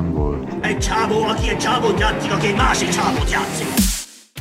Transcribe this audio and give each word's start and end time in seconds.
nem 0.00 0.12
volt. 0.12 0.52
Egy 0.60 0.78
csávó, 0.78 1.22
aki 1.22 1.48
egy 1.48 1.58
csávót 1.58 1.98
játszik, 2.00 2.32
aki 2.32 2.46
egy 2.46 2.56
másik 2.56 2.88
csávót 2.88 3.30
játszik. 3.30 3.66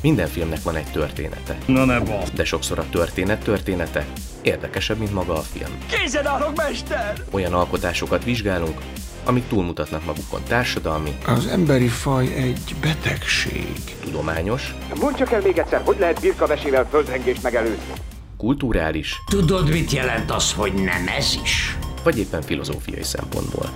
Minden 0.02 0.28
filmnek 0.28 0.64
van 0.64 0.76
egy 0.76 0.92
története. 0.92 1.58
Na 1.66 1.86
ne 1.86 2.00
basz. 2.00 2.30
De 2.34 2.44
sokszor 2.44 2.80
a 2.80 2.86
történet 2.92 3.44
története 3.44 4.06
érdekesebb, 4.42 4.98
mint 4.98 5.14
maga 5.14 5.34
a 5.34 5.42
film. 5.42 5.72
Készen 5.88 6.28
állok, 6.28 6.56
mester! 6.56 7.24
Olyan 7.32 7.54
alkotásokat 7.54 8.24
vizsgálunk, 8.24 8.78
amik 9.26 9.48
túlmutatnak 9.48 10.06
magukon 10.06 10.42
társadalmi, 10.48 11.18
Az 11.26 11.48
emberi 11.48 11.88
faj 11.88 12.34
egy 12.34 12.76
betegség. 12.82 13.74
tudományos, 14.04 14.76
Mondd 15.00 15.16
csak 15.16 15.32
el 15.32 15.42
még 15.42 15.58
egyszer, 15.58 15.82
hogy 15.86 15.98
lehet 16.00 16.20
birkavesével 16.22 16.88
földrengést 16.90 17.44
megelőzni? 17.44 17.94
kulturális 18.38 19.16
Tudod, 19.30 19.70
mit 19.70 19.92
jelent 19.92 20.32
az, 20.32 20.54
hogy 20.54 20.74
nem 20.74 21.08
ez 21.18 21.38
is? 21.44 21.78
vagy 22.04 22.20
éppen 22.20 22.42
filozófiai 22.42 23.04
szempontból. 23.04 23.70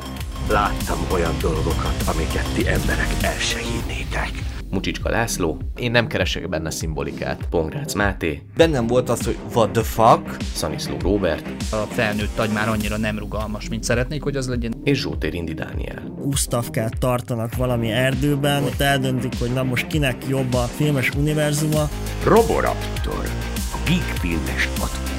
Láttam 0.50 0.98
olyan 1.12 1.34
dolgokat, 1.42 2.04
amiket 2.14 2.54
ti 2.54 2.68
emberek 2.68 3.10
el 3.22 3.38
se 3.40 3.60
hinnétek. 3.60 4.32
Mucsicska 4.70 5.10
László, 5.10 5.58
én 5.76 5.92
nem 5.92 6.08
keresek 6.08 6.50
benne 6.50 6.70
szimbolikát. 6.72 7.48
Pongrácz 7.50 7.94
Máté, 7.94 8.42
Bennem 8.58 8.88
volt 8.88 9.10
az, 9.10 9.26
hogy 9.26 9.38
what 9.54 9.72
the 9.72 9.84
fuck, 9.84 10.38
Szaniszló 10.54 10.98
Róbert 11.02 11.48
A 11.72 11.76
felnőtt 11.76 12.40
agy 12.40 12.50
már 12.50 12.68
annyira 12.70 12.98
nem 12.98 13.20
rugalmas, 13.20 13.70
mint 13.70 13.84
szeretnék, 13.84 14.24
hogy 14.24 14.36
az 14.36 14.48
legyen. 14.48 14.74
és 14.84 15.00
Zsótér 15.00 15.34
Indi 15.34 15.54
Dániel. 15.54 16.02
Gustavkát 16.18 16.98
tartanak 17.00 17.56
valami 17.56 17.92
erdőben, 17.92 18.64
ott 18.64 18.82
eldöntik, 18.82 19.34
hogy 19.40 19.54
na 19.54 19.64
most 19.64 19.88
kinek 19.88 20.28
jobb 20.28 20.54
a 20.54 20.64
filmes 20.64 21.10
univerzuma. 21.10 21.90
Roboraptor. 22.24 23.30
A 23.74 23.78
Geek 23.86 24.18
Filmes 24.20 24.68
Podcast. 24.68 25.13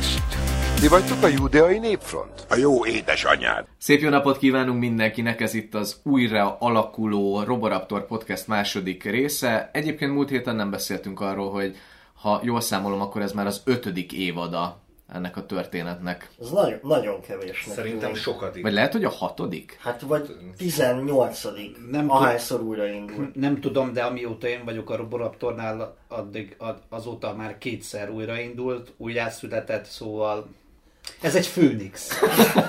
Ti 0.80 0.88
vagytok 0.88 1.22
a 1.22 1.26
judeai 1.26 1.78
népfront? 1.78 2.46
A 2.48 2.56
jó 2.56 2.86
édesanyád. 2.86 3.66
Szép 3.78 4.00
jó 4.00 4.08
napot 4.08 4.38
kívánunk 4.38 4.78
mindenkinek, 4.80 5.40
ez 5.40 5.54
itt 5.54 5.74
az 5.74 6.00
újra 6.02 6.56
alakuló 6.58 7.42
Roboraptor 7.42 8.06
Podcast 8.06 8.46
második 8.46 9.04
része. 9.04 9.70
Egyébként 9.72 10.12
múlt 10.12 10.28
héten 10.28 10.56
nem 10.56 10.70
beszéltünk 10.70 11.20
arról, 11.20 11.50
hogy 11.50 11.76
ha 12.14 12.40
jól 12.42 12.60
számolom, 12.60 13.00
akkor 13.00 13.22
ez 13.22 13.32
már 13.32 13.46
az 13.46 13.62
ötödik 13.64 14.12
évada 14.12 14.82
ennek 15.12 15.36
a 15.36 15.46
történetnek. 15.46 16.30
Ez 16.40 16.50
nagyon, 16.50 16.78
nagyon 16.82 17.20
kevés. 17.20 17.66
Szerintem 17.68 18.14
sokat 18.14 18.60
Vagy 18.60 18.72
lehet, 18.72 18.92
hogy 18.92 19.04
a 19.04 19.10
hatodik? 19.10 19.76
Hát 19.80 20.00
vagy 20.00 20.36
18 20.56 21.42
Nem 21.90 22.10
ahányszor 22.10 22.60
újraindul. 22.60 23.30
Nem 23.34 23.60
tudom, 23.60 23.92
de 23.92 24.02
amióta 24.02 24.46
én 24.46 24.64
vagyok 24.64 24.90
a 24.90 24.96
Roboraptornál, 24.96 25.96
addig, 26.08 26.54
ad, 26.58 26.78
azóta 26.88 27.34
már 27.34 27.58
kétszer 27.58 28.10
újraindult, 28.10 28.92
újjászületett, 28.96 29.84
szóval 29.84 30.48
ez 31.20 31.34
egy 31.34 31.46
főnix. 31.46 32.20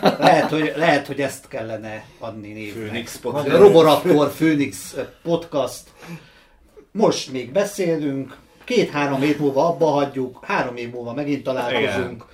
lehet, 0.02 0.50
hogy, 0.50 0.74
lehet, 0.76 1.08
hogy 1.08 1.22
ezt 1.22 1.48
kellene 1.48 2.06
adni 2.20 2.52
névnek. 2.52 2.84
Főnix 2.86 3.18
podcast. 3.18 3.58
Roboraptor 3.58 4.32
Főnix 4.32 4.96
podcast. 5.24 5.84
Most 6.92 7.32
még 7.32 7.52
beszélünk, 7.52 8.38
két-három 8.64 9.24
év 9.24 9.40
múlva 9.40 9.68
abba 9.68 9.86
hagyjuk, 9.86 10.40
három 10.42 10.76
év 10.76 10.92
múlva 10.92 11.14
megint 11.14 11.44
találkozunk. 11.44 12.26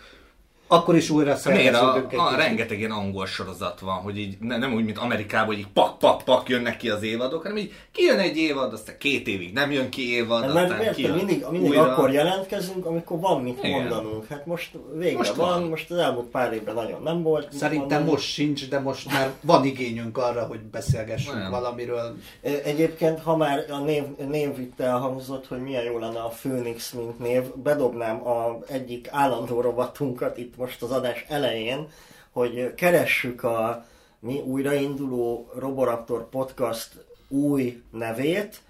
Akkor 0.72 0.96
is 0.96 1.10
újra 1.10 1.26
Miért 1.46 1.74
szerveződünk. 1.74 2.14
a, 2.14 2.28
a 2.28 2.36
rengeteg 2.36 2.80
ilyen 2.80 2.92
angol 2.92 3.26
sorozat 3.26 3.80
van, 3.80 3.96
hogy 3.96 4.18
így 4.18 4.38
ne, 4.40 4.58
nem 4.58 4.74
úgy, 4.74 4.86
mint 4.86 4.98
Amerikában, 4.98 5.46
hogy 5.46 5.58
így 5.58 5.68
pak, 5.74 5.98
pak, 6.00 6.24
pak 6.24 6.50
jönnek 6.50 6.78
ki 6.78 6.90
az 6.90 7.04
évadok, 7.04 7.42
hanem 7.42 7.58
így 7.58 7.72
kijön 7.92 8.20
egy 8.20 8.38
évad, 8.38 8.74
aztán 8.74 8.96
két 8.98 9.28
évig 9.28 9.54
nem 9.54 9.72
jön 9.72 9.90
ki 9.90 10.14
évad, 10.14 10.42
Hát 10.42 10.50
aztán 10.50 10.78
mert 10.78 10.96
kijön 10.96 11.16
mindig, 11.16 11.46
mindig 11.52 11.70
újra. 11.70 11.92
akkor 11.92 12.12
jelentkezünk, 12.12 12.86
amikor 12.86 13.20
van 13.20 13.42
mit 13.42 13.58
Igen. 13.64 13.72
mondanunk. 13.72 14.28
Hát 14.28 14.46
most 14.46 14.72
végre 14.98 15.18
Most 15.18 15.36
van, 15.36 15.60
van. 15.60 15.70
most 15.70 15.92
az 15.92 15.98
elmúlt 15.98 16.28
pár 16.28 16.54
évben 16.54 16.76
nagyon 16.76 17.02
nem 17.04 17.22
volt. 17.24 17.54
Szerintem 17.54 18.04
most 18.04 18.24
sincs, 18.24 18.70
de 18.70 18.80
most 18.80 19.12
már 19.12 19.32
van 19.42 19.66
igényünk 19.66 20.18
arra, 20.18 20.44
hogy 20.46 20.60
beszélgessünk 20.60 21.38
Nem. 21.38 21.52
valamiről. 21.52 22.16
E- 22.42 22.50
Egyébként, 22.64 23.20
ha 23.22 23.36
már 23.38 23.66
a 23.70 23.78
név, 23.78 24.04
név 24.30 24.60
itt 24.60 24.80
elhangzott, 24.80 25.48
hogy 25.48 25.62
milyen 25.62 25.84
jó 25.84 25.98
lenne 25.98 26.20
a 26.20 26.34
Phoenix, 26.42 26.92
mint 26.92 27.20
név, 27.20 27.44
bedobnám 27.56 28.28
a 28.28 28.58
egyik 28.68 29.08
állandó 29.12 29.62
rovatunkat 29.62 30.38
itt 30.38 30.56
most 30.62 30.82
az 30.82 30.92
adás 30.92 31.26
elején, 31.28 31.88
hogy 32.32 32.74
keressük 32.76 33.44
a 33.44 33.86
mi 34.20 34.40
újrainduló 34.40 35.52
Roboraptor 35.58 36.30
podcast 36.30 36.90
új 37.28 37.82
nevét, 37.92 38.62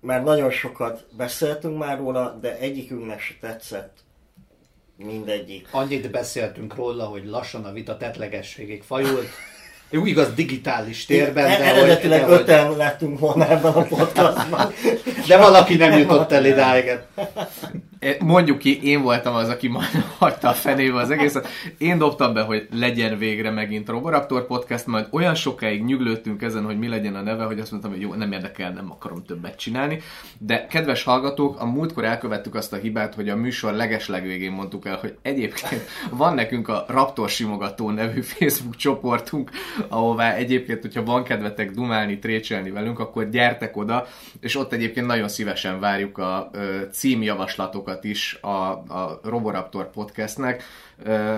mert 0.00 0.24
nagyon 0.24 0.50
sokat 0.50 1.06
beszéltünk 1.16 1.78
már 1.78 1.98
róla, 1.98 2.38
de 2.40 2.58
egyikünknek 2.58 3.20
se 3.20 3.34
tetszett 3.40 3.96
mindegyik. 4.96 5.68
Annyit 5.70 6.10
beszéltünk 6.10 6.74
róla, 6.74 7.04
hogy 7.04 7.26
lassan 7.26 7.64
a 7.64 7.72
vita 7.72 7.96
tetlegességig 7.96 8.82
fajult. 8.82 9.28
Jó, 9.90 10.06
igaz, 10.06 10.34
digitális 10.34 11.04
térben, 11.04 11.44
E- 11.46 11.58
de, 11.58 11.64
Eredetileg 11.64 12.20
hogy, 12.24 12.28
de, 12.28 12.34
hogy, 12.34 12.42
öten 12.42 12.76
lettünk 12.76 13.18
volna 13.18 13.48
ebben 13.48 13.72
a 13.72 13.82
podcastban. 13.82 14.72
de 15.26 15.36
valaki 15.36 15.76
nem 15.76 15.98
jutott 15.98 16.32
el 16.32 16.44
idáig. 16.44 16.98
E, 17.98 18.16
Mondjuk 18.20 18.58
ki, 18.58 18.82
én 18.82 19.02
voltam 19.02 19.34
az, 19.34 19.48
aki 19.48 19.68
majd 19.68 20.04
hagyta 20.18 20.48
a 20.48 20.52
fenébe 20.52 20.96
az 20.96 21.10
egészet. 21.10 21.48
Én 21.78 21.98
dobtam 21.98 22.34
be, 22.34 22.42
hogy 22.42 22.68
legyen 22.72 23.18
végre 23.18 23.50
megint 23.50 23.88
Roboraptor 23.88 24.46
Podcast, 24.46 24.86
majd 24.86 25.06
olyan 25.10 25.34
sokáig 25.34 25.84
nyüglődtünk 25.84 26.42
ezen, 26.42 26.64
hogy 26.64 26.78
mi 26.78 26.88
legyen 26.88 27.14
a 27.14 27.20
neve, 27.22 27.44
hogy 27.44 27.60
azt 27.60 27.70
mondtam, 27.70 27.92
hogy 27.92 28.00
jó, 28.00 28.14
nem 28.14 28.32
érdekel, 28.32 28.72
nem 28.72 28.90
akarom 28.90 29.24
többet 29.24 29.58
csinálni. 29.58 30.00
De 30.38 30.66
kedves 30.66 31.02
hallgatók, 31.02 31.60
a 31.60 31.66
múltkor 31.66 32.04
elkövettük 32.04 32.54
azt 32.54 32.72
a 32.72 32.76
hibát, 32.76 33.14
hogy 33.14 33.28
a 33.28 33.36
műsor 33.36 33.72
legeslegvégén 33.72 34.52
mondtuk 34.52 34.86
el, 34.86 34.96
hogy 34.96 35.16
egyébként 35.22 35.82
van 36.10 36.34
nekünk 36.34 36.68
a 36.68 36.84
Raptor 36.88 37.28
Simogató 37.28 37.90
nevű 37.90 38.20
Facebook 38.20 38.76
csoportunk, 38.76 39.50
ahová 39.88 40.34
egyébként, 40.34 40.80
hogyha 40.80 41.04
van 41.04 41.24
kedvetek 41.24 41.70
dumálni, 41.70 42.18
trécselni 42.18 42.70
velünk, 42.70 42.98
akkor 42.98 43.28
gyertek 43.28 43.76
oda, 43.76 44.06
és 44.40 44.56
ott 44.56 44.72
egyébként 44.72 45.06
nagyon 45.06 45.28
szívesen 45.28 45.80
várjuk 45.80 46.18
a 46.18 46.50
ö, 46.52 46.80
címjavaslatokat 47.88 48.04
is 48.04 48.38
a, 48.40 48.70
a 48.98 49.20
Roboraptor 49.22 49.90
podcastnek, 49.90 50.62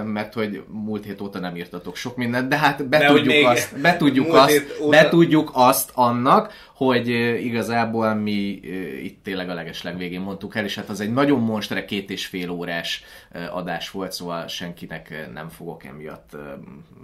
mert 0.04 0.34
hogy 0.34 0.62
múlt 0.68 1.04
hét 1.04 1.20
óta 1.20 1.38
nem 1.38 1.56
írtatok 1.56 1.96
sok 1.96 2.16
mindent, 2.16 2.48
de 2.48 2.56
hát 2.56 2.88
betudjuk 2.88 3.46
azt, 3.46 3.80
betudjuk 3.80 4.34
azt, 4.44 4.76
óta- 4.80 4.90
betudjuk 4.90 5.50
azt 5.54 5.90
annak, 5.94 6.52
hogy 6.74 7.08
igazából 7.44 8.14
mi 8.14 8.60
itt 9.02 9.22
tényleg 9.22 9.48
a 9.50 9.54
legesleg 9.54 9.96
végén 9.96 10.20
mondtuk 10.20 10.56
el, 10.56 10.64
és 10.64 10.74
hát 10.74 10.88
az 10.88 11.00
egy 11.00 11.12
nagyon 11.12 11.40
monstre 11.40 11.84
két 11.84 12.10
és 12.10 12.26
fél 12.26 12.50
órás 12.50 13.04
adás 13.50 13.90
volt, 13.90 14.12
szóval 14.12 14.46
senkinek 14.46 15.28
nem 15.32 15.48
fogok 15.48 15.84
emiatt 15.84 16.36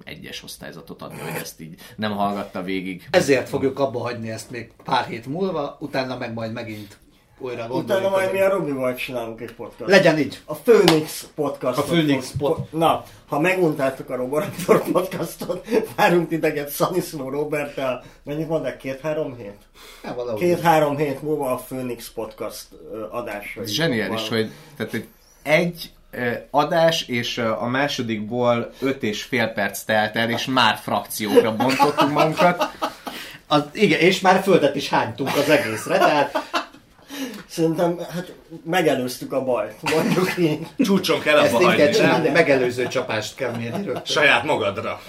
egyes 0.04 0.42
osztályzatot 0.42 1.02
adni, 1.02 1.18
hogy 1.18 1.40
ezt 1.40 1.60
így 1.60 1.74
nem 1.96 2.12
hallgatta 2.12 2.62
végig. 2.62 3.08
Ezért 3.10 3.48
fogjuk 3.48 3.78
abba 3.78 3.98
hagyni 3.98 4.30
ezt 4.30 4.50
még 4.50 4.70
pár 4.84 5.04
hét 5.04 5.26
múlva, 5.26 5.76
utána 5.80 6.16
meg 6.18 6.32
majd 6.32 6.52
megint 6.52 6.98
újra 7.38 7.54
Utána 7.62 7.72
gondoljuk. 7.72 8.10
majd 8.10 8.32
mi 8.32 8.41
a 8.41 8.48
Robival 8.48 8.94
csinálunk 8.94 9.41
egy 9.41 9.52
podcast. 9.54 9.91
Legyen 9.91 10.19
így. 10.19 10.41
A 10.44 10.54
Phoenix 10.54 11.26
podcast. 11.34 11.78
A 11.78 11.82
Phoenix 11.82 12.30
pod- 12.38 12.66
Na, 12.72 13.04
ha 13.28 13.41
meguntátok 13.41 14.10
a 14.10 14.16
Roborator 14.16 14.82
podcastot, 14.92 15.66
várunk 15.96 16.28
titeket 16.28 16.69
Szaniszló 16.69 17.28
Roberttel, 17.28 18.04
mennyit 18.22 18.48
mondták, 18.48 18.76
két-három 18.76 19.36
hét? 19.36 19.56
Valahogy. 20.14 20.41
Két-három 20.41 20.96
hét 20.96 21.22
múlva 21.22 21.50
a 21.50 21.56
Phoenix 21.56 22.10
podcast 22.14 22.66
adásra. 23.10 23.62
Ez 23.62 23.69
is 23.69 23.75
zseniális, 23.75 24.28
van. 24.28 24.38
hogy, 24.38 24.50
tehát, 24.76 25.06
egy 25.42 25.91
ö, 26.10 26.30
adás, 26.50 27.08
és 27.08 27.38
a 27.38 27.66
másodikból 27.66 28.72
öt 28.80 29.02
és 29.02 29.22
fél 29.22 29.46
perc 29.48 29.82
telt 29.82 30.16
el, 30.16 30.30
és 30.30 30.44
már 30.46 30.76
frakciókra 30.82 31.56
bontottunk 31.56 32.12
magunkat. 32.12 32.64
Az, 33.46 33.62
igen, 33.72 33.98
és 34.00 34.20
már 34.20 34.42
földet 34.42 34.75
is 34.76 34.88
hánytunk 34.88 35.36
az 35.36 35.48
egészre, 35.48 35.98
tehát 35.98 36.38
Szerintem, 37.49 37.99
hát 38.10 38.32
megelőztük 38.65 39.32
a 39.32 39.44
bajt, 39.44 39.75
mondjuk 39.94 40.38
így. 40.38 40.66
Csúcson 40.78 41.21
kell 41.21 41.38
abba 41.38 41.65
hagyni, 41.65 41.91
csinálni, 41.91 42.25
nem? 42.25 42.32
megelőző 42.32 42.87
csapást 42.87 43.34
kell 43.34 43.56
mérni 43.56 43.85
rögtön. 43.85 44.05
Saját 44.05 44.44
magadra. 44.44 45.00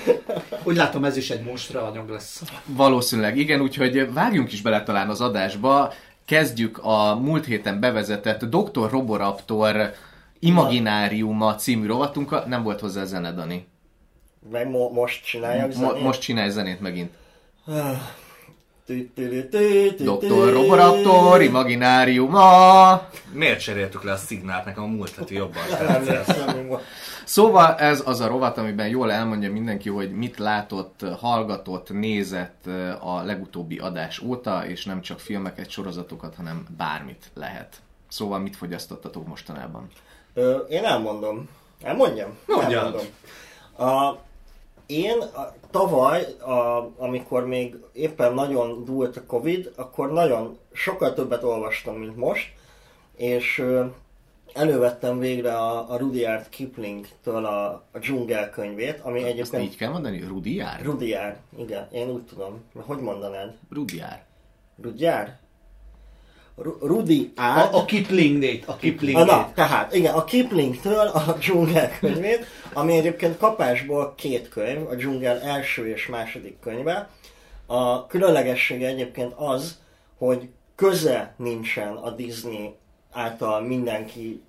Úgy 0.63 0.75
látom, 0.75 1.03
ez 1.05 1.17
is 1.17 1.29
egy 1.29 1.43
monstra 1.43 1.83
anyag 1.83 2.09
lesz. 2.09 2.41
Valószínűleg 2.65 3.37
igen, 3.37 3.61
úgyhogy 3.61 4.13
vágjunk 4.13 4.51
is 4.51 4.61
bele 4.61 4.83
talán 4.83 5.09
az 5.09 5.21
adásba. 5.21 5.93
Kezdjük 6.25 6.77
a 6.83 7.15
múlt 7.15 7.45
héten 7.45 7.79
bevezetett 7.79 8.43
Dr. 8.45 8.89
Roboraptor 8.89 9.91
Imagináriuma 10.39 11.55
című 11.55 11.87
rovatunkkal. 11.87 12.43
Nem 12.47 12.63
volt 12.63 12.79
hozzá 12.79 13.03
zene, 13.05 13.31
Dani. 13.31 13.67
Meg 14.51 14.69
mo- 14.69 14.91
most 14.93 15.25
csinálják 15.25 15.75
Mo- 15.75 16.01
most 16.01 16.21
csinálj 16.21 16.49
zenét 16.49 16.79
megint. 16.81 17.11
Dr. 18.87 19.95
Dr. 19.97 20.53
Roboraptor 20.53 21.41
Imagináriuma. 21.41 23.01
Miért 23.31 23.59
cseréltük 23.59 24.03
le 24.03 24.11
a 24.11 24.15
szignált? 24.15 24.65
Nekem 24.65 24.83
a 24.83 24.87
múlt 24.87 25.15
heti 25.15 25.35
jobban. 25.35 25.63
Szóval 27.23 27.75
ez 27.75 28.03
az 28.05 28.19
a 28.19 28.27
rovat, 28.27 28.57
amiben 28.57 28.87
jól 28.87 29.11
elmondja 29.11 29.51
mindenki, 29.51 29.89
hogy 29.89 30.11
mit 30.11 30.37
látott, 30.37 31.05
hallgatott, 31.19 31.89
nézett 31.89 32.65
a 32.99 33.21
legutóbbi 33.21 33.77
adás 33.77 34.19
óta, 34.19 34.65
és 34.67 34.85
nem 34.85 35.01
csak 35.01 35.19
filmeket, 35.19 35.69
sorozatokat, 35.69 36.35
hanem 36.35 36.65
bármit 36.77 37.31
lehet. 37.33 37.75
Szóval 38.07 38.39
mit 38.39 38.55
fogyasztottatok 38.55 39.27
mostanában? 39.27 39.87
Ö, 40.33 40.57
én 40.57 40.83
elmondom. 40.83 41.49
Elmondjam? 41.81 42.37
Mondjad. 42.45 42.83
Elmondom. 42.83 43.05
A 43.77 44.17
Én 44.87 45.17
a, 45.19 45.53
tavaly, 45.71 46.23
a, 46.39 46.91
amikor 46.97 47.47
még 47.47 47.75
éppen 47.93 48.33
nagyon 48.33 48.85
dúlt 48.85 49.17
a 49.17 49.25
Covid, 49.25 49.71
akkor 49.75 50.11
nagyon 50.11 50.57
sokkal 50.71 51.13
többet 51.13 51.43
olvastam, 51.43 51.95
mint 51.95 52.15
most, 52.15 52.53
és 53.15 53.63
elővettem 54.53 55.19
végre 55.19 55.57
a, 55.57 55.91
a 55.91 55.97
Rudyard 55.97 56.49
Kipling-től 56.49 57.45
a, 57.45 57.67
a 57.91 57.99
dzsungel 57.99 58.49
könyvét, 58.49 58.99
ami 58.99 59.19
Ezt 59.19 59.27
egyébként... 59.27 59.63
így 59.63 59.77
kell 59.77 59.91
mondani? 59.91 60.21
Rudiár? 60.27 60.81
Rudyard, 60.83 61.37
igen, 61.57 61.87
én 61.91 62.09
úgy 62.09 62.23
tudom. 62.23 62.63
Hogy 62.75 62.99
mondanád? 62.99 63.53
Rudiár. 63.69 64.25
Rudyard? 64.81 65.31
Ru- 66.57 66.81
Rudi 66.81 67.31
A, 67.35 67.41
át. 67.41 67.73
a 67.73 67.85
Kiplingét, 67.85 68.65
a 68.65 68.75
Kiplingét. 68.75 69.25
Na, 69.25 69.51
tehát, 69.55 69.95
igen, 69.95 70.13
a 70.13 70.23
Kiplingtől 70.23 71.07
a 71.07 71.35
dzsungel 71.39 71.91
könyvét, 71.99 72.45
ami 72.73 72.97
egyébként 72.97 73.37
kapásból 73.37 74.13
két 74.17 74.49
könyv, 74.49 74.87
a 74.87 74.95
dzsungel 74.95 75.41
első 75.41 75.87
és 75.87 76.07
második 76.07 76.59
könyve. 76.59 77.09
A 77.65 78.07
különlegessége 78.07 78.87
egyébként 78.87 79.33
az, 79.35 79.77
hogy 80.17 80.49
köze 80.75 81.33
nincsen 81.37 81.95
a 81.95 82.11
Disney 82.11 82.75
által 83.11 83.61
mindenki 83.61 84.41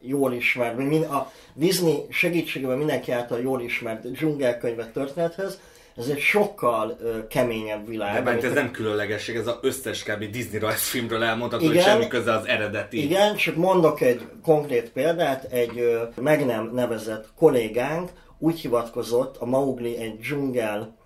jól 0.00 0.32
ismert, 0.32 1.04
a 1.04 1.32
Disney 1.54 2.06
segítségével 2.10 2.76
mindenki 2.76 3.12
által 3.12 3.40
jól 3.40 3.60
ismert 3.60 4.10
dzsungelkönyvet 4.10 4.92
történethez, 4.92 5.60
ez 5.98 6.06
egy 6.06 6.18
sokkal 6.18 6.96
ö, 7.00 7.26
keményebb 7.26 7.88
világ. 7.88 8.24
De 8.24 8.48
ez 8.48 8.52
nem 8.52 8.70
különlegesség, 8.70 9.36
ez 9.36 9.46
az 9.46 9.58
összes 9.60 10.02
kb. 10.02 10.30
Disney 10.30 10.58
rajzfilmről 10.58 11.22
elmondható, 11.22 11.64
hogy 11.64 11.74
Igen. 11.74 11.86
semmi 11.86 12.06
köze 12.06 12.32
az 12.32 12.46
eredeti. 12.46 13.02
Igen, 13.02 13.36
csak 13.36 13.56
mondok 13.56 14.00
egy 14.00 14.20
konkrét 14.42 14.90
példát, 14.90 15.52
egy 15.52 15.78
ö, 15.78 16.02
meg 16.20 16.46
nem 16.46 16.70
nevezett 16.74 17.28
kollégánk 17.36 18.10
úgy 18.38 18.60
hivatkozott 18.60 19.36
a 19.36 19.46
Mowgli 19.46 19.96
egy 19.96 20.18
dzsungel, 20.18 20.96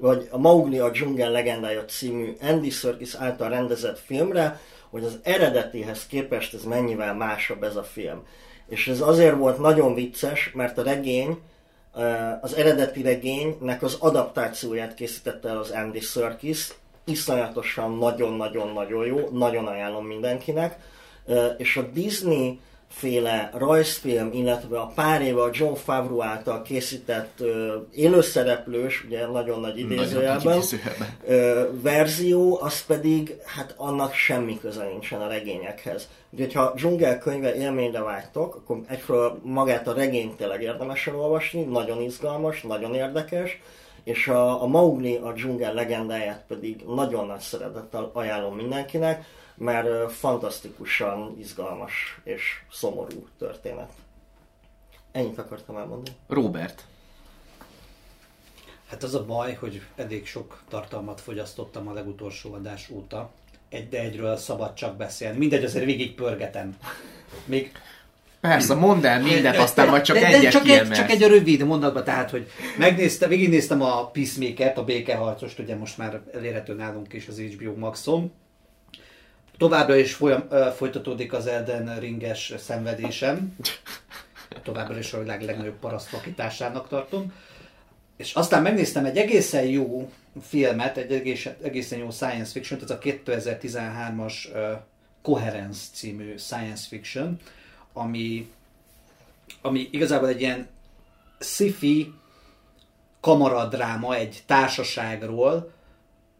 vagy 0.00 0.28
a 0.30 0.38
Mowgli 0.38 0.78
a 0.78 0.90
dzsungel 0.90 1.30
legendája 1.30 1.84
című 1.84 2.32
Andy 2.40 2.70
Serkis 2.70 3.14
által 3.14 3.48
rendezett 3.48 3.98
filmre, 3.98 4.60
hogy 4.90 5.04
az 5.04 5.18
eredetihez 5.22 6.06
képest 6.06 6.54
ez 6.54 6.62
mennyivel 6.62 7.14
másabb 7.14 7.62
ez 7.62 7.76
a 7.76 7.82
film. 7.82 8.26
És 8.68 8.88
ez 8.88 9.00
azért 9.00 9.36
volt 9.36 9.58
nagyon 9.58 9.94
vicces, 9.94 10.50
mert 10.54 10.78
a 10.78 10.82
regény, 10.82 11.38
az 12.40 12.54
eredeti 12.54 13.02
regénynek 13.02 13.82
az 13.82 13.96
adaptációját 14.00 14.94
készítette 14.94 15.48
el 15.48 15.58
az 15.58 15.70
Andy 15.70 16.00
Serkis, 16.00 16.72
iszonyatosan 17.04 17.98
nagyon-nagyon-nagyon 17.98 19.06
jó, 19.06 19.28
nagyon 19.32 19.66
ajánlom 19.66 20.06
mindenkinek. 20.06 20.78
Ö, 21.26 21.46
És 21.46 21.76
a 21.76 21.82
Disney 21.82 22.60
féle 22.92 23.50
rajzfilm, 23.54 24.30
illetve 24.32 24.78
a 24.78 24.92
pár 24.94 25.22
éve 25.22 25.42
a 25.42 25.50
John 25.52 25.74
Favreau 25.74 26.22
által 26.22 26.62
készített 26.62 27.40
ö, 27.40 27.76
élőszereplős, 27.94 29.04
ugye 29.04 29.26
nagyon 29.26 29.60
nagy 29.60 29.78
idézőjelben, 29.78 30.60
ö, 31.26 31.62
verzió, 31.82 32.58
az 32.62 32.84
pedig, 32.84 33.36
hát 33.44 33.74
annak 33.76 34.12
semmi 34.12 34.58
köze 34.60 34.84
nincsen 34.84 35.20
a 35.20 35.28
regényekhez. 35.28 36.08
Úgyhogy 36.30 36.52
ha 36.52 36.72
dzsungel 36.74 37.18
könyve 37.18 37.54
élményre 37.54 38.02
vágytok, 38.02 38.54
akkor 38.54 38.80
egyfelől 38.86 39.38
magát 39.42 39.88
a 39.88 39.94
regényt 39.94 40.36
tényleg 40.36 40.62
érdemes 40.62 41.06
elolvasni, 41.06 41.62
nagyon 41.62 42.02
izgalmas, 42.02 42.62
nagyon 42.62 42.94
érdekes, 42.94 43.60
és 44.04 44.28
a, 44.28 44.62
a 44.62 44.66
Mowgli 44.66 45.16
a 45.16 45.32
dzsungel 45.32 45.74
legendáját 45.74 46.44
pedig 46.48 46.84
nagyon 46.86 47.26
nagy 47.26 47.40
szeretettel 47.40 48.10
ajánlom 48.12 48.56
mindenkinek, 48.56 49.24
mert 49.62 50.12
fantasztikusan 50.12 51.36
izgalmas 51.38 52.20
és 52.22 52.42
szomorú 52.72 53.28
történet. 53.38 53.92
Ennyit 55.12 55.38
akartam 55.38 55.76
elmondani. 55.76 56.16
Robert. 56.28 56.84
Hát 58.88 59.02
az 59.02 59.14
a 59.14 59.24
baj, 59.24 59.54
hogy 59.54 59.82
elég 59.96 60.26
sok 60.26 60.62
tartalmat 60.68 61.20
fogyasztottam 61.20 61.88
a 61.88 61.92
legutolsó 61.92 62.52
adás 62.52 62.88
óta. 62.90 63.30
Egy 63.68 63.88
de 63.88 64.00
egyről 64.00 64.36
szabad 64.36 64.74
csak 64.74 64.96
beszélni. 64.96 65.38
Mindegy, 65.38 65.64
azért 65.64 65.84
végig 65.84 66.14
pörgetem. 66.14 66.76
Még 67.44 67.72
Persze, 68.40 68.74
mondd 68.74 69.06
el 69.06 69.20
mindent, 69.20 69.56
aztán 69.56 69.88
majd 69.88 70.02
csak 70.02 70.16
de, 70.16 70.22
de 70.22 70.36
egyet 70.36 70.52
csak, 70.52 70.68
egy, 70.68 70.90
csak 70.90 71.10
egy 71.10 71.22
rövid 71.22 71.64
mondatban, 71.64 72.04
tehát, 72.04 72.30
hogy 72.30 72.50
megnéztem, 72.78 73.28
végignéztem 73.28 73.82
a 73.82 74.06
Peacemaker-t, 74.06 74.78
a 74.78 74.84
békeharcost, 74.84 75.58
ugye 75.58 75.76
most 75.76 75.98
már 75.98 76.20
elérhető 76.34 76.74
nálunk 76.74 77.12
is 77.12 77.28
az 77.28 77.38
HBO 77.38 77.74
Maxon. 77.76 78.32
Továbbra 79.62 79.96
is 79.96 80.14
folyam, 80.14 80.48
folytatódik 80.76 81.32
az 81.32 81.46
Elden 81.46 81.98
Ringes 82.00 82.54
szenvedésem. 82.58 83.56
Továbbra 84.62 84.98
is 84.98 85.12
a 85.12 85.20
világ 85.20 85.42
legnagyobb 85.42 85.78
parasztvakításának 85.78 86.88
tartom. 86.88 87.32
És 88.16 88.34
aztán 88.34 88.62
megnéztem 88.62 89.04
egy 89.04 89.16
egészen 89.16 89.64
jó 89.64 90.10
filmet, 90.40 90.96
egy 90.96 91.12
egészen, 91.12 91.56
egészen 91.62 91.98
jó 91.98 92.10
science 92.10 92.50
fiction, 92.50 92.80
ez 92.82 92.90
a 92.90 92.98
2013-as 92.98 94.34
uh, 94.52 94.78
Coherence 95.22 95.80
című 95.92 96.36
science 96.36 96.86
fiction, 96.88 97.38
ami, 97.92 98.50
ami 99.60 99.88
igazából 99.90 100.28
egy 100.28 100.40
ilyen 100.40 100.68
sci-fi 101.40 102.12
kamaradráma 103.20 104.14
egy 104.14 104.42
társaságról, 104.46 105.72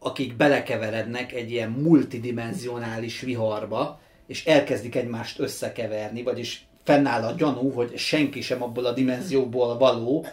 akik 0.03 0.35
belekeverednek 0.35 1.31
egy 1.33 1.51
ilyen 1.51 1.69
multidimensionális 1.69 3.19
viharba, 3.21 3.99
és 4.27 4.45
elkezdik 4.45 4.95
egymást 4.95 5.39
összekeverni, 5.39 6.23
vagyis 6.23 6.65
fennáll 6.83 7.23
a 7.23 7.31
gyanú, 7.31 7.71
hogy 7.71 7.97
senki 7.97 8.41
sem 8.41 8.63
abból 8.63 8.85
a 8.85 8.91
dimenzióból 8.91 9.77
való. 9.77 10.25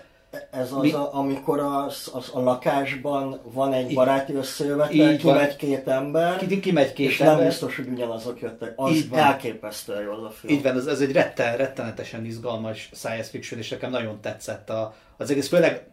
Ez 0.51 0.73
az, 0.73 0.83
Mi- 0.83 0.93
a, 0.93 1.15
amikor 1.15 1.59
az, 1.59 2.11
az, 2.15 2.31
a 2.35 2.41
lakásban 2.41 3.41
van 3.53 3.73
egy 3.73 3.95
baráti 3.95 4.35
összejövetel, 4.35 5.17
kimegy 5.17 5.57
két 5.57 5.89
ember, 5.89 6.37
Ki, 6.47 6.61
kimegy 6.61 6.93
két 6.93 7.09
és 7.09 7.21
ember. 7.21 7.37
nem 7.37 7.47
biztos, 7.47 7.77
hogy 7.77 7.89
ugyanazok 7.89 8.41
jöttek. 8.41 8.73
Az 8.77 8.91
Így 8.91 9.09
van. 9.09 9.19
elképesztően 9.19 10.03
jó 10.03 10.13
az 10.13 10.23
a 10.23 10.31
film. 10.31 10.53
Így 10.53 10.63
van, 10.63 10.77
ez, 10.77 10.87
ez 10.87 11.01
egy 11.01 11.13
retten, 11.13 11.57
rettenetesen 11.57 12.25
izgalmas 12.25 12.91
science 12.93 13.31
fiction, 13.31 13.61
és 13.61 13.69
nekem 13.69 13.91
nagyon 13.91 14.21
tetszett 14.21 14.71
a, 14.71 14.95
az 15.17 15.31
egész, 15.31 15.49
főleg 15.49 15.87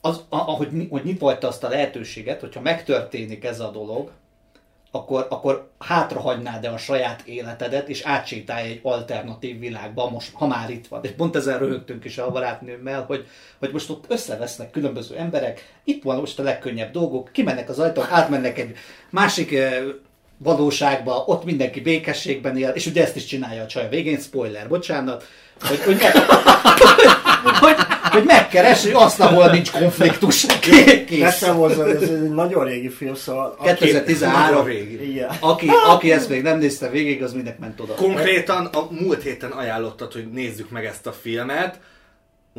az, 0.00 0.24
ahogy, 0.28 0.68
hogy 0.90 1.04
nyitva 1.04 1.26
hagyta 1.26 1.48
azt 1.48 1.64
a 1.64 1.68
lehetőséget, 1.68 2.40
hogyha 2.40 2.60
megtörténik 2.60 3.44
ez 3.44 3.60
a 3.60 3.70
dolog, 3.70 4.10
akkor, 4.90 5.26
akkor 5.30 5.68
hátrahagynád-e 5.78 6.72
a 6.72 6.78
saját 6.78 7.22
életedet, 7.24 7.88
és 7.88 8.02
átsétálj 8.02 8.70
egy 8.70 8.80
alternatív 8.82 9.58
világba, 9.58 10.10
most, 10.10 10.30
ha 10.32 10.46
már 10.46 10.70
itt 10.70 10.86
van. 10.86 11.04
És 11.04 11.10
pont 11.10 11.36
ezen 11.36 11.58
röhögtünk 11.58 12.04
is 12.04 12.18
a 12.18 12.30
barátnőmmel, 12.30 13.04
hogy, 13.04 13.26
hogy 13.58 13.72
most 13.72 13.90
ott 13.90 14.04
összevesznek 14.08 14.70
különböző 14.70 15.16
emberek, 15.16 15.72
itt 15.84 16.02
van 16.02 16.18
most 16.18 16.38
a 16.38 16.42
legkönnyebb 16.42 16.92
dolgok, 16.92 17.32
kimennek 17.32 17.68
az 17.68 17.78
ajtón, 17.78 18.06
átmennek 18.10 18.58
egy 18.58 18.76
másik 19.10 19.52
eh, 19.52 19.82
valóságba, 20.38 21.24
ott 21.26 21.44
mindenki 21.44 21.80
békességben 21.80 22.56
él, 22.56 22.68
és 22.68 22.86
ugye 22.86 23.02
ezt 23.02 23.16
is 23.16 23.24
csinálja 23.24 23.62
a 23.62 23.66
csaj 23.66 23.84
a 23.84 23.88
végén, 23.88 24.18
spoiler, 24.18 24.68
bocsánat, 24.68 25.24
hogy, 25.60 25.82
hogy, 25.82 25.96
meg, 25.96 26.12
hogy, 27.64 27.76
hogy 28.02 28.24
megkeres 28.24 28.82
hogy 28.82 28.92
azt, 28.94 29.20
ahol 29.20 29.50
nincs 29.50 29.70
konfliktus. 29.70 30.46
Kész. 31.06 31.20
Teszem 31.20 31.56
hozzá, 31.56 31.84
ez 31.84 32.02
egy 32.02 32.30
nagyon 32.30 32.64
régi 32.64 32.88
film, 32.88 33.14
szóval... 33.14 33.54
aki- 33.58 33.84
2013. 33.84 34.48
Nagyon 34.50 34.64
régi. 34.64 35.10
Igen. 35.10 35.30
Aki, 35.40 35.68
aki 35.88 36.12
ezt 36.12 36.28
még 36.28 36.42
nem 36.42 36.58
nézte 36.58 36.88
végig, 36.88 37.22
az 37.22 37.32
minek 37.32 37.58
ment 37.58 37.80
oda. 37.80 37.94
Konkrétan 37.94 38.66
a 38.66 38.86
múlt 38.90 39.22
héten 39.22 39.50
ajánlottad, 39.50 40.12
hogy 40.12 40.28
nézzük 40.32 40.70
meg 40.70 40.84
ezt 40.84 41.06
a 41.06 41.12
filmet. 41.12 41.78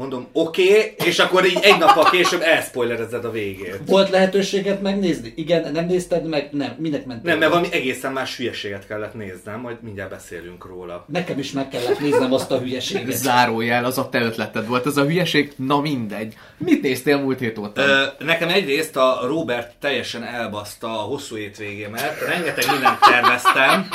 Mondom, 0.01 0.27
oké, 0.31 0.69
okay, 0.69 0.93
és 1.05 1.19
akkor 1.19 1.45
így 1.45 1.59
egy 1.61 1.77
nappal 1.77 2.09
később 2.09 2.41
elspoilerezed 2.41 3.25
a 3.25 3.31
végét. 3.31 3.79
Volt 3.85 4.09
lehetőséget 4.09 4.81
megnézni? 4.81 5.33
Igen, 5.35 5.71
nem 5.71 5.85
nézted 5.85 6.27
meg? 6.27 6.49
Nem. 6.51 6.75
Minek 6.77 7.05
ment 7.05 7.23
Nem, 7.23 7.37
mert 7.37 7.51
valami 7.51 7.67
egészen 7.71 8.11
más 8.11 8.37
hülyeséget 8.37 8.87
kellett 8.87 9.13
néznem, 9.13 9.59
majd 9.59 9.77
mindjárt 9.81 10.09
beszélünk 10.09 10.65
róla. 10.65 11.05
Nekem 11.07 11.39
is 11.39 11.51
meg 11.51 11.69
kellett 11.69 11.99
néznem 11.99 12.33
azt 12.33 12.51
a 12.51 12.59
hülyeséget. 12.59 13.17
Zárójel, 13.17 13.85
az 13.85 13.97
a 13.97 14.09
te 14.09 14.21
ötleted 14.21 14.67
volt, 14.67 14.85
ez 14.85 14.97
a 14.97 15.03
hülyeség, 15.03 15.53
na 15.55 15.81
mindegy. 15.81 16.33
Mit 16.57 16.81
néztél 16.81 17.17
múlt 17.17 17.39
hét 17.39 17.57
óta? 17.57 17.81
Ö, 17.81 18.03
nekem 18.19 18.49
egyrészt 18.49 18.97
a 18.97 19.19
Robert 19.23 19.71
teljesen 19.79 20.23
elbaszta 20.23 20.87
a 20.87 21.01
hosszú 21.01 21.35
hétvégémet, 21.35 22.19
rengeteg 22.27 22.65
mindent 22.71 22.99
terveztem, 22.99 23.87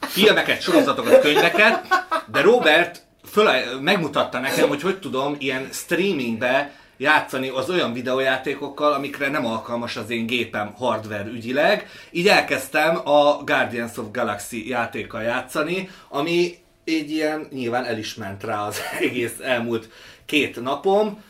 filmeket, 0.00 0.62
sorozatokat, 0.62 1.20
könyveket, 1.20 1.80
de 2.32 2.40
Robert 2.40 3.05
föl, 3.36 3.80
megmutatta 3.80 4.38
nekem, 4.38 4.68
hogy 4.68 4.82
hogy 4.82 4.98
tudom 4.98 5.36
ilyen 5.38 5.68
streamingbe 5.72 6.72
játszani 6.96 7.48
az 7.48 7.70
olyan 7.70 7.92
videójátékokkal, 7.92 8.92
amikre 8.92 9.28
nem 9.28 9.46
alkalmas 9.46 9.96
az 9.96 10.10
én 10.10 10.26
gépem 10.26 10.72
hardware 10.74 11.28
ügyileg. 11.32 11.88
Így 12.10 12.28
elkezdtem 12.28 13.08
a 13.08 13.42
Guardians 13.44 13.96
of 13.96 14.06
Galaxy 14.12 14.68
játékkal 14.68 15.22
játszani, 15.22 15.88
ami 16.08 16.54
egy 16.84 17.10
ilyen, 17.10 17.48
nyilván 17.50 17.84
el 17.84 17.98
is 17.98 18.14
ment 18.14 18.44
rá 18.44 18.66
az 18.66 18.80
egész 19.00 19.38
elmúlt 19.40 19.88
két 20.26 20.60
napom. 20.60 21.22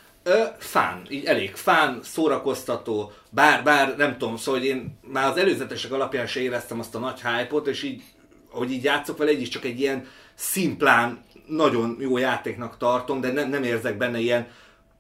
Fán, 0.59 1.03
így 1.09 1.25
elég 1.25 1.55
fán, 1.55 2.01
szórakoztató, 2.03 3.13
bár, 3.31 3.63
bár 3.63 3.97
nem 3.97 4.19
tudom, 4.19 4.37
szóval 4.37 4.61
hogy 4.61 4.69
én 4.69 4.99
már 5.13 5.31
az 5.31 5.37
előzetesek 5.37 5.93
alapján 5.93 6.27
se 6.27 6.41
éreztem 6.41 6.79
azt 6.79 6.95
a 6.95 6.99
nagy 6.99 7.21
hype 7.21 7.71
és 7.71 7.83
így, 7.83 8.03
hogy 8.51 8.73
így 8.73 8.85
játszok 8.85 9.19
vele, 9.19 9.33
így 9.33 9.41
is 9.41 9.49
csak 9.49 9.65
egy 9.65 9.81
ilyen 9.81 10.07
szimplán, 10.35 11.25
nagyon 11.47 11.97
jó 12.01 12.19
játéknak 12.19 12.77
tartom, 12.79 13.21
de 13.21 13.33
nem, 13.33 13.49
nem 13.49 13.63
érzek 13.63 13.97
benne 13.97 14.19
ilyen 14.19 14.49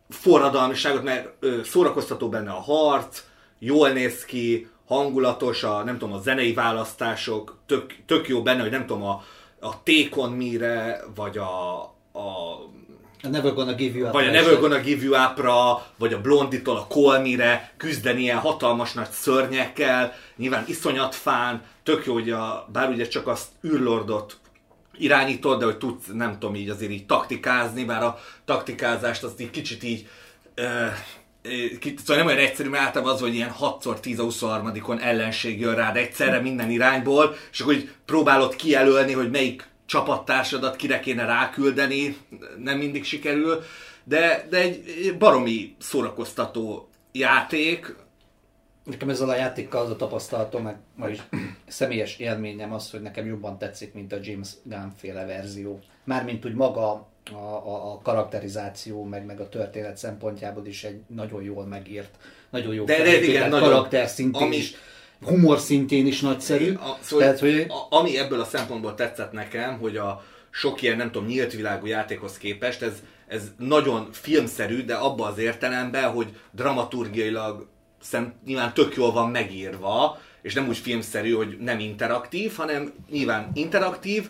forradalmiságot, 0.08 1.02
mert 1.02 1.28
ö, 1.40 1.60
szórakoztató 1.64 2.28
benne 2.28 2.50
a 2.50 2.60
harc, 2.60 3.22
jól 3.58 3.88
néz 3.88 4.24
ki, 4.24 4.68
hangulatos, 4.86 5.62
a, 5.62 5.82
nem 5.84 5.98
tudom, 5.98 6.14
a 6.14 6.20
zenei 6.20 6.52
választások, 6.52 7.58
tök, 7.66 7.94
tök 8.06 8.28
jó 8.28 8.42
benne, 8.42 8.60
hogy 8.60 8.70
nem 8.70 8.86
tudom, 8.86 9.02
a, 9.02 9.22
a 9.60 9.82
Take 9.82 10.20
On 10.20 10.32
Me-re, 10.32 11.04
vagy 11.14 11.38
a, 11.38 11.80
a 12.12 12.28
A 13.22 13.28
Never 13.28 13.54
Gonna 13.54 13.74
Give 13.74 13.98
You 13.98 14.06
Up. 14.06 14.12
vagy 14.12 14.26
a 14.26 14.30
Never 14.30 14.60
Gonna 14.60 14.80
Give 14.80 15.04
You 15.04 15.24
Up-ra, 15.24 15.86
vagy 15.98 16.12
a 16.12 16.20
Blonditól 16.20 16.76
a 16.76 16.86
Call 16.86 17.20
Me-re 17.20 17.72
küzdeni 17.76 18.20
ilyen 18.20 18.38
hatalmas 18.38 18.92
nagy 18.92 19.10
szörnyekkel, 19.10 20.12
nyilván 20.36 20.64
iszonyat 20.66 21.14
fán, 21.14 21.62
tök 21.82 22.06
jó, 22.06 22.12
hogy 22.12 22.30
a, 22.30 22.68
bár 22.72 22.88
ugye 22.88 23.08
csak 23.08 23.26
azt 23.26 23.48
űrlordot 23.64 24.36
irányítod, 24.98 25.58
de 25.58 25.64
hogy 25.64 25.78
tudsz, 25.78 26.06
nem 26.12 26.32
tudom, 26.32 26.54
így 26.54 26.68
azért 26.68 26.90
így 26.90 27.06
taktikázni, 27.06 27.84
bár 27.84 28.02
a 28.02 28.18
taktikázást 28.44 29.22
azt 29.22 29.40
így 29.40 29.50
kicsit 29.50 29.82
így 29.82 30.06
ö, 30.54 30.86
Szóval 31.96 32.16
nem 32.16 32.26
olyan 32.26 32.38
egyszerű, 32.38 32.68
mert 32.68 32.84
általában 32.84 33.14
az, 33.14 33.20
hogy 33.20 33.34
ilyen 33.34 33.54
6x 33.60 34.00
10 34.00 34.18
a 34.18 34.22
23 34.22 34.98
ellenség 35.00 35.60
jön 35.60 35.74
rád 35.74 35.96
egyszerre 35.96 36.40
minden 36.40 36.70
irányból, 36.70 37.36
és 37.52 37.60
akkor 37.60 37.76
próbálod 38.04 38.56
kijelölni, 38.56 39.12
hogy 39.12 39.30
melyik 39.30 39.68
csapattársadat 39.86 40.76
kire 40.76 41.00
kéne 41.00 41.24
ráküldeni, 41.24 42.16
nem 42.62 42.78
mindig 42.78 43.04
sikerül, 43.04 43.62
de, 44.04 44.46
de 44.50 44.56
egy 44.56 45.16
baromi 45.18 45.74
szórakoztató 45.78 46.88
játék, 47.12 47.94
Nekem 48.86 49.08
ezzel 49.08 49.28
a 49.28 49.36
játékkal 49.36 49.82
az 49.84 49.90
a 49.90 49.96
tapasztalatom, 49.96 50.62
meg 50.62 50.76
ma 50.96 51.08
is 51.08 51.22
személyes 51.66 52.18
élményem 52.18 52.72
az, 52.72 52.90
hogy 52.90 53.00
nekem 53.02 53.26
jobban 53.26 53.58
tetszik, 53.58 53.94
mint 53.94 54.12
a 54.12 54.16
James 54.22 54.48
Gunn 54.62 54.88
féle 54.96 55.24
verzió. 55.24 55.78
Mármint 56.04 56.44
úgy 56.44 56.54
maga 56.54 56.90
a, 57.32 57.36
a, 57.36 57.92
a 57.92 58.00
karakterizáció, 58.02 59.04
meg, 59.04 59.24
meg 59.26 59.40
a 59.40 59.48
történet 59.48 59.96
szempontjából 59.96 60.66
is 60.66 60.84
egy 60.84 61.00
nagyon 61.06 61.42
jól 61.42 61.64
megírt, 61.66 62.14
nagyon 62.50 62.74
jó 62.74 62.84
De- 62.84 63.02
de 63.02 63.22
igen, 63.22 63.48
nagyon- 63.48 63.68
karakter 63.68 64.08
szintén 64.08 64.42
ami- 64.42 64.56
is, 64.56 64.74
humor 65.24 65.58
szintén 65.58 66.06
is 66.06 66.20
nagyszerű. 66.20 66.74
A, 66.74 66.96
szóval, 67.00 67.24
Tehát, 67.24 67.40
hogy 67.40 67.66
a, 67.68 67.96
ami 67.96 68.18
ebből 68.18 68.40
a 68.40 68.44
szempontból 68.44 68.94
tetszett 68.94 69.32
nekem, 69.32 69.78
hogy 69.78 69.96
a 69.96 70.24
sok 70.50 70.82
ilyen, 70.82 70.96
nem 70.96 71.10
tudom, 71.10 71.28
nyílt 71.28 71.52
világú 71.52 71.86
játékhoz 71.86 72.38
képest, 72.38 72.82
ez, 72.82 72.92
ez 73.26 73.42
nagyon 73.58 74.08
filmszerű, 74.12 74.84
de 74.84 74.94
abba 74.94 75.26
az 75.26 75.38
értelemben, 75.38 76.10
hogy 76.10 76.36
dramaturgiailag 76.50 77.66
szem, 78.06 78.34
nyilván 78.46 78.74
tök 78.74 78.96
jól 78.96 79.12
van 79.12 79.30
megírva, 79.30 80.18
és 80.42 80.54
nem 80.54 80.68
úgy 80.68 80.76
filmszerű, 80.76 81.32
hogy 81.32 81.56
nem 81.60 81.78
interaktív, 81.78 82.54
hanem 82.54 82.92
nyilván 83.10 83.50
interaktív, 83.54 84.28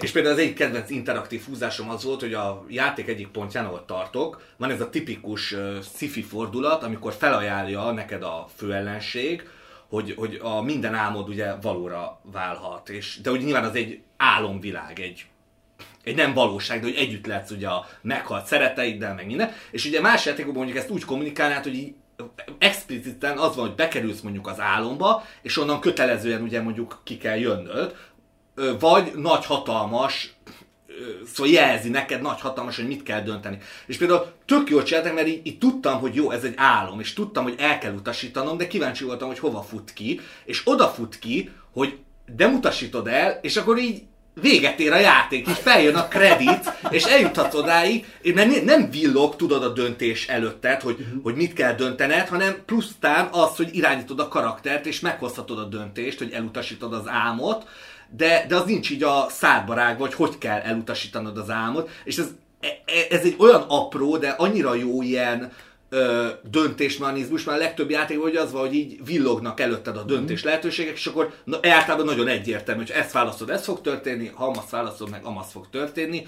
és 0.00 0.10
például 0.10 0.34
az 0.34 0.40
egyik 0.40 0.54
kedvenc 0.54 0.90
interaktív 0.90 1.42
húzásom 1.46 1.90
az 1.90 2.04
volt, 2.04 2.20
hogy 2.20 2.34
a 2.34 2.64
játék 2.68 3.08
egyik 3.08 3.28
pontján, 3.28 3.64
ahol 3.64 3.84
tartok, 3.84 4.42
van 4.56 4.70
ez 4.70 4.80
a 4.80 4.90
tipikus 4.90 5.52
uh, 5.52 5.82
sci-fi 5.94 6.22
fordulat, 6.22 6.82
amikor 6.82 7.12
felajánlja 7.12 7.90
neked 7.90 8.22
a 8.22 8.48
főellenség, 8.56 9.48
hogy, 9.88 10.14
hogy 10.16 10.38
a 10.42 10.62
minden 10.62 10.94
álmod 10.94 11.28
ugye 11.28 11.54
valóra 11.54 12.20
válhat. 12.22 12.88
És, 12.88 13.18
de 13.22 13.30
hogy 13.30 13.40
nyilván 13.40 13.64
az 13.64 13.74
egy 13.74 14.00
álomvilág, 14.16 15.00
egy, 15.00 15.26
egy 16.04 16.16
nem 16.16 16.34
valóság, 16.34 16.80
de 16.80 16.86
hogy 16.86 16.96
együtt 16.96 17.26
lehetsz 17.26 17.50
ugye 17.50 17.68
a 17.68 17.86
meghalt 18.00 18.46
szereteiddel, 18.46 19.14
meg 19.14 19.26
minden. 19.26 19.52
És 19.70 19.84
ugye 19.84 20.00
más 20.00 20.26
játékokban 20.26 20.62
mondjuk 20.62 20.78
ezt 20.82 20.90
úgy 20.90 21.04
kommunikálnád, 21.04 21.62
hogy 21.62 21.74
így 21.74 21.94
expliciten 22.58 23.38
az 23.38 23.56
van, 23.56 23.66
hogy 23.66 23.74
bekerülsz 23.74 24.20
mondjuk 24.20 24.46
az 24.46 24.60
álomba, 24.60 25.24
és 25.42 25.58
onnan 25.58 25.80
kötelezően 25.80 26.42
ugye 26.42 26.62
mondjuk 26.62 27.00
ki 27.04 27.16
kell 27.16 27.38
jönnöd, 27.38 27.96
vagy 28.78 29.12
nagy 29.14 29.44
hatalmas, 29.44 30.34
szóval 31.32 31.52
jelzi 31.52 31.88
neked 31.88 32.20
nagy 32.20 32.40
hatalmas, 32.40 32.76
hogy 32.76 32.86
mit 32.86 33.02
kell 33.02 33.22
dönteni. 33.22 33.58
És 33.86 33.96
például 33.96 34.32
tök 34.46 34.70
jól 34.70 34.82
csináltak, 34.82 35.14
mert 35.14 35.26
így, 35.26 35.46
így 35.46 35.58
tudtam, 35.58 36.00
hogy 36.00 36.14
jó, 36.14 36.30
ez 36.30 36.44
egy 36.44 36.54
álom, 36.56 37.00
és 37.00 37.12
tudtam, 37.12 37.42
hogy 37.42 37.54
el 37.58 37.78
kell 37.78 37.94
utasítanom, 37.94 38.56
de 38.56 38.66
kíváncsi 38.66 39.04
voltam, 39.04 39.28
hogy 39.28 39.38
hova 39.38 39.62
fut 39.62 39.92
ki, 39.92 40.20
és 40.44 40.62
oda 40.64 40.88
fut 40.88 41.18
ki, 41.18 41.50
hogy 41.72 41.98
nem 42.36 42.54
utasítod 42.54 43.06
el, 43.06 43.38
és 43.42 43.56
akkor 43.56 43.78
így 43.78 44.02
véget 44.40 44.80
ér 44.80 44.92
a 44.92 44.98
játék, 44.98 45.48
így 45.48 45.58
feljön 45.58 45.94
a 45.94 46.08
kredit, 46.08 46.72
és 46.90 47.04
eljuthatsz 47.04 47.54
odáig, 47.54 48.06
mert 48.34 48.50
ne- 48.50 48.76
nem 48.76 48.90
villog, 48.90 49.36
tudod 49.36 49.62
a 49.62 49.68
döntés 49.72 50.26
előtted, 50.26 50.80
hogy, 50.80 51.06
hogy 51.22 51.34
mit 51.34 51.52
kell 51.52 51.74
döntened, 51.74 52.28
hanem 52.28 52.62
plusztán 52.66 53.28
az, 53.32 53.56
hogy 53.56 53.76
irányítod 53.76 54.20
a 54.20 54.28
karaktert, 54.28 54.86
és 54.86 55.00
meghozhatod 55.00 55.58
a 55.58 55.64
döntést, 55.64 56.18
hogy 56.18 56.32
elutasítod 56.32 56.92
az 56.92 57.08
álmot, 57.08 57.68
de, 58.16 58.44
de 58.48 58.56
az 58.56 58.64
nincs 58.64 58.90
így 58.90 59.02
a 59.02 59.26
szádba 59.30 59.74
rágva, 59.74 60.04
hogy 60.04 60.14
hogy 60.14 60.38
kell 60.38 60.60
elutasítanod 60.60 61.38
az 61.38 61.50
álmot, 61.50 61.90
és 62.04 62.16
ez, 62.16 62.26
e- 62.60 62.66
e- 62.84 63.14
ez 63.14 63.20
egy 63.20 63.36
olyan 63.38 63.64
apró, 63.68 64.16
de 64.16 64.28
annyira 64.28 64.74
jó 64.74 65.02
ilyen 65.02 65.52
ö, 65.94 66.28
döntésmechanizmus, 66.50 67.44
mert 67.44 67.58
a 67.58 67.62
legtöbb 67.62 67.90
játékban 67.90 68.28
hogy 68.28 68.36
az 68.36 68.52
van, 68.52 68.60
hogy 68.60 68.74
így 68.74 69.04
villognak 69.04 69.60
előtted 69.60 69.96
a 69.96 70.02
döntés 70.02 70.42
lehetőségek, 70.42 70.94
és 70.94 71.06
akkor 71.06 71.34
na, 71.44 71.58
általában 71.62 72.06
nagyon 72.06 72.28
egyértelmű, 72.28 72.80
hogy 72.80 72.90
ezt 72.90 73.12
választod, 73.12 73.50
ez 73.50 73.64
fog 73.64 73.80
történni, 73.80 74.30
ha 74.34 74.46
azt 74.46 74.70
választod, 74.70 75.10
meg 75.10 75.24
amaz 75.24 75.50
fog 75.50 75.70
történni, 75.70 76.26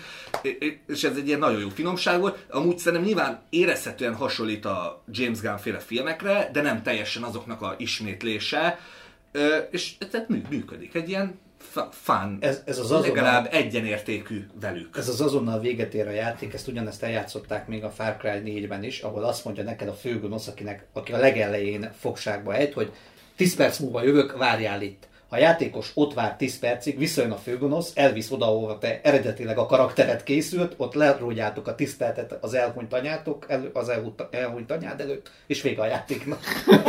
és 0.86 1.04
ez 1.04 1.16
egy 1.16 1.26
ilyen 1.26 1.38
nagyon 1.38 1.60
jó 1.60 1.68
finomság 1.68 2.20
volt. 2.20 2.46
Amúgy 2.50 2.78
szerintem 2.78 3.06
nyilván 3.06 3.42
érezhetően 3.50 4.14
hasonlít 4.14 4.64
a 4.64 5.02
James 5.10 5.40
Gunn 5.40 5.56
féle 5.56 5.78
filmekre, 5.78 6.50
de 6.52 6.62
nem 6.62 6.82
teljesen 6.82 7.22
azoknak 7.22 7.62
a 7.62 7.74
ismétlése, 7.78 8.78
és 9.70 9.92
tehát 10.10 10.28
mű, 10.28 10.42
működik. 10.50 10.94
Egy 10.94 11.08
ilyen 11.08 11.38
fun, 11.90 12.36
Ez- 12.40 12.62
ez 12.64 12.78
az 12.78 12.84
azonnal- 12.84 13.06
legalább 13.06 13.48
egyenértékű 13.50 14.46
velük. 14.60 14.96
Ez 14.96 15.08
az 15.08 15.20
azonnal 15.20 15.60
véget 15.60 15.94
ér 15.94 16.06
a 16.06 16.10
játék, 16.10 16.54
ezt 16.54 16.68
ugyanezt 16.68 17.02
eljátszották 17.02 17.66
még 17.66 17.84
a 17.84 17.90
Far 17.90 18.16
Cry 18.16 18.40
4-ben 18.44 18.84
is, 18.84 19.00
ahol 19.00 19.24
azt 19.24 19.44
mondja 19.44 19.62
neked 19.62 19.88
a 19.88 19.92
főgonosz, 19.94 20.46
akinek, 20.46 20.86
aki 20.92 21.12
a 21.12 21.18
legelején 21.18 21.90
fogságba 21.98 22.54
ejt, 22.54 22.72
hogy 22.72 22.92
10 23.36 23.56
perc 23.56 23.78
múlva 23.78 24.02
jövök, 24.02 24.36
várjál 24.36 24.82
itt. 24.82 25.08
Ha 25.28 25.36
a 25.36 25.38
játékos 25.38 25.90
ott 25.94 26.14
vár 26.14 26.36
10 26.36 26.58
percig, 26.58 26.98
visszajön 26.98 27.30
a 27.30 27.36
főgonosz, 27.36 27.92
elvisz 27.94 28.30
oda, 28.30 28.46
ahova 28.46 28.78
te 28.78 29.00
eredetileg 29.02 29.58
a 29.58 29.66
karakteret 29.66 30.22
készült, 30.22 30.74
ott 30.76 30.94
lerógyátok 30.94 31.66
a 31.68 31.74
tiszteletet 31.74 32.38
az 32.40 32.54
elhunyt 32.54 32.92
anyátok, 32.92 33.44
elő, 33.48 33.70
az 33.72 33.88
elhunyt, 34.30 34.70
anyád 34.70 35.00
előtt, 35.00 35.30
és 35.46 35.62
vége 35.62 35.82
a 35.82 35.86
játéknak. 35.86 36.40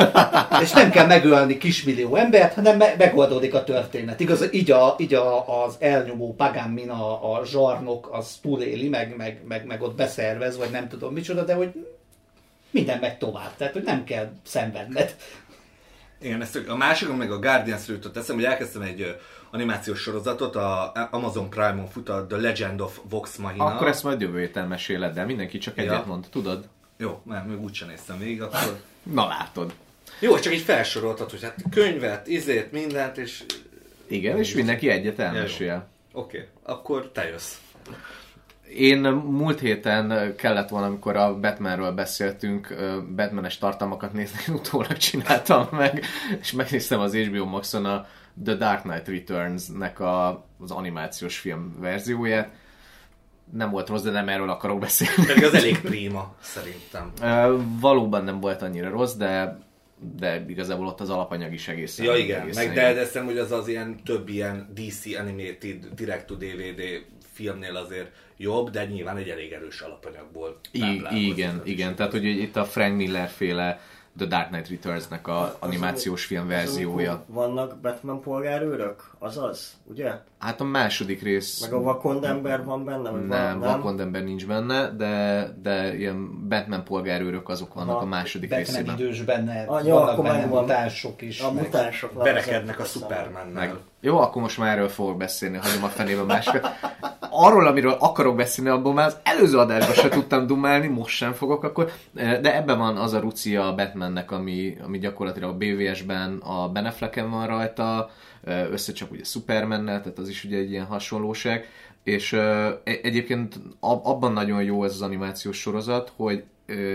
és 0.64 0.72
nem 0.72 0.90
kell 0.90 1.06
megölni 1.06 1.58
kismillió 1.58 2.16
embert, 2.16 2.54
hanem 2.54 2.78
me- 2.78 2.98
megoldódik 2.98 3.54
a 3.54 3.64
történet. 3.64 4.20
Igaz, 4.20 4.54
így, 4.54 4.72
a, 4.72 4.96
így 4.98 5.14
a, 5.14 5.64
az 5.64 5.76
elnyomó 5.80 6.34
Pagán 6.34 6.70
Min, 6.70 6.90
a, 6.90 7.38
a 7.40 7.46
zsarnok, 7.46 8.10
az 8.12 8.38
túléli, 8.42 8.88
meg, 8.88 9.16
meg, 9.16 9.42
meg, 9.48 9.66
meg 9.66 9.82
ott 9.82 9.96
beszervez, 9.96 10.58
vagy 10.58 10.72
nem 10.72 10.88
tudom 10.88 11.14
micsoda, 11.14 11.44
de 11.44 11.54
hogy 11.54 11.70
minden 12.72 13.00
megy 13.00 13.18
tovább. 13.18 13.56
Tehát, 13.58 13.74
hogy 13.74 13.84
nem 13.84 14.04
kell 14.04 14.32
szenvedned. 14.46 15.16
Igen, 16.20 16.42
ezt 16.42 16.56
a 16.68 16.76
másikon 16.76 17.16
meg 17.16 17.32
a 17.32 17.40
Guardians 17.40 17.88
jutott 17.88 18.14
teszem, 18.14 18.36
hogy 18.36 18.46
elkezdtem 18.46 18.82
egy 18.82 19.16
animációs 19.52 20.00
sorozatot, 20.00 20.56
a 20.56 20.92
Amazon 21.12 21.50
Prime-on 21.50 21.88
fut 21.88 22.10
a 22.10 22.26
The 22.28 22.38
Legend 22.38 22.82
of 22.82 23.00
Vox 23.10 23.36
Machina. 23.36 23.66
Akkor 23.66 23.88
ezt 23.88 24.04
majd 24.04 24.22
jövő 24.22 24.40
héten 24.40 24.68
meséled, 24.68 25.14
de 25.14 25.24
mindenki 25.24 25.58
csak 25.58 25.78
egyet 25.78 25.92
Ja. 25.92 26.04
mond, 26.06 26.28
tudod? 26.32 26.68
Jó, 26.98 27.22
mert 27.24 27.48
még 27.48 27.62
úgysem 27.62 27.88
néztem 27.88 28.20
végig, 28.20 28.42
akkor... 28.42 28.80
Na 29.04 29.28
látod. 29.28 29.74
Jó, 30.20 30.40
csak 30.40 30.54
így 30.54 30.62
felsoroltad, 30.62 31.30
hogy 31.30 31.44
hát 31.44 31.56
könyvet, 31.72 32.28
izét, 32.28 32.72
mindent, 32.72 33.18
és... 33.18 33.44
Igen, 34.08 34.38
és 34.38 34.54
mindenki 34.54 34.90
egyet 34.90 35.20
elmesél. 35.20 35.88
Oké, 36.12 36.38
okay, 36.38 36.50
akkor 36.64 37.10
te 37.12 37.28
jössz. 37.30 37.54
Én 38.76 39.00
múlt 39.12 39.60
héten 39.60 40.36
kellett 40.36 40.70
volna, 40.70 40.86
amikor 40.86 41.16
a 41.16 41.40
Batmanről 41.40 41.92
beszéltünk, 41.92 42.76
Batmanes 43.16 43.58
tartalmakat 43.58 44.14
nézni, 44.14 44.40
én 44.48 44.56
utólag 44.56 44.98
csináltam 44.98 45.68
meg, 45.72 46.06
és 46.40 46.52
megnéztem 46.52 47.00
az 47.00 47.16
HBO 47.16 47.46
Maxon 47.46 47.86
a 47.86 48.06
The 48.44 48.56
Dark 48.56 48.82
Knight 48.82 49.08
Returns-nek 49.08 50.00
a, 50.00 50.46
az 50.60 50.72
animációs 50.72 51.38
film 51.38 51.76
verzióját. 51.80 52.50
Nem 53.54 53.70
volt 53.70 53.90
rossz, 53.90 54.02
de 54.02 54.12
nem 54.12 54.30
erről 54.30 54.50
akarok 54.50 54.80
beszélni. 54.80 55.26
Pedig 55.26 55.44
az 55.44 55.54
elég 55.54 55.82
prima, 55.82 56.36
szerintem. 56.42 57.12
Valóban 57.80 58.24
nem 58.24 58.40
volt 58.40 58.62
annyira 58.62 58.90
rossz, 58.90 59.14
de 59.14 59.66
de 60.18 60.46
igazából 60.48 60.88
ott 60.88 61.00
az 61.00 61.10
alapanyag 61.10 61.54
is 61.54 61.68
egészen 61.68 62.06
Ja 62.06 62.16
igen, 62.16 62.42
egészen 62.42 62.66
meg 62.66 62.76
de, 62.76 62.94
de 62.94 63.06
szerintem, 63.06 63.26
hogy 63.26 63.38
az 63.38 63.52
az 63.52 63.68
ilyen 63.68 64.04
több 64.04 64.30
ilyen 64.30 64.70
DC 64.74 65.20
animated 65.20 65.88
direct 65.96 66.26
to 66.26 66.36
DVD 66.36 66.82
filmnél 67.38 67.76
azért 67.76 68.12
jobb, 68.38 68.70
de 68.70 68.86
nyilván 68.86 69.18
egy 69.18 69.30
elég 69.30 69.52
erős 69.52 69.82
alapanyagból 69.82 70.58
I- 70.72 71.04
igen, 71.12 71.62
igen, 71.64 71.96
tehát 71.96 72.12
hogy 72.12 72.26
itt 72.26 72.56
a 72.56 72.66
Frank 72.66 72.96
Miller 72.96 73.28
féle 73.28 73.80
The 74.18 74.26
Dark 74.26 74.48
Knight 74.48 74.70
Returns-nek 74.70 75.28
a 75.28 75.56
animációs 75.60 76.26
film 76.26 76.48
verziója. 76.48 77.24
Vannak 77.28 77.78
Batman 77.82 78.22
polgárőrök? 78.22 79.04
Azaz, 79.20 79.74
ugye? 79.84 80.12
Hát 80.40 80.62
a 80.62 80.64
második 80.64 81.22
rész... 81.22 81.62
Meg 81.62 81.74
a 81.74 81.82
vakond 81.82 82.24
ember 82.24 82.64
van 82.64 82.86
benne? 82.86 83.10
Vagy 83.10 83.26
nem, 83.26 83.60
van, 83.60 83.72
Vakond 83.72 84.00
ember 84.00 84.24
nincs 84.24 84.48
benne, 84.48 84.90
de, 84.90 85.48
de 85.62 85.96
ilyen 85.96 86.48
Batman 86.48 86.84
polgárőrök 86.84 87.50
azok 87.50 87.74
vannak 87.74 87.96
Aha. 87.96 88.04
a 88.04 88.08
második 88.08 88.50
Batman 88.50 88.68
részében. 88.68 88.96
idős 89.00 89.22
benne, 89.22 89.64
jó, 89.64 89.94
vannak 89.94 90.10
akkor 90.10 90.24
benne 90.24 90.46
mutánsok 90.46 91.22
is. 91.22 91.40
A 91.40 91.52
mutánsok 91.52 92.14
Verekednek 92.14 92.80
a 92.80 92.84
Supermannel. 92.84 93.52
Meg. 93.54 93.74
Jó, 94.00 94.18
akkor 94.18 94.42
most 94.42 94.58
már 94.58 94.78
erről 94.78 94.90
fogok 94.90 95.18
beszélni, 95.18 95.58
hagyom 95.58 95.84
a 95.84 95.88
fenébe 95.88 96.22
a 96.22 96.26
másikat. 96.26 96.68
arról, 97.30 97.68
amiről 97.68 97.92
akarok 98.00 98.36
beszélni, 98.36 98.70
abból 98.70 98.94
már 98.94 99.06
az 99.06 99.18
előző 99.24 99.58
adásban 99.58 99.96
se 99.96 100.10
tudtam 100.10 100.48
dumálni, 100.48 100.88
most 100.88 101.16
sem 101.16 101.34
fogok 101.34 101.64
akkor, 101.64 101.92
de 102.14 102.56
ebben 102.56 102.78
van 102.78 102.98
az 102.98 103.14
a 103.14 103.20
rucia 103.20 103.68
a 103.68 103.76
Batmannek, 103.76 104.32
ami, 104.32 104.78
ami 104.84 105.00
gyakorlatilag 105.00 105.50
a 105.50 105.58
BVS-ben 105.58 106.38
a 106.38 106.70
Ben 106.70 106.86
Afflecken 106.86 107.30
van 107.30 107.48
rajta, 107.48 108.10
összecsap 108.72 109.12
ugye 109.12 109.24
Supermannel, 109.24 110.02
tehát 110.02 110.18
az 110.18 110.30
is 110.30 110.44
ugye 110.44 110.58
egy 110.58 110.72
ilyen 110.72 110.86
hasonlóság, 110.86 111.70
és 112.04 112.34
e- 112.34 112.82
egyébként 112.84 113.60
abban 113.80 114.34
nagyon 114.34 114.64
jó 114.64 114.84
ez 114.84 114.94
az 114.94 115.02
animációs 115.02 115.58
sorozat, 115.60 116.12
hogy 116.16 116.44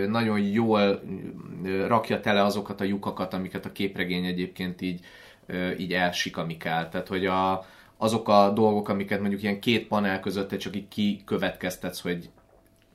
nagyon 0.07 0.39
jól 0.39 1.01
rakja 1.87 2.19
tele 2.19 2.43
azokat 2.43 2.81
a 2.81 2.83
lyukakat, 2.83 3.33
amiket 3.33 3.65
a 3.65 3.71
képregény 3.71 4.25
egyébként 4.25 4.81
így, 4.81 5.05
így 5.77 5.93
elsikamikál. 5.93 6.89
Tehát, 6.89 7.07
hogy 7.07 7.25
a, 7.25 7.65
azok 7.97 8.29
a 8.29 8.49
dolgok, 8.49 8.89
amiket 8.89 9.19
mondjuk 9.19 9.43
ilyen 9.43 9.59
két 9.59 9.87
panel 9.87 10.19
között 10.19 10.49
te 10.49 10.57
csak 10.57 10.75
így 10.75 10.87
kikövetkeztetsz, 10.87 12.01
hogy 12.01 12.29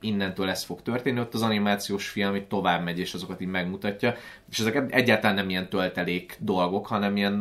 innentől 0.01 0.49
ez 0.49 0.63
fog 0.63 0.81
történni, 0.81 1.19
ott 1.19 1.33
az 1.33 1.41
animációs 1.41 2.09
film 2.09 2.35
itt 2.35 2.49
tovább 2.49 2.83
megy, 2.83 2.99
és 2.99 3.13
azokat 3.13 3.41
így 3.41 3.47
megmutatja, 3.47 4.15
és 4.49 4.59
ezek 4.59 4.93
egyáltalán 4.93 5.35
nem 5.35 5.49
ilyen 5.49 5.69
töltelék 5.69 6.37
dolgok, 6.39 6.87
hanem 6.87 7.17
ilyen 7.17 7.33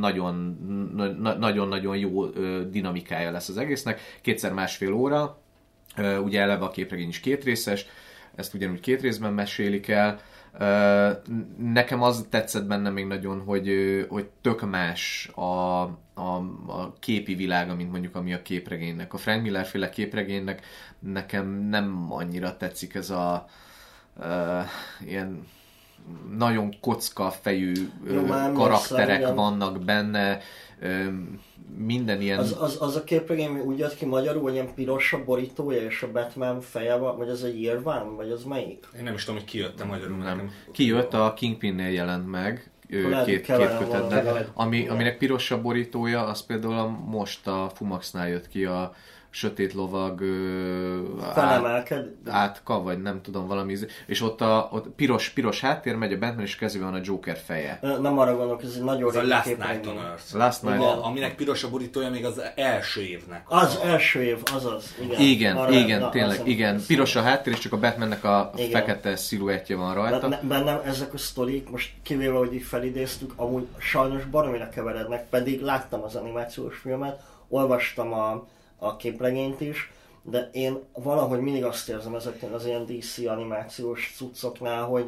nagyon-nagyon 1.39 1.97
jó 1.97 2.27
dinamikája 2.71 3.31
lesz 3.31 3.49
az 3.49 3.57
egésznek, 3.57 4.01
kétszer 4.23 4.53
másfél 4.53 4.93
óra, 4.93 5.39
ugye 6.23 6.41
eleve 6.41 6.65
a 6.65 6.71
képregény 6.71 7.09
is 7.09 7.21
két 7.21 7.45
részes, 7.45 7.87
ezt 8.35 8.55
ugyanúgy 8.55 8.81
két 8.81 9.01
részben 9.01 9.33
mesélik 9.33 9.89
el, 9.89 10.21
Nekem 11.59 12.03
az 12.03 12.27
tetszett 12.31 12.67
benne 12.67 12.91
még 12.91 13.07
nagyon, 13.07 13.41
hogy, 13.41 13.69
hogy 14.09 14.29
tök 14.41 14.71
más 14.71 15.31
a, 15.35 15.83
a, 16.15 16.37
a 16.67 16.93
képi 17.01 17.35
világa, 17.35 17.75
mint 17.75 17.91
mondjuk 17.91 18.15
ami 18.15 18.33
a 18.33 18.43
képregénynek. 18.43 19.15
A 19.15 19.17
Frank 19.17 19.43
Miller 19.43 19.67
féle 19.67 19.89
képregénynek 19.89 20.67
nekem 20.99 21.49
nem 21.49 22.07
annyira 22.09 22.57
tetszik 22.57 22.95
ez 22.95 23.11
a 23.11 23.47
uh, 24.17 24.65
ilyen 25.07 25.47
nagyon 26.37 26.81
kocka 26.81 27.31
fejű 27.31 27.73
Jó, 28.11 28.27
karakterek 28.53 29.35
vannak 29.35 29.85
benne, 29.85 30.41
minden 31.77 32.21
ilyen... 32.21 32.39
Az, 32.39 32.57
az, 32.61 32.77
az 32.81 32.97
a 32.97 33.05
képregény 33.05 33.59
úgy 33.59 33.79
jött 33.79 33.97
ki 33.97 34.05
magyarul, 34.05 34.43
hogy 34.43 34.53
ilyen 34.53 34.75
piros 34.75 35.13
a 35.13 35.25
borítója 35.25 35.83
és 35.83 36.03
a 36.03 36.11
Batman 36.11 36.61
feje 36.61 36.97
van, 36.97 37.17
vagy 37.17 37.29
az 37.29 37.45
egy 37.45 37.57
írván, 37.57 38.17
vagy 38.17 38.31
az 38.31 38.45
melyik? 38.45 38.87
Én 38.97 39.03
nem 39.03 39.15
is 39.15 39.25
tudom, 39.25 39.41
hogy 39.41 39.51
kijött 39.51 39.81
a 39.81 39.87
magyarul. 39.87 40.17
Nem. 40.17 40.51
Kijött, 40.73 41.15
a 41.15 41.35
Kingpinnél 41.35 41.93
jelent 41.93 42.31
meg, 42.31 42.71
ő, 42.89 43.23
két, 43.25 43.41
két 43.41 43.79
kötetben. 43.79 44.47
Ami, 44.55 44.89
aminek 44.89 45.19
piros 45.19 45.51
a 45.51 45.61
borítója, 45.61 46.27
az 46.27 46.47
például 46.47 46.89
most 46.89 47.47
a 47.47 47.71
Fumaxnál 47.75 48.29
jött 48.29 48.49
ki 48.49 48.65
a 48.65 48.95
sötét 49.31 49.73
lovag 49.73 50.23
át, 51.35 51.95
átka, 52.27 52.83
vagy 52.83 53.03
nem 53.03 53.23
tudom, 53.23 53.47
valami, 53.47 53.77
és 54.07 54.23
ott 54.23 54.41
a 54.41 54.69
ott 54.73 54.89
piros, 54.89 55.29
piros 55.29 55.61
háttér 55.61 55.95
megy 55.95 56.13
a 56.13 56.19
Batman, 56.19 56.45
és 56.45 56.57
kezében 56.57 56.91
van 56.91 57.01
a 57.01 57.03
Joker 57.05 57.37
feje. 57.37 57.79
Nem 57.83 58.19
arra 58.19 58.37
gondolok, 58.37 58.63
ez 58.63 58.75
egy 58.77 58.83
nagyon 58.83 59.09
ez 59.09 59.17
a 59.17 59.27
Last 59.27 59.57
Night 59.57 59.87
on 59.87 59.99
Earth. 59.99 60.35
Last 60.35 60.63
Night. 60.63 60.81
A, 60.81 61.05
aminek 61.05 61.35
piros 61.35 61.65
a 61.65 61.71
borítója 61.71 62.11
még 62.11 62.25
az 62.25 62.43
első 62.55 63.03
évnek. 63.03 63.45
Az 63.49 63.79
a... 63.83 63.87
első 63.87 64.23
év, 64.23 64.39
azaz. 64.55 64.95
Igen, 65.01 65.21
igen, 65.21 65.57
arra, 65.57 65.73
igen 65.73 66.01
na, 66.01 66.09
tényleg, 66.09 66.49
igen. 66.49 66.81
Piros 66.87 67.17
a 67.17 67.23
háttér, 67.23 67.53
és 67.53 67.59
csak 67.59 67.73
a 67.73 67.79
Batmannek 67.79 68.25
a 68.25 68.51
igen. 68.57 68.71
fekete 68.71 69.17
sziluettje 69.17 69.77
van 69.77 69.95
rajta. 69.95 70.29
Ne, 70.29 70.41
bennem 70.41 70.81
ezek 70.85 71.15
a 71.15 71.19
sztorik, 71.19 71.71
most 71.71 71.93
kivéve, 72.03 72.37
hogy 72.37 72.55
így 72.55 72.63
felidéztük, 72.63 73.33
amúgy 73.37 73.67
sajnos 73.79 74.25
baromira 74.25 74.69
keverednek, 74.69 75.29
pedig 75.29 75.61
láttam 75.61 76.03
az 76.03 76.15
animációs 76.15 76.77
filmet, 76.77 77.21
olvastam 77.49 78.13
a 78.13 78.47
a 78.79 78.97
képregényt 78.97 79.61
is, 79.61 79.93
de 80.23 80.51
én 80.53 80.79
valahogy 80.93 81.41
mindig 81.41 81.65
azt 81.65 81.89
érzem 81.89 82.15
ezeknél 82.15 82.55
az 82.55 82.67
ilyen 82.67 82.87
DC 82.87 83.19
animációs 83.19 84.15
cuccoknál, 84.17 84.85
hogy 84.85 85.07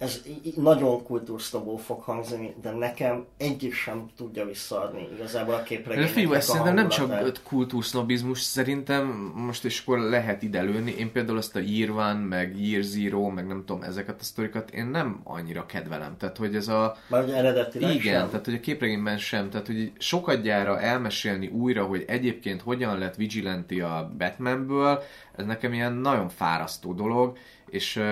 ez 0.00 0.22
nagyon 0.56 1.02
kultúrsztobó 1.02 1.76
fog 1.76 2.00
hangzani, 2.00 2.54
de 2.62 2.70
nekem 2.70 3.24
egyik 3.36 3.74
sem 3.74 4.06
tudja 4.16 4.46
visszaadni 4.46 5.08
igazából 5.14 5.54
a 5.54 5.62
képregénynek 5.62 6.10
Fiú, 6.10 6.32
ez 6.32 6.44
szerintem 6.44 6.74
nem 6.74 6.88
csak 6.88 7.40
kultúrsznobizmus, 7.44 8.40
szerintem 8.40 9.06
most 9.34 9.64
is 9.64 9.80
akkor 9.80 9.98
lehet 9.98 10.42
ide 10.42 10.62
lőni. 10.62 10.94
Én 10.98 11.12
például 11.12 11.38
azt 11.38 11.56
a 11.56 11.58
Year 11.58 11.90
One, 11.90 12.12
meg 12.12 12.60
Year 12.60 12.82
Zero, 12.82 13.28
meg 13.28 13.46
nem 13.46 13.64
tudom, 13.66 13.82
ezeket 13.82 14.20
a 14.20 14.24
sztorikat 14.24 14.70
én 14.70 14.86
nem 14.86 15.20
annyira 15.24 15.66
kedvelem. 15.66 16.16
Tehát, 16.16 16.36
hogy 16.36 16.54
ez 16.54 16.68
a... 16.68 16.96
Már 17.06 17.22
ugye 17.22 17.34
eredetileg 17.34 17.94
Igen, 17.94 18.20
sem. 18.20 18.28
tehát, 18.28 18.44
hogy 18.44 18.54
a 18.54 18.60
képregényben 18.60 19.18
sem. 19.18 19.50
Tehát, 19.50 19.66
hogy 19.66 19.92
sokadjára 19.98 20.80
elmesélni 20.80 21.46
újra, 21.46 21.84
hogy 21.84 22.04
egyébként 22.06 22.62
hogyan 22.62 22.98
lett 22.98 23.14
Vigilante 23.14 23.86
a 23.86 24.12
Batmanből, 24.18 25.02
ez 25.36 25.44
nekem 25.46 25.72
ilyen 25.72 25.92
nagyon 25.92 26.28
fárasztó 26.28 26.92
dolog, 26.92 27.36
és 27.70 28.02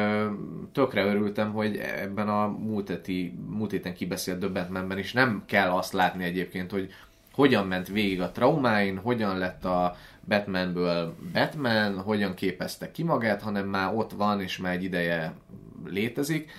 tökre 0.73 1.05
örültem, 1.05 1.53
hogy 1.53 1.77
ebben 1.77 2.29
a 2.29 2.47
múlt, 2.47 2.89
heti, 2.89 3.39
múlt 3.49 3.71
héten 3.71 3.95
kibeszélt 3.95 4.39
Döbbentmenben 4.39 4.99
is 4.99 5.13
nem 5.13 5.43
kell 5.47 5.71
azt 5.71 5.93
látni 5.93 6.25
egyébként, 6.25 6.71
hogy 6.71 6.93
hogyan 7.33 7.67
ment 7.67 7.89
végig 7.89 8.21
a 8.21 8.31
traumáin, 8.31 8.97
hogyan 8.97 9.39
lett 9.39 9.65
a 9.65 9.97
Batmanből 10.29 11.15
Batman, 11.33 12.01
hogyan 12.01 12.35
képezte 12.35 12.91
ki 12.91 13.03
magát, 13.03 13.43
hanem 13.43 13.67
már 13.67 13.95
ott 13.95 14.13
van, 14.13 14.41
és 14.41 14.59
már 14.59 14.73
egy 14.73 14.85
ideje 14.85 15.35
létezik. 15.87 16.51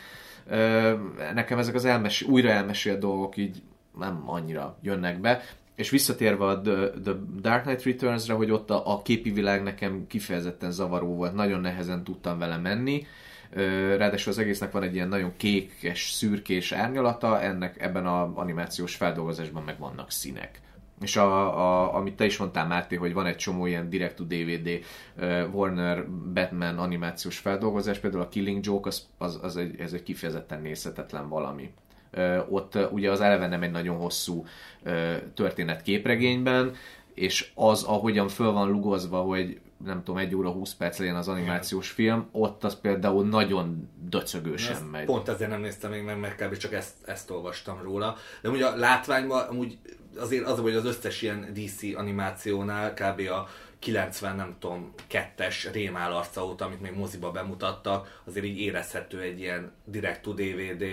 Nekem 1.33 1.57
ezek 1.57 1.75
az 1.75 1.85
elmes, 1.85 2.21
újra 2.21 2.49
elmesélt 2.49 2.99
dolgok 2.99 3.37
így 3.37 3.61
nem 3.97 4.23
annyira 4.25 4.77
jönnek 4.81 5.19
be. 5.19 5.41
És 5.79 5.89
visszatérve 5.89 6.45
a 6.45 6.61
The, 6.61 6.89
The 7.03 7.13
Dark 7.41 7.63
Knight 7.63 7.83
Returns-re, 7.83 8.33
hogy 8.33 8.51
ott 8.51 8.69
a, 8.69 8.93
a 8.93 9.01
képi 9.01 9.31
világ 9.31 9.63
nekem 9.63 10.07
kifejezetten 10.07 10.71
zavaró 10.71 11.15
volt, 11.15 11.33
nagyon 11.33 11.61
nehezen 11.61 12.03
tudtam 12.03 12.39
vele 12.39 12.57
menni. 12.57 13.05
Ráadásul 13.97 14.31
az 14.31 14.37
egésznek 14.37 14.71
van 14.71 14.83
egy 14.83 14.93
ilyen 14.93 15.07
nagyon 15.07 15.33
kékes, 15.37 16.11
szürkés 16.11 16.71
árnyalata, 16.71 17.41
ennek 17.41 17.81
ebben 17.81 18.07
az 18.07 18.29
animációs 18.33 18.95
feldolgozásban 18.95 19.63
meg 19.63 19.79
vannak 19.79 20.11
színek. 20.11 20.61
És 21.01 21.15
a, 21.15 21.57
a, 21.59 21.95
amit 21.95 22.15
te 22.15 22.25
is 22.25 22.37
mondtál, 22.37 22.67
Máté, 22.67 22.95
hogy 22.95 23.13
van 23.13 23.25
egy 23.25 23.37
csomó 23.37 23.65
ilyen 23.65 23.89
direct-to-DVD 23.89 24.69
uh, 25.17 25.55
Warner 25.55 26.09
Batman 26.09 26.77
animációs 26.77 27.37
feldolgozás, 27.37 27.99
például 27.99 28.23
a 28.23 28.29
Killing 28.29 28.65
Joke, 28.65 28.87
az, 28.87 29.07
az, 29.17 29.39
az 29.41 29.57
egy, 29.57 29.79
ez 29.79 29.93
egy 29.93 30.03
kifejezetten 30.03 30.61
nézhetetlen 30.61 31.29
valami 31.29 31.73
ott 32.49 32.77
ugye 32.91 33.11
az 33.11 33.21
eleve 33.21 33.47
nem 33.47 33.63
egy 33.63 33.71
nagyon 33.71 33.97
hosszú 33.97 34.45
történet 35.33 35.81
képregényben, 35.81 36.75
és 37.13 37.51
az, 37.55 37.83
ahogyan 37.83 38.27
föl 38.27 38.51
van 38.51 38.69
lugozva, 38.69 39.21
hogy 39.21 39.59
nem 39.85 40.03
tudom, 40.03 40.17
egy 40.19 40.35
óra 40.35 40.49
20 40.49 40.73
perc 40.73 40.97
legyen 40.97 41.15
az 41.15 41.27
animációs 41.27 41.89
film, 41.89 42.27
ott 42.31 42.63
az 42.63 42.79
például 42.79 43.25
nagyon 43.25 43.89
döcögősen 44.09 44.83
megy. 44.83 45.05
Pont 45.05 45.27
ezért 45.27 45.49
nem 45.49 45.61
néztem 45.61 45.91
még 45.91 46.03
meg, 46.03 46.19
mert 46.19 46.35
kb. 46.35 46.57
csak 46.57 46.73
ezt, 46.73 46.93
ezt 47.05 47.29
olvastam 47.29 47.81
róla. 47.81 48.15
De 48.41 48.49
ugye 48.49 48.65
a 48.65 48.75
látványban 48.75 49.47
amúgy 49.47 49.77
azért 50.17 50.45
az, 50.45 50.59
hogy 50.59 50.75
az 50.75 50.85
összes 50.85 51.21
ilyen 51.21 51.53
DC 51.53 51.83
animációnál 51.95 52.93
kb. 52.93 53.19
a 53.29 53.47
90, 53.79 54.35
nem 54.35 54.55
tudom, 54.59 54.93
kettes 55.07 55.69
rémál 55.71 56.13
arca 56.13 56.45
óta, 56.45 56.65
amit 56.65 56.81
még 56.81 56.93
moziba 56.95 57.31
bemutattak, 57.31 58.21
azért 58.25 58.45
így 58.45 58.59
érezhető 58.59 59.19
egy 59.19 59.39
ilyen 59.39 59.71
direct 59.85 60.21
to 60.21 60.33
DVD 60.33 60.83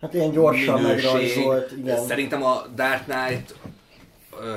Hát 0.00 0.14
ilyen 0.14 0.30
gyorsan 0.30 0.82
megrajzolt, 0.82 1.72
igen. 1.72 2.06
Szerintem 2.06 2.42
a 2.42 2.66
Dark 2.74 3.04
Knight 3.04 3.54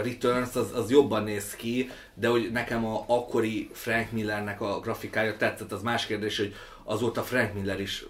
Returns 0.03 0.55
az, 0.55 0.71
az 0.75 0.91
jobban 0.91 1.23
néz 1.23 1.55
ki, 1.55 1.89
de 2.13 2.27
hogy 2.27 2.51
nekem 2.51 2.85
a 2.85 3.03
akkori 3.07 3.69
Frank 3.73 4.11
Millernek 4.11 4.61
a 4.61 4.79
grafikája 4.79 5.37
tetszett, 5.37 5.71
az 5.71 5.81
más 5.81 6.05
kérdés, 6.05 6.37
hogy 6.37 6.53
azóta 6.83 7.21
Frank 7.21 7.53
Miller 7.53 7.79
is 7.79 8.05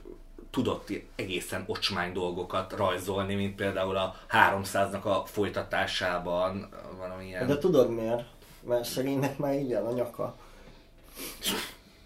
tudott 0.52 0.89
egészen 1.15 1.63
ocsmány 1.67 2.13
dolgokat 2.13 2.74
rajzolni, 2.74 3.36
mint 3.36 3.56
például 3.56 3.98
a 3.98 4.15
300-nak 4.30 5.02
a 5.02 5.26
folytatásában, 5.26 6.69
valamilyen... 6.98 7.48
De 7.48 7.58
tudod 7.58 7.89
miért? 7.89 8.24
Mert 8.67 8.84
szegénynek 8.84 9.38
már 9.38 9.54
így 9.54 9.74
a 9.74 9.91
nyaka. 9.91 10.36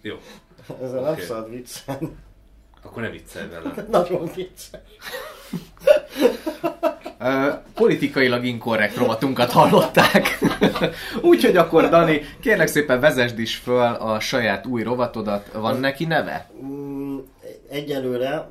Jó. 0.00 0.16
Ezzel 0.82 0.98
okay. 0.98 1.14
nem 1.14 1.24
szabad 1.24 1.50
viccelni. 1.50 2.16
Akkor 2.82 3.02
ne 3.02 3.10
viccelj 3.10 3.48
vele. 3.48 3.74
Nagyon 3.90 4.30
vicces. 4.34 4.80
Uh, 7.20 7.54
politikailag 7.74 8.44
inkorrekt 8.44 8.96
rovatunkat 8.96 9.50
hallották. 9.50 10.38
Úgyhogy 11.22 11.56
akkor, 11.56 11.88
Dani, 11.88 12.20
kérlek 12.40 12.66
szépen 12.66 13.00
vezesd 13.00 13.38
is 13.38 13.56
föl 13.56 13.80
a 13.80 14.20
saját 14.20 14.66
új 14.66 14.82
rovatodat. 14.82 15.52
Van 15.52 15.80
neki 15.80 16.04
neve? 16.04 16.50
Mm, 16.62 17.18
egyelőre 17.70 18.48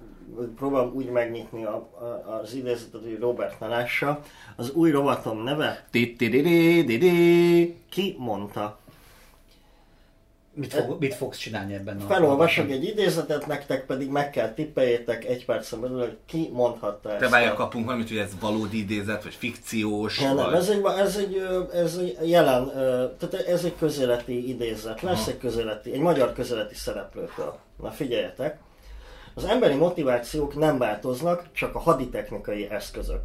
próbálom 0.55 0.93
úgy 0.93 1.09
megnyitni 1.09 1.65
a, 1.65 1.75
a, 1.75 2.39
az 2.41 2.53
idézetet, 2.53 3.01
hogy 3.01 3.17
Robert 3.19 3.59
ne 3.59 3.67
lássa. 3.67 4.21
Az 4.55 4.71
új 4.71 4.91
rovatom 4.91 5.43
neve? 5.43 5.85
Ki 7.89 8.15
mondta? 8.17 8.79
Mit, 10.57 10.73
fog, 10.73 10.99
mit 10.99 11.13
fogsz 11.13 11.37
csinálni 11.37 11.73
ebben 11.73 12.01
a... 12.01 12.05
Felolvasok 12.05 12.69
egy 12.69 12.83
idézetet, 12.83 13.47
nektek 13.47 13.85
pedig 13.85 14.09
meg 14.09 14.29
kell 14.29 14.53
tippeljétek 14.53 15.25
egy 15.25 15.45
percen 15.45 15.81
belül, 15.81 15.99
hogy 15.99 16.17
ki 16.25 16.49
mondhatta 16.53 17.09
ezt. 17.09 17.19
Te 17.19 17.29
várja, 17.29 17.53
kapunk 17.53 17.85
valamit, 17.85 18.07
hogy 18.07 18.17
ez 18.17 18.31
valódi 18.39 18.77
idézet, 18.77 19.23
vagy 19.23 19.33
fikciós, 19.33 20.19
Ja, 20.19 20.33
nem, 20.33 20.45
vagy... 20.45 20.53
ez 20.53 20.69
egy, 20.69 20.85
ez 20.97 21.15
egy, 21.17 21.41
ez 21.73 21.97
egy 21.97 22.29
jelen, 22.29 22.71
tehát 23.19 23.33
ez 23.47 23.63
egy 23.63 23.75
közéleti 23.79 24.49
idézet, 24.49 25.01
lesz 25.01 25.21
Aha. 25.21 25.31
egy 25.31 25.37
közéleti, 25.37 25.93
egy 25.93 25.99
magyar 25.99 26.33
közéleti 26.33 26.75
szereplőtől. 26.75 27.57
Na 27.81 27.91
figyeljetek! 27.91 28.59
Az 29.33 29.45
emberi 29.45 29.75
motivációk 29.75 30.55
nem 30.55 30.77
változnak, 30.77 31.45
csak 31.53 31.75
a 31.75 31.79
haditechnikai 31.79 32.69
eszközök. 32.69 33.21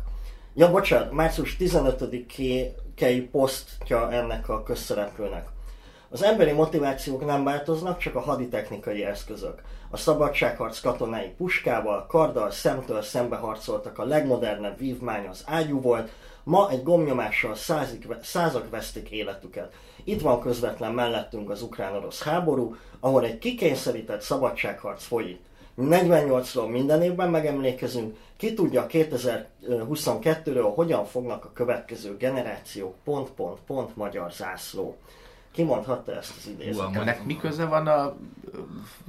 Ja, 0.54 0.70
bocsánat, 0.70 1.12
március 1.12 1.56
15-i 1.60 3.28
posztja 3.30 4.10
ennek 4.10 4.48
a 4.48 4.62
közszereplőnek. 4.62 5.46
Az 6.12 6.22
emberi 6.22 6.52
motivációk 6.52 7.26
nem 7.26 7.44
változnak, 7.44 7.98
csak 7.98 8.14
a 8.14 8.20
haditechnikai 8.20 9.04
eszközök. 9.04 9.62
A 9.90 9.96
szabadságharc 9.96 10.80
katonái 10.80 11.28
puskával, 11.36 12.06
karddal, 12.06 12.50
szemtől 12.50 13.02
szembe 13.02 13.36
harcoltak, 13.36 13.98
a 13.98 14.04
legmodernebb 14.04 14.78
vívmány 14.78 15.26
az 15.26 15.42
ágyú 15.46 15.80
volt, 15.80 16.10
ma 16.42 16.70
egy 16.70 16.82
gomnyomással 16.82 17.54
százik, 17.54 18.06
százak 18.22 18.70
vesztik 18.70 19.10
életüket. 19.10 19.72
Itt 20.04 20.20
van 20.20 20.40
közvetlen 20.40 20.92
mellettünk 20.92 21.50
az 21.50 21.62
ukrán-orosz 21.62 22.22
háború, 22.22 22.76
ahol 23.00 23.24
egy 23.24 23.38
kikényszerített 23.38 24.20
szabadságharc 24.20 25.04
folyik. 25.04 25.40
48-ról 25.78 26.70
minden 26.70 27.02
évben 27.02 27.30
megemlékezünk, 27.30 28.16
ki 28.36 28.54
tudja 28.54 28.86
2022-ről 28.88 30.72
hogyan 30.74 31.04
fognak 31.04 31.44
a 31.44 31.52
következő 31.52 32.16
generációk 32.16 32.94
pont, 33.04 33.30
pont, 33.30 33.58
pont 33.66 33.96
magyar 33.96 34.32
zászló. 34.32 34.96
Ki 35.52 35.62
mondhatta 35.62 36.16
ezt 36.16 36.32
az 36.38 36.46
idézetet? 36.46 36.94
Ennek 36.94 37.24
mi 37.24 37.36
köze 37.36 37.64
van 37.64 37.86
a 37.86 38.16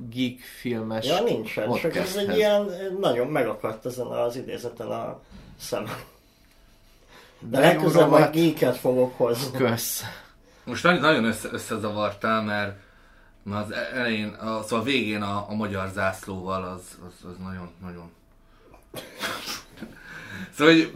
geek 0.09 0.39
filmes 0.59 1.05
Ja, 1.05 1.23
nincsen, 1.23 1.73
csak 1.73 1.95
ez 1.95 2.15
egy 2.15 2.35
ilyen, 2.35 2.69
nagyon 2.99 3.27
megakadt 3.27 3.85
ezen 3.85 4.05
az 4.05 4.35
idézeten 4.35 4.87
a 4.87 5.19
szem. 5.59 5.83
De, 7.39 7.59
De 7.59 7.59
legközelebb 7.59 8.09
majd 8.09 8.33
geeket 8.33 8.77
fogok 8.77 9.17
hozni. 9.17 9.57
Kösz. 9.57 10.03
Most 10.63 10.83
nagyon- 10.83 11.01
nagyon 11.01 11.23
össze, 11.23 11.47
összezavartál, 11.51 12.41
mert 12.41 12.75
mert 13.43 13.65
az 13.65 13.71
elején, 13.93 14.27
a, 14.29 14.61
szóval 14.63 14.79
a 14.79 14.83
végén 14.83 15.21
a, 15.21 15.45
a 15.49 15.53
magyar 15.53 15.89
zászlóval 15.93 16.63
az, 16.63 16.81
az, 17.07 17.29
az 17.29 17.37
nagyon, 17.43 17.71
nagyon... 17.81 18.11
Szóval, 20.57 20.73
hogy 20.73 20.91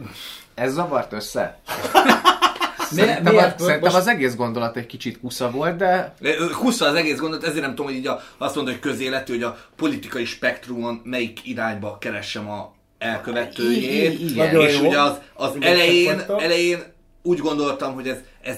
Ez 0.54 0.72
zavart 0.72 1.12
össze? 1.12 1.58
Szerintem, 2.90 3.32
miért? 3.32 3.54
a, 3.54 3.58
szerintem 3.58 3.80
Most- 3.80 3.96
az 3.96 4.06
egész 4.06 4.34
gondolat 4.34 4.76
egy 4.76 4.86
kicsit 4.86 5.20
kusza 5.20 5.50
volt, 5.50 5.76
de 5.76 6.14
20 6.52 6.80
az 6.80 6.94
egész 6.94 7.18
gondot, 7.18 7.44
ezért 7.44 7.60
nem 7.60 7.70
tudom, 7.70 7.86
hogy 7.86 7.94
így 7.94 8.06
a, 8.06 8.20
azt 8.38 8.54
mondod, 8.54 8.72
hogy 8.72 8.82
közéletű, 8.82 9.32
hogy 9.32 9.42
a 9.42 9.58
politikai 9.76 10.24
spektrumon 10.24 11.00
melyik 11.04 11.46
irányba 11.46 11.98
keressem 12.00 12.50
a 12.50 12.72
elkövetőjét. 12.98 14.20
I- 14.20 14.30
igen. 14.30 14.60
És 14.60 14.80
ugye 14.80 15.00
az, 15.00 15.18
az 15.34 15.50
elején, 15.60 16.22
elején 16.38 16.82
úgy 17.22 17.38
gondoltam, 17.38 17.94
hogy 17.94 18.08
ez, 18.08 18.16
ez, 18.42 18.56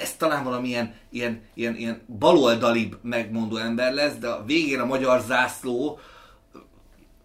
ez 0.00 0.12
talán 0.12 0.44
valamilyen 0.44 0.94
ilyen, 1.10 1.42
ilyen, 1.54 1.76
ilyen 1.76 2.00
baloldalibb 2.18 2.98
megmondó 3.02 3.56
ember 3.56 3.92
lesz, 3.94 4.14
de 4.20 4.28
a 4.28 4.42
végén 4.46 4.80
a 4.80 4.84
magyar 4.86 5.20
zászló 5.26 5.98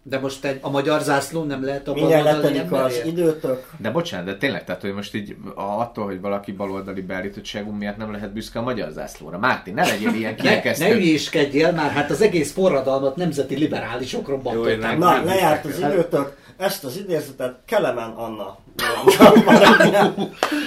De 0.06 0.18
most 0.18 0.44
egy, 0.44 0.58
a 0.60 0.70
magyar 0.70 1.00
zászló 1.00 1.42
nem 1.42 1.64
lehet 1.64 1.88
a 1.88 1.92
baloldali 1.92 2.22
letelik 2.22 2.72
az 2.72 3.00
időtök. 3.06 3.70
De 3.78 3.90
bocsánat, 3.90 4.26
de 4.26 4.36
tényleg, 4.36 4.64
tehát 4.64 4.80
hogy 4.80 4.92
most 4.94 5.14
így 5.14 5.36
a- 5.54 5.60
attól, 5.60 6.04
hogy 6.04 6.20
valaki 6.20 6.52
baloldali 6.52 7.00
beállítottságú 7.00 7.70
miatt 7.70 7.96
nem 7.96 8.12
lehet 8.12 8.32
büszke 8.32 8.58
a 8.58 8.62
magyar 8.62 8.90
zászlóra. 8.90 9.38
Márti, 9.38 9.70
ne 9.70 9.86
legyél 9.86 10.14
ilyen 10.14 10.34
Ne, 10.36 10.42
kirekesztő. 10.42 10.84
ne 10.88 10.94
ügyéskedjél 10.94 11.72
már, 11.72 11.90
hát 11.90 12.10
az 12.10 12.20
egész 12.22 12.52
forradalmat 12.52 13.16
nemzeti 13.16 13.56
liberálisok 13.56 14.28
robbantották. 14.28 14.80
nem. 14.80 14.98
Na, 14.98 15.24
lejárt 15.24 15.64
az 15.64 15.78
időtök. 15.78 16.36
Ezt 16.56 16.84
az 16.84 16.96
idézetet 16.96 17.54
Kelemen 17.66 18.10
Anna. 18.10 18.58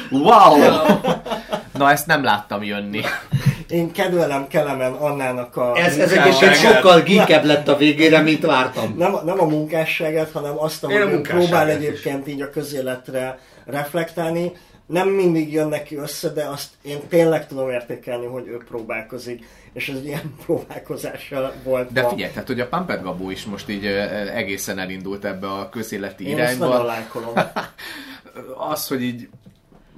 Wow! 0.10 0.58
Na 1.78 1.92
ezt 1.92 2.06
nem 2.06 2.24
láttam 2.24 2.64
jönni. 2.64 3.02
Én 3.70 3.92
kedvelem 3.92 4.48
Kelemen 4.48 4.94
Annának 4.94 5.56
a 5.56 5.78
Ez, 5.78 5.98
ez 5.98 6.12
egyébként 6.12 6.56
sokkal 6.56 7.02
geekebb 7.02 7.44
lett 7.44 7.68
a 7.68 7.76
végére, 7.78 8.22
mint 8.22 8.46
vártam. 8.46 8.96
nem, 8.98 9.18
nem 9.26 9.40
a 9.40 9.46
munkásságát, 9.46 10.32
hanem 10.32 10.60
azt, 10.60 10.84
Én 10.84 10.90
a 10.90 10.94
hogy 10.94 11.02
ő 11.12 11.14
munkásságát 11.14 11.48
próbál 11.48 11.68
is. 11.70 11.76
egyébként 11.76 12.28
így 12.28 12.42
a 12.42 12.50
közéletre 12.50 13.40
reflektálni. 13.66 14.52
Nem 14.88 15.10
mindig 15.10 15.54
jön 15.54 15.68
neki 15.68 15.96
össze, 15.96 16.30
de 16.30 16.46
azt 16.46 16.70
én 16.82 17.00
tényleg 17.10 17.48
tudom 17.48 17.70
értékelni, 17.70 18.26
hogy 18.26 18.48
ő 18.48 18.58
próbálkozik, 18.68 19.46
és 19.74 19.90
ez 19.90 20.06
ilyen 20.06 20.36
próbálkozással 20.46 21.54
volt. 21.64 21.92
De 21.92 22.10
figyelj, 22.10 22.32
tehát 22.32 22.48
hogy 22.48 22.60
a 22.60 22.68
Pampet 22.68 23.04
Gabó 23.04 23.30
is 23.30 23.46
most 23.46 23.70
így 23.70 23.86
egészen 23.86 24.80
elindult 24.80 25.26
ebbe 25.26 25.48
a 25.48 25.70
közéleti 25.70 26.28
Én 26.28 26.38
irányba. 26.38 26.84
lájkolom. 26.84 27.34
Az, 28.72 28.88
hogy 28.88 29.02
így 29.02 29.30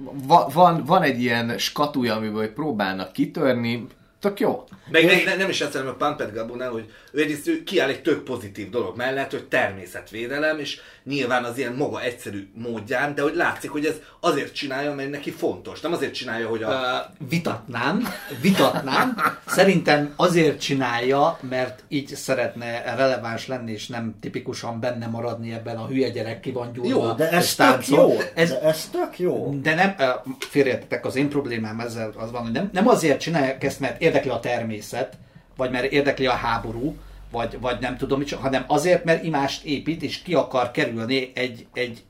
va, 0.01 0.49
van, 0.53 0.83
van 0.85 1.01
egy 1.01 1.21
ilyen 1.21 1.57
skatuja, 1.57 2.15
amiből 2.15 2.53
próbálnak 2.53 3.11
kitörni, 3.11 3.87
tök 4.19 4.39
jó. 4.39 4.63
Meg 4.91 5.05
ne, 5.05 5.23
ne, 5.23 5.35
nem 5.35 5.49
is 5.49 5.61
ezt 5.61 5.71
hanem 5.71 5.87
a 5.87 5.93
Pampet 5.93 6.33
Gabonál, 6.33 6.71
hogy 6.71 6.91
ő 7.11 7.21
egyrészt 7.21 7.47
ő 7.47 7.63
kiáll 7.63 7.89
egy 7.89 8.01
tök 8.01 8.23
pozitív 8.23 8.69
dolog 8.69 8.97
mellett, 8.97 9.31
hogy 9.31 9.43
természetvédelem, 9.43 10.59
és 10.59 10.79
nyilván 11.09 11.43
az 11.43 11.57
ilyen 11.57 11.73
maga 11.73 12.01
egyszerű 12.01 12.49
módján, 12.53 13.15
de 13.15 13.21
hogy 13.21 13.35
látszik, 13.35 13.69
hogy 13.69 13.85
ez 13.85 13.95
azért 14.19 14.53
csinálja, 14.53 14.93
mert 14.93 15.09
neki 15.09 15.31
fontos. 15.31 15.81
Nem 15.81 15.93
azért 15.93 16.13
csinálja, 16.13 16.47
hogy 16.47 16.63
a... 16.63 16.69
Ö, 16.69 17.25
vitatnám, 17.29 18.07
vitatnám. 18.41 19.15
Szerintem 19.45 20.13
azért 20.15 20.59
csinálja, 20.59 21.39
mert 21.49 21.83
így 21.87 22.07
szeretne 22.07 22.95
releváns 22.95 23.47
lenni, 23.47 23.71
és 23.71 23.87
nem 23.87 24.15
tipikusan 24.21 24.79
benne 24.79 25.07
maradni 25.07 25.53
ebben 25.53 25.77
a 25.77 25.87
hülye 25.87 26.09
gyerek 26.09 26.39
ki 26.39 26.51
van 26.51 26.73
gyúrva. 26.73 26.89
Jó, 26.89 27.11
de 27.11 27.29
ez 27.29 27.55
tök 27.55 27.87
jó. 27.87 28.17
Ez, 28.35 28.49
De 28.49 28.61
ez 28.61 28.89
tök 28.91 29.19
jó. 29.19 29.59
de 29.61 29.75
nem, 29.75 29.95
ö, 29.99 30.09
félreértetek, 30.39 31.05
az 31.05 31.15
én 31.15 31.29
problémám 31.29 31.79
ezzel 31.79 32.13
az 32.17 32.31
van, 32.31 32.41
hogy 32.41 32.51
nem, 32.51 32.69
nem 32.73 32.87
azért 32.87 33.19
csinálják 33.19 33.63
ezt, 33.63 33.79
mert 33.79 34.01
érdekli 34.01 34.29
a 34.29 34.39
természet, 34.39 35.13
vagy 35.55 35.71
mert 35.71 35.91
érdekli 35.91 36.25
a 36.25 36.31
háború, 36.31 36.95
vagy, 37.31 37.59
vagy 37.59 37.79
nem 37.79 37.97
tudom 37.97 38.23
hanem 38.41 38.63
azért, 38.67 39.03
mert 39.03 39.23
imást 39.23 39.63
épít, 39.63 40.03
és 40.03 40.21
ki 40.21 40.33
akar 40.33 40.71
kerülni 40.71 41.31
egy, 41.35 41.67
egy 41.73 42.03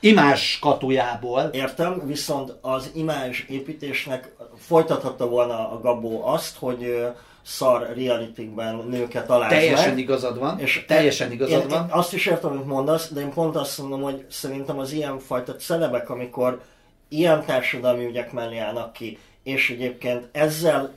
imás 0.00 0.58
katujából. 0.60 1.42
Értem, 1.52 2.06
viszont 2.06 2.54
az 2.60 2.90
imázs 2.94 3.44
építésnek 3.48 4.32
folytathatta 4.56 5.28
volna 5.28 5.70
a 5.70 5.80
Gabó 5.80 6.26
azt, 6.26 6.56
hogy 6.58 7.06
szar 7.42 7.92
realitikben 7.94 8.76
nőket 8.88 9.30
aláz 9.30 9.50
Teljesen 9.50 9.88
meg. 9.88 9.98
igazad 9.98 10.38
van, 10.38 10.58
És 10.58 10.84
teljesen 10.86 11.32
igazad 11.32 11.62
én, 11.62 11.68
van. 11.68 11.82
Én 11.84 11.90
azt 11.90 12.12
is 12.12 12.26
értem, 12.26 12.50
amit 12.50 12.66
mondasz, 12.66 13.12
de 13.12 13.20
én 13.20 13.32
pont 13.32 13.56
azt 13.56 13.78
mondom, 13.78 14.02
hogy 14.02 14.24
szerintem 14.30 14.78
az 14.78 14.92
ilyenfajta 14.92 15.56
celebek, 15.56 16.10
amikor 16.10 16.62
ilyen 17.08 17.44
társadalmi 17.44 18.04
ügyek 18.04 18.32
mellé 18.32 18.58
állnak 18.58 18.92
ki, 18.92 19.18
és 19.42 19.70
egyébként 19.70 20.28
ezzel 20.32 20.92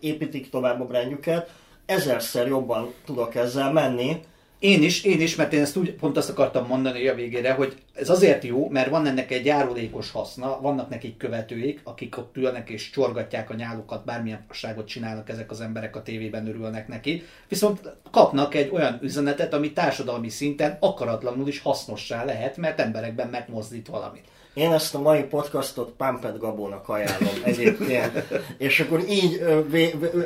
építik 0.00 0.50
tovább 0.50 0.80
a 0.80 0.84
brandjüket, 0.84 1.50
ezerszer 1.88 2.46
jobban 2.46 2.92
tudok 3.04 3.34
ezzel 3.34 3.72
menni, 3.72 4.20
Én 4.58 4.82
is, 4.82 5.04
én 5.04 5.20
is, 5.20 5.36
mert 5.36 5.52
én 5.52 5.60
ezt 5.60 5.76
úgy 5.76 5.92
pont 5.92 6.16
azt 6.16 6.30
akartam 6.30 6.66
mondani 6.66 7.08
a 7.08 7.14
végére, 7.14 7.52
hogy 7.52 7.76
ez 7.94 8.10
azért 8.10 8.44
jó, 8.44 8.68
mert 8.68 8.90
van 8.90 9.06
ennek 9.06 9.30
egy 9.30 9.44
járulékos 9.44 10.10
haszna, 10.10 10.60
vannak 10.60 10.88
nekik 10.88 11.16
követőik, 11.16 11.80
akik 11.84 12.18
ott 12.18 12.36
ülnek 12.36 12.70
és 12.70 12.90
csorgatják 12.90 13.50
a 13.50 13.54
nyálukat, 13.54 14.04
bármilyen 14.04 14.44
fasságot 14.46 14.86
csinálnak 14.86 15.28
ezek 15.28 15.50
az 15.50 15.60
emberek 15.60 15.96
a 15.96 16.02
tévében 16.02 16.48
örülnek 16.48 16.88
neki, 16.88 17.22
viszont 17.48 17.80
kapnak 18.10 18.54
egy 18.54 18.70
olyan 18.72 18.98
üzenetet, 19.02 19.54
ami 19.54 19.72
társadalmi 19.72 20.28
szinten 20.28 20.76
akaratlanul 20.80 21.48
is 21.48 21.60
hasznossá 21.60 22.24
lehet, 22.24 22.56
mert 22.56 22.80
emberekben 22.80 23.28
megmozdít 23.28 23.88
valamit. 23.88 24.28
Én 24.58 24.72
ezt 24.72 24.94
a 24.94 25.00
mai 25.00 25.22
podcastot 25.22 25.94
Pampet 25.96 26.38
Gabónak 26.38 26.88
ajánlom 26.88 27.34
egyébként. 27.44 28.24
És 28.58 28.80
akkor 28.80 29.04
így 29.08 29.42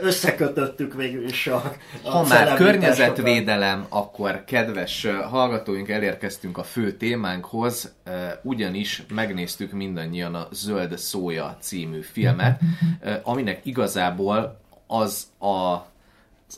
összekötöttük 0.02 0.94
végül 0.94 1.24
is 1.24 1.46
a, 1.46 1.74
a 2.02 2.10
Ha 2.10 2.26
már 2.28 2.54
környezetvédelem, 2.54 3.86
akkor 3.88 4.44
kedves 4.44 5.06
hallgatóink, 5.30 5.88
elérkeztünk 5.88 6.58
a 6.58 6.62
fő 6.62 6.92
témánkhoz, 6.92 7.94
ugyanis 8.42 9.02
megnéztük 9.14 9.72
mindannyian 9.72 10.34
a 10.34 10.48
Zöld 10.52 10.98
Szója 10.98 11.56
című 11.60 12.00
filmet, 12.00 12.60
aminek 13.22 13.66
igazából 13.66 14.60
az 14.86 15.26
a 15.38 15.86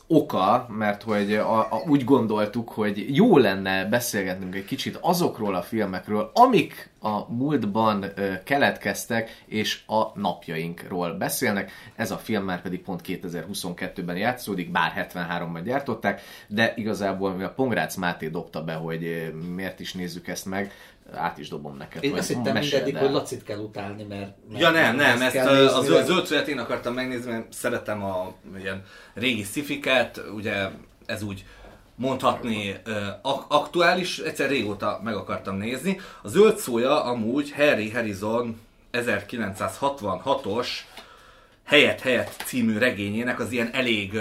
oka, 0.06 0.66
mert 0.70 1.02
hogy 1.02 1.34
a, 1.34 1.58
a, 1.58 1.82
úgy 1.86 2.04
gondoltuk, 2.04 2.68
hogy 2.68 3.16
jó 3.16 3.38
lenne 3.38 3.84
beszélgetnünk 3.84 4.54
egy 4.54 4.64
kicsit 4.64 4.98
azokról 5.00 5.54
a 5.54 5.62
filmekről, 5.62 6.30
amik 6.34 6.92
a 7.00 7.32
múltban 7.32 8.04
ö, 8.14 8.32
keletkeztek, 8.44 9.42
és 9.46 9.82
a 9.86 10.20
napjainkról 10.20 11.12
beszélnek. 11.12 11.70
Ez 11.96 12.10
a 12.10 12.16
film 12.16 12.44
már 12.44 12.62
pedig 12.62 12.82
pont 12.82 13.00
2022-ben 13.04 14.16
játszódik, 14.16 14.70
bár 14.70 15.08
73-ban 15.12 15.60
gyártották, 15.64 16.20
de 16.46 16.72
igazából 16.76 17.32
mi 17.32 17.42
a 17.42 17.52
Pongrácz 17.52 17.96
Máté 17.96 18.28
dobta 18.28 18.64
be, 18.64 18.74
hogy 18.74 19.04
ö, 19.04 19.30
miért 19.54 19.80
is 19.80 19.92
nézzük 19.92 20.28
ezt 20.28 20.46
meg, 20.46 20.72
át 21.12 21.38
is 21.38 21.48
dobom 21.48 21.76
neked. 21.76 22.04
Én 22.04 22.10
vagy 22.10 22.18
azt 22.18 22.28
hittem 22.28 22.56
mindeddig, 22.56 22.96
hogy 22.96 23.10
Lacit 23.10 23.44
kell 23.44 23.58
utálni, 23.58 24.02
mert... 24.02 24.32
mert 24.48 24.60
Ja 24.60 24.70
nem, 24.70 24.96
nem, 24.96 25.22
ezt 25.22 25.36
a 25.36 25.52
nézni, 25.52 25.84
zöld, 25.84 25.98
de- 25.98 26.04
zöld 26.04 26.26
szövet 26.26 26.48
én 26.48 26.58
akartam 26.58 26.94
megnézni, 26.94 27.30
mert 27.30 27.52
szeretem 27.52 28.04
a 28.04 28.34
ilyen 28.58 28.82
régi 29.14 29.42
szifiket, 29.42 30.22
ugye 30.34 30.68
ez 31.06 31.22
úgy 31.22 31.44
mondhatni 31.96 32.76
aktuális, 33.48 34.18
egyszer 34.18 34.48
régóta 34.48 35.00
meg 35.04 35.14
akartam 35.14 35.56
nézni. 35.56 36.00
A 36.22 36.28
zöld 36.28 36.58
szója 36.58 37.04
amúgy 37.04 37.52
Harry 37.52 37.90
Harrison 37.90 38.60
1966-os 38.92 40.68
Helyett 41.64 42.00
Helyett 42.00 42.42
című 42.44 42.78
regényének 42.78 43.40
az 43.40 43.52
ilyen 43.52 43.70
elég, 43.72 44.18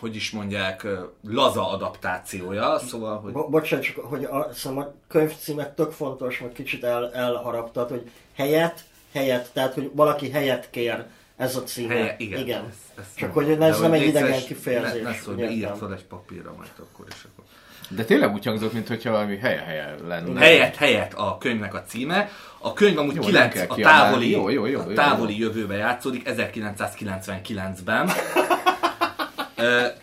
hogy 0.00 0.16
is 0.16 0.30
mondják, 0.30 0.86
laza 1.28 1.68
adaptációja, 1.70 2.78
szóval, 2.78 3.20
hogy 3.20 3.32
Bo- 3.32 3.50
bocsánat, 3.50 3.84
csak 3.84 3.96
hogy 3.96 4.24
a, 4.24 4.48
szóval 4.54 4.82
a 4.84 4.94
könyvcímet 5.08 5.70
tök 5.70 5.92
fontos, 5.92 6.40
mert 6.40 6.52
kicsit 6.54 6.84
el, 6.84 7.12
elharaptad, 7.14 7.88
hogy 7.90 8.10
helyet, 8.36 8.84
helyet, 9.12 9.50
tehát 9.52 9.74
hogy 9.74 9.90
valaki 9.94 10.30
helyet 10.30 10.70
kér, 10.70 11.04
ez 11.36 11.56
a 11.56 11.62
címe. 11.62 11.94
helye, 11.94 12.14
igen. 12.18 12.40
igen. 12.40 12.64
Ezt- 12.68 12.98
ezt 12.98 13.16
Csak 13.16 13.34
nem- 13.34 13.44
hogy 13.46 13.62
ez 13.62 13.80
nem 13.80 13.92
egy 13.92 14.02
idegen 14.06 14.44
kifejezés. 14.44 15.02
Ne, 15.02 15.08
ne 15.08 15.14
szólj, 15.16 15.36
de 15.36 15.50
írd 15.50 15.76
fel 15.76 15.92
egy 15.94 16.04
papírra 16.04 16.52
majd 16.56 16.70
akkor, 16.78 17.06
és 17.08 17.24
akkor. 17.32 17.44
De 17.88 18.04
tényleg 18.04 18.32
úgy 18.32 18.44
hangzott, 18.44 18.72
mintha 18.72 19.10
valami 19.10 19.36
helye-helye 19.36 19.94
lenne. 20.06 20.40
Helyett, 20.40 20.74
helyett 20.74 21.12
a 21.14 21.38
könyvnek 21.38 21.74
a 21.74 21.82
címe. 21.82 22.28
A 22.58 22.72
könyv 22.72 22.98
amúgy 22.98 23.14
Jó, 23.14 23.22
nem 23.22 23.30
9, 23.30 23.52
kell 23.52 23.66
a 23.68 23.74
távoli, 23.74 24.30
Jó, 24.30 24.48
jó, 24.48 24.66
jó, 24.66 24.80
a 24.80 24.88
jó, 24.88 24.94
távoli 24.94 25.38
jó. 25.38 25.46
jövőbe 25.46 25.74
játszódik, 25.76 26.22
1999-ben. 26.28 28.10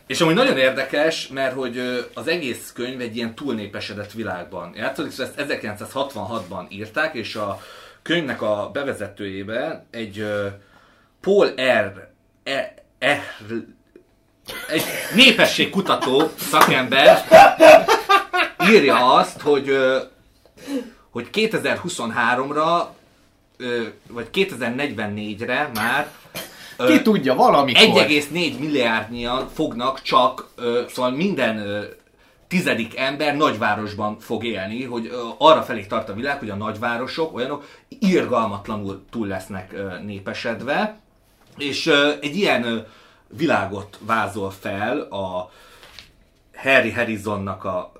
És 0.08 0.22
amúgy 0.22 0.34
nagyon 0.34 0.58
érdekes, 0.58 1.28
mert 1.28 1.54
hogy 1.54 2.08
az 2.14 2.28
egész 2.28 2.72
könyv 2.74 3.02
egy 3.02 3.16
ilyen 3.16 3.36
túlnépesedett 3.36 4.12
világban 4.12 4.74
játszódik, 4.76 5.12
szóval 5.12 5.34
ezt 5.38 5.52
1966-ban 5.52 6.66
írták, 6.70 7.14
és 7.14 7.36
a 7.36 7.62
könyvnek 8.02 8.42
a 8.42 8.70
bevezetőjében 8.74 9.86
egy 9.92 10.26
Paul 11.22 11.48
R. 11.56 12.10
E, 12.44 12.74
R. 13.06 13.20
Egy 14.70 14.84
népességkutató 15.16 16.32
szakember 16.38 17.26
írja 18.70 19.14
azt, 19.14 19.42
hogy 19.42 19.78
hogy 21.12 21.30
2023-ra 21.34 22.84
ö, 23.58 23.84
vagy 24.08 24.28
2044-re 24.34 25.70
már 25.74 26.12
ö, 26.82 26.88
Ki 26.88 27.02
tudja, 27.02 27.36
valamikor. 27.36 27.82
1,4 27.84 28.60
milliárdnyian 28.60 29.48
fognak 29.54 30.02
csak, 30.02 30.50
ö, 30.56 30.82
szóval 30.90 31.12
minden 31.12 31.58
ö, 31.58 31.84
tizedik 32.48 32.98
ember 32.98 33.36
nagyvárosban 33.36 34.20
fog 34.20 34.46
élni, 34.46 34.84
hogy 34.84 35.08
ö, 35.12 35.28
arra 35.38 35.62
felé 35.62 35.84
tart 35.84 36.10
a 36.10 36.14
világ, 36.14 36.40
hogy 36.40 36.50
a 36.50 36.56
nagyvárosok 36.56 37.36
olyanok 37.36 37.66
irgalmatlanul 38.00 39.06
túl 39.12 39.28
lesznek 39.28 39.74
ö, 39.74 40.00
népesedve, 40.06 41.00
és 41.58 41.86
ö, 41.86 42.12
egy 42.22 42.36
ilyen 42.36 42.64
ö, 42.64 42.78
világot 43.38 43.98
vázol 44.02 44.52
fel 44.60 45.00
a 45.00 45.52
Harry 46.56 46.92
Harrisonnak 46.92 47.64
a 47.64 47.92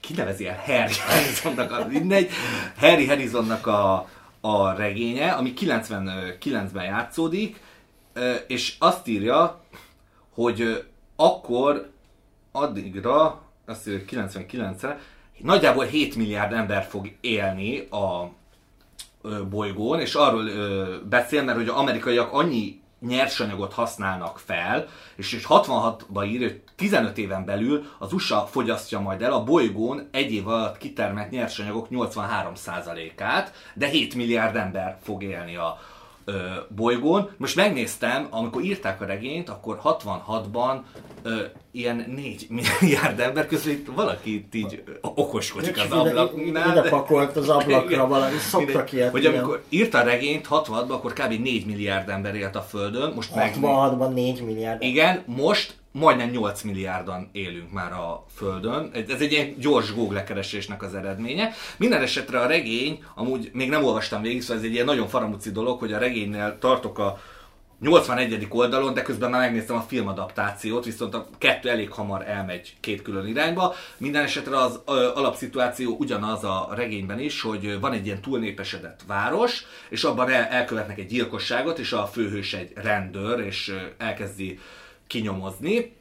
ki 0.00 0.12
nevezi 0.14 0.48
el? 0.48 0.62
Harry 0.66 0.94
Harrisonnak 1.08 1.72
a 1.72 1.86
mindegy, 1.88 2.30
Harry 2.78 3.06
Harrisonnak 3.06 3.66
a, 3.66 4.08
a 4.40 4.72
regénye, 4.72 5.30
ami 5.30 5.52
99-ben 5.60 6.84
játszódik, 6.84 7.56
ö, 7.56 7.71
és 8.46 8.76
azt 8.78 9.08
írja, 9.08 9.60
hogy 10.34 10.84
akkor 11.16 11.90
addigra, 12.52 13.42
azt 13.66 13.88
írja, 13.88 13.98
hogy 13.98 14.08
99-re, 14.10 15.00
nagyjából 15.38 15.84
7 15.84 16.16
milliárd 16.16 16.52
ember 16.52 16.84
fog 16.84 17.12
élni 17.20 17.78
a 17.78 18.30
bolygón, 19.50 20.00
és 20.00 20.14
arról 20.14 20.44
beszél, 21.08 21.42
mert 21.42 21.58
hogy 21.58 21.68
az 21.68 21.76
amerikaiak 21.76 22.32
annyi 22.32 22.80
nyersanyagot 23.00 23.72
használnak 23.72 24.38
fel, 24.38 24.88
és, 25.16 25.32
és 25.32 25.46
66-ban 25.48 26.26
ír, 26.26 26.40
hogy 26.40 26.60
15 26.76 27.18
éven 27.18 27.44
belül 27.44 27.84
az 27.98 28.12
USA 28.12 28.46
fogyasztja 28.50 29.00
majd 29.00 29.22
el 29.22 29.32
a 29.32 29.44
bolygón 29.44 30.08
egy 30.10 30.32
év 30.32 30.48
alatt 30.48 30.78
kitermelt 30.78 31.30
nyersanyagok 31.30 31.86
83%-át, 31.90 33.52
de 33.74 33.86
7 33.86 34.14
milliárd 34.14 34.56
ember 34.56 34.98
fog 35.02 35.22
élni 35.22 35.56
a 35.56 35.78
ö, 36.24 36.40
bolygón. 36.68 37.30
Most 37.36 37.56
megnéztem, 37.56 38.26
amikor 38.30 38.62
írták 38.62 39.00
a 39.00 39.04
regényt, 39.04 39.48
akkor 39.48 39.80
66-ban 39.84 40.80
ö, 41.22 41.42
ilyen 41.74 42.04
4 42.14 42.46
milliárd 42.48 43.20
ember 43.20 43.46
közül 43.46 43.72
itt 43.72 43.86
valaki 43.94 44.46
így 44.52 44.82
okoskodik 45.00 45.76
az 45.76 45.84
Ide- 45.84 45.94
ablaknál. 45.94 46.46
ide 46.70 46.80
de- 46.80 46.88
pakolt 46.88 47.36
az 47.36 47.48
ablakra 47.48 47.90
Igen. 47.90 48.08
valami, 48.08 48.36
szoktak 48.38 48.92
ilyet, 48.92 49.10
Hogy 49.10 49.26
amikor 49.26 49.62
írta 49.68 49.98
a 49.98 50.02
regényt 50.02 50.46
66-ban, 50.50 50.88
akkor 50.88 51.12
kb. 51.12 51.32
4 51.42 51.66
milliárd 51.66 52.08
ember 52.08 52.34
élt 52.34 52.56
a 52.56 52.60
Földön. 52.62 53.12
Most 53.14 53.34
meg... 53.34 53.54
66-ban 53.60 54.12
4 54.12 54.42
milliárd. 54.44 54.82
Igen, 54.82 55.22
most 55.26 55.74
majdnem 55.92 56.30
8 56.30 56.62
milliárdan 56.62 57.28
élünk 57.32 57.72
már 57.72 57.92
a 57.92 58.24
Földön. 58.34 58.90
Ez 59.08 59.20
egy 59.20 59.32
ilyen 59.32 59.54
gyors 59.58 59.94
Google 59.94 60.24
keresésnek 60.24 60.82
az 60.82 60.94
eredménye. 60.94 61.50
Minden 61.76 62.02
esetre 62.02 62.40
a 62.40 62.46
regény, 62.46 63.04
amúgy 63.14 63.50
még 63.52 63.68
nem 63.68 63.84
olvastam 63.84 64.22
végig, 64.22 64.40
szóval 64.42 64.56
ez 64.56 64.62
egy 64.62 64.72
ilyen 64.72 64.84
nagyon 64.84 65.08
faramuci 65.08 65.50
dolog, 65.50 65.78
hogy 65.78 65.92
a 65.92 65.98
regénynél 65.98 66.56
tartok 66.60 66.98
a 66.98 67.18
81. 67.82 68.46
oldalon, 68.48 68.94
de 68.94 69.02
közben 69.02 69.30
már 69.30 69.40
megnéztem 69.40 69.76
a 69.76 69.80
filmadaptációt, 69.80 70.84
viszont 70.84 71.14
a 71.14 71.26
kettő 71.38 71.68
elég 71.68 71.90
hamar 71.90 72.28
elmegy 72.28 72.76
két 72.80 73.02
külön 73.02 73.26
irányba. 73.26 73.74
Minden 73.98 74.22
esetre 74.22 74.56
az 74.56 74.80
ö, 74.86 75.10
alapszituáció 75.14 75.96
ugyanaz 75.98 76.44
a 76.44 76.68
regényben 76.74 77.18
is, 77.20 77.40
hogy 77.40 77.80
van 77.80 77.92
egy 77.92 78.06
ilyen 78.06 78.20
túlnépesedett 78.20 79.00
város, 79.06 79.64
és 79.88 80.04
abban 80.04 80.30
el, 80.30 80.44
elkövetnek 80.44 80.98
egy 80.98 81.06
gyilkosságot, 81.06 81.78
és 81.78 81.92
a 81.92 82.06
főhős 82.06 82.54
egy 82.54 82.72
rendőr, 82.74 83.38
és 83.40 83.74
elkezdi 83.98 84.58
kinyomozni 85.06 85.96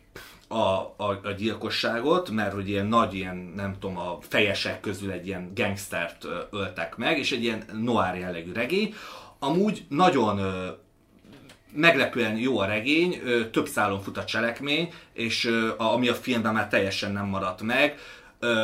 a, 0.48 0.58
a, 0.58 1.20
a 1.24 1.32
gyilkosságot, 1.38 2.30
mert 2.30 2.54
hogy 2.54 2.70
ilyen 2.70 2.86
nagy, 2.86 3.14
ilyen, 3.14 3.54
nem 3.56 3.76
tudom, 3.80 3.98
a 3.98 4.18
fejesek 4.22 4.80
közül 4.80 5.12
egy 5.12 5.28
ilyen 5.28 5.52
gangstert 5.56 6.28
öltek 6.52 6.96
meg, 6.98 7.18
és 7.18 7.32
egy 7.32 7.44
ilyen 7.44 7.64
noir 7.84 8.16
jellegű 8.16 8.52
regény. 8.52 8.94
Amúgy 9.40 9.86
nagyon 9.90 10.40
meglepően 11.74 12.38
jó 12.38 12.60
a 12.60 12.66
regény, 12.66 13.22
több 13.52 13.68
szálon 13.68 14.02
fut 14.02 14.18
a 14.18 14.26
cselekmény, 14.26 14.94
és 15.14 15.50
ami 15.78 16.08
a 16.08 16.14
filmben 16.14 16.54
már 16.54 16.68
teljesen 16.68 17.12
nem 17.12 17.26
maradt 17.26 17.62
meg. 17.62 17.98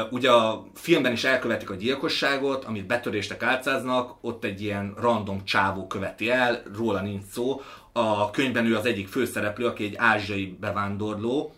Ugye 0.09 0.31
a 0.31 0.67
filmben 0.73 1.11
is 1.11 1.23
elkövetik 1.23 1.69
a 1.69 1.75
gyilkosságot, 1.75 2.65
amit 2.65 2.87
betöréstek 2.87 3.43
álcáznak, 3.43 4.15
ott 4.21 4.43
egy 4.43 4.61
ilyen 4.61 4.93
random 4.99 5.45
csávó 5.45 5.87
követi 5.87 6.29
el, 6.29 6.63
róla 6.77 7.01
nincs 7.01 7.23
szó. 7.31 7.61
A 7.91 8.31
könyvben 8.31 8.65
ő 8.65 8.75
az 8.75 8.85
egyik 8.85 9.07
főszereplő, 9.07 9.65
aki 9.65 9.83
egy 9.83 9.95
ázsiai 9.97 10.57
bevándorló, 10.59 11.53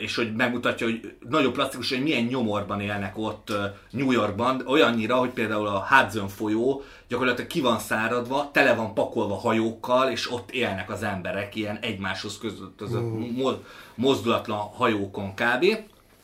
és 0.00 0.14
hogy 0.16 0.34
megmutatja, 0.34 0.86
hogy 0.86 1.14
nagyon 1.28 1.52
plastikus, 1.52 1.88
hogy 1.90 2.02
milyen 2.02 2.22
nyomorban 2.24 2.80
élnek 2.80 3.18
ott 3.18 3.52
New 3.90 4.10
Yorkban, 4.10 4.62
olyannyira, 4.66 5.16
hogy 5.16 5.30
például 5.30 5.66
a 5.66 5.86
Hudson 5.88 6.28
folyó 6.28 6.82
gyakorlatilag 7.08 7.50
ki 7.50 7.60
van 7.60 7.78
száradva, 7.78 8.50
tele 8.52 8.74
van 8.74 8.94
pakolva 8.94 9.34
hajókkal, 9.34 10.10
és 10.10 10.32
ott 10.32 10.50
élnek 10.50 10.90
az 10.90 11.02
emberek 11.02 11.54
ilyen 11.54 11.78
egymáshoz 11.80 12.38
között 12.38 12.80
az 12.80 12.90
mo- 13.36 13.64
mozdulatlan 13.94 14.58
hajókon 14.58 15.34
kb. 15.34 15.64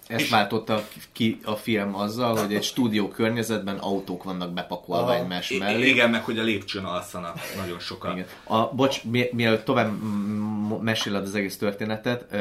Ezt 0.07 0.29
váltotta 0.29 0.85
ki 1.13 1.39
a 1.45 1.55
film 1.55 1.95
azzal, 1.95 2.37
hogy 2.37 2.55
egy 2.55 2.63
stúdió 2.73 3.09
környezetben 3.09 3.77
autók 3.79 4.23
vannak 4.25 4.53
bepakolva 4.53 5.15
egymás 5.15 5.51
I- 5.51 5.59
mellé. 5.59 5.89
igen, 5.89 6.11
meg 6.11 6.25
hogy 6.25 6.39
a 6.39 6.43
lépcsőn 6.43 6.85
alszanak 6.85 7.39
nagyon 7.57 7.79
sokan. 7.79 8.13
Igen. 8.13 8.27
A, 8.45 8.75
bocs, 8.75 9.05
mi, 9.05 9.29
mielőtt 9.33 9.65
tovább 9.65 9.93
meséled 10.81 11.23
az 11.23 11.35
egész 11.35 11.59
történetet, 11.59 12.35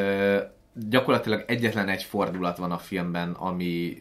gyakorlatilag 0.90 1.44
egyetlen 1.48 1.90
egy 1.90 2.04
fordulat 2.04 2.58
van 2.58 2.72
a 2.72 2.78
filmben, 2.78 3.32
ami, 3.32 3.98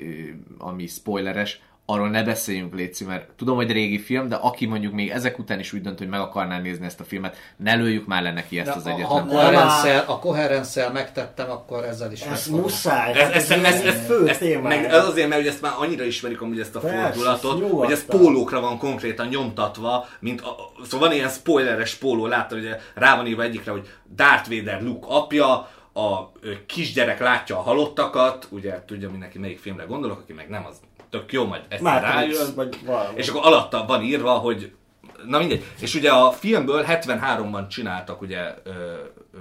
ami 0.59 0.87
spoileres, 0.87 1.61
arról 1.89 2.09
ne 2.09 2.23
beszéljünk, 2.23 2.75
Léci, 2.75 3.05
mert 3.05 3.29
tudom, 3.37 3.57
hogy 3.57 3.71
régi 3.73 3.99
film, 3.99 4.29
de 4.29 4.35
aki 4.35 4.67
mondjuk 4.67 4.93
még 4.93 5.11
ezek 5.11 5.39
után 5.39 5.59
is 5.59 5.73
úgy 5.73 5.81
dönt, 5.81 5.99
hogy 5.99 6.09
meg 6.09 6.21
akarná 6.21 6.59
nézni 6.59 6.87
ezt 6.87 7.01
a 7.01 7.05
filmet, 7.05 7.37
ne 7.57 7.75
lőjük 7.75 8.07
már 8.07 8.23
le 8.23 8.33
neki 8.33 8.59
ezt 8.59 8.69
De 8.69 8.75
az 8.75 8.85
ha- 8.85 8.93
ha 9.03 9.23
egyetlen 9.23 9.99
a 10.07 10.19
koherensszel 10.19 10.93
megtettem, 10.93 11.51
akkor 11.51 11.85
ezzel 11.85 12.13
is 12.13 12.21
Ez 12.21 12.47
muszáj. 12.47 13.13
Ez, 13.13 13.31
ez, 13.31 13.51
ez, 13.51 13.65
ez, 13.65 13.81
ez, 13.85 14.07
fő 14.07 14.29
ez, 14.29 14.39
meg 14.63 14.85
ez. 14.85 15.07
azért, 15.07 15.29
mert 15.29 15.47
ezt 15.47 15.63
már 15.63 15.73
annyira 15.79 16.05
ismerik 16.05 16.41
amúgy 16.41 16.61
ezt 16.61 16.77
a 16.77 16.81
Persze, 16.81 16.97
fordulatot, 16.97 17.63
ezt 17.63 17.73
hogy 17.73 17.93
ez 17.93 18.05
pólókra 18.05 18.61
van 18.61 18.79
konkrétan 18.79 19.27
nyomtatva, 19.27 20.07
mint 20.21 20.41
a, 20.41 20.57
szóval 20.85 21.09
van 21.09 21.17
ilyen 21.17 21.29
spoileres 21.29 21.95
póló, 21.95 22.27
láttad, 22.27 22.59
hogy 22.59 22.77
rá 22.95 23.17
van 23.17 23.27
írva 23.27 23.43
egyikre, 23.43 23.71
hogy 23.71 23.89
Darth 24.15 24.49
Vader 24.49 24.83
Luke 24.83 25.07
apja, 25.09 25.69
a 25.97 26.33
kisgyerek 26.67 27.21
látja 27.21 27.57
a 27.59 27.63
halottakat, 27.63 28.47
ugye 28.51 28.83
tudja 28.87 29.11
mindenki 29.11 29.39
melyik 29.39 29.59
filmre 29.59 29.85
gondolok, 29.85 30.19
aki 30.19 30.33
meg 30.33 30.49
nem, 30.49 30.67
az 30.67 30.77
tök 31.11 31.33
jó, 31.33 31.45
majd 31.47 31.63
ezt 31.69 31.83
Matrix, 31.83 32.13
rájön. 32.13 32.55
vagy 32.55 32.79
valami. 32.87 33.09
És 33.19 33.29
akkor 33.29 33.41
alatta 33.45 33.85
van 33.87 34.03
írva, 34.03 34.31
hogy 34.33 34.73
na 35.27 35.39
mindegy. 35.39 35.65
És 35.81 35.95
ugye 35.95 36.11
a 36.11 36.31
filmből 36.31 36.85
73-ban 36.89 37.69
csináltak 37.69 38.21
ugye 38.21 38.39
ö, 38.65 38.71
ö, 38.71 38.73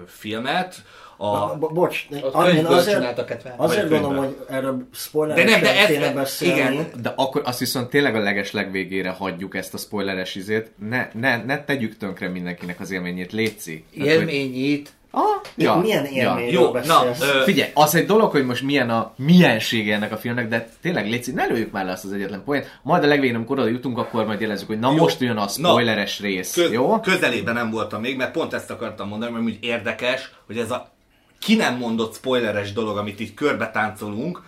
filmet, 0.08 0.76
a... 1.18 1.56
Bo- 1.56 1.74
bocs, 1.74 2.08
A 2.32 2.44
könyvből 2.44 2.74
azért, 2.74 2.98
csináltak 2.98 3.28
70. 3.30 3.54
azért 3.58 3.89
gondolom, 3.89 4.18
hogy 4.18 4.38
erről 4.50 4.88
spoiler 4.94 5.36
De 5.36 5.44
nem, 5.44 5.62
de 5.62 5.80
ez- 5.80 5.88
kéne 5.88 6.13
beszélni. 6.13 6.56
igen. 6.60 6.88
De 7.02 7.13
akkor 7.15 7.41
azt 7.46 7.60
viszont 7.60 7.89
tényleg 7.89 8.15
a 8.15 8.20
leges 8.20 8.52
legvégére 8.52 9.10
hagyjuk 9.10 9.56
ezt 9.56 9.74
a 9.74 9.78
spoileres 9.78 10.36
izét. 10.36 10.72
Ne, 10.89 11.08
ne, 11.13 11.44
ne 11.44 11.63
tegyük 11.63 11.98
tönkre 11.98 12.28
mindenkinek 12.28 12.80
az 12.80 12.91
élményét, 12.91 13.32
létszi. 13.32 13.84
Élményét. 13.94 14.94
Ah, 15.17 15.41
Ja, 15.58 15.75
milyen 15.75 16.06
élményről 16.06 16.51
Jó, 16.62 16.63
na, 16.65 16.71
beszélsz? 16.71 17.21
ö, 17.21 17.43
Figyelj, 17.43 17.71
az 17.73 17.95
egy 17.95 18.06
dolog, 18.06 18.32
hogy 18.32 18.45
most 18.45 18.63
milyen 18.63 18.89
a 18.89 19.13
miensége 19.17 19.93
ennek 19.95 20.12
a 20.12 20.17
filmnek, 20.17 20.47
de 20.47 20.69
tényleg 20.82 21.10
létszik, 21.10 21.34
ne 21.34 21.45
lőjük 21.45 21.71
már 21.71 21.86
le 21.86 21.91
azt 21.91 22.04
az 22.06 22.12
egyetlen 22.13 22.43
poént. 22.43 22.80
Majd 22.84 23.04
a 23.04 23.08
legvégén, 23.08 23.36
amikor 23.36 23.60
oda 23.60 23.67
jutunk, 23.67 23.97
akkor 23.97 24.25
majd 24.25 24.41
jelezzük, 24.41 24.67
hogy 24.67 24.80
na 24.80 24.91
Jó. 24.91 24.97
most 24.97 25.19
jön 25.19 25.38
a 25.38 25.41
Na, 25.41 25.47
spoileres 25.47 26.19
rész, 26.19 26.54
Köz, 26.54 26.71
jó? 26.71 26.99
Közelében 26.99 27.54
nem 27.54 27.69
voltam 27.71 28.01
még, 28.01 28.17
mert 28.17 28.32
pont 28.32 28.54
ezt 28.54 28.71
akartam 28.71 29.08
mondani, 29.08 29.32
mert 29.32 29.43
úgy 29.45 29.58
érdekes, 29.62 30.32
hogy 30.47 30.58
ez 30.58 30.71
a 30.71 30.93
ki 31.39 31.56
nem 31.56 31.78
mondott 31.78 32.15
spoileres 32.15 32.73
dolog, 32.73 32.97
amit 32.97 33.19
így 33.19 33.34
körbe 33.34 33.69
táncolunk, 33.71 34.41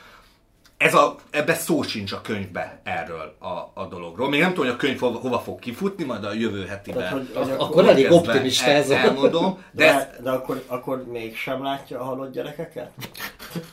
ez 0.78 0.94
a, 0.94 1.16
ebbe 1.30 1.54
szó 1.56 1.82
sincs 1.84 2.12
a 2.12 2.22
könyvbe 2.22 2.80
erről 2.84 3.36
a, 3.40 3.82
a 3.82 3.88
dologról. 3.90 4.30
Még 4.30 4.40
nem 4.40 4.50
tudom, 4.50 4.66
hogy 4.66 4.74
a 4.74 4.78
könyv 4.78 5.00
hova, 5.00 5.20
hova 5.20 5.40
fog 5.40 5.60
kifutni, 5.60 6.04
majd 6.04 6.24
a 6.24 6.34
jövő 6.34 6.66
hetiben. 6.66 7.00
Tehát, 7.00 7.14
hogy, 7.14 7.30
hogy 7.34 7.52
Akkor 7.58 7.88
elég 7.88 8.12
optimista 8.12 8.70
ez. 8.70 8.90
a- 8.90 8.96
Elmondom, 8.96 9.64
de, 9.72 9.86
de, 9.86 9.94
ezt, 9.94 10.22
de 10.24 10.30
akkor, 10.30 10.64
akkor 10.68 11.06
mégsem 11.12 11.64
látja 11.64 12.00
a 12.00 12.04
halott 12.04 12.34
gyerekeket? 12.34 12.90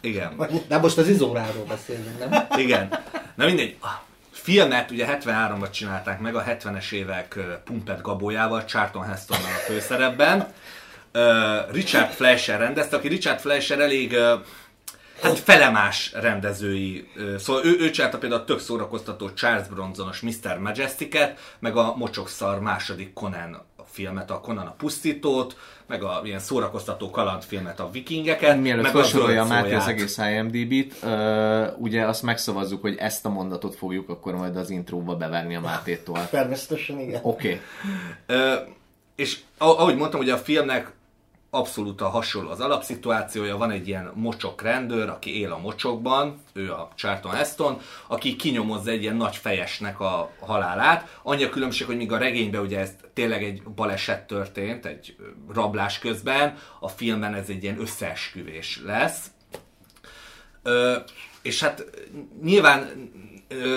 igen. 0.01 0.37
De 0.69 0.79
most 0.79 0.99
az 0.99 1.09
izóráról 1.09 1.65
beszélünk, 1.69 2.19
nem? 2.31 2.47
Igen. 2.57 2.99
Na 3.35 3.45
mindegy. 3.45 3.77
A 3.83 3.87
filmet 4.31 4.91
ugye 4.91 5.19
73-ban 5.21 5.71
csinálták 5.71 6.21
meg, 6.21 6.35
a 6.35 6.43
70-es 6.45 6.93
évek 6.93 7.39
Pumpet 7.65 8.01
Gabójával, 8.01 8.65
Charlton 8.65 9.05
Hestonnal 9.05 9.45
a 9.45 9.65
főszerepben. 9.67 10.47
Richard 11.71 12.11
Fleischer 12.11 12.59
rendezte, 12.61 12.97
aki 12.97 13.09
Richard 13.09 13.39
Fleischer 13.41 13.81
elég 13.81 14.17
hát 15.25 15.39
felemás 15.39 16.13
rendezői. 16.13 17.09
Szóval 17.39 17.65
ő, 17.65 17.77
ő 17.79 17.91
csinálta 17.91 18.19
például 18.19 18.41
a 18.41 18.45
tök 18.45 18.59
szórakoztató 18.59 19.33
Charles 19.33 19.69
Bronsonos 19.69 20.21
Mr. 20.21 20.59
Majestic-et, 20.59 21.39
meg 21.59 21.77
a 21.77 21.95
Mocsokszar 21.97 22.61
második 22.61 23.13
Conan 23.13 23.63
filmet, 23.95 24.31
a 24.31 24.41
Conan 24.41 24.67
a 24.67 24.75
pusztítót, 24.79 25.57
meg 25.87 26.03
a 26.03 26.21
ilyen 26.25 26.39
szórakoztató 26.39 27.11
kalandfilmet, 27.11 27.81
a 27.81 27.91
vikingeket, 27.91 28.61
Mielőtt 28.61 28.87
felsorolja 28.87 29.43
a 29.43 29.47
Máté 29.47 29.75
az 29.75 29.89
egész 29.89 30.19
IMDb-t, 30.19 31.07
ugye 31.79 32.07
azt 32.07 32.23
megszavazzuk, 32.23 32.81
hogy 32.81 32.97
ezt 32.97 33.27
a 33.27 33.29
mondatot 33.29 33.75
fogjuk 33.75 34.09
akkor 34.09 34.35
majd 34.35 34.57
az 34.57 34.71
intróba 34.71 35.17
beverni 35.17 35.57
a 35.57 35.61
Mátétól. 35.61 36.29
Természetesen 36.31 37.01
igen. 37.01 37.21
Oké. 37.23 37.49
Okay. 37.49 37.61
Ö, 38.27 38.55
és 39.17 39.39
ah- 39.59 39.79
ahogy 39.79 39.97
mondtam, 39.97 40.21
ugye 40.21 40.33
a 40.33 40.39
filmnek 40.39 40.93
abszolút 41.55 42.01
a 42.01 42.09
hasonló 42.09 42.51
az 42.51 42.61
alapszituációja, 42.61 43.57
van 43.57 43.71
egy 43.71 43.89
ilyen 43.89 44.13
mocsok 44.15 44.63
rendőr, 44.63 45.09
aki 45.09 45.41
él 45.41 45.53
a 45.53 45.59
mocsokban, 45.59 46.43
ő 46.53 46.73
a 46.73 46.89
Charlton 46.95 47.33
Heston, 47.33 47.81
aki 48.07 48.37
kinyomozza 48.37 48.91
egy 48.91 49.03
ilyen 49.03 49.17
nagy 49.17 49.37
fejesnek 49.37 50.01
a 50.01 50.31
halálát. 50.41 51.19
Annyi 51.23 51.45
a 51.45 51.49
különbség, 51.49 51.87
hogy 51.87 51.97
míg 51.97 52.13
a 52.13 52.19
regényben 52.19 52.61
ugye 52.61 52.79
ez 52.79 52.91
tényleg 53.13 53.45
egy 53.45 53.63
baleset 53.63 54.27
történt, 54.27 54.87
egy 54.87 55.17
rablás 55.53 55.99
közben, 55.99 56.59
a 56.81 56.89
filmben 56.89 57.35
ez 57.35 57.49
egy 57.49 57.63
ilyen 57.63 57.81
összeesküvés 57.81 58.81
lesz. 58.85 59.27
Ö, 60.63 60.97
és 61.43 61.61
hát 61.61 61.85
nyilván, 62.43 63.11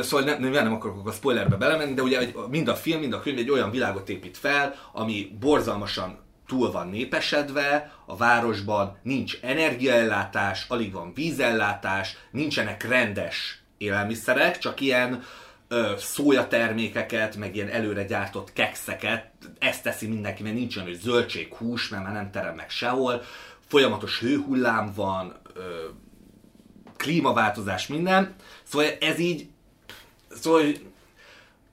szóval 0.01 0.25
nem, 0.25 0.41
nyilván 0.41 0.63
nem 0.63 0.73
akarok 0.73 1.07
a 1.07 1.11
spoilerbe 1.11 1.55
belemenni, 1.55 1.93
de 1.93 2.01
ugye 2.01 2.19
mind 2.49 2.67
a 2.67 2.75
film, 2.75 2.99
mind 2.99 3.13
a 3.13 3.19
könyv 3.19 3.37
egy 3.37 3.51
olyan 3.51 3.71
világot 3.71 4.09
épít 4.09 4.37
fel, 4.37 4.75
ami 4.93 5.37
borzalmasan 5.39 6.25
túl 6.47 6.71
van 6.71 6.87
népesedve, 6.87 7.91
a 8.05 8.17
városban 8.17 8.97
nincs 9.01 9.37
energiaellátás, 9.41 10.65
alig 10.67 10.91
van 10.91 11.13
vízellátás, 11.13 12.17
nincsenek 12.31 12.87
rendes 12.87 13.61
élelmiszerek, 13.77 14.57
csak 14.57 14.81
ilyen 14.81 15.23
ö, 15.67 15.93
szójatermékeket, 15.97 17.35
meg 17.35 17.55
ilyen 17.55 17.69
előre 17.69 18.03
gyártott 18.03 18.53
kekszeket, 18.53 19.29
ezt 19.59 19.83
teszi 19.83 20.07
mindenki, 20.07 20.43
mert 20.43 20.55
nincs 20.55 20.75
olyan, 20.75 20.87
hogy 20.87 20.99
zöldség, 20.99 21.53
hús, 21.53 21.89
mert 21.89 22.03
már 22.03 22.13
nem 22.13 22.31
terem 22.31 22.55
meg 22.55 22.69
sehol, 22.69 23.21
folyamatos 23.67 24.19
hőhullám 24.19 24.91
van, 24.95 25.35
ö, 25.53 25.61
klímaváltozás, 26.97 27.87
minden. 27.87 28.35
Szóval 28.63 28.87
ez 28.99 29.19
így, 29.19 29.47
szóval 30.29 30.71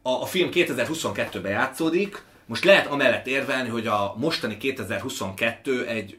a, 0.02 0.10
a 0.10 0.26
film 0.26 0.48
2022-ben 0.52 1.52
játszódik, 1.52 2.22
most 2.46 2.64
lehet 2.64 2.86
amellett 2.86 3.26
érvelni, 3.26 3.68
hogy 3.68 3.86
a 3.86 4.14
mostani 4.16 4.56
2022 4.56 5.86
egy 5.86 6.18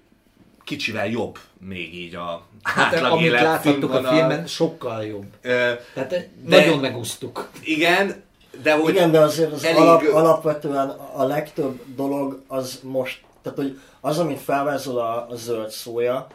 kicsivel 0.64 1.08
jobb 1.08 1.38
még 1.60 1.96
így 1.96 2.16
a 2.16 2.42
Hát, 2.64 2.94
átlag 2.94 3.12
amit 3.12 3.32
láthattuk 3.32 3.94
a 3.94 4.04
filmben, 4.04 4.48
sokkal 4.48 5.06
jobb. 5.06 5.26
Ö, 5.42 5.72
Tehát 5.94 6.10
De- 6.10 6.30
nagyon 6.44 6.80
megúsztuk. 6.80 7.50
igen, 7.64 8.24
de 8.64 8.74
hogy 8.76 8.94
Igen, 8.94 9.12
de 9.12 9.20
azért 9.20 9.52
az 9.52 9.64
elég- 9.64 9.78
alap, 9.80 10.04
alapvetően 10.14 10.90
a 10.90 11.24
legtöbb 11.24 11.80
dolog 11.96 12.42
az 12.48 12.80
most, 12.84 13.22
tehát 13.42 13.58
hogy 13.58 13.80
az, 14.02 14.20
amit 14.20 14.40
felvázol 14.40 14.98
a, 15.00 15.28
a 15.30 15.36
zöld 15.36 15.70
szója, 15.70 16.28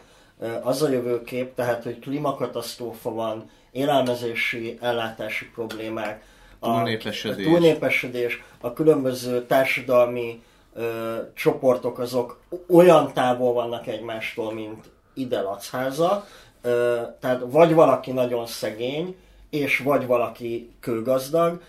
az 0.63 0.81
a 0.81 0.89
jövőkép, 0.89 1.55
tehát 1.55 1.83
hogy 1.83 1.99
klímakatasztrófa 1.99 3.09
van, 3.13 3.49
élelmezési, 3.71 4.77
ellátási 4.81 5.45
problémák, 5.45 6.23
Túlnépesedés. 6.61 7.45
a 7.45 7.49
túlnépesedés, 7.49 8.43
a 8.61 8.73
különböző 8.73 9.45
társadalmi 9.45 10.41
ö, 10.73 11.15
csoportok 11.33 11.99
azok 11.99 12.39
olyan 12.69 13.13
távol 13.13 13.53
vannak 13.53 13.87
egymástól, 13.87 14.53
mint 14.53 14.89
ide 15.13 15.41
Lacháza, 15.41 16.27
ö, 16.61 17.01
tehát 17.19 17.41
vagy 17.45 17.73
valaki 17.73 18.11
nagyon 18.11 18.45
szegény, 18.45 19.15
és 19.49 19.77
vagy 19.77 20.05
valaki 20.05 20.71
kőgazdag. 20.79 21.61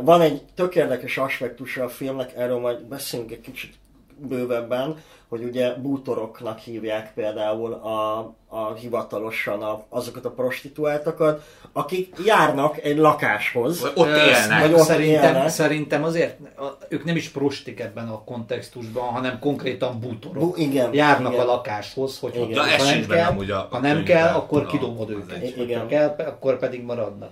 Van 0.00 0.20
egy 0.20 0.42
tök 0.54 0.74
érdekes 0.74 1.18
aspektusa 1.18 1.84
a 1.84 1.88
filmnek, 1.88 2.36
erről 2.36 2.58
majd 2.58 2.82
beszélünk 2.82 3.30
egy 3.30 3.40
kicsit 3.40 3.74
bővebben, 4.18 4.96
hogy 5.28 5.42
ugye 5.42 5.74
bútoroknak 5.74 6.58
hívják 6.58 7.12
például 7.14 7.72
a, 7.72 8.18
a 8.48 8.74
hivatalosan 8.74 9.62
a, 9.62 9.84
azokat 9.88 10.24
a 10.24 10.30
prostituáltakat, 10.30 11.42
akik 11.72 12.14
járnak 12.24 12.78
egy 12.82 12.96
lakáshoz. 12.96 13.80
Vagy 13.80 13.92
ott 13.94 14.06
élnek. 14.06 14.60
Vagy 14.60 14.72
ott 14.72 14.78
Szerintem, 14.86 15.34
élnek. 15.34 15.48
szerintem 15.48 16.04
azért 16.04 16.38
a- 16.58 16.76
ők 16.88 17.04
nem 17.04 17.16
is 17.16 17.28
prostik 17.28 17.80
ebben 17.80 18.08
a 18.08 18.24
kontextusban, 18.24 19.04
hanem 19.08 19.38
konkrétan 19.38 20.00
bútorok. 20.00 20.38
Bu- 20.42 20.58
igen, 20.58 20.94
Járnak 20.94 21.32
igen. 21.32 21.44
a 21.44 21.50
lakáshoz, 21.50 22.18
hogy 22.18 22.34
Igen. 22.34 22.58
Ha 22.78 22.84
nem 22.84 23.06
kell, 23.06 23.26
amúgy 23.30 23.50
a 23.50 23.68
ha 23.70 23.78
nem 23.78 24.02
kell, 24.04 24.34
akkor 24.34 24.62
Na, 24.62 24.68
kidobod 24.68 25.10
őket. 25.10 25.56
Igen. 25.56 25.86
kell, 25.88 26.14
akkor 26.18 26.58
pedig 26.58 26.82
maradnak. 26.82 27.30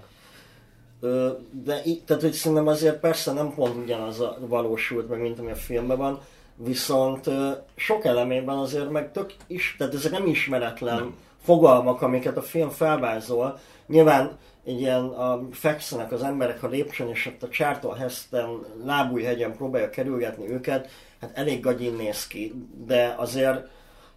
De 1.64 1.80
í- 1.84 2.02
tehát, 2.06 2.22
hogy 2.22 2.32
szerintem 2.32 2.66
azért 2.66 3.00
persze 3.00 3.32
nem 3.32 3.54
pont 3.54 3.76
ugyanaz 3.76 4.20
a 4.20 4.36
valósult 4.40 5.08
meg, 5.08 5.20
mint 5.20 5.38
ami 5.38 5.50
a 5.50 5.54
filmben 5.54 5.96
van, 5.96 6.20
viszont 6.56 7.30
sok 7.74 8.04
elemében 8.04 8.56
azért 8.56 8.90
meg 8.90 9.12
tök 9.12 9.34
is, 9.46 9.74
tehát 9.78 9.94
ezek 9.94 10.12
nem 10.12 10.26
ismeretlen 10.26 10.96
nem. 10.96 11.16
fogalmak, 11.42 12.02
amiket 12.02 12.36
a 12.36 12.42
film 12.42 12.68
felvázol. 12.68 13.58
Nyilván 13.86 14.38
egy 14.64 14.80
ilyen 14.80 15.04
a, 15.04 15.40
fekszenek 15.50 16.12
az 16.12 16.22
emberek 16.22 16.62
a 16.62 16.68
lépcsőn, 16.68 17.08
és 17.08 17.26
ott 17.26 17.42
a 17.42 17.48
Charlton 17.48 17.96
Heston 17.96 18.66
lábújhegyen 18.84 19.56
próbálja 19.56 19.90
kerülgetni 19.90 20.50
őket, 20.50 20.90
hát 21.20 21.30
elég 21.34 21.60
gagyin 21.60 21.94
néz 21.94 22.26
ki, 22.26 22.52
de 22.86 23.14
azért 23.18 23.68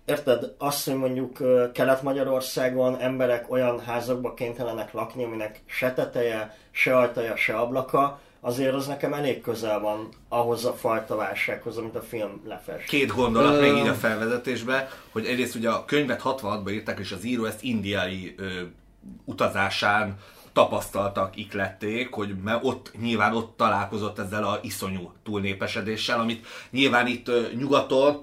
Érted? 0.08 0.54
Azt, 0.58 0.86
hogy 0.86 0.96
mondjuk 0.96 1.38
Kelet-Magyarországon 1.74 3.00
emberek 3.00 3.52
olyan 3.52 3.80
házakba 3.80 4.34
kénytelenek 4.34 4.94
lakni, 4.94 5.24
aminek 5.24 5.62
se 5.66 5.94
teteje, 5.94 6.58
se 6.72 6.98
ajtaja, 6.98 7.36
se 7.36 7.58
ablaka, 7.58 8.20
azért 8.48 8.74
az 8.74 8.88
nekem 8.88 9.14
elég 9.14 9.42
közel 9.42 9.80
van 9.80 10.10
ahhoz 10.30 10.66
a 10.66 10.74
fajta 10.74 11.16
válsághoz, 11.16 11.78
amit 11.78 11.96
a 11.96 12.02
film 12.02 12.42
lefest. 12.46 12.88
Két 12.88 13.16
gondolat 13.16 13.56
Ö- 13.56 13.62
még 13.62 13.78
így 13.78 13.88
a 13.88 13.94
felvezetésbe, 13.94 14.90
hogy 15.12 15.26
egyrészt 15.26 15.56
ugye 15.56 15.70
a 15.70 15.86
könyvet 15.86 16.22
66-ban 16.24 16.72
írták, 16.72 17.00
és 17.00 17.12
az 17.12 17.26
író 17.26 17.46
ezt 17.46 17.64
indiai 17.64 18.36
ö, 18.38 18.50
utazásán 19.26 20.18
tapasztaltak, 20.54 21.36
iklették, 21.36 22.14
hogy 22.14 22.36
mert 22.44 22.64
ott 22.64 22.92
nyilván 23.02 23.36
ott 23.36 23.58
találkozott 23.58 24.20
ezzel 24.20 24.44
a 24.44 24.60
iszonyú 24.62 25.12
túlnépesedéssel, 25.24 26.20
amit 26.20 26.46
nyilván 26.72 27.08
itt 27.08 27.28
ö, 27.28 27.42
nyugaton 27.58 28.20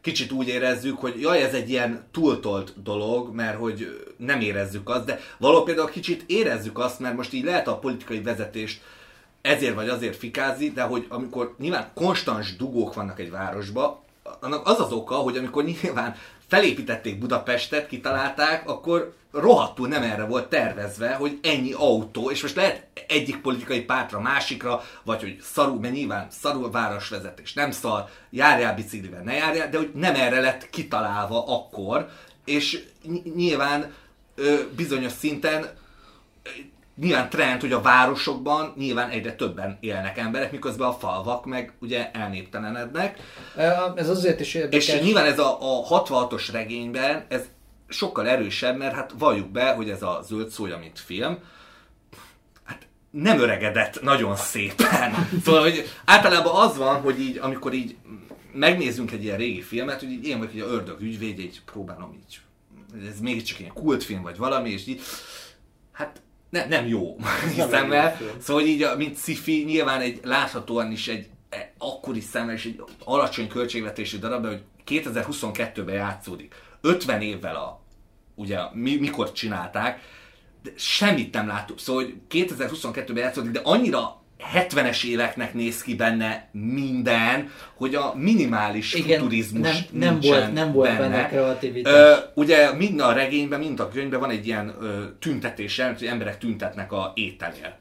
kicsit 0.00 0.32
úgy 0.32 0.48
érezzük, 0.48 0.98
hogy 0.98 1.20
jaj, 1.20 1.42
ez 1.42 1.54
egy 1.54 1.70
ilyen 1.70 2.06
túltolt 2.10 2.82
dolog, 2.82 3.34
mert 3.34 3.58
hogy 3.58 4.06
nem 4.16 4.40
érezzük 4.40 4.88
azt, 4.88 5.04
de 5.04 5.20
való 5.38 5.62
például 5.62 5.88
kicsit 5.88 6.24
érezzük 6.26 6.78
azt, 6.78 7.00
mert 7.00 7.16
most 7.16 7.32
így 7.32 7.44
lehet 7.44 7.68
a 7.68 7.78
politikai 7.78 8.22
vezetést 8.22 8.80
ezért 9.42 9.74
vagy 9.74 9.88
azért 9.88 10.16
fikázni, 10.16 10.70
de 10.70 10.82
hogy 10.82 11.06
amikor 11.08 11.54
nyilván 11.58 11.90
konstans 11.94 12.56
dugók 12.56 12.94
vannak 12.94 13.20
egy 13.20 13.30
városba, 13.30 14.04
annak 14.40 14.66
az 14.66 14.80
az 14.80 14.92
oka, 14.92 15.14
hogy 15.14 15.36
amikor 15.36 15.64
nyilván 15.64 16.14
felépítették 16.46 17.18
Budapestet, 17.18 17.86
kitalálták, 17.86 18.68
akkor 18.68 19.14
rohadtul 19.32 19.88
nem 19.88 20.02
erre 20.02 20.24
volt 20.24 20.48
tervezve, 20.48 21.14
hogy 21.14 21.38
ennyi 21.42 21.72
autó, 21.72 22.30
és 22.30 22.42
most 22.42 22.56
lehet 22.56 22.86
egyik 23.06 23.40
politikai 23.40 23.80
pártra, 23.80 24.20
másikra, 24.20 24.82
vagy 25.02 25.20
hogy 25.20 25.38
szarul, 25.42 25.80
mert 25.80 25.94
nyilván 25.94 26.26
szarul 26.30 26.64
a 26.64 26.70
városvezetés, 26.70 27.52
nem 27.52 27.70
szar, 27.70 28.08
járjál 28.30 28.74
biciklivel, 28.74 29.22
ne 29.22 29.34
járjál, 29.34 29.70
de 29.70 29.76
hogy 29.76 29.90
nem 29.94 30.14
erre 30.14 30.40
lett 30.40 30.70
kitalálva 30.70 31.44
akkor, 31.46 32.08
és 32.44 32.84
ny- 33.02 33.34
nyilván 33.34 33.94
ö, 34.34 34.56
bizonyos 34.76 35.12
szinten 35.12 35.66
nyilván 37.00 37.28
trend, 37.28 37.60
hogy 37.60 37.72
a 37.72 37.80
városokban 37.80 38.72
nyilván 38.76 39.10
egyre 39.10 39.34
többen 39.34 39.76
élnek 39.80 40.18
emberek, 40.18 40.52
miközben 40.52 40.88
a 40.88 40.92
falvak 40.92 41.46
meg 41.46 41.72
ugye 41.80 42.10
elnéptelenednek. 42.10 43.18
Ez 43.94 44.08
azért 44.08 44.40
is 44.40 44.54
érdekes. 44.54 44.88
És 44.88 45.00
nyilván 45.00 45.24
ez 45.24 45.38
a, 45.38 45.58
a 45.60 46.04
66-os 46.04 46.48
regényben, 46.52 47.24
ez 47.28 47.44
sokkal 47.88 48.28
erősebb, 48.28 48.76
mert 48.76 48.94
hát 48.94 49.12
valljuk 49.18 49.48
be, 49.48 49.72
hogy 49.72 49.90
ez 49.90 50.02
a 50.02 50.20
zöld 50.26 50.48
szója, 50.48 50.78
mint 50.78 50.98
film, 50.98 51.38
hát 52.64 52.86
nem 53.10 53.40
öregedett 53.40 54.02
nagyon 54.02 54.36
szépen. 54.36 55.28
Szóval, 55.44 55.62
hogy 55.62 55.88
általában 56.04 56.68
az 56.68 56.76
van, 56.76 57.00
hogy 57.00 57.20
így, 57.20 57.38
amikor 57.38 57.72
így 57.72 57.96
megnézzünk 58.52 59.12
egy 59.12 59.24
ilyen 59.24 59.36
régi 59.36 59.62
filmet, 59.62 60.00
hogy 60.00 60.10
így 60.10 60.26
én 60.26 60.38
vagyok 60.38 60.54
így 60.54 60.60
a 60.60 60.66
ördög 60.66 61.00
ügyvédje, 61.00 61.44
így 61.44 61.62
próbálom 61.64 62.12
így, 62.12 62.40
ez 63.08 63.20
mégiscsak 63.20 63.60
ilyen 63.60 63.72
kultfilm 63.72 64.22
vagy 64.22 64.36
valami, 64.36 64.70
és 64.70 64.86
így, 64.86 65.00
hát 65.92 66.22
ne, 66.50 66.66
nem 66.66 66.86
jó, 66.86 67.16
hiszem 67.54 67.92
el. 67.92 68.16
Szóval 68.40 68.62
így, 68.62 68.86
mint 68.96 69.18
sci 69.18 69.64
nyilván 69.66 70.00
egy 70.00 70.20
láthatóan 70.24 70.92
is 70.92 71.08
egy 71.08 71.26
e, 71.50 71.72
akkori 71.78 72.20
szemmel 72.20 72.54
és 72.54 72.64
egy 72.64 72.82
alacsony 73.04 73.48
költségvetésű 73.48 74.18
darab, 74.18 74.42
de 74.42 74.48
hogy 74.48 74.62
2022-ben 74.86 75.94
játszódik. 75.94 76.54
50 76.80 77.22
évvel 77.22 77.56
a, 77.56 77.80
ugye, 78.34 78.58
mi, 78.72 78.96
mikor 78.96 79.32
csinálták, 79.32 80.00
de 80.62 80.70
semmit 80.76 81.34
nem 81.34 81.46
láttuk. 81.46 81.78
Szóval, 81.78 82.04
hogy 82.04 82.14
2022-ben 82.30 83.16
játszódik, 83.16 83.50
de 83.50 83.60
annyira 83.62 84.17
70-es 84.54 85.04
éveknek 85.04 85.54
néz 85.54 85.82
ki 85.82 85.94
benne 85.94 86.48
minden, 86.52 87.50
hogy 87.74 87.94
a 87.94 88.12
minimális 88.16 88.94
Igen, 88.94 89.18
futurizmus 89.18 89.68
nem- 89.90 90.10
nem 90.10 90.20
volt- 90.20 90.52
nem 90.52 90.72
volt 90.72 90.96
benne 90.98 91.26
kreativitás. 91.28 91.92
Ö, 91.92 92.14
ugye 92.34 92.72
mind 92.72 93.00
a 93.00 93.12
regényben, 93.12 93.58
mind 93.60 93.80
a 93.80 93.88
könyvben 93.88 94.20
van 94.20 94.30
egy 94.30 94.46
ilyen 94.46 94.74
ö, 94.80 95.04
tüntetés, 95.18 95.78
jelent, 95.78 95.98
hogy 95.98 96.08
emberek 96.08 96.38
tüntetnek 96.38 96.92
a 96.92 97.12
ételnél. 97.14 97.76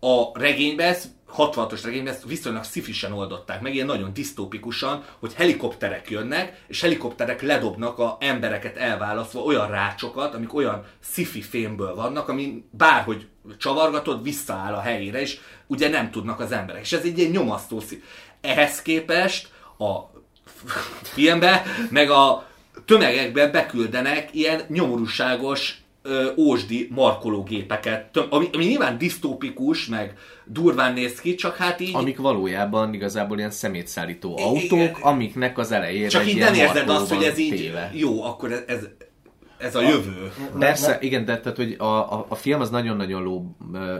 A 0.00 0.38
regényben, 0.38 0.86
ez 0.88 1.04
66-os 1.36 1.80
regényben 1.84 2.12
ezt 2.12 2.24
viszonylag 2.26 2.64
szifisen 2.64 3.12
oldották 3.12 3.60
meg, 3.60 3.74
ilyen 3.74 3.86
nagyon 3.86 4.12
disztópikusan, 4.12 5.04
hogy 5.18 5.34
helikopterek 5.34 6.10
jönnek, 6.10 6.62
és 6.68 6.80
helikopterek 6.80 7.42
ledobnak 7.42 7.98
a 7.98 8.16
embereket 8.20 8.76
elválasztva 8.76 9.40
olyan 9.40 9.70
rácsokat, 9.70 10.34
amik 10.34 10.54
olyan 10.54 10.84
sci 11.00 11.24
fémből 11.24 11.94
vannak, 11.94 12.28
ami 12.28 12.64
bárhogy 12.70 13.26
csavargatod, 13.58 14.22
visszaáll 14.22 14.74
a 14.74 14.80
helyére, 14.80 15.20
és 15.20 15.38
ugye 15.68 15.88
nem 15.88 16.10
tudnak 16.10 16.40
az 16.40 16.52
emberek. 16.52 16.82
És 16.82 16.92
ez 16.92 17.02
egy 17.04 17.18
ilyen 17.18 17.30
nyomasztó 17.30 17.80
szív. 17.80 18.02
Ehhez 18.40 18.82
képest 18.82 19.48
a 19.78 20.18
filmbe, 21.02 21.62
meg 21.90 22.10
a 22.10 22.46
tömegekbe 22.84 23.46
beküldenek 23.46 24.28
ilyen 24.32 24.62
nyomorúságos 24.68 25.82
ósdi 26.36 26.88
markológépeket, 26.94 28.16
ami, 28.16 28.48
ami 28.52 28.64
nyilván 28.64 28.98
disztópikus, 28.98 29.86
meg 29.86 30.14
durván 30.44 30.92
néz 30.92 31.20
ki, 31.20 31.34
csak 31.34 31.56
hát 31.56 31.80
így... 31.80 31.94
Amik 31.94 32.18
valójában 32.18 32.94
igazából 32.94 33.38
ilyen 33.38 33.50
szemétszállító 33.50 34.34
Igen. 34.38 34.46
autók, 34.48 34.98
amiknek 35.04 35.58
az 35.58 35.72
elejére 35.72 36.08
csak 36.08 36.28
így 36.28 36.38
nem 36.38 36.54
érzed 36.54 36.88
azt, 36.88 37.14
hogy 37.14 37.24
ez 37.24 37.38
így, 37.38 37.56
téve. 37.56 37.90
jó, 37.94 38.24
akkor 38.24 38.52
ez, 38.52 38.62
ez, 38.66 38.88
ez 39.58 39.74
a 39.74 39.80
jövő. 39.80 40.32
Persze, 40.58 40.98
igen, 41.00 41.24
de 41.24 41.40
tehát, 41.40 41.56
hogy 41.56 41.74
a, 41.78 41.84
a, 41.84 42.26
a 42.28 42.34
film 42.34 42.60
az 42.60 42.70
nagyon-nagyon 42.70 43.22
low, 43.22 43.44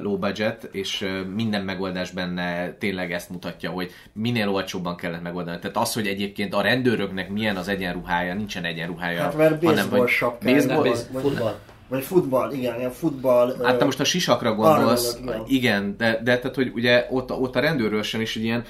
low 0.00 0.18
budget, 0.18 0.68
és 0.72 1.08
minden 1.34 1.64
megoldás 1.64 2.10
benne 2.10 2.72
tényleg 2.72 3.12
ezt 3.12 3.30
mutatja, 3.30 3.70
hogy 3.70 3.90
minél 4.12 4.48
olcsóbban 4.48 4.96
kellett 4.96 5.22
megoldani. 5.22 5.58
Tehát 5.58 5.76
az, 5.76 5.92
hogy 5.92 6.06
egyébként 6.06 6.54
a 6.54 6.60
rendőröknek 6.60 7.30
milyen 7.30 7.56
az 7.56 7.68
egyenruhája, 7.68 8.34
nincsen 8.34 8.64
egyenruhája. 8.64 9.22
Hát 9.22 9.36
mert 9.36 9.60
baseball 9.60 10.06
sapkája, 10.06 10.54
baseball, 10.54 10.82
vagy- 10.82 11.06
vagy- 11.12 11.22
futball. 11.22 11.58
Vagy 11.88 12.02
futball, 12.02 12.52
igen, 12.52 12.78
ilyen 12.78 12.90
futball. 12.90 13.56
Hát 13.64 13.74
ö, 13.74 13.78
te 13.78 13.84
most 13.84 14.00
a 14.00 14.04
sisakra 14.04 14.54
gondolsz, 14.54 15.18
arra 15.26 15.44
igen, 15.46 15.94
de, 15.98 16.20
de 16.24 16.38
tehát, 16.38 16.54
hogy 16.54 16.70
ugye 16.74 17.06
ott, 17.10 17.32
ott 17.32 17.56
a 17.56 17.60
rendőrősen 17.60 18.20
is 18.20 18.36
egy 18.36 18.42
ilyen 18.42 18.64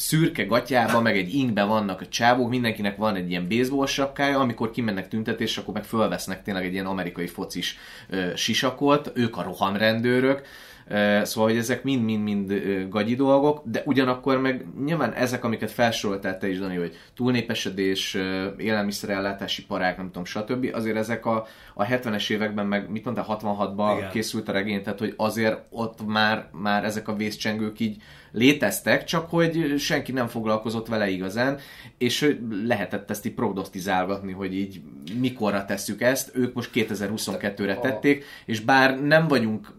szürke 0.00 0.44
gatyában, 0.44 1.02
meg 1.02 1.16
egy 1.16 1.34
ingbe 1.34 1.64
vannak 1.64 2.00
a 2.00 2.08
csávók, 2.08 2.48
mindenkinek 2.48 2.96
van 2.96 3.14
egy 3.14 3.30
ilyen 3.30 3.48
baseball 3.48 3.86
sapkája, 3.86 4.38
amikor 4.38 4.70
kimennek 4.70 5.08
tüntetésre, 5.08 5.62
akkor 5.62 5.74
meg 5.74 5.84
fölvesznek 5.84 6.42
tényleg 6.42 6.64
egy 6.64 6.72
ilyen 6.72 6.86
amerikai 6.86 7.26
focis 7.26 7.78
ö, 8.08 8.36
sisakot, 8.36 9.10
ők 9.14 9.36
a 9.36 9.42
rohamrendőrök, 9.42 10.42
Ö, 10.88 11.20
Szóval, 11.24 11.50
hogy 11.50 11.58
ezek 11.58 11.82
mind-mind-mind 11.82 12.52
gagyi 12.88 13.14
dolgok, 13.14 13.62
de 13.64 13.82
ugyanakkor 13.84 14.40
meg 14.40 14.66
nyilván 14.84 15.12
ezek, 15.12 15.44
amiket 15.44 15.70
felsoroltál 15.70 16.38
te 16.38 16.48
is, 16.48 16.58
Dani, 16.58 16.76
hogy 16.76 16.96
túlnépesedés, 17.14 18.16
élelmiszerellátási 18.56 19.64
parák, 19.64 19.96
nem 19.96 20.06
tudom, 20.06 20.24
stb. 20.24 20.68
Azért 20.72 20.96
ezek 20.96 21.26
a, 21.26 21.46
a 21.74 21.84
70-es 21.84 22.30
években, 22.30 22.66
meg 22.66 22.90
mit 22.90 23.04
mondtál, 23.04 23.26
66-ban 23.28 23.94
Igen. 23.96 24.10
készült 24.10 24.48
a 24.48 24.52
regény, 24.52 24.82
tehát 24.82 24.98
hogy 24.98 25.14
azért 25.16 25.58
ott 25.70 26.06
már, 26.06 26.48
már 26.52 26.84
ezek 26.84 27.08
a 27.08 27.16
vészcsengők 27.16 27.80
így 27.80 28.02
léteztek, 28.32 29.04
csak 29.04 29.30
hogy 29.30 29.74
senki 29.78 30.12
nem 30.12 30.26
foglalkozott 30.26 30.86
vele 30.86 31.08
igazán, 31.08 31.58
és 31.98 32.36
lehetett 32.64 33.10
ezt 33.10 33.26
így 33.26 33.34
prognosztizálgatni, 33.34 34.32
hogy 34.32 34.54
így 34.54 34.80
mikorra 35.18 35.64
tesszük 35.64 36.00
ezt, 36.00 36.30
ők 36.34 36.54
most 36.54 36.70
2022-re 36.74 37.76
tették, 37.76 38.24
és 38.46 38.60
bár 38.60 39.00
nem 39.00 39.28
vagyunk 39.28 39.72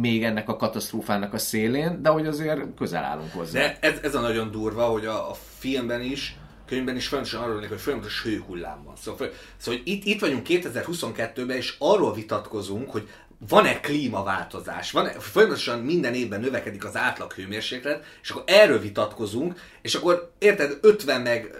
még 0.00 0.24
ennek 0.24 0.48
a 0.48 0.56
katasztrófának 0.56 1.32
a 1.32 1.38
szélén, 1.38 2.02
de 2.02 2.08
hogy 2.08 2.26
azért 2.26 2.60
közel 2.76 3.04
állunk 3.04 3.32
hozzá. 3.32 3.60
De 3.60 3.78
ez, 3.80 3.98
ez 4.02 4.14
a 4.14 4.20
nagyon 4.20 4.50
durva, 4.50 4.84
hogy 4.84 5.06
a, 5.06 5.30
a 5.30 5.34
filmben 5.58 6.02
is, 6.02 6.36
könyvben 6.66 6.96
is 6.96 7.06
folyamatosan 7.06 7.42
arról 7.42 7.66
hogy 7.68 7.80
folyamatos 7.80 8.22
hőhullám 8.22 8.82
van. 8.84 8.96
Szóval, 8.96 9.30
szóval 9.56 9.80
hogy 9.80 9.92
itt, 9.92 10.04
itt 10.04 10.20
vagyunk 10.20 10.46
2022-ben, 10.48 11.56
és 11.56 11.74
arról 11.78 12.14
vitatkozunk, 12.14 12.90
hogy 12.90 13.08
van-e 13.48 13.80
klímaváltozás, 13.80 14.90
van 14.90 15.06
folyamatosan 15.06 15.78
minden 15.78 16.14
évben 16.14 16.40
növekedik 16.40 16.84
az 16.84 16.96
átlag 16.96 17.32
hőmérséklet, 17.32 18.04
és 18.22 18.30
akkor 18.30 18.42
erről 18.46 18.80
vitatkozunk, 18.80 19.60
és 19.82 19.94
akkor 19.94 20.32
érted, 20.38 20.78
50 20.80 21.20
meg 21.20 21.50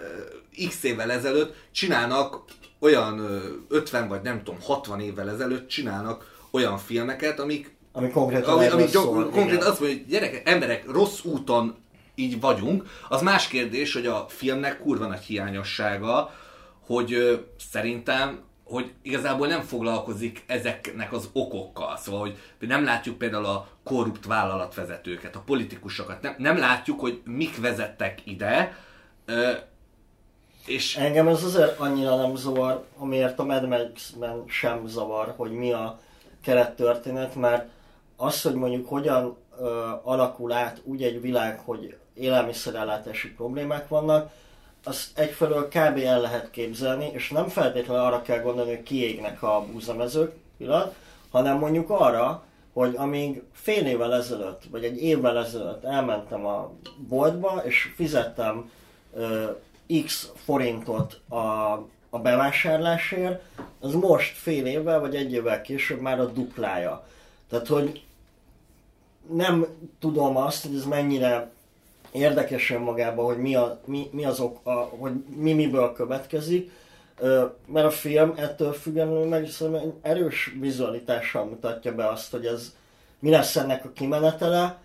x 0.67 0.83
évvel 0.83 1.11
ezelőtt 1.11 1.55
csinálnak 1.71 2.43
olyan 2.79 3.19
ö, 3.19 3.39
50 3.69 4.07
vagy 4.07 4.21
nem 4.21 4.43
tudom, 4.43 4.59
60 4.61 4.99
évvel 4.99 5.29
ezelőtt 5.29 5.67
csinálnak 5.67 6.45
olyan 6.51 6.77
filmeket, 6.77 7.39
amik 7.39 7.75
Ami 7.91 8.09
konkrétan 8.09 8.53
ami, 8.53 8.67
ami 8.67 8.87
szól, 8.87 9.23
konkrétan 9.23 9.47
igen. 9.47 9.67
azt 9.67 9.79
mondja, 9.79 9.97
hogy 9.97 10.07
gyerekek, 10.07 10.49
emberek, 10.49 10.89
rossz 10.89 11.23
úton 11.23 11.75
így 12.15 12.39
vagyunk. 12.39 12.83
Az 13.09 13.21
más 13.21 13.47
kérdés, 13.47 13.93
hogy 13.93 14.05
a 14.05 14.25
filmnek 14.29 14.79
kurva 14.79 15.05
nagy 15.05 15.23
hiányossága, 15.23 16.33
hogy 16.85 17.13
ö, 17.13 17.35
szerintem 17.71 18.39
hogy 18.71 18.91
igazából 19.01 19.47
nem 19.47 19.61
foglalkozik 19.61 20.43
ezeknek 20.47 21.13
az 21.13 21.29
okokkal. 21.33 21.97
Szóval, 21.97 22.19
hogy 22.19 22.37
nem 22.59 22.83
látjuk 22.83 23.17
például 23.17 23.45
a 23.45 23.67
korrupt 23.83 24.25
vállalatvezetőket, 24.25 25.35
a 25.35 25.43
politikusokat, 25.45 26.21
nem, 26.21 26.35
nem 26.37 26.57
látjuk, 26.57 26.99
hogy 26.99 27.21
mik 27.25 27.61
vezettek 27.61 28.21
ide, 28.25 28.75
ö, 29.25 29.51
és 30.65 30.95
Engem 30.95 31.27
ez 31.27 31.43
azért 31.43 31.79
annyira 31.79 32.15
nem 32.15 32.35
zavar, 32.35 32.85
amiért 32.97 33.39
a 33.39 33.43
Mad 33.43 33.67
Max-ben 33.67 34.43
sem 34.47 34.87
zavar, 34.87 35.33
hogy 35.37 35.51
mi 35.51 35.71
a 35.71 35.99
kerettörténet, 36.43 37.35
mert 37.35 37.69
az, 38.17 38.41
hogy 38.41 38.53
mondjuk 38.53 38.87
hogyan 38.89 39.37
ö, 39.59 39.89
alakul 40.03 40.51
át 40.51 40.81
úgy 40.83 41.03
egy 41.03 41.21
világ, 41.21 41.59
hogy 41.59 41.97
élelmiszerellátási 42.13 43.33
problémák 43.33 43.87
vannak, 43.87 44.31
azt 44.83 45.19
egyfelől 45.19 45.67
kb. 45.67 45.97
el 45.97 46.21
lehet 46.21 46.51
képzelni, 46.51 47.09
és 47.13 47.29
nem 47.29 47.47
feltétlenül 47.47 48.03
arra 48.03 48.21
kell 48.21 48.39
gondolni, 48.39 48.75
hogy 48.75 48.83
kiégnek 48.83 49.43
a 49.43 49.65
búzamezők, 49.71 50.33
pillanat, 50.57 50.95
hanem 51.31 51.57
mondjuk 51.57 51.89
arra, 51.89 52.43
hogy 52.73 52.95
amíg 52.95 53.41
fél 53.51 53.85
évvel 53.85 54.13
ezelőtt, 54.13 54.61
vagy 54.71 54.83
egy 54.83 55.03
évvel 55.03 55.37
ezelőtt 55.37 55.83
elmentem 55.83 56.45
a 56.45 56.71
boltba, 57.07 57.61
és 57.65 57.91
fizettem 57.95 58.71
ö, 59.13 59.45
x 60.05 60.31
forintot 60.43 61.19
a, 61.29 61.37
a 62.09 62.19
bevásárlásért, 62.21 63.41
az 63.79 63.93
most 63.93 64.35
fél 64.37 64.65
évvel, 64.65 64.99
vagy 64.99 65.15
egy 65.15 65.33
évvel 65.33 65.61
később 65.61 65.99
már 65.99 66.19
a 66.19 66.25
duplája. 66.25 67.07
Tehát, 67.49 67.67
hogy 67.67 68.03
nem 69.29 69.67
tudom 69.99 70.37
azt, 70.37 70.65
hogy 70.65 70.75
ez 70.75 70.85
mennyire 70.85 71.51
érdekes 72.11 72.71
önmagában, 72.71 73.25
hogy 73.25 73.37
mi, 73.37 73.55
a, 73.55 73.81
mi, 73.85 74.09
mi 74.11 74.25
azok, 74.25 74.59
a, 74.63 74.71
hogy 74.71 75.11
mi 75.35 75.53
miből 75.53 75.93
következik, 75.93 76.71
mert 77.65 77.85
a 77.85 77.89
film 77.89 78.33
ettől 78.35 78.73
függetlenül 78.73 79.27
meg 79.27 79.47
szerintem 79.47 79.81
egy 79.81 79.93
erős 80.01 80.55
vizualitással 80.59 81.45
mutatja 81.45 81.95
be 81.95 82.07
azt, 82.07 82.31
hogy 82.31 82.45
ez 82.45 82.75
mi 83.19 83.29
lesz 83.29 83.55
ennek 83.55 83.85
a 83.85 83.91
kimenetele. 83.91 84.79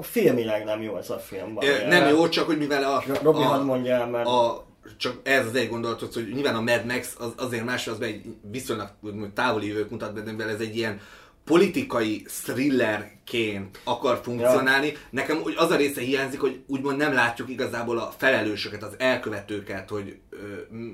Filmileg 0.00 0.64
nem 0.64 0.82
jó 0.82 0.96
ez 0.96 1.10
a 1.10 1.18
film. 1.18 1.58
Ö, 1.60 1.86
Nem 1.88 2.08
jó, 2.08 2.28
csak 2.28 2.46
hogy 2.46 2.58
mivel 2.58 2.84
a... 2.84 3.02
Robi, 3.22 3.42
a, 3.42 3.42
hadd 3.42 3.62
mondja 3.62 3.94
el, 3.94 4.06
mert... 4.06 4.26
a, 4.26 4.66
csak 4.96 5.20
ez 5.22 5.46
az 5.46 5.54
egy 5.54 5.68
gondolatot, 5.68 6.14
hogy 6.14 6.30
nyilván 6.34 6.54
a 6.54 6.60
Mad 6.60 6.84
Max 6.84 7.14
az, 7.18 7.32
azért 7.36 7.64
más, 7.64 7.86
az 7.86 8.00
egy 8.00 8.24
viszonylag 8.50 8.90
távoli 9.34 9.66
jövőt 9.66 9.90
mutat 9.90 10.14
be, 10.14 10.20
de 10.20 10.30
mivel 10.30 10.48
ez 10.48 10.60
egy 10.60 10.76
ilyen 10.76 11.00
politikai 11.46 12.26
thrillerként 12.44 13.80
akar 13.84 14.20
funkcionálni. 14.22 14.86
Ja. 14.86 14.98
Nekem 15.10 15.40
úgy 15.44 15.54
az 15.56 15.70
a 15.70 15.76
része 15.76 16.00
hiányzik, 16.00 16.40
hogy 16.40 16.60
úgymond 16.66 16.96
nem 16.96 17.12
látjuk 17.12 17.48
igazából 17.50 17.98
a 17.98 18.12
felelősöket, 18.16 18.82
az 18.82 18.94
elkövetőket, 18.98 19.88
hogy 19.88 20.18
ö, 20.30 20.36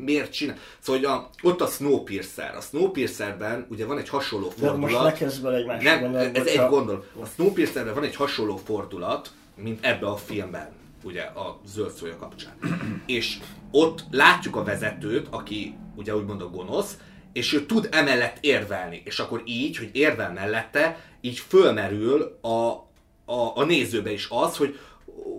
miért 0.05 0.33
csinál. 0.33 0.57
Szóval 0.81 1.01
hogy 1.01 1.11
a, 1.11 1.49
ott 1.49 1.61
a 1.61 1.67
Snowpiercer. 1.67 2.57
A 2.57 2.61
Snowpiercerben 2.61 3.67
ugye 3.71 3.87
van 3.87 3.99
egy 3.99 4.09
hasonló 4.09 4.51
fordulat. 4.51 4.91
De 4.91 4.97
most 4.97 5.05
ne 5.05 5.13
kezd 5.13 5.43
bele 5.43 5.57
egy 5.57 5.67
másik 5.67 5.89
Nem, 5.89 6.01
gondolat, 6.01 6.37
ez 6.37 6.47
egy 6.47 6.69
gondol. 6.69 7.05
A 7.23 7.27
Snowpiercerben 7.27 7.95
van 7.95 8.05
egy 8.05 8.17
hasonló 8.17 8.57
fordulat, 8.57 9.31
mint 9.57 9.85
ebbe 9.85 10.07
a 10.07 10.17
filmben, 10.17 10.69
ugye 11.03 11.23
a 11.23 11.61
zöld 11.67 11.93
szója 11.93 12.17
kapcsán. 12.17 12.53
és 13.07 13.39
ott 13.71 14.05
látjuk 14.11 14.57
a 14.57 14.65
vezetőt, 14.65 15.27
aki 15.31 15.75
ugye 15.97 16.17
úgymond 16.17 16.41
a 16.41 16.49
gonosz, 16.49 16.97
és 17.33 17.53
ő 17.53 17.67
tud 17.67 17.89
emellett 17.91 18.37
érvelni. 18.41 19.03
És 19.05 19.19
akkor 19.19 19.43
így, 19.45 19.77
hogy 19.77 19.91
érvel 19.93 20.33
mellette, 20.33 21.05
így 21.21 21.39
fölmerül 21.39 22.39
a, 22.41 22.49
a, 23.25 23.53
a 23.55 23.65
nézőbe 23.65 24.13
is 24.13 24.27
az, 24.31 24.57
hogy 24.57 24.79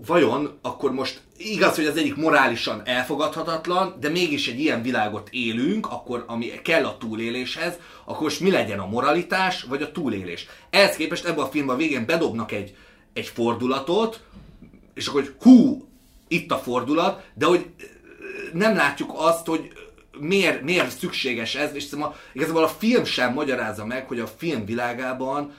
vajon 0.05 0.57
akkor 0.61 0.91
most 0.91 1.21
igaz, 1.37 1.75
hogy 1.75 1.85
az 1.85 1.97
egyik 1.97 2.15
morálisan 2.15 2.81
elfogadhatatlan, 2.85 3.95
de 3.99 4.09
mégis 4.09 4.47
egy 4.47 4.59
ilyen 4.59 4.81
világot 4.81 5.29
élünk, 5.31 5.91
akkor 5.91 6.23
ami 6.27 6.45
kell 6.45 6.85
a 6.85 6.97
túléléshez, 6.97 7.73
akkor 8.05 8.23
most 8.23 8.39
mi 8.39 8.51
legyen 8.51 8.79
a 8.79 8.87
moralitás, 8.87 9.63
vagy 9.63 9.81
a 9.81 9.91
túlélés. 9.91 10.45
Ehhez 10.69 10.95
képest 10.95 11.25
ebben 11.25 11.43
a 11.43 11.49
filmben 11.49 11.75
a 11.75 11.77
végén 11.77 12.05
bedobnak 12.05 12.51
egy, 12.51 12.75
egy 13.13 13.27
fordulatot, 13.27 14.21
és 14.93 15.07
akkor, 15.07 15.21
hogy 15.21 15.33
hú, 15.39 15.87
itt 16.27 16.51
a 16.51 16.57
fordulat, 16.57 17.23
de 17.33 17.45
hogy 17.45 17.65
nem 18.53 18.75
látjuk 18.75 19.11
azt, 19.15 19.45
hogy 19.45 19.71
miért, 20.19 20.61
miért 20.61 20.97
szükséges 20.97 21.55
ez, 21.55 21.75
és 21.75 21.91
a, 21.91 22.15
igazából 22.33 22.63
a 22.63 22.67
film 22.67 23.03
sem 23.03 23.33
magyarázza 23.33 23.85
meg, 23.85 24.07
hogy 24.07 24.19
a 24.19 24.27
film 24.27 24.65
világában 24.65 25.53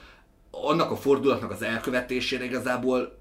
annak 0.51 0.91
a 0.91 0.95
fordulatnak 0.95 1.51
az 1.51 1.61
elkövetésére 1.61 2.43
igazából 2.43 3.17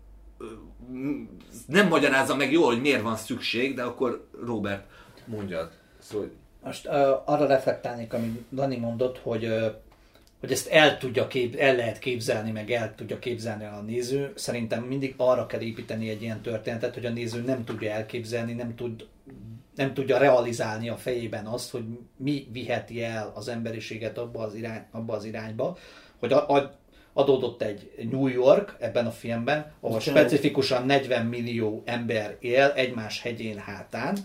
nem 1.67 1.89
magyarázza 1.89 2.37
meg 2.37 2.53
jól, 2.53 2.67
hogy 2.67 2.81
miért 2.81 3.03
van 3.03 3.17
szükség, 3.17 3.75
de 3.75 3.83
akkor 3.83 4.27
Robert 4.47 4.85
mondjad. 5.25 5.71
Szóval, 5.99 6.31
Most 6.65 6.87
uh, 6.87 6.93
arra 7.25 7.47
reflektálnék, 7.47 8.13
amit 8.13 8.43
Dani 8.53 8.77
mondott, 8.77 9.19
hogy, 9.19 9.45
uh, 9.45 9.67
hogy 10.41 10.53
ezt 10.53 10.69
el, 10.69 10.99
tudja 10.99 11.27
kép, 11.27 11.55
el 11.55 11.77
lehet 11.77 11.99
képzelni, 11.99 12.51
meg 12.51 12.71
el 12.71 12.95
tudja 12.95 13.19
képzelni 13.19 13.65
a 13.65 13.83
néző. 13.87 14.33
Szerintem 14.35 14.83
mindig 14.83 15.15
arra 15.17 15.47
kell 15.47 15.61
építeni 15.61 16.09
egy 16.09 16.23
ilyen 16.23 16.41
történetet, 16.41 16.95
hogy 16.95 17.07
a 17.07 17.11
néző 17.11 17.41
nem 17.41 17.65
tudja 17.65 17.91
elképzelni, 17.91 18.53
nem, 18.53 18.75
tud, 18.75 19.07
nem 19.75 19.95
tudja 19.95 20.19
realizálni 20.19 20.89
a 20.89 20.97
fejében 20.97 21.47
azt, 21.47 21.71
hogy 21.71 21.85
mi 22.17 22.49
viheti 22.53 23.03
el 23.03 23.33
az 23.35 23.49
emberiséget 23.49 24.19
abba 24.19 24.41
az, 24.41 24.55
irány, 24.55 24.87
abba 24.91 25.15
az 25.15 25.25
irányba, 25.25 25.77
hogy 26.19 26.33
a, 26.33 26.49
a, 26.49 26.79
adódott 27.13 27.63
egy 27.63 27.91
New 28.11 28.27
York 28.27 28.77
ebben 28.81 29.07
a 29.07 29.11
filmben, 29.11 29.73
ahol 29.81 30.01
specifikusan 30.01 30.87
40 30.87 31.27
millió 31.27 31.83
ember 31.85 32.37
él 32.41 32.73
egymás 32.75 33.21
hegyén 33.21 33.59
hátán, 33.59 34.17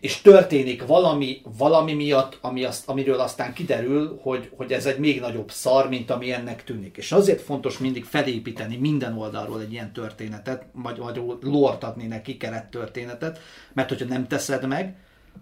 és 0.00 0.20
történik 0.20 0.86
valami, 0.86 1.40
valami 1.58 1.94
miatt, 1.94 2.38
ami 2.40 2.64
azt, 2.64 2.88
amiről 2.88 3.20
aztán 3.20 3.52
kiderül, 3.52 4.18
hogy, 4.22 4.50
hogy 4.56 4.72
ez 4.72 4.86
egy 4.86 4.98
még 4.98 5.20
nagyobb 5.20 5.50
szar, 5.50 5.88
mint 5.88 6.10
ami 6.10 6.32
ennek 6.32 6.64
tűnik. 6.64 6.96
És 6.96 7.12
azért 7.12 7.40
fontos 7.40 7.78
mindig 7.78 8.04
felépíteni 8.04 8.76
minden 8.76 9.18
oldalról 9.18 9.60
egy 9.60 9.72
ilyen 9.72 9.92
történetet, 9.92 10.64
vagy, 10.72 10.98
vagy 10.98 11.22
lort 11.40 11.84
adni 11.84 12.06
neki, 12.06 12.36
kerettörténetet, 12.36 13.40
mert 13.72 13.88
hogyha 13.88 14.06
nem 14.06 14.26
teszed 14.26 14.66
meg, 14.66 14.96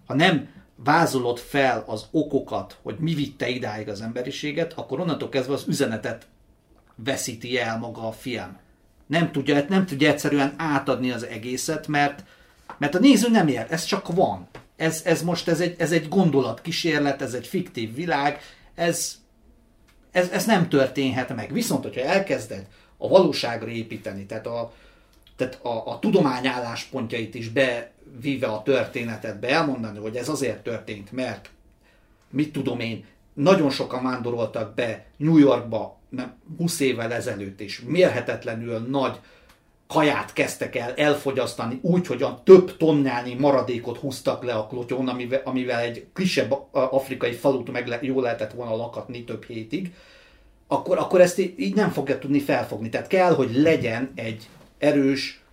ha 0.05 0.13
nem 0.13 0.49
vázolod 0.75 1.37
fel 1.37 1.83
az 1.87 2.07
okokat, 2.11 2.77
hogy 2.81 2.95
mi 2.99 3.13
vitte 3.13 3.47
idáig 3.47 3.89
az 3.89 4.01
emberiséget, 4.01 4.73
akkor 4.73 4.99
onnantól 4.99 5.29
kezdve 5.29 5.53
az 5.53 5.65
üzenetet 5.67 6.27
veszíti 6.95 7.59
el 7.59 7.77
maga 7.77 8.07
a 8.07 8.11
film. 8.11 8.57
Nem 9.05 9.31
tudja, 9.31 9.65
nem 9.69 9.85
tudja 9.85 10.09
egyszerűen 10.09 10.53
átadni 10.57 11.11
az 11.11 11.25
egészet, 11.25 11.87
mert, 11.87 12.23
mert 12.77 12.95
a 12.95 12.99
néző 12.99 13.29
nem 13.29 13.47
ér, 13.47 13.65
ez 13.69 13.83
csak 13.83 14.13
van. 14.13 14.47
Ez, 14.75 15.01
ez 15.05 15.23
most 15.23 15.47
ez 15.47 15.59
egy, 15.59 15.75
ez 15.77 15.91
egy 15.91 16.07
gondolatkísérlet, 16.07 17.21
ez 17.21 17.33
egy 17.33 17.47
fiktív 17.47 17.95
világ, 17.95 18.39
ez, 18.75 19.15
ez, 20.11 20.29
ez 20.29 20.45
nem 20.45 20.69
történhet 20.69 21.35
meg. 21.35 21.53
Viszont, 21.53 21.83
hogyha 21.83 22.01
elkezded 22.01 22.67
a 22.97 23.07
valóságra 23.07 23.69
építeni, 23.69 24.25
tehát 24.25 24.47
a, 24.47 24.73
tehát 25.35 25.59
a, 25.65 25.87
a 25.87 25.99
tudomány 25.99 26.47
álláspontjait 26.47 27.35
is 27.35 27.49
bevíve 27.49 28.47
a 28.47 28.63
történetetbe 28.63 29.49
elmondani, 29.49 29.99
hogy 29.99 30.15
ez 30.15 30.29
azért 30.29 30.63
történt, 30.63 31.11
mert 31.11 31.49
mit 32.29 32.51
tudom 32.51 32.79
én, 32.79 33.05
nagyon 33.33 33.69
sokan 33.69 34.03
vándoroltak 34.03 34.75
be 34.75 35.05
New 35.17 35.37
Yorkba 35.37 35.99
nem, 36.09 36.33
20 36.57 36.79
évvel 36.79 37.13
ezelőtt, 37.13 37.59
és 37.59 37.81
mérhetetlenül 37.85 38.79
nagy 38.79 39.19
kaját 39.87 40.33
kezdtek 40.33 40.75
el 40.75 40.93
elfogyasztani 40.93 41.79
úgy, 41.81 42.07
hogy 42.07 42.23
a 42.23 42.41
több 42.43 42.77
tonnányi 42.77 43.33
maradékot 43.33 43.97
húztak 43.97 44.43
le 44.43 44.53
a 44.53 44.67
klotyon, 44.67 45.07
amivel, 45.07 45.41
amivel 45.43 45.79
egy 45.79 46.05
kisebb 46.15 46.55
afrikai 46.71 47.33
falut 47.33 47.71
meg 47.71 47.87
le, 47.87 47.99
jól 48.01 48.21
lehetett 48.21 48.53
volna 48.53 48.75
lakatni 48.75 49.23
több 49.23 49.43
hétig, 49.43 49.93
akkor, 50.67 50.97
akkor 50.97 51.21
ezt 51.21 51.39
így 51.39 51.75
nem 51.75 51.91
fogja 51.91 52.19
tudni 52.19 52.39
felfogni. 52.39 52.89
Tehát 52.89 53.07
kell, 53.07 53.33
hogy 53.33 53.55
legyen 53.55 54.11
egy 54.15 54.49
erős 54.77 55.43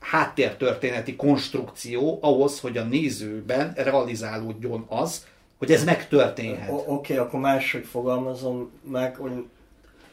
háttértörténeti 0.00 1.16
konstrukció 1.16 2.18
ahhoz, 2.20 2.60
hogy 2.60 2.76
a 2.76 2.84
nézőben 2.84 3.72
realizálódjon 3.76 4.84
az, 4.88 5.26
hogy 5.58 5.72
ez 5.72 5.84
megtörténhet. 5.84 6.70
Oké, 6.70 6.84
okay, 6.86 7.16
akkor 7.16 7.40
máshogy 7.40 7.84
fogalmazom 7.86 8.70
meg, 8.90 9.16
hogy 9.16 9.44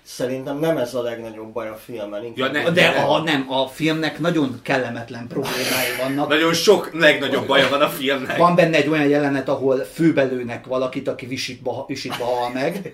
szerintem 0.06 0.58
nem 0.58 0.78
ez 0.78 0.94
a 0.94 1.02
legnagyobb 1.02 1.54
baj 1.54 1.68
a 1.68 1.76
filmen. 1.76 2.32
Ja, 2.36 2.48
ne, 2.48 2.70
De 2.70 2.90
ne, 2.90 3.04
a, 3.04 3.22
nem, 3.22 3.52
a 3.52 3.68
filmnek 3.68 4.20
nagyon 4.20 4.60
kellemetlen 4.64 5.28
problémái 5.28 5.96
vannak. 6.02 6.28
Nagyon 6.30 6.54
sok 6.54 6.94
legnagyobb 6.94 7.48
baja 7.48 7.70
van 7.70 7.82
a 7.82 7.90
filmnek. 7.90 8.38
Van 8.38 8.56
benne 8.56 8.78
egy 8.78 8.88
olyan 8.88 9.08
jelenet, 9.08 9.50
ahol 9.50 9.78
főbelőnek 9.78 10.66
valakit, 10.66 11.08
aki 11.08 11.26
visítva, 11.26 11.86
visítva 11.88 12.26
hal 12.26 12.50
meg. 12.50 12.94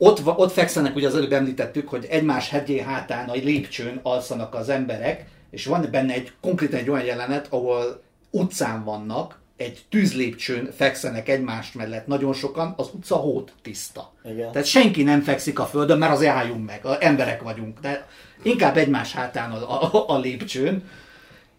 Ott, 0.00 0.26
ott 0.26 0.52
fekszenek, 0.52 0.96
ugye 0.96 1.06
az 1.06 1.14
előbb 1.14 1.32
említettük, 1.32 1.88
hogy 1.88 2.06
egymás 2.10 2.50
hegyé 2.50 2.80
hátán 2.80 3.28
a 3.28 3.32
lépcsőn 3.32 4.00
alszanak 4.02 4.54
az 4.54 4.68
emberek, 4.68 5.24
és 5.50 5.66
van 5.66 5.88
benne 5.90 6.12
egy 6.12 6.32
konkrétan 6.40 6.78
egy 6.78 6.90
olyan 6.90 7.04
jelenet, 7.04 7.46
ahol 7.50 8.02
utcán 8.30 8.84
vannak, 8.84 9.37
egy 9.58 9.84
tűzlépcsőn 9.88 10.72
fekszenek 10.76 11.28
egymás 11.28 11.72
mellett 11.72 12.06
nagyon 12.06 12.32
sokan, 12.32 12.74
az 12.76 12.90
utca 12.92 13.16
hót 13.16 13.52
tiszta. 13.62 14.12
Igen. 14.24 14.52
Tehát 14.52 14.66
senki 14.66 15.02
nem 15.02 15.20
fekszik 15.20 15.58
a 15.58 15.66
földön, 15.66 15.98
mert 15.98 16.12
az 16.12 16.24
álljunk 16.24 16.66
meg, 16.66 16.84
a 16.84 16.96
emberek 17.00 17.42
vagyunk. 17.42 17.78
De 17.80 18.08
inkább 18.42 18.76
egymás 18.76 19.12
hátán 19.12 19.50
a, 19.50 19.82
a, 19.82 20.04
a 20.08 20.18
lépcsőn. 20.18 20.88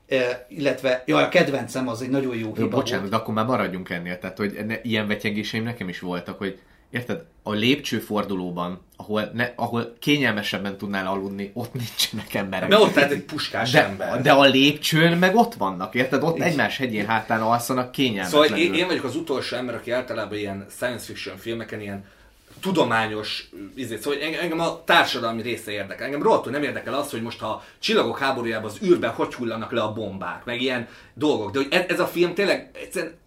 E, 0.07 0.45
illetve, 0.49 1.03
jaj, 1.05 1.23
a 1.23 1.29
kedvencem 1.29 1.87
az 1.87 2.01
egy 2.01 2.09
nagyon 2.09 2.35
jó 2.35 2.45
Jó, 2.47 2.53
hiba 2.53 2.67
bocsánat, 2.67 2.99
volt. 2.99 3.11
de 3.11 3.15
akkor 3.17 3.33
már 3.33 3.45
maradjunk 3.45 3.89
ennél. 3.89 4.19
Tehát, 4.19 4.37
hogy 4.37 4.59
ne, 4.65 4.75
ilyen 4.81 5.07
vetyegéseim 5.07 5.63
nekem 5.63 5.89
is 5.89 5.99
voltak, 5.99 6.37
hogy 6.37 6.59
érted, 6.89 7.23
a 7.43 7.51
lépcsőfordulóban, 7.51 8.81
ahol, 8.97 9.31
ne, 9.33 9.51
ahol 9.55 9.95
kényelmesebben 9.99 10.77
tudnál 10.77 11.07
aludni, 11.07 11.51
ott 11.53 11.73
nincsenek 11.73 12.33
emberek. 12.33 12.69
De 12.69 12.77
ott 12.77 12.93
lehet 12.93 13.11
egy 13.11 13.23
puskás 13.23 13.71
de, 13.71 13.85
ember. 13.85 14.21
de 14.21 14.31
a 14.31 14.43
lépcsőn 14.43 15.17
meg 15.17 15.35
ott 15.35 15.53
vannak, 15.53 15.95
érted? 15.95 16.23
Ott 16.23 16.39
egymás 16.39 16.77
hegyén 16.77 17.05
hátán 17.05 17.41
alszanak 17.41 17.91
kényelmetlenül. 17.91 18.47
Szóval 18.47 18.63
én, 18.63 18.73
én 18.73 18.87
vagyok 18.87 19.03
az 19.03 19.15
utolsó 19.15 19.55
ember, 19.55 19.75
aki 19.75 19.91
általában 19.91 20.37
ilyen 20.37 20.65
science 20.69 21.05
fiction 21.05 21.37
filmeken 21.37 21.81
ilyen 21.81 22.05
tudományos 22.59 23.49
izét, 23.75 24.01
szóval 24.01 24.19
engem, 24.41 24.59
a 24.59 24.83
társadalmi 24.83 25.41
része 25.41 25.71
érdekel. 25.71 26.05
Engem 26.05 26.23
rohadtul 26.23 26.51
nem 26.51 26.63
érdekel 26.63 26.93
az, 26.93 27.11
hogy 27.11 27.21
most 27.21 27.39
ha 27.39 27.63
csillagok 27.79 28.19
háborújában 28.19 28.69
az 28.69 28.77
űrben 28.83 29.11
hogy 29.11 29.33
hullanak 29.33 29.71
le 29.71 29.81
a 29.81 29.93
bombák, 29.93 30.45
meg 30.45 30.61
ilyen 30.61 30.87
dolgok. 31.13 31.51
De 31.51 31.57
hogy 31.57 31.67
ez, 31.71 31.83
ez 31.87 31.99
a 31.99 32.07
film 32.07 32.33
tényleg 32.33 32.69
egyszerűen 32.73 33.17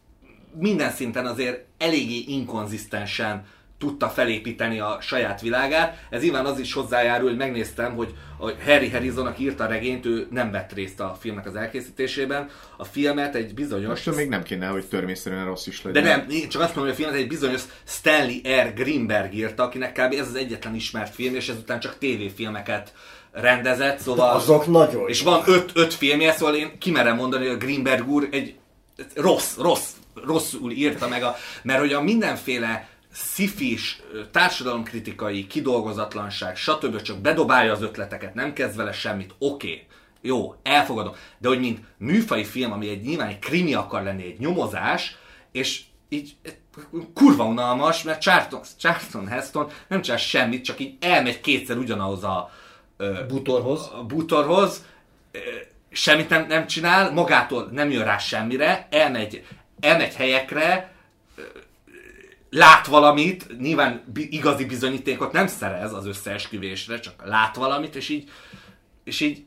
minden 0.58 0.90
szinten 0.90 1.26
azért 1.26 1.64
eléggé 1.78 2.24
inkonzisztensen 2.26 3.44
tudta 3.82 4.08
felépíteni 4.08 4.80
a 4.80 4.98
saját 5.00 5.40
világát. 5.40 6.06
Ez 6.10 6.22
nyilván 6.22 6.44
az 6.44 6.58
is 6.58 6.72
hozzájárul, 6.72 7.28
hogy 7.28 7.36
megnéztem, 7.36 7.94
hogy 7.94 8.14
a 8.38 8.50
Harry 8.64 8.90
Harrison, 8.90 9.26
aki 9.26 9.42
írta 9.42 9.64
a 9.64 9.66
regényt, 9.66 10.06
ő 10.06 10.26
nem 10.30 10.50
vett 10.50 10.72
részt 10.72 11.00
a 11.00 11.16
filmnek 11.20 11.46
az 11.46 11.56
elkészítésében. 11.56 12.48
A 12.76 12.84
filmet 12.84 13.34
egy 13.34 13.54
bizonyos... 13.54 14.04
Most 14.04 14.16
még 14.16 14.28
nem 14.28 14.42
kéne, 14.42 14.66
hogy 14.66 14.84
törvényszerűen 14.86 15.44
rossz 15.44 15.66
is 15.66 15.82
legyen. 15.82 16.02
De 16.02 16.08
nem, 16.08 16.26
én 16.30 16.48
csak 16.48 16.62
azt 16.62 16.74
mondom, 16.74 16.94
hogy 16.94 17.02
a 17.02 17.04
filmet 17.04 17.22
egy 17.22 17.28
bizonyos 17.28 17.62
Stanley 17.84 18.38
R. 18.62 18.74
Greenberg 18.74 19.34
írta, 19.34 19.62
akinek 19.62 19.92
kb. 19.92 20.12
ez 20.12 20.28
az 20.28 20.34
egyetlen 20.34 20.74
ismert 20.74 21.14
film, 21.14 21.34
és 21.34 21.48
ezután 21.48 21.80
csak 21.80 21.98
tévéfilmeket 21.98 22.92
rendezett, 23.32 23.98
szóval... 23.98 24.36
Azok 24.36 24.66
nagyon 24.66 25.08
És 25.08 25.22
van 25.22 25.42
öt, 25.46 25.70
öt 25.74 25.94
filmje, 25.94 26.32
szóval 26.32 26.54
én 26.54 26.78
kimerem 26.78 27.16
mondani, 27.16 27.46
hogy 27.46 27.54
a 27.54 27.58
Greenberg 27.58 28.08
úr 28.08 28.28
egy 28.30 28.54
rossz, 29.14 29.56
rossz, 29.56 29.90
rosszul 30.14 30.70
írta 30.70 31.08
meg, 31.08 31.22
a, 31.22 31.36
mert 31.62 31.80
hogy 31.80 31.92
a 31.92 32.02
mindenféle 32.02 32.88
szifis, 33.12 34.02
társadalomkritikai, 34.30 35.46
kidolgozatlanság, 35.46 36.56
stb. 36.56 37.02
csak 37.02 37.18
bedobálja 37.18 37.72
az 37.72 37.82
ötleteket, 37.82 38.34
nem 38.34 38.52
kezd 38.52 38.76
vele 38.76 38.92
semmit, 38.92 39.34
oké. 39.38 39.68
Okay. 39.68 39.86
Jó, 40.24 40.54
elfogadom. 40.62 41.14
De 41.38 41.48
hogy 41.48 41.60
mint 41.60 41.80
műfai 41.98 42.44
film, 42.44 42.72
ami 42.72 42.88
egy 42.88 43.02
nyilván 43.02 43.28
egy 43.28 43.38
krimi 43.38 43.74
akar 43.74 44.02
lenni, 44.02 44.24
egy 44.24 44.38
nyomozás, 44.38 45.16
és 45.52 45.82
így 46.08 46.36
kurva 47.14 47.44
unalmas, 47.44 48.02
mert 48.02 48.20
Charlton, 48.20 48.60
Charlton 48.78 49.26
Heston 49.26 49.70
nem 49.88 50.02
csinál 50.02 50.18
semmit, 50.18 50.64
csak 50.64 50.80
így 50.80 50.96
elmegy 51.00 51.40
kétszer 51.40 51.76
ugyanahoz 51.76 52.24
a 52.24 52.50
ö, 52.96 53.26
Bútorhoz. 53.28 53.90
a 53.94 54.04
bútorhoz, 54.04 54.84
ö, 55.30 55.38
semmit 55.90 56.28
nem, 56.28 56.46
nem 56.46 56.66
csinál, 56.66 57.12
magától 57.12 57.68
nem 57.72 57.90
jön 57.90 58.04
rá 58.04 58.18
semmire, 58.18 58.86
elmegy, 58.90 59.46
elmegy 59.82 60.14
helyekre, 60.14 60.92
lát 62.50 62.86
valamit, 62.86 63.58
nyilván 63.58 64.04
igazi 64.14 64.64
bizonyítékot 64.64 65.32
nem 65.32 65.46
szerez 65.46 65.92
az 65.92 66.06
összeesküvésre, 66.06 67.00
csak 67.00 67.22
lát 67.24 67.56
valamit, 67.56 67.96
és 67.96 68.08
így, 68.08 68.30
és 69.04 69.20
így 69.20 69.44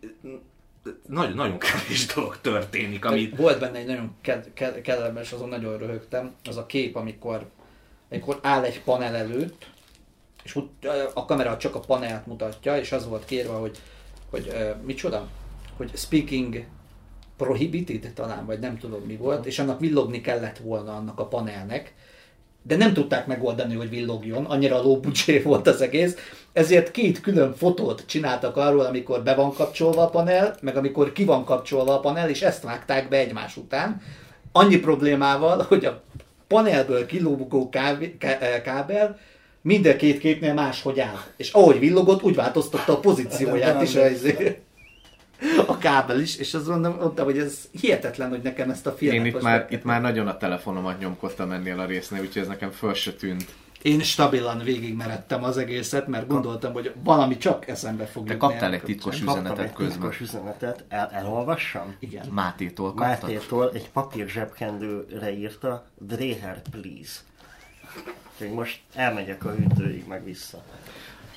nagyon, 1.07 1.33
nagyon 1.33 1.59
kevés 1.59 2.05
dolog 2.05 2.37
történik, 2.41 3.05
amit 3.05 3.35
Volt 3.35 3.59
benne 3.59 3.77
egy 3.77 3.85
nagyon 3.85 4.15
ked- 4.21 4.53
ked- 4.53 4.81
kellemes, 4.81 5.31
azon 5.31 5.49
nagyon 5.49 5.77
röhögtem, 5.77 6.35
az 6.43 6.57
a 6.57 6.65
kép, 6.65 6.95
amikor, 6.95 7.49
amikor 8.09 8.39
áll 8.41 8.63
egy 8.63 8.81
panel 8.81 9.15
előtt, 9.15 9.67
és 10.43 10.59
a 11.13 11.25
kamera 11.25 11.57
csak 11.57 11.75
a 11.75 11.79
panelt 11.79 12.25
mutatja, 12.25 12.77
és 12.77 12.91
az 12.91 13.07
volt 13.07 13.25
kérve, 13.25 13.53
hogy, 13.53 13.77
hogy 14.29 14.47
uh, 14.47 14.75
micsoda? 14.83 15.27
Hogy 15.77 15.91
speaking 15.95 16.65
prohibited 17.37 18.11
talán, 18.13 18.45
vagy 18.45 18.59
nem 18.59 18.77
tudom 18.77 19.01
mi 19.05 19.15
volt, 19.15 19.45
és 19.45 19.59
annak 19.59 19.79
villogni 19.79 20.21
kellett 20.21 20.57
volna 20.57 20.95
annak 20.95 21.19
a 21.19 21.25
panelnek, 21.25 21.93
de 22.61 22.75
nem 22.75 22.93
tudták 22.93 23.27
megoldani, 23.27 23.75
hogy 23.75 23.89
villogjon, 23.89 24.45
annyira 24.45 24.81
lóbucsé 24.81 25.41
volt 25.41 25.67
az 25.67 25.81
egész, 25.81 26.15
ezért 26.53 26.91
két 26.91 27.21
külön 27.21 27.53
fotót 27.53 28.03
csináltak 28.05 28.57
arról, 28.57 28.85
amikor 28.85 29.23
be 29.23 29.35
van 29.35 29.53
kapcsolva 29.53 30.01
a 30.01 30.09
panel, 30.09 30.55
meg 30.61 30.77
amikor 30.77 31.11
ki 31.11 31.25
van 31.25 31.45
kapcsolva 31.45 31.93
a 31.93 31.99
panel, 31.99 32.29
és 32.29 32.41
ezt 32.41 32.63
vágták 32.63 33.09
be 33.09 33.17
egymás 33.17 33.57
után. 33.57 34.01
Annyi 34.51 34.77
problémával, 34.77 35.65
hogy 35.67 35.85
a 35.85 36.03
panelből 36.47 37.05
kilógó 37.05 37.69
kávé- 37.69 38.17
ká- 38.17 38.41
eh, 38.41 38.61
kábel 38.61 39.19
minden 39.61 39.97
két 39.97 40.19
képnél 40.19 40.53
máshogy 40.53 40.99
áll. 40.99 41.21
És 41.37 41.51
ahogy 41.51 41.79
villogott, 41.79 42.23
úgy 42.23 42.35
változtatta 42.35 42.93
a 42.93 42.99
pozícióját 42.99 43.81
is 43.81 43.95
a, 45.67 45.77
kábel 45.77 46.19
is, 46.19 46.37
és 46.37 46.53
azt 46.53 46.67
mondom, 46.67 46.95
mondtam, 46.95 47.25
hogy 47.25 47.37
ez 47.37 47.61
hihetetlen, 47.71 48.29
hogy 48.29 48.41
nekem 48.41 48.69
ezt 48.69 48.87
a 48.87 48.91
filmet 48.91 49.19
Én 49.19 49.25
itt 49.25 49.41
már, 49.41 49.59
meg- 49.59 49.71
itt 49.71 49.83
már 49.83 50.01
nagyon 50.01 50.27
a 50.27 50.37
telefonomat 50.37 50.99
nyomkodtam 50.99 51.51
ennél 51.51 51.79
a 51.79 51.85
résznél, 51.85 52.21
úgyhogy 52.21 52.41
ez 52.41 52.47
nekem 52.47 52.71
föl 52.71 52.93
se 52.93 53.13
tűnt. 53.13 53.45
Én 53.81 53.99
stabilan 53.99 54.57
végigmeredtem 54.63 55.43
az 55.43 55.57
egészet, 55.57 56.07
mert 56.07 56.27
gondoltam, 56.27 56.73
hogy 56.73 56.93
valami 57.03 57.37
csak 57.37 57.67
eszembe 57.67 58.05
fog 58.05 58.27
Te 58.27 58.37
kaptál 58.37 58.73
egy 58.73 58.81
titkos. 58.83 59.15
Kaptam 59.19 59.35
üzenetet 59.43 59.65
egy 59.65 59.73
közben. 59.73 59.93
titkos 59.97 60.19
üzenetet, 60.19 60.83
El, 60.89 61.09
elolvassam? 61.13 61.95
Igen. 61.99 62.25
Mátétól 62.31 62.93
kaptad? 62.93 63.29
Mátétól 63.29 63.71
egy 63.73 63.89
papír 63.89 64.27
zsebkendőre 64.27 65.31
írta 65.37 65.85
Dreher, 65.97 66.61
please. 66.71 67.19
Úgyhogy 68.33 68.55
most 68.55 68.79
elmegyek 68.93 69.45
a 69.45 69.49
hűtőig, 69.51 70.05
meg 70.07 70.23
vissza. 70.23 70.63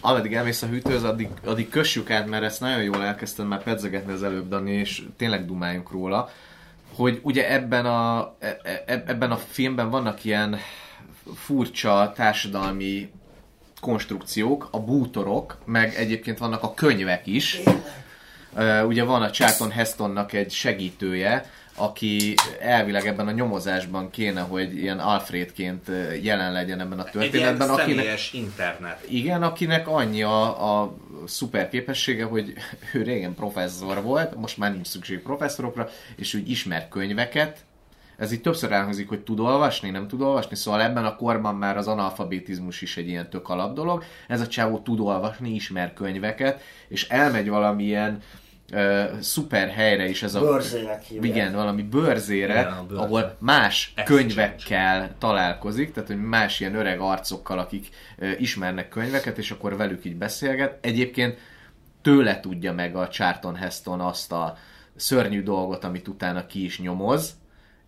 Ameddig 0.00 0.34
elmész 0.34 0.62
a 0.62 0.66
hűtőhöz, 0.66 1.04
addig, 1.04 1.28
addig 1.44 1.68
kössük 1.68 2.10
át, 2.10 2.26
mert 2.26 2.44
ezt 2.44 2.60
nagyon 2.60 2.82
jól 2.82 3.04
elkezdtem 3.04 3.46
már 3.46 3.62
pedzegetni 3.62 4.12
az 4.12 4.22
előbb, 4.22 4.48
Dani, 4.48 4.72
és 4.72 5.02
tényleg 5.16 5.46
dumáljunk 5.46 5.90
róla, 5.90 6.30
hogy 6.94 7.20
ugye 7.22 7.52
ebben 7.52 7.86
a, 7.86 8.34
e- 8.38 8.60
e- 8.64 9.04
ebben 9.06 9.30
a 9.30 9.36
filmben 9.36 9.90
vannak 9.90 10.24
ilyen 10.24 10.58
furcsa 11.34 12.12
társadalmi 12.16 13.10
konstrukciók, 13.80 14.68
a 14.70 14.80
bútorok, 14.80 15.58
meg 15.64 15.94
egyébként 15.94 16.38
vannak 16.38 16.62
a 16.62 16.74
könyvek 16.74 17.26
is. 17.26 17.60
Ugye 18.86 19.04
van 19.04 19.22
a 19.22 19.30
Charlton 19.30 19.70
Hestonnak 19.70 20.32
egy 20.32 20.50
segítője, 20.50 21.50
aki 21.78 22.34
elvileg 22.60 23.06
ebben 23.06 23.28
a 23.28 23.30
nyomozásban 23.30 24.10
kéne, 24.10 24.40
hogy 24.40 24.76
ilyen 24.76 24.98
Alfredként 24.98 25.90
jelen 26.22 26.52
legyen 26.52 26.80
ebben 26.80 26.98
a 26.98 27.06
egy 27.06 27.14
ilyen 27.14 27.30
történetben, 27.30 27.70
akinek, 27.70 28.18
internet. 28.32 29.04
igen, 29.08 29.42
akinek 29.42 29.88
annyi 29.88 30.22
a, 30.22 30.80
a 30.80 30.96
szuper 31.26 31.68
képessége, 31.68 32.24
hogy 32.24 32.52
ő 32.94 33.02
régen 33.02 33.34
professzor 33.34 34.02
volt, 34.02 34.36
most 34.36 34.58
már 34.58 34.72
nincs 34.72 34.86
szükség 34.86 35.22
professzorokra, 35.22 35.88
és 36.16 36.34
úgy 36.34 36.50
ismer 36.50 36.88
könyveket. 36.88 37.58
Ez 38.16 38.32
így 38.32 38.40
többször 38.40 38.72
elhangzik, 38.72 39.08
hogy 39.08 39.20
tud 39.20 39.40
olvasni, 39.40 39.90
nem 39.90 40.08
tud 40.08 40.20
olvasni, 40.20 40.56
szóval 40.56 40.82
ebben 40.82 41.04
a 41.04 41.16
korban 41.16 41.54
már 41.54 41.76
az 41.76 41.86
analfabetizmus 41.86 42.82
is 42.82 42.96
egy 42.96 43.08
ilyen 43.08 43.30
tök 43.30 43.48
alap 43.48 43.74
dolog. 43.74 44.04
Ez 44.28 44.40
a 44.40 44.46
csávó 44.46 44.78
tud 44.78 45.00
olvasni, 45.00 45.54
ismer 45.54 45.92
könyveket, 45.92 46.62
és 46.88 47.08
elmegy 47.08 47.48
valamilyen 47.48 48.22
uh, 48.72 49.18
szuper 49.20 49.68
helyre 49.68 50.08
is 50.08 50.22
ez 50.22 50.34
a... 50.34 50.40
Bőrzének 50.40 51.02
hívják. 51.02 51.24
Igen, 51.36 51.52
valami 51.54 51.82
bőrzére, 51.82 52.52
Igen, 52.60 52.72
a 52.72 52.86
bőrzé. 52.86 53.02
ahol 53.04 53.36
más 53.38 53.92
Exchange. 53.96 54.22
könyvekkel 54.22 55.14
találkozik, 55.18 55.92
tehát 55.92 56.08
hogy 56.08 56.20
más 56.22 56.60
ilyen 56.60 56.74
öreg 56.74 57.00
arcokkal, 57.00 57.58
akik 57.58 57.88
ö, 58.18 58.30
ismernek 58.38 58.88
könyveket, 58.88 59.38
és 59.38 59.50
akkor 59.50 59.76
velük 59.76 60.04
így 60.04 60.16
beszélget. 60.16 60.78
Egyébként 60.80 61.38
tőle 62.02 62.40
tudja 62.40 62.72
meg 62.72 62.96
a 62.96 63.08
Charlton 63.08 63.56
Heston 63.56 64.00
azt 64.00 64.32
a 64.32 64.56
szörnyű 64.96 65.42
dolgot, 65.42 65.84
amit 65.84 66.08
utána 66.08 66.46
ki 66.46 66.64
is 66.64 66.80
nyomoz, 66.80 67.36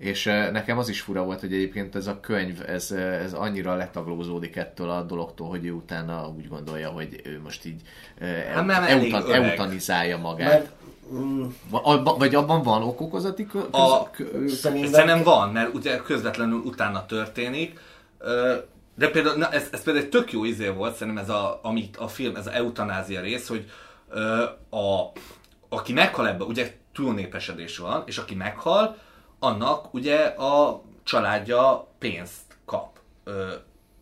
és 0.01 0.27
ö, 0.27 0.51
nekem 0.51 0.79
az 0.79 0.89
is 0.89 1.01
fura 1.01 1.23
volt, 1.25 1.41
hogy 1.41 1.53
egyébként 1.53 1.95
ez 1.95 2.07
a 2.07 2.21
könyv, 2.21 2.63
ez, 2.67 2.91
ö, 2.91 2.99
ez 2.99 3.33
annyira 3.33 3.75
letaglózódik 3.75 4.57
ettől 4.57 4.91
a 4.91 5.03
dologtól, 5.03 5.49
hogy 5.49 5.67
ő 5.67 5.73
utána 5.73 6.29
úgy 6.37 6.49
gondolja, 6.49 6.89
hogy 6.89 7.21
ő 7.25 7.41
most 7.43 7.65
így 7.65 7.81
ö, 8.19 8.25
Hát 8.27 8.67
nem 8.67 8.83
eutan, 8.83 9.23
öreg. 9.29 9.43
eutanizálja 9.43 10.19
magát. 10.19 10.49
Mert 10.53 10.71
mm, 11.13 11.45
Vagy 12.19 12.35
abban 12.35 12.63
van 12.63 12.83
okokozati 12.83 13.47
kö- 13.47 13.69
A- 13.71 14.11
köz- 14.11 14.31
kö- 14.31 14.49
szerintem 14.49 14.91
Szerintem 14.93 15.23
van, 15.23 15.51
mert 15.53 15.75
ugye 15.75 15.97
közvetlenül 15.97 16.59
utána 16.59 17.07
történik. 17.07 17.81
De 18.95 19.09
például, 19.11 19.37
na, 19.37 19.51
ez, 19.51 19.69
ez 19.73 19.83
például 19.83 20.05
egy 20.05 20.11
tök 20.11 20.33
jó 20.33 20.45
izé 20.45 20.69
volt, 20.69 20.97
szerintem 20.97 21.23
ez 21.23 21.29
a, 21.31 21.59
amit 21.63 21.97
a 21.97 22.09
film, 22.09 22.37
ez 22.37 22.47
a 22.47 22.55
eutanázia 22.55 23.21
rész, 23.21 23.49
hogy 23.49 23.71
a, 24.71 25.03
aki 25.69 25.93
meghal 25.93 26.29
ebbe, 26.29 26.45
ugye 26.45 26.75
túlnépesedés 26.95 27.79
van, 27.79 28.03
és 28.07 28.19
aki 28.19 28.35
meghal, 28.35 28.97
annak 29.41 29.95
ugye 29.95 30.25
a 30.25 30.83
családja 31.03 31.87
pénzt 31.99 32.59
kap 32.65 32.99
ö, 33.25 33.53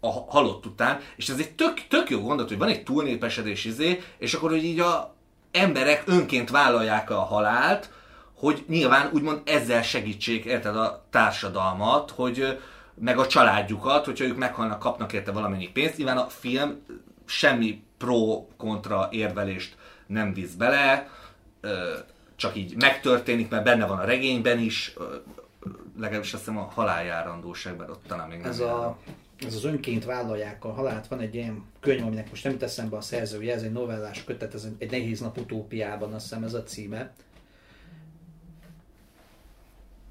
a 0.01 0.11
halott 0.11 0.66
után, 0.66 1.01
és 1.16 1.28
ez 1.28 1.39
egy 1.39 1.53
tök, 1.53 1.86
tök 1.89 2.11
jó 2.11 2.20
gondolat, 2.20 2.49
hogy 2.49 2.59
van 2.59 2.68
egy 2.68 2.82
túlnépesedés 2.82 3.64
izé, 3.64 4.03
és 4.18 4.34
akkor, 4.34 4.51
hogy 4.51 4.64
így 4.64 4.80
a 4.80 5.14
emberek 5.53 6.03
önként 6.07 6.51
vállalják 6.51 7.11
a 7.11 7.20
halált, 7.20 7.91
hogy 8.34 8.64
nyilván 8.68 9.11
úgymond 9.12 9.41
ezzel 9.45 9.82
segítsék 9.82 10.45
érted 10.45 10.76
a 10.76 11.05
társadalmat, 11.11 12.11
hogy 12.11 12.59
meg 12.95 13.18
a 13.18 13.26
családjukat, 13.26 14.05
hogyha 14.05 14.24
ők 14.24 14.36
meghalnak, 14.36 14.78
kapnak 14.78 15.12
érte 15.12 15.32
valamennyi 15.32 15.68
pénzt. 15.68 15.97
Nyilván 15.97 16.16
a 16.16 16.26
film 16.28 16.82
semmi 17.24 17.82
pro-kontra 17.99 19.09
érvelést 19.11 19.76
nem 20.07 20.34
visz 20.34 20.53
bele, 20.53 21.09
csak 22.39 22.57
így 22.57 22.76
megtörténik, 22.76 23.49
mert 23.49 23.64
benne 23.64 23.86
van 23.86 23.99
a 23.99 24.05
regényben 24.05 24.59
is, 24.59 24.95
legalábbis 25.99 26.32
azt 26.32 26.45
hiszem 26.45 26.59
a 26.59 26.70
haláljárandóságban 26.74 27.91
ott 27.91 28.05
talán 28.07 28.28
még 28.28 28.39
nem 28.39 28.51
Ez, 28.51 28.61
a, 28.61 28.99
ez 29.47 29.55
az 29.55 29.64
önként 29.64 30.05
vállalják 30.05 30.64
a 30.64 30.72
halált. 30.72 31.07
Van 31.09 31.20
egy 31.20 31.34
ilyen 31.34 31.64
könyv, 31.80 32.03
aminek 32.03 32.28
most 32.30 32.45
nem 32.45 32.53
jut 32.53 32.62
eszembe 32.62 32.97
a 32.97 33.01
szerzője, 33.01 33.55
ez 33.55 33.62
egy 33.62 33.72
novellás 33.72 34.24
kötet, 34.24 34.55
ez 34.55 34.68
egy 34.78 34.91
nehéz 34.91 35.20
nap 35.20 35.39
utópiában, 35.39 36.12
azt 36.12 36.28
hiszem 36.28 36.45
ez 36.45 36.55
a 36.55 36.62
címe. 36.62 37.12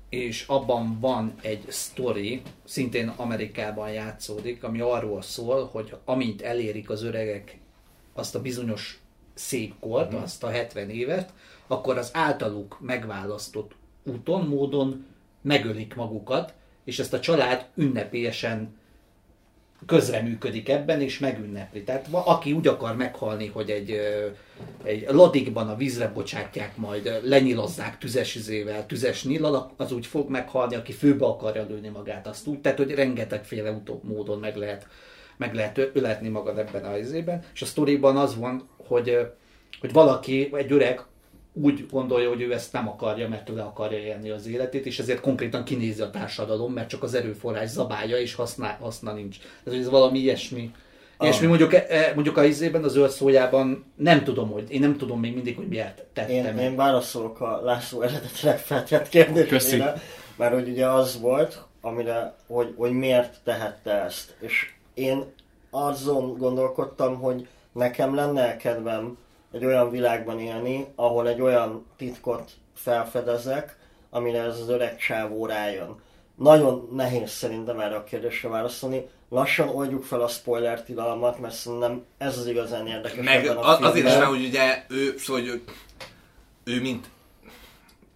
És 0.10 0.44
abban 0.48 1.00
van 1.00 1.34
egy 1.42 1.66
sztori, 1.68 2.42
szintén 2.64 3.08
Amerikában 3.08 3.92
játszódik, 3.92 4.64
ami 4.64 4.80
arról 4.80 5.22
szól, 5.22 5.66
hogy 5.66 5.96
amint 6.06 6.42
elérik 6.42 6.90
az 6.90 7.04
öregek 7.04 7.58
azt 8.14 8.36
a 8.36 8.42
bizonyos 8.42 9.00
szép 9.34 9.74
kort, 9.80 10.12
Mhm. 10.12 10.22
azt 10.22 10.44
a 10.44 10.50
70 10.50 10.90
évet, 10.90 11.34
akkor 11.68 11.98
az 11.98 12.10
általuk 12.14 12.78
megválasztott 12.82 13.72
úton, 14.04 14.48
módon 14.48 15.06
megölik 15.42 15.96
magukat, 15.96 16.54
és 16.84 17.00
ezt 17.00 17.14
a 17.14 17.20
család 17.20 17.66
ünnepélyesen 17.76 18.76
közreműködik 19.86 20.70
ebben, 20.70 21.02
és 21.02 21.20
megünnepli. 21.20 21.84
Tehát 21.84 22.08
aki 22.12 22.54
úgy 22.54 22.68
akar 22.68 22.96
meghalni, 22.96 23.48
hogy 23.48 23.70
egy, 23.70 24.00
egy 24.84 25.06
ladikban 25.10 25.70
a 25.70 25.76
vízre 25.76 26.08
bocsátják, 26.08 26.78
majd 26.78 27.20
lenyilazzák 27.24 27.98
tüzes 27.98 28.36
izével, 28.36 28.86
tüzes 28.86 29.24
nyillal, 29.24 29.72
az 29.78 29.92
úgy 29.92 30.06
fog 30.06 30.30
meghalni, 30.30 30.76
aki 30.76 30.92
főbe 30.92 31.26
akarja 31.26 31.66
lőni 31.70 31.88
magát, 31.88 32.28
azt 32.28 32.48
úgy. 32.48 32.60
Tehát, 32.60 32.78
hogy 32.78 32.92
rengetegféle 32.92 33.72
utóbb 33.72 34.04
módon 34.04 34.40
meg 34.40 34.56
lehet, 34.56 34.88
meg 35.38 35.54
lehet 35.54 35.78
öletni 35.94 36.28
magad 36.28 36.58
ebben 36.58 36.84
a 36.84 36.98
izében. 36.98 37.44
És 37.54 37.62
a 37.62 37.66
sztoriban 37.66 38.18
az 38.18 38.36
van, 38.36 38.70
hogy, 38.88 39.28
hogy 39.80 39.94
valaki, 39.94 40.50
egy 40.54 40.72
öreg 40.72 41.02
úgy 41.62 41.86
gondolja, 41.92 42.30
hogy 42.30 42.42
ő 42.42 42.54
ezt 42.54 42.74
nem 42.74 42.88
akarja, 42.88 43.30
mert 43.30 43.46
tőle 43.46 43.64
akarja 43.64 43.98
élni 43.98 44.30
az 44.30 44.48
életét, 44.48 44.86
és 44.86 45.00
ezért 45.00 45.20
konkrétan 45.20 45.64
kinézi 45.64 46.02
a 46.02 46.10
társadalom, 46.10 46.74
mert 46.74 46.90
csak 46.90 47.04
az 47.04 47.14
erőforrás 47.14 47.70
zabálja, 47.70 48.18
és 48.18 48.34
haszna, 48.34 48.78
haszna 48.80 49.14
nincs. 49.14 49.38
Hogy 49.64 49.76
ez 49.78 49.90
valami 49.90 50.20
ilyesmi. 50.20 50.72
Ilyesmi 51.20 51.48
mondjuk, 51.48 51.74
e- 51.74 52.12
mondjuk 52.16 52.38
a 52.38 52.44
izében, 52.44 52.84
az 52.84 52.92
zöld 52.92 53.10
szójában 53.10 53.86
nem 53.96 54.24
tudom, 54.24 54.52
hogy 54.52 54.72
én 54.72 54.80
nem 54.80 54.98
tudom 54.98 55.20
még 55.20 55.34
mindig, 55.34 55.56
hogy 55.56 55.68
miért 55.68 56.04
tettem. 56.14 56.36
Én, 56.36 56.58
én 56.58 56.76
válaszolok 56.76 57.42
a 57.42 57.62
László 57.64 58.02
eredetre 58.02 58.54
feltett 58.54 59.10
kérdésére, 59.10 60.02
mert 60.36 60.54
hogy 60.54 60.70
ugye 60.70 60.88
az 60.88 61.20
volt, 61.22 61.66
amire, 61.82 62.36
hogy, 62.48 62.74
hogy 62.78 62.92
miért 62.92 63.40
tehette 63.44 63.92
ezt. 64.04 64.36
És 64.40 64.72
én 64.94 65.24
azon 65.70 66.38
gondolkodtam, 66.38 67.20
hogy 67.20 67.48
nekem 67.72 68.16
lenne 68.16 68.58
kedvem 68.58 69.18
egy 69.52 69.66
olyan 69.66 69.90
világban 69.90 70.40
élni, 70.40 70.88
ahol 70.96 71.28
egy 71.28 71.42
olyan 71.42 71.86
titkot 71.98 72.52
felfedezek, 72.74 73.78
amire 74.10 74.42
ez 74.42 74.60
az 74.60 74.70
öreg 74.70 74.98
csávó 74.98 75.46
rájön. 75.46 75.96
Nagyon 76.36 76.90
nehéz 76.94 77.30
szerintem 77.30 77.80
erre 77.80 77.96
a 77.96 78.04
kérdésre 78.04 78.50
válaszolni. 78.50 79.08
Lassan 79.30 79.70
oldjuk 79.70 80.04
fel 80.04 80.22
a 80.22 80.28
spoiler 80.28 80.84
tilalmat, 80.84 81.40
mert 81.40 81.54
szerintem 81.54 82.04
ez 82.18 82.38
az 82.38 82.48
igazán 82.48 82.88
érdekes. 82.88 83.26
Meg 83.26 83.46
a 83.46 83.70
az, 83.70 83.82
azért 83.82 84.08
is, 84.08 84.14
mert 84.14 84.26
hogy 84.26 84.46
ugye 84.46 84.86
ő, 84.90 85.18
szóval, 85.18 85.42
hogy 85.42 85.50
ő, 85.50 85.64
ő 86.74 86.82
mint, 86.82 87.10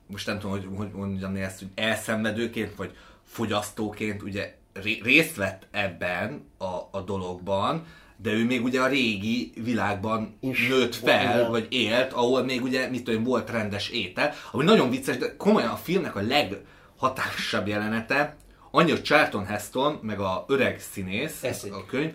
most 0.07 0.27
nem 0.27 0.39
tudom, 0.39 0.57
hogy, 0.57 0.67
hogy 0.77 0.91
mondjam 0.91 1.35
ezt, 1.35 1.59
hogy 1.59 1.67
elszenvedőként, 1.75 2.75
vagy 2.75 2.95
fogyasztóként 3.23 4.21
ugye 4.21 4.55
ré- 4.73 5.03
részt 5.03 5.35
vett 5.35 5.67
ebben 5.71 6.45
a, 6.57 6.97
a 6.97 7.01
dologban, 7.05 7.85
de 8.21 8.31
ő 8.31 8.45
még 8.45 8.63
ugye 8.63 8.81
a 8.81 8.87
régi 8.87 9.51
világban 9.63 10.37
Is. 10.39 10.67
nőtt 10.67 10.95
fel, 10.95 11.37
volt, 11.37 11.49
vagy 11.49 11.67
élt, 11.69 12.13
ahol 12.13 12.43
még 12.43 12.63
ugye, 12.63 12.89
mit 12.89 13.03
tudom, 13.03 13.23
volt 13.23 13.49
rendes 13.49 13.89
étel, 13.89 14.33
ami 14.51 14.63
nagyon 14.63 14.89
vicces, 14.89 15.17
de 15.17 15.35
komolyan 15.35 15.69
a 15.69 15.75
filmnek 15.75 16.15
a 16.15 16.21
leghatásabb 16.21 17.67
jelenete, 17.67 18.35
annyi, 18.71 18.91
hogy 18.91 19.01
Charlton 19.01 19.45
Heston, 19.45 19.99
meg 20.01 20.19
a 20.19 20.45
öreg 20.47 20.79
színész, 20.79 21.43
Eszik. 21.43 21.73
a 21.73 21.85
könyv, 21.85 22.13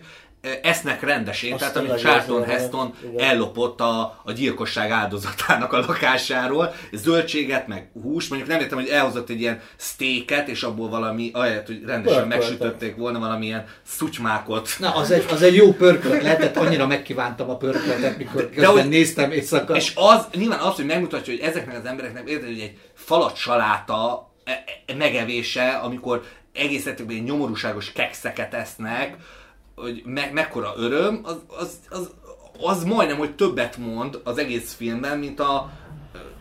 esznek 0.63 1.01
rendes 1.01 1.43
ételt, 1.43 1.61
Azt 1.61 1.75
amit 1.75 1.93
tényleg 1.93 2.05
Charlton 2.13 2.43
Heston 2.45 2.93
igen. 3.13 3.27
ellopott 3.29 3.81
a, 3.81 4.21
a 4.23 4.31
gyilkosság 4.31 4.91
áldozatának 4.91 5.73
a 5.73 5.77
lakásáról, 5.79 6.73
zöldséget, 6.93 7.67
meg 7.67 7.89
hús, 8.01 8.27
mondjuk 8.27 8.49
nem 8.51 8.59
értem, 8.59 8.77
hogy 8.77 8.87
elhozott 8.87 9.29
egy 9.29 9.39
ilyen 9.39 9.61
steaket, 9.77 10.47
és 10.47 10.63
abból 10.63 10.89
valami, 10.89 11.29
ahelyett, 11.33 11.65
hogy 11.67 11.83
rendesen 11.85 12.27
Pörköltet. 12.27 12.49
megsütötték 12.49 12.95
volna 12.95 13.19
valamilyen 13.19 13.65
szutymákot. 13.85 14.69
Na, 14.79 14.95
az 14.95 15.11
egy, 15.11 15.25
az 15.31 15.41
egy 15.41 15.55
jó 15.55 15.73
pörkölt 15.73 16.21
lehetett, 16.23 16.57
annyira 16.57 16.87
megkívántam 16.87 17.49
a 17.49 17.57
pörköltet, 17.57 18.17
mikor 18.17 18.49
közben 18.49 18.71
hogy- 18.71 18.89
néztem 18.89 19.31
éjszaka. 19.31 19.75
És 19.75 19.91
az, 19.95 20.27
nyilván 20.35 20.59
az, 20.59 20.75
hogy 20.75 20.85
megmutatja, 20.85 21.33
hogy 21.33 21.41
ezeknek 21.43 21.77
az 21.77 21.85
embereknek 21.85 22.29
érted, 22.29 22.47
hogy 22.47 22.59
egy 22.59 22.77
falat 22.93 23.35
saláta 23.35 24.31
e- 24.43 24.63
e- 24.87 24.93
megevése, 24.95 25.67
amikor 25.69 26.23
egész 26.53 26.85
ilyen 27.09 27.23
nyomorúságos 27.23 27.91
kekszeket 27.91 28.53
esznek, 28.53 29.15
hogy 29.81 30.01
me- 30.05 30.33
mekkora 30.33 30.73
öröm, 30.77 31.19
az, 31.23 31.37
az, 31.47 31.79
az, 31.89 32.11
az 32.61 32.83
majdnem, 32.83 33.17
hogy 33.17 33.35
többet 33.35 33.77
mond 33.77 34.21
az 34.23 34.37
egész 34.37 34.73
filmben, 34.73 35.19
mint 35.19 35.39
a 35.39 35.71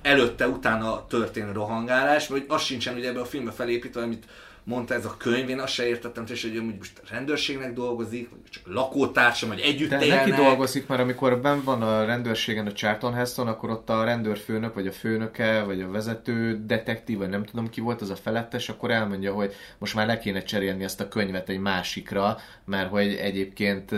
előtte-utána 0.03 1.07
történő 1.07 1.53
rohangálás, 1.53 2.29
vagy 2.29 2.45
az 2.49 2.63
sincsen 2.63 2.97
ugye 2.97 3.09
ebbe 3.09 3.21
a 3.21 3.25
filmbe 3.25 3.51
felépítve, 3.51 4.03
amit 4.03 4.25
mondta 4.67 4.95
ez 4.95 5.05
a 5.05 5.15
könyv, 5.19 5.49
én 5.49 5.59
azt 5.59 5.73
se 5.73 5.87
értettem, 5.87 6.25
és 6.29 6.43
hogy 6.43 6.55
ő 6.55 6.63
most 6.79 7.03
rendőrségnek 7.11 7.73
dolgozik, 7.73 8.31
vagy 8.31 8.39
csak 8.51 8.63
lakótársam, 8.67 9.49
vagy 9.49 9.61
együtt 9.61 9.91
De 9.91 10.05
élnek. 10.05 10.27
neki 10.27 10.41
dolgozik, 10.41 10.87
mert 10.87 11.01
amikor 11.01 11.41
benn 11.41 11.63
van 11.65 11.83
a 11.83 12.05
rendőrségen 12.05 12.67
a 12.67 12.73
Charlton 12.73 13.15
Heston, 13.15 13.47
akkor 13.47 13.71
ott 13.71 13.91
a 13.91 14.05
rendőrfőnök, 14.05 14.75
vagy 14.75 14.87
a 14.87 14.93
főnöke, 14.93 15.63
vagy 15.63 15.81
a 15.81 15.91
vezető 15.91 16.65
detektív, 16.65 17.19
vagy 17.19 17.29
nem 17.29 17.45
tudom 17.45 17.71
ki 17.71 17.81
volt, 17.81 18.01
az 18.01 18.11
a 18.11 18.17
felettes, 18.17 18.69
akkor 18.69 18.91
elmondja, 18.91 19.33
hogy 19.33 19.55
most 19.79 19.95
már 19.95 20.07
le 20.07 20.19
kéne 20.19 20.43
cserélni 20.43 20.85
ezt 20.85 21.01
a 21.01 21.09
könyvet 21.09 21.49
egy 21.49 21.61
másikra, 21.61 22.37
mert 22.65 22.91
hogy 22.91 23.15
egyébként 23.15 23.91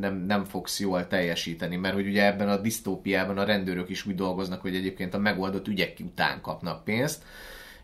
nem, 0.00 0.24
nem 0.26 0.44
fogsz 0.44 0.80
jól 0.80 1.06
teljesíteni, 1.06 1.76
mert 1.76 1.94
hogy 1.94 2.06
ugye 2.06 2.26
ebben 2.26 2.48
a 2.48 2.56
disztópiában 2.56 3.38
a 3.38 3.44
rendőrök 3.44 3.88
is 3.88 4.06
úgy 4.06 4.14
dolgoznak, 4.14 4.60
hogy 4.60 4.74
egyébként 4.74 5.14
a 5.14 5.18
megoldott 5.18 5.68
ügyek 5.68 5.96
után 6.00 6.40
kapnak 6.40 6.84
pénzt, 6.84 7.22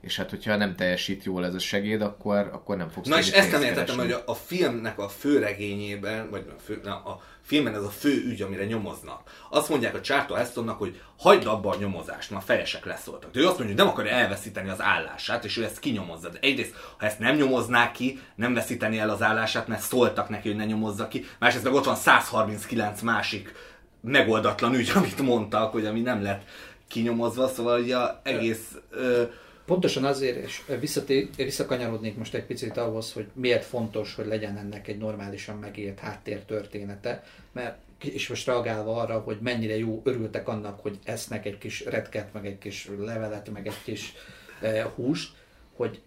és 0.00 0.16
hát 0.16 0.30
hogyha 0.30 0.56
nem 0.56 0.76
teljesít 0.76 1.24
jól 1.24 1.44
ez 1.44 1.54
a 1.54 1.58
segéd, 1.58 2.02
akkor, 2.02 2.50
akkor 2.52 2.76
nem 2.76 2.88
fogsz 2.88 3.08
Na 3.08 3.18
és 3.18 3.30
ezt 3.30 3.52
nem 3.52 3.62
értettem, 3.62 3.96
hogy 3.96 4.12
a, 4.12 4.22
a 4.26 4.34
filmnek 4.34 4.98
a 4.98 5.08
főregényében, 5.08 6.30
vagy 6.30 6.44
a, 6.56 6.60
fő, 6.60 6.80
na, 6.84 6.94
a 6.94 7.20
filmben 7.42 7.74
ez 7.74 7.82
a 7.82 7.88
fő 7.88 8.24
ügy, 8.26 8.42
amire 8.42 8.64
nyomoznak. 8.64 9.46
Azt 9.50 9.68
mondják 9.68 9.94
a 9.94 10.00
Charlton 10.00 10.36
Hestonnak, 10.36 10.78
hogy 10.78 11.00
hagyd 11.18 11.46
abba 11.46 11.70
a 11.70 11.76
nyomozást, 11.78 12.30
mert 12.30 12.42
a 12.42 12.46
fejesek 12.46 12.84
leszóltak. 12.84 13.30
De 13.30 13.40
ő 13.40 13.46
azt 13.46 13.58
mondja, 13.58 13.74
hogy 13.76 13.84
nem 13.84 13.92
akarja 13.92 14.12
elveszíteni 14.12 14.68
az 14.68 14.82
állását, 14.82 15.44
és 15.44 15.56
ő 15.56 15.64
ezt 15.64 15.78
kinyomozza. 15.78 16.28
De 16.28 16.38
egyrészt, 16.40 16.74
ha 16.98 17.06
ezt 17.06 17.18
nem 17.18 17.36
nyomoznák 17.36 17.92
ki, 17.92 18.20
nem 18.34 18.54
veszíteni 18.54 18.98
el 18.98 19.10
az 19.10 19.22
állását, 19.22 19.68
mert 19.68 19.82
szóltak 19.82 20.28
neki, 20.28 20.48
hogy 20.48 20.56
ne 20.56 20.64
nyomozza 20.64 21.08
ki. 21.08 21.24
Másrészt 21.38 21.64
meg 21.64 21.72
ott 21.74 21.84
van 21.84 21.96
139 21.96 23.00
másik 23.00 23.52
megoldatlan 24.00 24.74
ügy, 24.74 24.92
amit 24.94 25.20
mondtak, 25.20 25.72
hogy 25.72 25.86
ami 25.86 26.00
nem 26.00 26.22
lett 26.22 26.42
kinyomozva, 26.88 27.48
szóval 27.48 27.80
ugye 27.80 27.96
egész... 28.22 28.76
Ö, 28.90 29.22
Pontosan 29.68 30.04
azért, 30.04 30.44
és 30.44 30.62
visszaté- 30.80 31.36
visszakanyarodnék 31.36 32.16
most 32.16 32.34
egy 32.34 32.44
picit 32.44 32.76
ahhoz, 32.76 33.12
hogy 33.12 33.26
miért 33.32 33.64
fontos, 33.64 34.14
hogy 34.14 34.26
legyen 34.26 34.56
ennek 34.56 34.88
egy 34.88 34.98
normálisan 34.98 35.56
megért 35.56 35.98
háttértörténete, 35.98 37.24
mert 37.52 37.78
és 37.98 38.28
most 38.28 38.46
reagálva 38.46 38.96
arra, 38.96 39.18
hogy 39.18 39.38
mennyire 39.40 39.78
jó 39.78 40.00
örültek 40.04 40.48
annak, 40.48 40.80
hogy 40.80 40.98
esznek 41.04 41.46
egy 41.46 41.58
kis 41.58 41.84
retket, 41.84 42.32
meg 42.32 42.46
egy 42.46 42.58
kis 42.58 42.90
levelet, 42.98 43.50
meg 43.50 43.66
egy 43.66 43.82
kis 43.84 44.12
eh, 44.60 44.84
húst, 44.94 45.32
hogy 45.72 46.00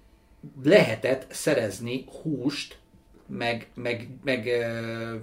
lehetett 0.63 1.25
szerezni 1.33 2.05
húst, 2.21 2.77
meg, 3.25 3.67
meg, 3.73 4.09
meg 4.23 4.49
eh, 4.49 5.13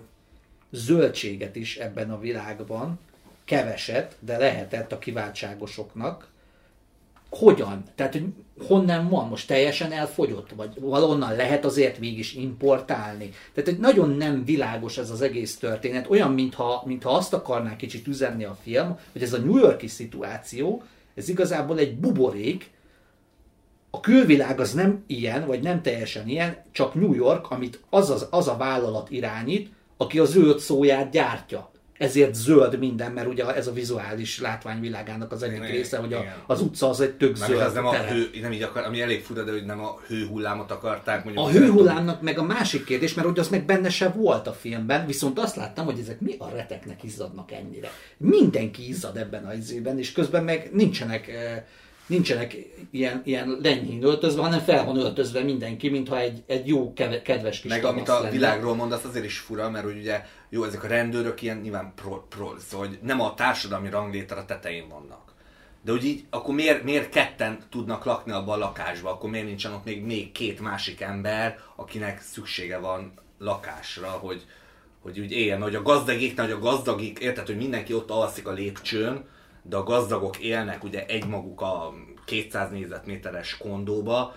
zöldséget 0.71 1.57
is 1.57 1.77
ebben 1.77 2.11
a 2.11 2.19
világban, 2.19 2.99
keveset, 3.45 4.17
de 4.21 4.37
lehetett 4.37 4.93
a 4.93 4.99
kiváltságosoknak, 4.99 6.37
hogyan? 7.31 7.83
Tehát, 7.95 8.13
hogy 8.13 8.25
honnan 8.67 9.09
van? 9.09 9.29
Most 9.29 9.47
teljesen 9.47 9.93
elfogyott? 9.93 10.51
Vagy 10.57 10.81
valonnan 10.81 11.37
lehet 11.37 11.65
azért 11.65 11.99
mégis 11.99 12.35
importálni? 12.35 13.31
Tehát, 13.55 13.71
hogy 13.71 13.79
nagyon 13.79 14.11
nem 14.11 14.45
világos 14.45 14.99
ez 14.99 15.11
az 15.11 15.23
egész 15.23 15.57
történet. 15.57 16.11
Olyan, 16.11 16.33
mintha, 16.33 16.83
mintha 16.87 17.11
azt 17.11 17.35
akarná 17.35 17.77
kicsit 17.77 18.07
üzenni 18.07 18.45
a 18.45 18.59
film, 18.63 18.99
hogy 19.13 19.23
ez 19.23 19.33
a 19.33 19.39
New 19.39 19.57
Yorki 19.57 19.87
szituáció, 19.87 20.83
ez 21.15 21.29
igazából 21.29 21.79
egy 21.79 21.97
buborék, 21.97 22.71
a 23.91 24.01
külvilág 24.01 24.61
az 24.61 24.73
nem 24.73 25.05
ilyen, 25.07 25.47
vagy 25.47 25.63
nem 25.63 25.83
teljesen 25.83 26.29
ilyen, 26.29 26.63
csak 26.73 26.95
New 26.95 27.15
York, 27.15 27.51
amit 27.51 27.81
az, 27.91 28.11
az, 28.11 28.27
az 28.31 28.49
a 28.49 28.57
vállalat 28.57 29.11
irányít, 29.11 29.73
aki 29.97 30.19
a 30.19 30.25
zöld 30.25 30.59
szóját 30.59 31.11
gyártja. 31.11 31.71
Ezért 31.99 32.35
zöld 32.35 32.79
minden, 32.79 33.13
mert 33.13 33.27
ugye 33.27 33.55
ez 33.55 33.67
a 33.67 33.73
vizuális 33.73 34.41
látványvilágának 34.41 35.33
az 35.33 35.43
egyik 35.43 35.65
része, 35.65 35.99
hogy 35.99 36.13
a, 36.13 36.25
az 36.47 36.61
utca 36.61 36.89
az 36.89 37.01
egy 37.01 37.13
tök 37.15 37.39
Mármint 37.39 37.61
zöld 37.61 37.69
az 37.69 37.75
nem 37.75 37.87
a 37.87 37.95
hő, 37.95 38.31
nem 38.41 38.53
így 38.53 38.63
akar, 38.63 38.85
ami 38.85 39.01
elég 39.01 39.23
fura, 39.23 39.43
de 39.43 39.53
hogy 39.53 39.65
nem 39.65 39.81
a 39.81 39.99
hőhullámot 40.07 40.71
akarták. 40.71 41.25
Mondjuk 41.25 41.47
A 41.47 41.51
hőhullámnak 41.51 42.23
meg 42.23 42.39
a 42.39 42.43
másik 42.43 42.85
kérdés, 42.85 43.15
mert 43.15 43.29
hogy 43.29 43.39
az 43.39 43.49
meg 43.49 43.65
benne 43.65 43.91
se 43.91 44.09
volt 44.09 44.47
a 44.47 44.53
filmben, 44.53 45.07
viszont 45.07 45.39
azt 45.39 45.57
láttam, 45.57 45.85
hogy 45.85 45.99
ezek 45.99 46.21
mi 46.21 46.35
a 46.39 46.49
reteknek 46.49 47.03
izzadnak 47.03 47.53
ennyire. 47.53 47.91
Mindenki 48.17 48.89
izzad 48.89 49.17
ebben 49.17 49.45
a 49.45 49.55
izében, 49.55 49.99
és 49.99 50.13
közben 50.13 50.45
meg 50.45 50.71
nincsenek, 50.73 51.29
eh, 51.29 51.63
nincsenek 52.07 52.57
ilyen, 52.91 53.23
ilyen 53.25 53.59
lenyhén 53.63 54.03
öltözve, 54.03 54.43
hanem 54.43 54.61
fel 54.61 54.85
van 54.85 54.97
öltözve 54.97 55.43
mindenki, 55.43 55.89
mintha 55.89 56.19
egy, 56.19 56.43
egy 56.47 56.67
jó, 56.67 56.93
kedves 57.23 57.61
kis 57.61 57.71
Meg 57.71 57.85
amit 57.85 58.09
a 58.09 58.19
lenne. 58.21 58.31
világról 58.31 58.75
mondasz, 58.75 59.05
azért 59.05 59.25
is 59.25 59.39
fura, 59.39 59.71
mert 59.71 59.87
ugye, 59.87 60.25
jó, 60.49 60.65
ezek 60.65 60.85
a 60.85 60.89
rendőrök 60.89 61.43
ilyen 61.43 61.57
nyilván 61.57 61.93
pro, 61.95 62.21
pro 62.29 62.59
szóval 62.59 62.87
hogy 62.87 62.99
nem 63.03 63.21
a 63.21 63.35
társadalmi 63.35 63.91
ranglétre 63.91 64.45
tetején 64.45 64.89
vannak. 64.89 65.35
De 65.83 65.91
hogy 65.91 66.05
így, 66.05 66.25
akkor 66.31 66.55
miért, 66.55 66.83
miért 66.83 67.09
ketten 67.09 67.59
tudnak 67.71 68.05
lakni 68.05 68.33
abban 68.33 68.55
a 68.55 68.65
lakásban, 68.65 69.13
akkor 69.13 69.31
miért 69.31 69.47
nincsen 69.47 69.73
ott 69.73 69.85
még, 69.85 70.05
még 70.05 70.33
két 70.33 70.61
másik 70.61 71.01
ember, 71.01 71.59
akinek 71.77 72.21
szüksége 72.21 72.79
van 72.79 73.13
lakásra, 73.39 74.09
hogy, 74.09 74.47
hogy 75.03 75.21
úgy 75.21 75.33
éljen, 75.33 75.63
hogy 75.63 75.75
a 75.75 75.83
gazdagiknál, 75.83 76.47
hogy 76.47 76.55
a 76.55 76.59
gazdagik, 76.59 77.19
érted, 77.19 77.47
hogy 77.47 77.57
mindenki 77.57 77.95
ott 77.95 78.11
alszik 78.11 78.47
a 78.47 78.53
lépcsőn, 78.53 79.29
de 79.63 79.77
a 79.77 79.83
gazdagok 79.83 80.39
élnek 80.39 80.85
ugye 80.85 81.07
egymaguk 81.07 81.61
a 81.61 81.95
200 82.25 82.71
négyzetméteres 82.71 83.57
kondóba, 83.57 84.35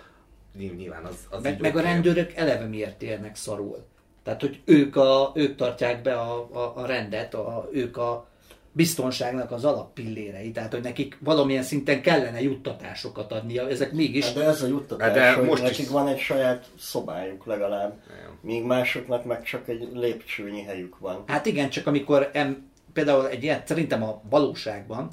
nyilván 0.58 1.04
az, 1.04 1.26
az 1.30 1.42
Meg, 1.42 1.60
meg 1.60 1.76
a 1.76 1.80
rendőrök 1.80 2.32
eleve 2.32 2.66
miért 2.66 3.02
élnek 3.02 3.36
szarul. 3.36 3.86
Tehát, 4.22 4.40
hogy 4.40 4.60
ők, 4.64 4.96
a, 4.96 5.32
ők 5.34 5.56
tartják 5.56 6.02
be 6.02 6.14
a, 6.14 6.48
a, 6.52 6.72
a 6.76 6.86
rendet, 6.86 7.34
a, 7.34 7.68
ők 7.72 7.96
a 7.96 8.26
biztonságnak 8.72 9.50
az 9.50 9.64
alappillérei. 9.64 10.50
Tehát, 10.50 10.72
hogy 10.72 10.82
nekik 10.82 11.18
valamilyen 11.20 11.62
szinten 11.62 12.02
kellene 12.02 12.42
juttatásokat 12.42 13.32
adnia. 13.32 13.68
Ezek 13.68 13.92
mégis... 13.92 14.24
Hát 14.24 14.34
de 14.34 14.44
ez 14.44 14.62
a 14.62 14.66
juttatás, 14.66 15.06
Hát 15.06 15.16
de 15.16 15.32
hogy 15.32 15.44
most 15.46 15.62
nekik 15.62 15.78
is- 15.78 15.88
van 15.88 16.08
egy 16.08 16.18
saját 16.18 16.66
szobájuk 16.78 17.46
legalább, 17.46 18.00
Igen. 18.06 18.38
míg 18.40 18.64
másoknak 18.64 19.24
meg 19.24 19.42
csak 19.42 19.68
egy 19.68 19.88
lépcsőnyi 19.92 20.62
helyük 20.62 20.98
van. 20.98 21.24
Hát 21.26 21.46
igen, 21.46 21.70
csak 21.70 21.86
amikor 21.86 22.30
em, 22.32 22.70
például 22.92 23.28
egy 23.28 23.42
ilyen, 23.42 23.62
szerintem 23.64 24.02
a 24.02 24.22
valóságban, 24.30 25.10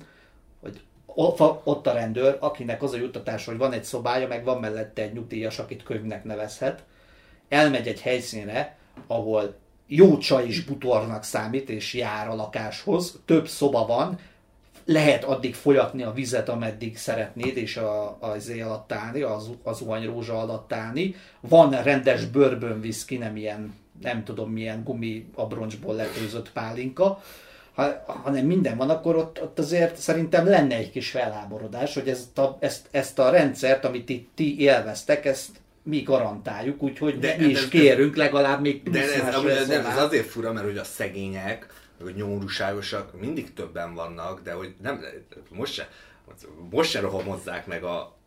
hogy 0.61 0.81
ott 1.63 1.87
a 1.87 1.93
rendőr, 1.93 2.37
akinek 2.39 2.83
az 2.83 2.93
a 2.93 2.97
juttatás, 2.97 3.45
hogy 3.45 3.57
van 3.57 3.71
egy 3.71 3.83
szobája, 3.83 4.27
meg 4.27 4.43
van 4.43 4.59
mellette 4.59 5.01
egy 5.01 5.13
nyugdíjas, 5.13 5.59
akit 5.59 5.83
könyvnek 5.83 6.23
nevezhet, 6.23 6.83
elmegy 7.49 7.87
egy 7.87 8.01
helyszínre, 8.01 8.77
ahol 9.07 9.55
jó 9.87 10.17
csaj 10.17 10.45
is 10.45 10.63
butornak 10.63 11.23
számít, 11.23 11.69
és 11.69 11.93
jár 11.93 12.29
a 12.29 12.35
lakáshoz, 12.35 13.19
több 13.25 13.47
szoba 13.47 13.85
van, 13.85 14.19
lehet 14.85 15.23
addig 15.23 15.55
folyatni 15.55 16.03
a 16.03 16.11
vizet, 16.11 16.49
ameddig 16.49 16.97
szeretnéd, 16.97 17.57
és 17.57 17.77
a, 17.77 18.17
az 18.19 18.49
éj 18.49 18.61
alatt 18.61 18.91
állni, 18.91 19.21
az, 19.21 19.49
az 19.63 19.83
rózsa 20.05 20.39
alatt 20.39 20.73
állni. 20.73 21.15
Van 21.39 21.83
rendes 21.83 22.25
bőrbön 22.25 22.81
viszki, 22.81 23.17
nem 23.17 23.35
ilyen, 23.35 23.73
nem 24.01 24.23
tudom 24.23 24.51
milyen 24.51 24.83
gumi 24.83 25.29
abroncsból 25.35 25.95
letőzött 25.95 26.51
pálinka, 26.51 27.21
ha, 27.73 28.03
hanem 28.05 28.45
minden 28.45 28.77
van, 28.77 28.89
akkor 28.89 29.15
ott, 29.15 29.41
ott 29.41 29.59
azért 29.59 29.95
szerintem 29.95 30.47
lenne 30.47 30.75
egy 30.75 30.91
kis 30.91 31.09
felháborodás, 31.09 31.93
hogy 31.93 32.09
ezt 32.09 32.37
a, 32.37 32.57
ezt, 32.59 32.87
ezt 32.91 33.19
a 33.19 33.29
rendszert, 33.29 33.85
amit 33.85 34.09
itt 34.09 34.31
ti 34.35 34.59
élveztek, 34.59 35.25
ezt 35.25 35.49
mi 35.89 36.01
garantáljuk, 36.01 36.81
úgyhogy 36.81 37.19
de, 37.19 37.35
mi 37.37 37.45
is 37.45 37.61
de- 37.61 37.69
kérünk 37.69 38.15
legalább 38.15 38.61
még 38.61 38.89
De 38.89 39.01
ez, 39.01 39.11
ez, 39.45 39.67
nem, 39.67 39.85
ez 39.85 39.97
azért 39.97 40.27
fura, 40.27 40.53
mert 40.53 40.65
hogy 40.65 40.77
a 40.77 40.83
szegények, 40.83 41.67
hogy 42.01 42.15
nyomorúságosak 42.15 43.19
mindig 43.19 43.53
többen 43.53 43.93
vannak, 43.93 44.41
de 44.41 44.51
hogy 44.51 44.73
nem, 44.81 45.03
most 45.49 45.73
se, 45.73 45.89
most 46.69 46.89
se 46.89 46.99
rohamozzák 46.99 47.67
meg 47.67 47.83
a 47.83 48.17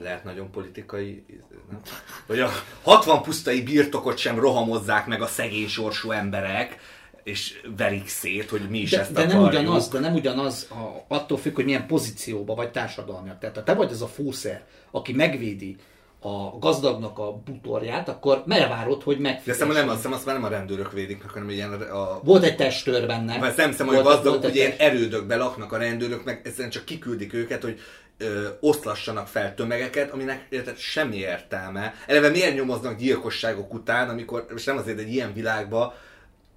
lehet 0.00 0.24
nagyon 0.24 0.50
politikai, 0.50 1.24
nem? 1.70 1.80
hogy 2.26 2.40
a 2.40 2.50
60 2.82 3.22
pusztai 3.22 3.62
birtokot 3.62 4.18
sem 4.18 4.38
rohamozzák 4.38 5.06
meg 5.06 5.22
a 5.22 5.26
szegény 5.26 5.68
sorsú 5.68 6.10
emberek, 6.10 6.78
és 7.22 7.60
verik 7.76 8.08
szét, 8.08 8.50
hogy 8.50 8.68
mi 8.70 8.78
is 8.78 8.90
de, 8.90 9.00
ezt 9.00 9.12
de 9.12 9.26
nem 9.26 9.38
akarjuk. 9.38 9.62
ugyanaz, 9.62 9.88
de 9.88 9.98
nem 9.98 10.14
ugyanaz, 10.14 10.66
a, 10.70 11.04
attól 11.08 11.38
függ, 11.38 11.54
hogy 11.54 11.64
milyen 11.64 11.86
pozícióba 11.86 12.54
vagy 12.54 12.70
társadalmiak. 12.70 13.38
Tehát 13.38 13.56
ha 13.56 13.62
te 13.62 13.74
vagy 13.74 13.90
az 13.92 14.02
a 14.02 14.06
fószer, 14.06 14.64
aki 14.90 15.12
megvédi 15.12 15.76
a 16.24 16.58
gazdagnak 16.58 17.18
a 17.18 17.42
butorját, 17.44 18.08
akkor 18.08 18.42
merre 18.46 18.68
várod, 18.68 19.02
hogy 19.02 19.16
De 19.16 19.22
megfizes? 19.22 19.60
azt 19.60 19.68
hiszem, 19.68 19.82
nem, 19.82 19.88
azt 19.88 19.96
hiszem, 19.96 20.12
azt 20.12 20.26
már 20.26 20.34
nem 20.34 20.44
a 20.44 20.48
rendőrök 20.48 20.92
védik 20.92 21.22
meg, 21.22 21.30
hanem 21.30 21.50
ilyen 21.50 21.72
a... 21.72 22.20
Volt 22.22 22.42
egy 22.42 22.56
testőr 22.56 23.06
benne. 23.06 23.38
Mert 23.38 23.56
nem 23.56 23.70
hiszem, 23.70 23.86
hogy 23.86 23.94
Volt- 23.94 24.08
gazdagok, 24.08 24.42
hogy 24.42 24.56
ilyen 24.56 24.72
erődökben 24.78 25.38
laknak 25.38 25.72
a 25.72 25.76
rendőrök, 25.76 26.24
meg 26.24 26.40
egyszerűen 26.44 26.70
csak 26.70 26.84
kiküldik 26.84 27.32
őket, 27.32 27.62
hogy 27.62 27.80
ö, 28.18 28.48
oszlassanak 28.60 29.26
fel 29.26 29.54
tömegeket, 29.54 30.10
aminek 30.10 30.46
érted, 30.48 30.76
semmi 30.76 31.16
értelme. 31.16 31.94
Eleve 32.06 32.28
miért 32.28 32.54
nyomoznak 32.54 32.98
gyilkosságok 32.98 33.74
után, 33.74 34.08
amikor, 34.08 34.46
most 34.50 34.66
nem 34.66 34.76
azért 34.76 34.98
egy 34.98 35.12
ilyen 35.12 35.32
világban, 35.32 35.92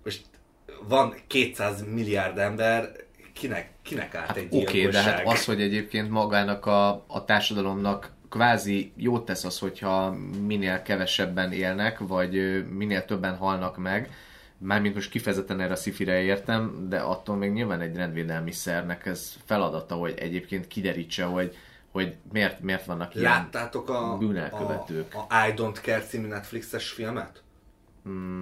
most 0.04 0.22
van 0.88 1.16
200 1.28 1.84
milliárd 1.94 2.38
ember, 2.38 2.92
kinek, 3.34 3.70
kinek 3.84 4.16
állt 4.16 4.38
egy 4.38 4.48
Oké, 4.50 4.80
okay, 4.80 4.92
de 4.92 5.02
hát 5.02 5.22
az, 5.26 5.46
hogy 5.46 5.62
egyébként 5.62 6.10
magának 6.10 6.66
a, 6.66 6.90
a 7.08 7.26
társadalomnak 7.26 8.14
kvázi 8.30 8.92
jót 8.96 9.26
tesz 9.26 9.44
az, 9.44 9.60
hogyha 9.60 10.16
minél 10.46 10.82
kevesebben 10.82 11.52
élnek, 11.52 12.00
vagy 12.00 12.66
minél 12.70 13.06
többen 13.06 13.36
halnak 13.36 13.78
meg, 13.78 14.10
mármint 14.58 14.94
most 14.96 15.10
kifejezetten 15.10 15.60
erre 15.60 15.72
a 15.72 15.76
szifire 15.76 16.22
értem, 16.22 16.86
de 16.90 17.00
attól 17.00 17.36
még 17.36 17.52
nyilván 17.52 17.82
egy 17.82 17.96
rendvédelmi 17.96 18.52
szernek 18.52 19.06
ez 19.06 19.36
feladata, 19.46 19.96
hogy 19.96 20.14
egyébként 20.18 20.68
kiderítse, 20.68 21.24
hogy, 21.24 21.56
hogy 21.92 22.16
miért, 22.32 22.60
miért 22.60 22.86
vannak 22.86 23.16
ilyen 23.16 23.32
Láttátok 23.32 23.90
a, 23.90 24.18
bűnelkövetők. 24.18 25.14
a, 25.14 25.18
a 25.18 25.48
I 25.48 25.54
Don't 25.56 25.82
Care 25.82 26.02
című 26.02 26.28
Netflixes 26.28 26.90
filmet? 26.90 27.44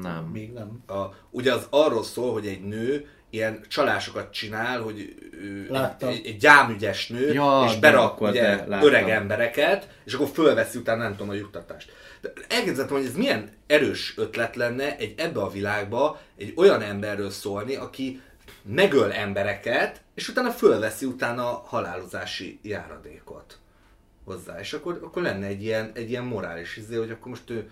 Nem. 0.01 0.29
Még 0.31 0.53
nem. 0.53 0.83
A, 0.87 1.13
ugye 1.29 1.53
az 1.53 1.67
arról 1.69 2.03
szól, 2.03 2.31
hogy 2.31 2.47
egy 2.47 2.63
nő 2.63 3.07
ilyen 3.33 3.61
csalásokat 3.67 4.33
csinál, 4.33 4.81
hogy 4.81 5.15
ő 5.31 5.67
Láttam. 5.69 6.09
egy, 6.09 6.25
egy, 6.25 6.37
gyámügyes 6.37 7.07
nő, 7.07 7.33
Ja, 7.33 7.65
és 7.67 7.75
berak 7.75 8.21
ugye 8.21 8.65
öreg 8.81 9.09
embereket, 9.09 9.87
és 10.05 10.13
akkor 10.13 10.27
fölveszi 10.33 10.77
utána 10.77 11.03
nem 11.03 11.11
tudom 11.11 11.29
a 11.29 11.33
juttatást. 11.33 11.91
De 12.21 12.33
elképzeltem, 12.49 12.95
hogy 12.95 13.05
ez 13.05 13.15
milyen 13.15 13.49
erős 13.67 14.13
ötlet 14.17 14.55
lenne 14.55 14.97
egy 14.97 15.13
ebbe 15.17 15.41
a 15.41 15.49
világba 15.49 16.19
egy 16.37 16.53
olyan 16.55 16.81
emberről 16.81 17.29
szólni, 17.29 17.75
aki 17.75 18.21
megöl 18.61 19.11
embereket, 19.11 20.01
és 20.15 20.27
utána 20.27 20.51
fölveszi 20.51 21.05
utána 21.05 21.49
a 21.49 21.63
halálozási 21.65 22.59
járadékot 22.61 23.57
hozzá. 24.25 24.59
És 24.59 24.73
akkor, 24.73 24.99
akkor 25.03 25.21
lenne 25.21 25.45
egy 25.45 25.63
ilyen, 25.63 25.91
egy 25.93 26.09
ilyen 26.09 26.23
morális 26.23 26.77
izé, 26.77 26.95
hogy 26.95 27.11
akkor 27.11 27.27
most 27.27 27.49
ő 27.49 27.71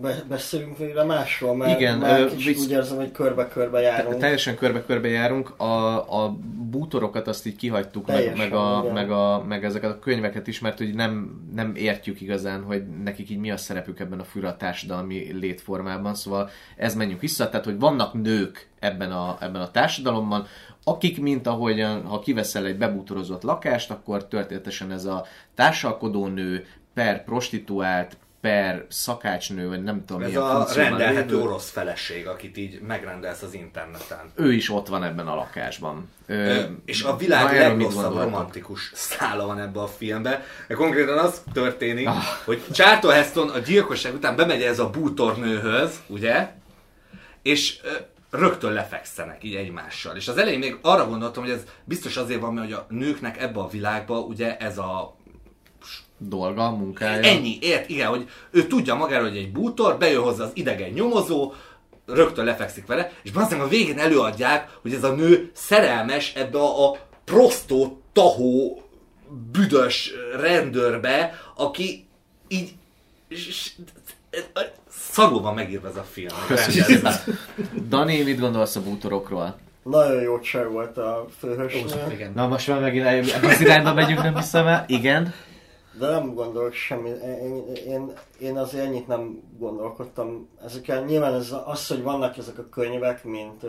Be, 0.00 0.22
beszéljünk 0.28 0.78
végre 0.78 1.04
másról, 1.04 1.56
mert 1.56 1.80
Igen, 1.80 1.98
már 1.98 2.28
kicsit 2.28 2.46
visz- 2.46 2.64
úgy 2.64 2.70
érzem, 2.70 2.96
hogy 2.96 3.12
körbe-körbe 3.12 3.80
járunk. 3.80 4.16
Teljesen 4.16 4.56
körbe-körbe 4.56 5.08
járunk, 5.08 5.60
a, 5.60 6.24
a 6.24 6.36
bútorokat 6.70 7.28
azt 7.28 7.46
így 7.46 7.56
kihagytuk, 7.56 8.06
meg, 8.06 8.16
Teljesen, 8.16 8.48
meg, 8.48 8.58
a, 8.58 8.80
igen. 8.82 8.92
meg, 8.94 9.10
a, 9.10 9.44
meg 9.48 9.64
ezeket 9.64 9.90
a 9.90 9.98
könyveket 9.98 10.46
is, 10.46 10.60
mert 10.60 10.78
hogy 10.78 10.94
nem, 10.94 11.40
nem 11.54 11.72
értjük 11.74 12.20
igazán, 12.20 12.62
hogy 12.62 12.82
nekik 13.04 13.30
így 13.30 13.38
mi 13.38 13.50
a 13.50 13.56
szerepük 13.56 14.00
ebben 14.00 14.20
a 14.20 14.24
fura 14.24 14.56
társadalmi 14.56 15.32
létformában, 15.32 16.14
szóval 16.14 16.50
ez 16.76 16.94
menjünk 16.94 17.20
vissza, 17.20 17.48
tehát 17.48 17.64
hogy 17.64 17.78
vannak 17.78 18.12
nők 18.12 18.68
ebben 18.78 19.12
a, 19.12 19.36
ebben 19.40 19.60
a 19.60 19.70
társadalomban, 19.70 20.46
akik, 20.84 21.20
mint 21.20 21.46
ahogyan, 21.46 22.04
ha 22.04 22.18
kiveszel 22.18 22.66
egy 22.66 22.78
bebútorozott 22.78 23.42
lakást, 23.42 23.90
akkor 23.90 24.26
történetesen 24.26 24.92
ez 24.92 25.04
a 25.04 25.24
társalkodó 25.54 26.26
nő 26.26 26.64
per 26.94 27.24
prostituált, 27.24 28.16
per 28.40 28.84
szakácsnő, 28.88 29.68
vagy 29.68 29.82
nem 29.82 30.04
tudom 30.04 30.22
ez 30.22 30.36
a 30.36 30.66
rendelhető 30.74 31.34
lévő- 31.34 31.40
orosz 31.48 31.70
feleség, 31.70 32.26
akit 32.26 32.56
így 32.56 32.80
megrendelsz 32.80 33.42
az 33.42 33.54
interneten. 33.54 34.30
ő 34.34 34.52
is 34.52 34.70
ott 34.70 34.86
van 34.88 35.04
ebben 35.04 35.26
a 35.28 35.34
lakásban. 35.34 36.08
Ö, 36.26 36.34
Ö, 36.34 36.62
és 36.84 37.02
a 37.02 37.16
világ 37.16 37.54
legrosszabb 37.58 38.16
romantikus 38.22 38.90
szála 38.94 39.46
van 39.46 39.60
ebbe 39.60 39.80
a 39.80 39.86
filmbe. 39.86 40.44
De 40.68 40.74
konkrétan 40.74 41.18
az 41.18 41.42
történik, 41.52 42.06
Ah. 42.08 42.14
hogy 42.44 42.62
Charlton 42.72 43.12
Heston 43.12 43.48
a 43.48 43.58
gyilkosság 43.58 44.14
után 44.14 44.36
bemegy 44.36 44.62
ez 44.62 44.78
a 44.78 44.90
bútornőhöz, 44.90 46.00
ugye? 46.06 46.48
És 47.42 47.80
rögtön 48.30 48.72
lefekszenek 48.72 49.44
így 49.44 49.54
egymással. 49.54 50.16
És 50.16 50.28
az 50.28 50.36
elején 50.38 50.58
még 50.58 50.78
arra 50.82 51.06
gondoltam, 51.08 51.42
hogy 51.42 51.52
ez 51.52 51.62
biztos 51.84 52.16
azért 52.16 52.40
van, 52.40 52.54
mert 52.54 52.66
hogy 52.66 52.74
a 52.76 52.86
nőknek 52.88 53.40
ebbe 53.40 53.60
a 53.60 53.68
világba 53.68 54.18
ugye 54.20 54.56
ez 54.56 54.78
a 54.78 55.16
Dolga, 56.22 56.70
munkája. 56.70 57.22
Ennyi, 57.22 57.58
ért, 57.60 57.88
igen, 57.88 58.08
hogy 58.08 58.28
ő 58.50 58.66
tudja 58.66 58.94
magáról, 58.94 59.28
hogy 59.28 59.36
egy 59.36 59.52
bútor, 59.52 59.98
bejön 59.98 60.22
hozzá 60.22 60.44
az 60.44 60.50
idegen 60.54 60.90
nyomozó, 60.90 61.52
rögtön 62.06 62.44
lefekszik 62.44 62.86
vele, 62.86 63.12
és 63.22 63.30
bazdmeg 63.30 63.60
a 63.60 63.68
végén 63.68 63.98
előadják, 63.98 64.78
hogy 64.82 64.94
ez 64.94 65.04
a 65.04 65.14
nő 65.14 65.50
szerelmes 65.54 66.34
ebbe 66.34 66.58
a, 66.58 66.88
a 66.88 66.98
prostó, 67.24 68.00
tahó, 68.12 68.82
büdös 69.52 70.12
rendőrbe, 70.40 71.40
aki 71.56 72.06
így 72.48 72.72
szarul 74.88 75.40
van 75.40 75.54
megírva 75.54 75.88
ez 75.88 75.96
a 75.96 76.06
film. 76.10 76.34
Dani, 77.88 78.22
mit 78.22 78.40
gondolsz 78.40 78.76
a 78.76 78.82
bútorokról? 78.82 79.58
Nagyon 79.82 80.22
jó 80.22 80.38
csaj 80.38 80.66
volt 80.66 80.98
a 80.98 81.26
Igen. 82.12 82.32
Na 82.34 82.46
most 82.46 82.68
már 82.68 82.80
megint 82.80 83.34
az 83.42 83.60
irányba 83.60 83.94
megyünk, 83.94 84.22
nem 84.22 84.36
hiszem 84.36 84.66
el. 84.66 84.84
Igen. 84.88 85.34
De 85.98 86.10
nem 86.10 86.34
gondolok 86.34 86.72
semmi. 86.72 87.08
Én, 87.08 87.72
én, 87.86 88.12
én 88.38 88.56
azért 88.56 88.84
ennyit 88.84 89.06
nem 89.06 89.42
gondolkodtam. 89.58 90.48
Ezekkel 90.64 91.04
nyilván 91.04 91.34
ez 91.34 91.54
az, 91.64 91.86
hogy 91.86 92.02
vannak 92.02 92.36
ezek 92.36 92.58
a 92.58 92.68
könyvek, 92.68 93.24
mint, 93.24 93.66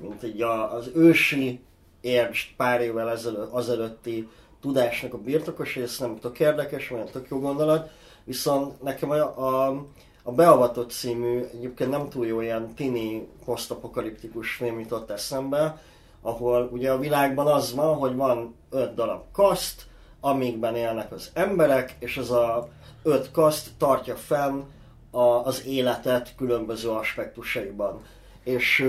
mint 0.00 0.22
így 0.22 0.42
a, 0.42 0.74
az 0.74 0.90
ősi 0.94 1.60
értsd 2.00 2.48
pár 2.56 2.80
évvel 2.80 3.10
ezelőtt, 3.10 3.52
azelőtti 3.52 4.28
tudásnak 4.60 5.14
a 5.14 5.18
birtokos, 5.18 5.76
és 5.76 5.82
ez 5.82 5.98
nem 5.98 6.18
tök 6.18 6.40
érdekes, 6.40 6.90
olyan 6.90 7.06
tök 7.06 7.28
jó 7.28 7.38
gondolat, 7.38 7.90
viszont 8.24 8.82
nekem 8.82 9.10
a, 9.10 9.16
a, 9.16 9.84
a 10.22 10.32
Beavatott 10.32 10.90
című, 10.90 11.44
egyébként 11.52 11.90
nem 11.90 12.08
túl 12.08 12.26
jó 12.26 12.40
ilyen 12.40 12.74
tini 12.74 13.28
posztapokaliptikus 13.44 14.54
film 14.54 14.80
jutott 14.80 15.10
eszembe, 15.10 15.82
ahol 16.20 16.68
ugye 16.72 16.92
a 16.92 16.98
világban 16.98 17.46
az 17.46 17.74
van, 17.74 17.96
hogy 17.96 18.14
van 18.14 18.54
öt 18.70 18.94
darab 18.94 19.22
kaszt, 19.32 19.85
amikben 20.20 20.76
élnek 20.76 21.12
az 21.12 21.30
emberek, 21.34 21.96
és 21.98 22.16
ez 22.16 22.30
a 22.30 22.68
öt 23.02 23.30
kaszt 23.30 23.70
tartja 23.78 24.16
fenn 24.16 24.62
a, 25.10 25.20
az 25.20 25.66
életet 25.66 26.34
különböző 26.36 26.88
aspektusaiban. 26.88 28.02
És 28.44 28.88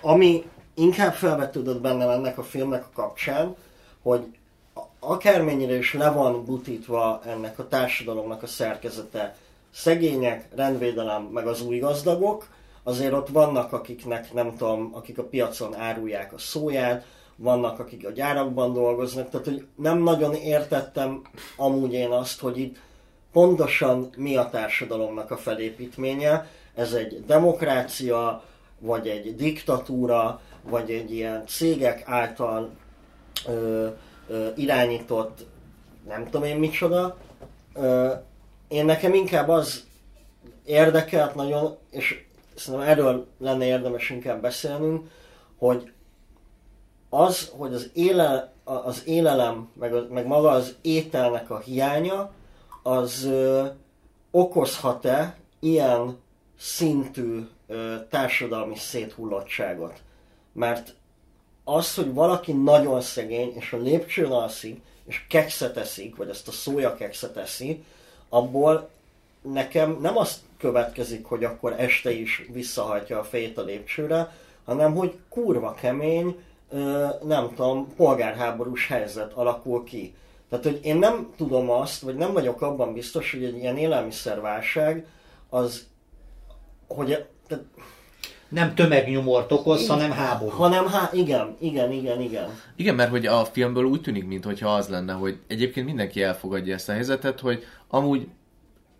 ami 0.00 0.44
inkább 0.74 1.12
felvetődött 1.12 1.80
bennem 1.80 2.08
ennek 2.08 2.38
a 2.38 2.42
filmnek 2.42 2.84
a 2.84 2.90
kapcsán, 2.94 3.56
hogy 4.02 4.26
akármennyire 4.98 5.76
is 5.76 5.94
le 5.94 6.10
van 6.10 6.44
butítva 6.44 7.20
ennek 7.26 7.58
a 7.58 7.68
társadalomnak 7.68 8.42
a 8.42 8.46
szerkezete, 8.46 9.36
szegények, 9.72 10.48
rendvédelem, 10.54 11.22
meg 11.22 11.46
az 11.46 11.62
új 11.62 11.78
gazdagok, 11.78 12.48
azért 12.82 13.12
ott 13.12 13.28
vannak, 13.28 13.72
akiknek 13.72 14.32
nem 14.32 14.56
tudom, 14.56 14.90
akik 14.94 15.18
a 15.18 15.24
piacon 15.24 15.74
árulják 15.74 16.32
a 16.32 16.38
szóját, 16.38 17.04
vannak, 17.36 17.78
akik 17.78 18.06
a 18.06 18.10
gyárakban 18.10 18.72
dolgoznak, 18.72 19.30
tehát 19.30 19.46
hogy 19.46 19.66
nem 19.76 19.98
nagyon 19.98 20.34
értettem 20.34 21.22
amúgy 21.56 21.92
én 21.92 22.10
azt, 22.10 22.40
hogy 22.40 22.58
itt 22.58 22.76
pontosan 23.32 24.10
mi 24.16 24.36
a 24.36 24.48
társadalomnak 24.50 25.30
a 25.30 25.36
felépítménye. 25.36 26.48
Ez 26.74 26.92
egy 26.92 27.24
demokrácia, 27.26 28.42
vagy 28.78 29.08
egy 29.08 29.36
diktatúra, 29.36 30.40
vagy 30.62 30.90
egy 30.90 31.12
ilyen 31.12 31.46
cégek 31.46 32.02
által 32.06 32.70
ö, 33.46 33.88
ö, 34.28 34.48
irányított, 34.56 35.46
nem 36.06 36.24
tudom 36.24 36.42
én 36.42 36.56
micsoda. 36.56 37.16
Ö, 37.74 38.12
én 38.68 38.84
nekem 38.84 39.14
inkább 39.14 39.48
az 39.48 39.84
érdekelt 40.64 41.34
nagyon, 41.34 41.76
és 41.90 42.24
szerintem 42.54 42.88
erről 42.88 43.26
lenne 43.38 43.66
érdemes 43.66 44.10
inkább 44.10 44.40
beszélnünk, 44.42 45.10
hogy 45.58 45.92
az, 47.14 47.50
hogy 47.56 47.74
az, 47.74 47.90
éle, 47.92 48.52
az 48.64 49.02
élelem, 49.06 49.68
meg, 49.78 50.10
meg 50.10 50.26
maga 50.26 50.50
az 50.50 50.74
ételnek 50.82 51.50
a 51.50 51.58
hiánya, 51.58 52.32
az 52.82 53.24
ö, 53.24 53.64
okozhat-e 54.30 55.36
ilyen 55.60 56.18
szintű 56.58 57.46
ö, 57.66 57.94
társadalmi 58.10 58.76
széthullottságot. 58.76 60.02
Mert 60.52 60.94
az, 61.64 61.94
hogy 61.94 62.14
valaki 62.14 62.52
nagyon 62.52 63.00
szegény, 63.00 63.52
és 63.54 63.72
a 63.72 63.76
lépcsőn 63.76 64.30
alszik, 64.30 64.80
és 65.06 65.26
kekszet 65.28 65.76
eszik, 65.76 66.16
vagy 66.16 66.28
ezt 66.28 66.48
a 66.48 66.52
szója 66.52 66.94
kekszet 66.94 67.36
eszi, 67.36 67.84
abból 68.28 68.88
nekem 69.42 69.98
nem 70.00 70.16
azt 70.16 70.38
következik, 70.58 71.24
hogy 71.24 71.44
akkor 71.44 71.74
este 71.78 72.10
is 72.10 72.46
visszahajtja 72.52 73.18
a 73.18 73.24
fejét 73.24 73.58
a 73.58 73.62
lépcsőre, 73.62 74.36
hanem 74.64 74.94
hogy 74.94 75.14
kurva 75.28 75.74
kemény, 75.74 76.36
nem 77.22 77.48
tudom, 77.54 77.94
polgárháborús 77.96 78.86
helyzet 78.88 79.32
alakul 79.32 79.84
ki. 79.84 80.14
Tehát, 80.48 80.64
hogy 80.64 80.80
én 80.82 80.96
nem 80.96 81.32
tudom 81.36 81.70
azt, 81.70 82.00
vagy 82.00 82.14
nem 82.14 82.32
vagyok 82.32 82.62
abban 82.62 82.92
biztos, 82.92 83.30
hogy 83.30 83.44
egy 83.44 83.56
ilyen 83.56 83.76
élelmiszerválság 83.76 85.06
az, 85.48 85.86
hogy 86.88 87.26
tehát, 87.48 87.64
Nem 88.48 88.74
tömegnyomort 88.74 89.52
okoz, 89.52 89.88
hanem 89.88 90.10
háború. 90.10 90.50
hanem 90.50 90.86
há, 90.86 91.10
igen, 91.12 91.56
igen, 91.60 91.92
igen, 91.92 92.20
igen. 92.20 92.48
Igen, 92.76 92.94
mert 92.94 93.10
hogy 93.10 93.26
a 93.26 93.44
filmből 93.44 93.84
úgy 93.84 94.00
tűnik, 94.00 94.26
mintha 94.26 94.74
az 94.74 94.88
lenne, 94.88 95.12
hogy 95.12 95.38
egyébként 95.46 95.86
mindenki 95.86 96.22
elfogadja 96.22 96.74
ezt 96.74 96.88
a 96.88 96.92
helyzetet, 96.92 97.40
hogy 97.40 97.64
amúgy 97.88 98.28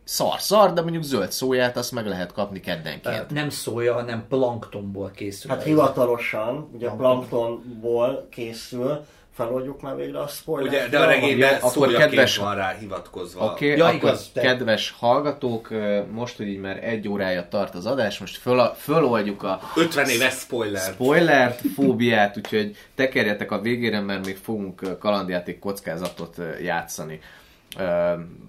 szar-szar, 0.04 0.72
de 0.72 0.82
mondjuk 0.82 1.02
zöld 1.02 1.32
szóját 1.32 1.76
azt 1.76 1.92
meg 1.92 2.06
lehet 2.06 2.32
kapni 2.32 2.60
keddenként. 2.60 3.30
Nem 3.30 3.50
szója, 3.50 3.94
hanem 3.94 4.24
planktonból 4.28 5.10
készül. 5.10 5.50
Hát 5.50 5.62
hivatalosan, 5.62 6.68
ugye 6.72 6.88
planktonból 6.88 8.26
készül, 8.30 9.04
feloldjuk 9.34 9.80
már 9.82 9.96
végre 9.96 10.18
a 10.20 10.26
spoiler. 10.26 10.72
Ugye, 10.72 10.88
de 10.88 10.98
a 10.98 11.04
regényben 11.06 11.58
akkor 11.60 11.92
kedves- 11.92 12.36
van 12.36 12.54
rá 12.54 12.76
hivatkozva. 12.80 13.44
Oké, 13.44 13.64
okay, 13.64 13.78
Ja, 13.78 13.84
akkor 13.84 13.96
igaz, 13.96 14.30
de- 14.32 14.40
kedves 14.40 14.94
hallgatók, 14.98 15.68
most, 16.10 16.36
hogy 16.36 16.48
így 16.48 16.58
már 16.58 16.84
egy 16.84 17.08
órája 17.08 17.48
tart 17.48 17.74
az 17.74 17.86
adás, 17.86 18.18
most 18.18 18.36
föl, 18.36 18.74
föloldjuk 18.76 19.42
a 19.42 19.60
50 19.76 20.08
éves 20.08 20.34
spoiler. 20.34 20.92
spoilert, 20.92 21.60
fóbiát, 21.74 22.36
úgyhogy 22.36 22.76
tekerjetek 22.94 23.50
a 23.50 23.60
végére, 23.60 24.00
mert 24.00 24.26
még 24.26 24.36
fogunk 24.36 24.98
kalandjáték 24.98 25.58
kockázatot 25.58 26.36
játszani. 26.62 27.20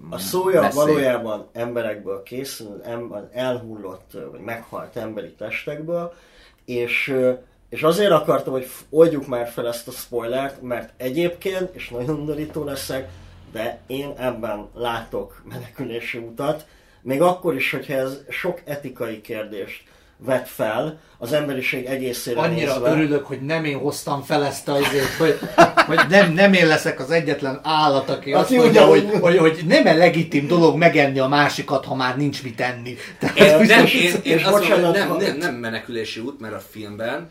A 0.09 0.17
szója 0.17 0.61
beszélj. 0.61 0.86
valójában 0.86 1.47
emberekből 1.53 2.23
készül, 2.23 2.82
elhullott 3.34 4.11
vagy 4.32 4.39
meghalt 4.39 4.95
emberi 4.95 5.34
testekből, 5.34 6.13
és, 6.65 7.15
és 7.69 7.84
azért 7.84 8.11
akartam, 8.11 8.53
hogy 8.53 8.67
oldjuk 8.89 9.28
már 9.28 9.47
fel 9.47 9.67
ezt 9.67 9.88
a 9.88 9.91
spoilert, 9.91 10.61
mert 10.61 10.93
egyébként, 10.97 11.76
és 11.76 11.89
nagyon 11.89 12.19
undorító 12.19 12.63
leszek, 12.63 13.09
de 13.51 13.80
én 13.88 14.13
ebben 14.17 14.67
látok 14.73 15.41
menekülési 15.49 16.17
utat, 16.17 16.65
még 17.01 17.21
akkor 17.21 17.55
is, 17.55 17.71
hogyha 17.71 17.93
ez 17.93 18.19
sok 18.30 18.61
etikai 18.65 19.21
kérdést 19.21 19.84
vet 20.18 20.47
fel 20.47 20.99
az 21.18 21.34
emberiség 21.34 21.86
egészére 21.86 22.39
Annyira 22.39 22.74
nézve. 22.74 22.89
örülök, 22.91 23.26
hogy 23.26 23.41
nem 23.41 23.66
én 23.66 23.78
hoztam 23.78 24.22
fel 24.22 24.45
ezt 24.45 24.68
az 24.68 24.80
azért, 24.86 25.13
hogy, 25.18 25.39
hogy 25.88 25.99
nem, 26.09 26.34
nem 26.34 26.53
én 26.53 26.68
leszek 26.68 26.99
az 26.99 27.11
egyetlen 27.11 27.59
állat, 27.63 28.09
aki 28.09 28.34
azt 28.34 28.45
Aki 28.45 28.57
mondja, 28.57 28.86
hogy, 28.86 29.09
hogy, 29.22 29.38
hogy 29.38 29.59
nem 29.68 29.86
-e 29.88 29.93
legitim 29.93 30.47
dolog 30.47 30.78
megenni 30.78 31.20
a 31.20 31.28
másikat, 31.28 31.86
ha 31.86 31.95
már 31.95 32.18
nincs 32.18 32.43
mit 32.43 32.61
enni. 32.61 32.95
Tehát, 33.20 33.39
Én, 33.39 33.66
nem, 33.68 33.86
és- 33.86 33.93
én, 33.93 34.13
én 34.24 34.38
és 34.38 34.43
azt 34.43 34.51
mondom, 34.51 34.70
hogy 34.70 34.70
bocsánat, 34.70 34.95
nem, 34.97 35.07
ha- 35.07 35.18
nem, 35.18 35.38
nem 35.38 35.55
menekülési 35.55 36.20
út, 36.20 36.39
mert 36.39 36.53
a 36.53 36.61
filmben 36.72 37.30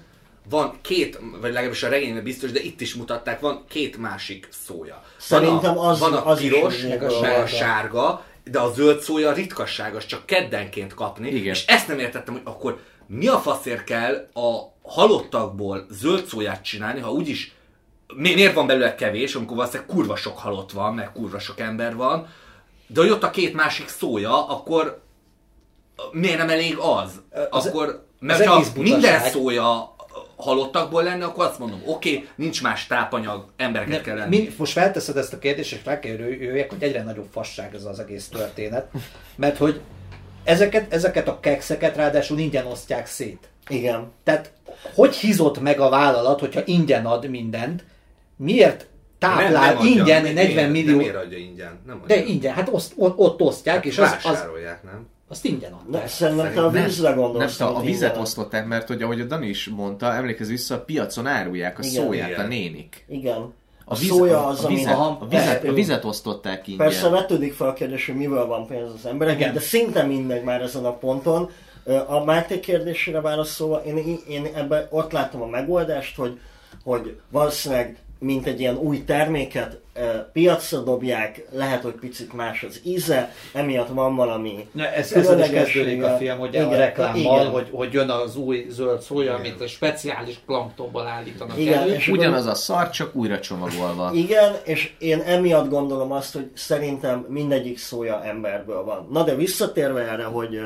van 0.50 0.78
két, 0.82 1.18
vagy 1.40 1.52
legalábbis 1.52 1.82
a 1.82 1.88
regényben 1.88 2.22
biztos, 2.22 2.50
de 2.52 2.60
itt 2.60 2.80
is 2.80 2.94
mutatták, 2.94 3.40
van 3.40 3.64
két 3.68 3.96
másik 3.96 4.48
szója. 4.66 5.02
Szerintem 5.18 5.74
van 5.74 5.86
a, 5.86 5.88
az- 5.90 5.98
van 5.98 6.12
a 6.12 6.26
az 6.26 6.38
piros, 6.38 6.80
meg 6.82 7.02
a, 7.02 7.40
a 7.42 7.46
sárga, 7.46 8.24
de 8.44 8.60
a 8.60 8.72
zöld 8.72 9.00
szója 9.00 9.32
ritkasságos, 9.32 10.06
csak 10.06 10.26
keddenként 10.26 10.94
kapni. 10.94 11.28
Igen. 11.28 11.54
És 11.54 11.66
ezt 11.66 11.88
nem 11.88 11.98
értettem, 11.98 12.34
hogy 12.34 12.42
akkor 12.44 12.80
mi 13.06 13.26
a 13.26 13.38
faszért 13.38 13.84
kell 13.84 14.28
a 14.34 14.72
halottakból 14.82 15.86
zöld 15.90 16.26
szóját 16.26 16.64
csinálni, 16.64 17.00
ha 17.00 17.12
úgyis 17.12 17.54
mi, 18.14 18.34
miért 18.34 18.54
van 18.54 18.66
belőle 18.66 18.94
kevés, 18.94 19.34
amikor 19.34 19.56
valószínűleg 19.56 19.88
kurva 19.88 20.16
sok 20.16 20.38
halott 20.38 20.72
van, 20.72 20.94
meg 20.94 21.12
kurva 21.12 21.38
sok 21.38 21.60
ember 21.60 21.96
van, 21.96 22.26
de 22.86 23.00
hogy 23.00 23.10
ott 23.10 23.22
a 23.22 23.30
két 23.30 23.54
másik 23.54 23.88
szója, 23.88 24.48
akkor 24.48 25.02
miért 26.12 26.38
nem 26.38 26.48
elég 26.48 26.76
az? 26.78 27.22
Az- 27.50 27.66
akkor, 27.66 28.06
mert 28.18 28.46
az 28.46 28.46
ha 28.46 28.80
minden 28.82 29.20
szója 29.20 29.93
halottakból 30.36 31.02
lenne, 31.02 31.24
akkor 31.24 31.44
azt 31.44 31.58
mondom, 31.58 31.82
oké, 31.86 32.14
okay, 32.14 32.28
nincs 32.34 32.62
más 32.62 32.86
tápanyag, 32.86 33.44
embereket 33.56 34.02
kell 34.02 34.16
lenni. 34.16 34.36
Mind, 34.36 34.52
most 34.56 34.72
felteszed 34.72 35.16
ezt 35.16 35.32
a 35.32 35.38
kérdést, 35.38 35.72
és 35.72 35.80
fel 35.82 35.98
kell 35.98 36.12
jöjjek, 36.12 36.70
hogy 36.70 36.82
egyre 36.82 37.02
nagyobb 37.02 37.28
fasság 37.32 37.74
ez 37.74 37.84
az 37.84 37.98
egész 37.98 38.28
történet. 38.28 38.86
Mert 39.36 39.56
hogy 39.56 39.80
ezeket, 40.44 40.92
ezeket 40.92 41.28
a 41.28 41.40
kekszeket 41.40 41.96
ráadásul 41.96 42.38
ingyen 42.38 42.66
osztják 42.66 43.06
szét. 43.06 43.48
Igen. 43.68 44.12
Tehát 44.24 44.52
hogy 44.94 45.14
hizott 45.14 45.60
meg 45.60 45.80
a 45.80 45.88
vállalat, 45.88 46.40
hogyha 46.40 46.60
ingyen 46.64 47.06
ad 47.06 47.28
mindent, 47.28 47.84
miért 48.36 48.86
táplál 49.18 49.76
adja. 49.76 49.90
ingyen 49.90 50.22
Mi- 50.22 50.32
40 50.32 50.70
miért- 50.70 50.70
millió... 50.70 50.96
De 50.96 51.02
miért 51.02 51.16
adja 51.16 51.38
ingyen? 51.38 51.80
Nem 51.86 52.00
adja. 52.02 52.16
De 52.16 52.24
ingyen, 52.24 52.54
hát 52.54 52.68
oszt, 52.72 52.92
ott, 52.96 53.18
ott 53.18 53.40
osztják, 53.40 53.84
és 53.84 53.98
az, 53.98 54.12
az, 54.12 54.24
Vásárolják, 54.24 54.82
nem? 54.82 55.06
Azt 55.28 55.44
ingyen 55.44 55.72
adták. 55.72 56.08
szerintem 56.08 56.52
te 56.54 56.60
a 56.64 56.70
Nem, 56.70 56.84
vízre 56.84 57.08
nem, 57.08 57.18
gondolsz. 57.18 57.56
te 57.56 57.64
a 57.64 57.72
mint 57.72 57.84
vizet 57.84 58.08
ingyen. 58.08 58.22
osztották, 58.22 58.66
mert 58.66 58.88
hogy 58.88 59.02
ahogy 59.02 59.20
a 59.20 59.24
Dani 59.24 59.48
is 59.48 59.68
mondta, 59.68 60.12
emlékezz 60.14 60.48
vissza, 60.48 60.74
a 60.74 60.80
piacon 60.80 61.26
árulják 61.26 61.78
a 61.78 61.82
Igen. 61.82 62.04
szóját 62.04 62.28
Igen. 62.28 62.44
a 62.44 62.48
nénik. 62.48 63.04
Igen. 63.08 63.36
A, 63.36 63.52
A, 63.84 63.94
víz, 63.94 64.08
szója 64.08 64.46
a, 64.46 64.48
az, 64.48 64.64
a, 64.64 64.66
ami... 64.66 64.74
vizet, 64.74 64.92
Aha, 64.92 65.18
a, 65.20 65.26
vizet, 65.26 65.64
a 65.64 65.72
vizet 65.72 66.04
osztották 66.04 66.66
ingyen. 66.68 66.86
Persze 66.86 67.08
vetődik 67.08 67.52
fel 67.52 67.68
a 67.68 67.72
kérdés, 67.72 68.06
hogy 68.06 68.14
mivel 68.14 68.46
van 68.46 68.66
pénz 68.66 68.92
az 68.94 69.06
emberek, 69.06 69.36
Igen. 69.38 69.54
de 69.54 69.60
szinte 69.60 70.02
mindegy 70.02 70.42
már 70.44 70.62
ezen 70.62 70.84
a 70.84 70.92
ponton. 70.92 71.50
A 72.06 72.24
Máté 72.24 72.60
kérdésére 72.60 73.20
válaszolva, 73.20 73.82
én, 73.84 74.18
én 74.28 74.46
ebben 74.54 74.86
ott 74.90 75.12
látom 75.12 75.42
a 75.42 75.46
megoldást, 75.46 76.16
hogy, 76.16 76.40
hogy 76.84 77.16
valószínűleg 77.30 77.96
mint 78.18 78.46
egy 78.46 78.60
ilyen 78.60 78.76
új 78.76 79.04
terméket 79.04 79.80
piacra 80.32 80.80
dobják, 80.80 81.46
lehet, 81.52 81.82
hogy 81.82 81.92
picit 81.92 82.32
más 82.32 82.62
az 82.62 82.80
íze, 82.84 83.32
emiatt 83.52 83.88
van 83.88 84.16
valami 84.16 84.68
Ne, 84.72 84.92
ez, 84.92 85.12
ezzel 85.12 85.40
is 85.40 85.48
kezdődik 85.48 86.02
a 86.02 86.16
film, 86.16 86.38
hogy 86.38 86.54
Igen, 86.54 86.68
a 86.68 86.76
reklámmal, 86.76 87.40
igen. 87.40 87.50
hogy, 87.50 87.68
hogy 87.72 87.92
jön 87.92 88.10
az 88.10 88.36
új 88.36 88.66
zöld 88.68 89.00
szója, 89.00 89.34
amit 89.34 89.60
a 89.60 89.66
speciális 89.66 90.36
planktonból 90.46 91.06
állítanak 91.06 91.58
Igen, 91.58 91.78
elő. 91.78 91.94
és 91.94 92.08
Ugyanaz 92.08 92.46
a 92.46 92.54
szar, 92.54 92.90
csak 92.90 93.14
újra 93.14 93.40
csomagolva. 93.40 94.10
Igen, 94.14 94.54
és 94.64 94.92
én 94.98 95.20
emiatt 95.20 95.68
gondolom 95.68 96.12
azt, 96.12 96.32
hogy 96.32 96.50
szerintem 96.54 97.26
mindegyik 97.28 97.78
szója 97.78 98.24
emberből 98.24 98.84
van. 98.84 99.08
Na 99.10 99.22
de 99.22 99.34
visszatérve 99.34 100.00
erre, 100.00 100.24
hogy 100.24 100.60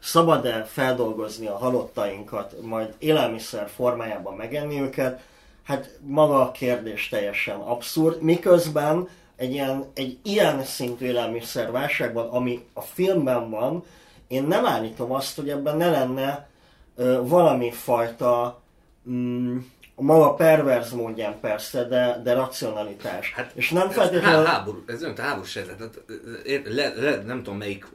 szabad-e 0.00 0.64
feldolgozni 0.72 1.46
a 1.46 1.56
halottainkat, 1.56 2.54
majd 2.60 2.94
élelmiszer 2.98 3.68
formájában 3.74 4.34
megenni 4.34 4.80
őket, 4.80 5.20
hát 5.62 5.98
maga 6.00 6.40
a 6.40 6.50
kérdés 6.50 7.08
teljesen 7.08 7.60
abszurd, 7.60 8.22
miközben 8.22 9.08
egy 9.36 9.52
ilyen, 9.52 9.84
egy 9.94 10.18
ilyen 10.22 10.64
szintű 10.64 11.06
élelmiszer 11.06 11.70
válságban, 11.70 12.28
ami 12.28 12.64
a 12.72 12.80
filmben 12.80 13.50
van, 13.50 13.84
én 14.28 14.42
nem 14.42 14.66
állítom 14.66 15.12
azt, 15.12 15.36
hogy 15.36 15.48
ebben 15.48 15.76
ne 15.76 15.90
lenne 15.90 16.48
ö, 16.96 17.20
valami 17.24 17.70
fajta 17.70 18.62
mm, 19.10 19.58
a 19.94 20.02
maga 20.02 20.34
perverz 20.34 20.92
módján 20.92 21.40
persze, 21.40 21.84
de, 21.84 22.20
de 22.24 22.34
racionalitás. 22.34 23.32
Hát, 23.32 23.52
és 23.54 23.70
nem 23.70 23.90
feltétlenül... 23.90 24.44
há- 24.44 24.46
háború, 24.46 24.82
ez 24.86 25.02
olyan 25.02 25.16
háborús 25.16 25.54
helyzet. 25.54 26.02
Ér- 26.44 26.74
le, 26.74 26.92
le, 26.96 27.22
nem 27.22 27.42
tudom 27.42 27.58
melyik 27.58 27.86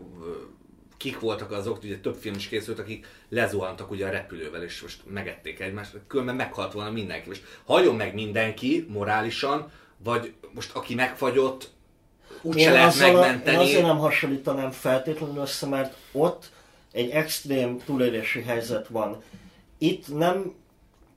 kik 0.97 1.19
voltak 1.19 1.51
azok, 1.51 1.83
ugye 1.83 1.97
több 1.97 2.15
film 2.19 2.35
is 2.35 2.47
készült, 2.47 2.79
akik 2.79 3.05
lezuhantak 3.29 3.91
ugye 3.91 4.05
a 4.05 4.09
repülővel, 4.09 4.63
és 4.63 4.81
most 4.81 5.01
megették 5.05 5.59
egymást, 5.59 5.95
különben 6.07 6.35
meghalt 6.35 6.73
volna 6.73 6.91
mindenki. 6.91 7.27
Most 7.27 7.43
halljon 7.65 7.95
meg 7.95 8.13
mindenki 8.13 8.85
morálisan, 8.89 9.71
vagy 10.03 10.33
most 10.53 10.75
aki 10.75 10.95
megfagyott, 10.95 11.69
úgyse 12.41 12.71
lehet 12.71 12.87
azzal 12.87 13.05
a, 13.05 13.09
én 13.09 13.17
megmenteni. 13.17 13.57
azért 13.57 13.85
nem 13.85 13.97
hasonlítanám 13.97 14.71
feltétlenül 14.71 15.41
össze, 15.41 15.67
mert 15.67 15.95
ott 16.11 16.51
egy 16.91 17.09
extrém 17.09 17.79
túlélési 17.85 18.41
helyzet 18.41 18.87
van. 18.87 19.23
Itt 19.77 20.17
nem, 20.17 20.53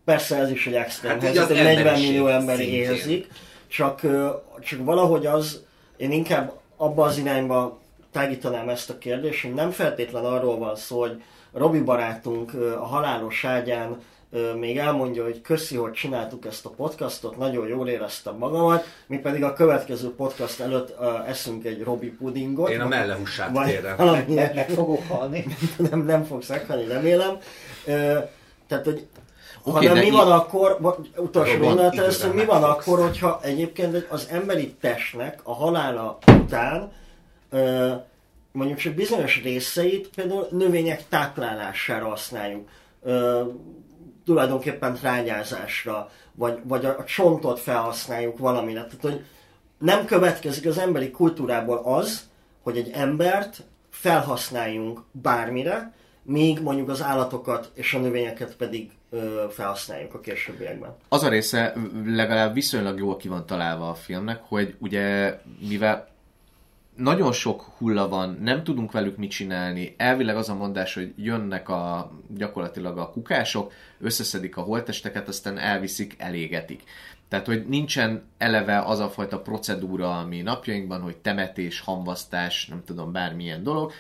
persze 0.04 0.36
ez 0.36 0.50
is 0.50 0.66
egy 0.66 0.74
extrém 0.74 1.10
Hát 1.10 1.22
helyzet, 1.22 1.46
hogy 1.46 1.56
40 1.56 1.76
emberiség 1.76 2.06
millió 2.06 2.26
ember 2.26 2.60
éhezik, 2.60 3.26
csak, 3.66 4.00
csak 4.60 4.84
valahogy 4.84 5.26
az, 5.26 5.62
én 5.96 6.12
inkább 6.12 6.52
abba 6.76 7.04
az 7.04 7.18
irányba 7.18 7.80
tágítanám 8.12 8.68
ezt 8.68 8.90
a 8.90 8.98
kérdést, 8.98 9.42
hogy 9.42 9.54
nem 9.54 9.70
feltétlen 9.70 10.24
arról 10.24 10.58
van 10.58 10.76
szó, 10.76 11.00
hogy 11.00 11.22
Robi 11.52 11.80
barátunk 11.80 12.54
a 12.54 12.86
halálos 12.86 13.44
ágyán 13.44 13.98
még 14.58 14.78
elmondja, 14.78 15.24
hogy 15.24 15.40
köszi, 15.40 15.76
hogy 15.76 15.92
csináltuk 15.92 16.46
ezt 16.46 16.66
a 16.66 16.70
podcastot, 16.70 17.36
nagyon 17.36 17.68
jól 17.68 17.88
éreztem 17.88 18.36
magamat, 18.36 18.84
mi 19.06 19.18
pedig 19.18 19.44
a 19.44 19.52
következő 19.52 20.14
podcast 20.14 20.60
előtt 20.60 20.94
ö, 21.00 21.16
eszünk 21.26 21.64
egy 21.64 21.82
Robi 21.82 22.08
pudingot. 22.08 22.70
Én 22.70 22.80
a 22.80 22.88
mellehúsát 22.88 23.52
vagy 23.52 23.66
kérem. 23.66 23.96
valami 23.96 24.34
Meg, 24.34 24.68
fogok 24.68 25.02
halni. 25.08 25.44
nem, 25.90 26.04
nem 26.04 26.24
fogsz 26.24 26.48
meghalni, 26.48 26.86
remélem. 26.86 27.38
Ö, 27.86 28.18
tehát, 28.66 28.84
hogy 28.84 29.06
Oké, 29.62 29.86
hanem 29.86 30.02
mi 30.02 30.10
van 30.10 30.32
akkor, 30.32 30.78
utolsó 31.16 31.58
gondolat 31.58 31.98
először, 31.98 32.34
mi 32.34 32.44
van 32.44 32.62
akkor, 32.62 33.00
hogyha 33.00 33.40
egyébként 33.42 34.06
az 34.10 34.28
emberi 34.30 34.74
testnek 34.80 35.40
a 35.42 35.54
halála 35.54 36.18
után 36.26 36.92
mondjuk 38.52 38.78
csak 38.78 38.94
bizonyos 38.94 39.42
részeit 39.42 40.08
például 40.14 40.46
növények 40.50 41.08
táplálására 41.08 42.08
használjuk. 42.08 42.68
Ö, 43.02 43.42
tulajdonképpen 44.24 44.94
trágyázásra, 44.94 46.10
vagy, 46.32 46.58
vagy 46.64 46.84
a, 46.84 46.98
a 46.98 47.04
csontot 47.04 47.60
felhasználjuk 47.60 48.38
valamire. 48.38 48.84
Tehát, 48.84 49.00
hogy 49.00 49.24
nem 49.78 50.04
következik 50.04 50.66
az 50.66 50.78
emberi 50.78 51.10
kultúrából 51.10 51.80
az, 51.84 52.28
hogy 52.62 52.76
egy 52.76 52.90
embert 52.92 53.62
felhasználjunk 53.90 55.00
bármire, 55.12 55.92
míg 56.22 56.60
mondjuk 56.60 56.88
az 56.88 57.02
állatokat 57.02 57.70
és 57.74 57.94
a 57.94 57.98
növényeket 57.98 58.56
pedig 58.56 58.90
ö, 59.10 59.44
felhasználjuk 59.50 60.14
a 60.14 60.20
későbbiekben. 60.20 60.96
az 61.08 61.22
a 61.22 61.28
része 61.28 61.74
legalább 62.04 62.54
viszonylag 62.54 62.98
jól 62.98 63.16
ki 63.16 63.28
van 63.28 63.46
találva 63.46 63.88
a 63.88 63.94
filmnek, 63.94 64.40
hogy 64.48 64.74
ugye 64.78 65.38
mivel 65.68 66.08
nagyon 67.00 67.32
sok 67.32 67.62
hulla 67.78 68.08
van, 68.08 68.38
nem 68.40 68.64
tudunk 68.64 68.92
velük 68.92 69.16
mit 69.16 69.30
csinálni. 69.30 69.94
Elvileg 69.96 70.36
az 70.36 70.48
a 70.48 70.54
mondás, 70.54 70.94
hogy 70.94 71.12
jönnek 71.16 71.68
a 71.68 72.12
gyakorlatilag 72.28 72.98
a 72.98 73.10
kukások, 73.10 73.72
összeszedik 74.00 74.56
a 74.56 74.60
holtesteket, 74.60 75.28
aztán 75.28 75.58
elviszik, 75.58 76.14
elégetik. 76.18 76.82
Tehát, 77.28 77.46
hogy 77.46 77.66
nincsen 77.68 78.22
eleve 78.38 78.78
az 78.78 78.98
a 78.98 79.08
fajta 79.08 79.40
procedúra, 79.40 80.18
ami 80.18 80.40
napjainkban, 80.40 81.00
hogy 81.00 81.16
temetés, 81.16 81.80
hamvasztás, 81.80 82.66
nem 82.66 82.82
tudom, 82.84 83.12
bármilyen 83.12 83.62
dolog, 83.62 83.92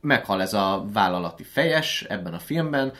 meghal 0.00 0.42
ez 0.42 0.54
a 0.54 0.86
vállalati 0.92 1.42
fejes 1.42 2.04
ebben 2.08 2.34
a 2.34 2.38
filmben, 2.38 2.92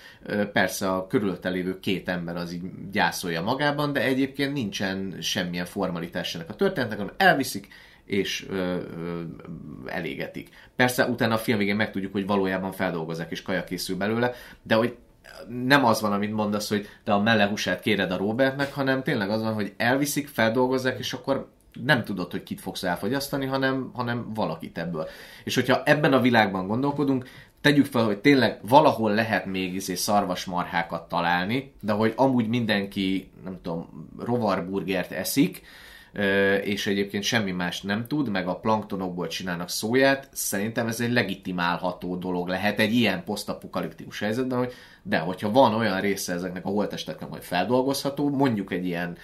persze 0.53 0.91
a 0.91 1.07
körülötte 1.07 1.49
lévő 1.49 1.81
két 1.81 2.09
ember 2.09 2.37
az 2.37 2.53
így 2.53 2.63
gyászolja 2.91 3.43
magában, 3.43 3.93
de 3.93 4.01
egyébként 4.01 4.53
nincsen 4.53 5.17
semmilyen 5.21 5.65
formalitás 5.65 6.35
ennek 6.35 6.51
a 6.51 6.55
történetnek, 6.55 6.99
hanem 6.99 7.15
elviszik, 7.17 7.69
és 8.13 8.47
ö, 8.49 8.55
ö, 8.57 9.21
elégetik. 9.87 10.49
Persze 10.77 11.07
utána 11.07 11.35
a 11.35 11.39
film 11.39 11.59
végén 11.59 11.77
megtudjuk, 11.77 12.13
hogy 12.13 12.27
valójában 12.27 12.73
feldolgozzák, 12.73 13.31
és 13.31 13.43
kaja 13.43 13.65
készül 13.65 13.97
belőle, 13.97 14.33
de 14.63 14.75
hogy 14.75 14.97
nem 15.49 15.85
az 15.85 16.01
van, 16.01 16.13
amit 16.13 16.33
mondasz, 16.33 16.69
hogy 16.69 16.89
de 17.05 17.13
a 17.13 17.21
melle 17.21 17.47
húsát 17.47 17.81
kéred 17.81 18.11
a 18.11 18.17
Robertnek, 18.17 18.73
hanem 18.75 19.03
tényleg 19.03 19.31
az 19.31 19.43
van, 19.43 19.55
hogy 19.55 19.73
elviszik, 19.77 20.29
feldolgozzák, 20.29 20.99
és 20.99 21.13
akkor 21.13 21.49
nem 21.85 22.05
tudod, 22.05 22.31
hogy 22.31 22.43
kit 22.43 22.61
fogsz 22.61 22.83
elfogyasztani, 22.83 23.47
hanem, 23.47 23.91
hanem 23.95 24.35
valakit 24.35 24.79
ebből. 24.79 25.09
És 25.45 25.55
hogyha 25.55 25.83
ebben 25.85 26.13
a 26.13 26.21
világban 26.21 26.67
gondolkodunk, 26.67 27.29
tegyük 27.61 27.87
fel, 27.87 28.05
hogy 28.05 28.19
tényleg 28.19 28.59
valahol 28.63 29.15
lehet 29.15 29.47
még 29.47 29.75
izé 29.75 29.95
szarvasmarhákat 29.95 31.09
találni, 31.09 31.73
de 31.81 31.93
hogy 31.93 32.13
amúgy 32.17 32.49
mindenki, 32.49 33.31
nem 33.45 33.59
tudom, 33.63 34.09
rovarburgert 34.19 35.13
eszik, 35.13 35.63
és 36.63 36.87
egyébként 36.87 37.23
semmi 37.23 37.51
más 37.51 37.83
nem 37.83 38.07
tud, 38.07 38.29
meg 38.29 38.49
a 38.49 38.57
planktonokból 38.57 39.27
csinálnak 39.27 39.69
szóját, 39.69 40.29
szerintem 40.33 40.87
ez 40.87 41.01
egy 41.01 41.13
legitimálható 41.13 42.17
dolog 42.17 42.49
lehet 42.49 42.79
egy 42.79 42.95
ilyen 42.95 43.25
posztapokaliptikus 43.25 44.19
helyzetben, 44.19 44.59
hogy 44.59 44.73
de 45.03 45.19
hogyha 45.19 45.51
van 45.51 45.75
olyan 45.75 46.01
része 46.01 46.33
ezeknek 46.33 46.67
a 46.67 46.69
holtesteknek, 46.69 47.31
hogy 47.31 47.45
feldolgozható, 47.45 48.29
mondjuk 48.29 48.73
egy 48.73 48.87
ilyen 48.87 49.17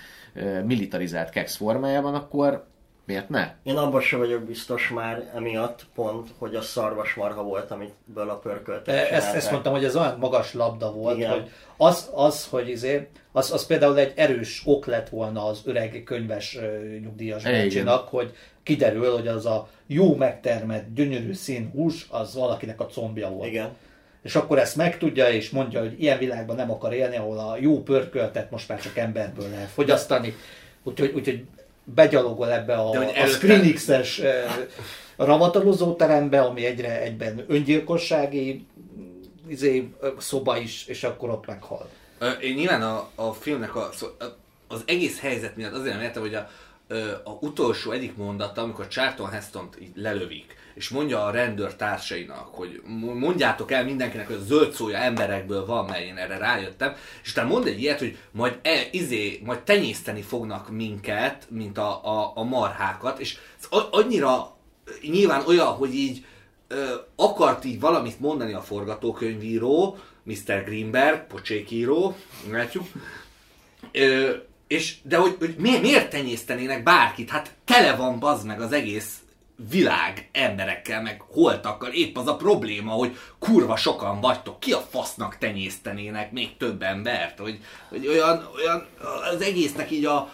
militarizált 0.64 1.30
kex 1.30 1.56
formájában, 1.56 2.14
akkor 2.14 2.66
miért 3.08 3.28
ne? 3.28 3.54
Én 3.62 3.76
abban 3.76 4.00
sem 4.00 4.18
vagyok 4.18 4.42
biztos 4.42 4.88
már 4.88 5.30
emiatt 5.34 5.86
pont, 5.94 6.28
hogy 6.38 6.54
a 6.54 6.60
szarvasmarha 6.60 7.42
volt, 7.42 7.70
amiből 7.70 8.30
a 8.30 8.38
pörköltet 8.38 8.94
Ezt, 8.94 9.06
csinálták. 9.06 9.34
ezt 9.34 9.50
mondtam, 9.50 9.72
hogy 9.72 9.84
ez 9.84 9.96
olyan 9.96 10.18
magas 10.18 10.54
labda 10.54 10.92
volt, 10.92 11.16
Igen. 11.16 11.30
hogy 11.30 11.50
az, 11.76 12.10
az, 12.14 12.46
hogy 12.46 12.68
izé, 12.68 13.08
az, 13.32 13.52
az 13.52 13.66
például 13.66 13.98
egy 13.98 14.12
erős 14.16 14.62
ok 14.64 14.86
lett 14.86 15.08
volna 15.08 15.46
az 15.46 15.60
öreg 15.64 16.02
könyves 16.04 16.58
nyugdíjas 17.02 17.42
bácsinak, 17.42 18.08
hogy 18.08 18.32
kiderül, 18.62 19.12
hogy 19.12 19.28
az 19.28 19.46
a 19.46 19.68
jó 19.86 20.16
megtermett, 20.16 20.94
gyönyörű 20.94 21.32
színhús, 21.32 22.06
az 22.10 22.34
valakinek 22.34 22.80
a 22.80 22.86
combja 22.86 23.28
volt. 23.28 23.48
Igen. 23.48 23.76
És 24.22 24.34
akkor 24.34 24.58
ezt 24.58 24.76
megtudja, 24.76 25.28
és 25.30 25.50
mondja, 25.50 25.80
hogy 25.80 26.02
ilyen 26.02 26.18
világban 26.18 26.56
nem 26.56 26.70
akar 26.70 26.92
élni, 26.92 27.16
ahol 27.16 27.38
a 27.38 27.56
jó 27.60 27.82
pörköltet 27.82 28.50
most 28.50 28.68
már 28.68 28.80
csak 28.80 28.96
emberből 28.96 29.48
lehet 29.50 29.68
fogyasztani. 29.68 30.34
Úgyhogy, 30.82 31.12
úgyhogy 31.14 31.44
begyalogol 31.94 32.52
ebbe 32.52 32.74
a, 32.74 32.90
De 32.90 33.22
a 33.22 33.26
Screenix-es 33.26 34.20
ravatalozó 35.16 35.94
terembe, 35.94 36.40
ami 36.40 36.64
egyre 36.64 37.00
egyben 37.00 37.44
öngyilkossági 37.48 38.66
izé, 39.48 39.88
szoba 40.18 40.58
is, 40.58 40.86
és 40.86 41.04
akkor 41.04 41.30
ott 41.30 41.46
meghal. 41.46 41.88
Én 42.40 42.54
nyilván 42.54 42.82
a, 42.82 43.10
a 43.14 43.32
filmnek 43.32 43.76
a, 43.76 43.90
az 44.68 44.82
egész 44.86 45.20
helyzet 45.20 45.56
miatt 45.56 45.74
azért 45.74 45.94
nem 45.94 46.02
értem, 46.02 46.22
hogy 46.22 46.34
a, 46.34 46.48
a 47.24 47.30
utolsó 47.40 47.90
egyik 47.90 48.16
mondata, 48.16 48.62
amikor 48.62 48.88
Charlton 48.88 49.30
Heston 49.30 49.68
így 49.80 49.92
lelövik, 49.94 50.56
és 50.78 50.88
mondja 50.88 51.24
a 51.24 51.30
rendőr 51.30 51.74
társainak, 51.74 52.54
hogy 52.54 52.82
mo- 52.84 53.14
mondjátok 53.14 53.70
el 53.72 53.84
mindenkinek, 53.84 54.26
hogy 54.26 54.36
a 54.36 54.44
zöld 54.44 54.72
szója 54.72 54.96
emberekből 54.96 55.66
van, 55.66 55.84
mert 55.84 56.04
én 56.04 56.16
erre 56.16 56.38
rájöttem, 56.38 56.94
és 57.22 57.30
utána 57.30 57.48
mond 57.48 57.66
egy 57.66 57.80
ilyet, 57.80 57.98
hogy 57.98 58.16
majd, 58.30 58.58
e, 58.62 58.88
izé, 58.90 59.40
majd 59.44 59.60
tenyészteni 59.60 60.22
fognak 60.22 60.70
minket, 60.70 61.46
mint 61.50 61.78
a, 61.78 62.04
a, 62.04 62.32
a 62.34 62.42
marhákat, 62.42 63.18
és 63.18 63.38
ez 63.60 63.68
annyira 63.90 64.56
nyilván 65.02 65.46
olyan, 65.46 65.66
hogy 65.66 65.94
így 65.94 66.24
ö, 66.68 66.94
akart 67.16 67.64
így 67.64 67.80
valamit 67.80 68.20
mondani 68.20 68.52
a 68.52 68.62
forgatókönyvíró, 68.62 69.98
Mr. 70.22 70.64
Greenberg, 70.64 71.26
pocsékíró, 71.26 72.16
látjuk, 72.50 72.86
ö, 73.92 74.30
és, 74.66 74.96
de 75.02 75.16
hogy, 75.16 75.36
hogy 75.38 75.54
miért, 75.58 75.82
miért 75.82 76.10
tenyésztenének 76.10 76.82
bárkit? 76.82 77.30
Hát 77.30 77.54
tele 77.64 77.96
van 77.96 78.18
bazd 78.18 78.46
meg 78.46 78.60
az 78.60 78.72
egész 78.72 79.18
világ 79.70 80.28
emberekkel, 80.32 81.02
meg 81.02 81.20
holtakkal. 81.20 81.90
Épp 81.90 82.16
az 82.16 82.26
a 82.26 82.36
probléma, 82.36 82.92
hogy 82.92 83.16
kurva 83.38 83.76
sokan 83.76 84.20
vagytok. 84.20 84.60
Ki 84.60 84.72
a 84.72 84.78
fasznak 84.78 85.38
tenyésztenének 85.38 86.32
még 86.32 86.56
több 86.56 86.82
embert? 86.82 87.38
Hogy, 87.38 87.58
hogy 87.88 88.06
olyan, 88.06 88.48
olyan 88.54 88.86
az 89.34 89.40
egésznek 89.40 89.90
így 89.90 90.04
a, 90.04 90.32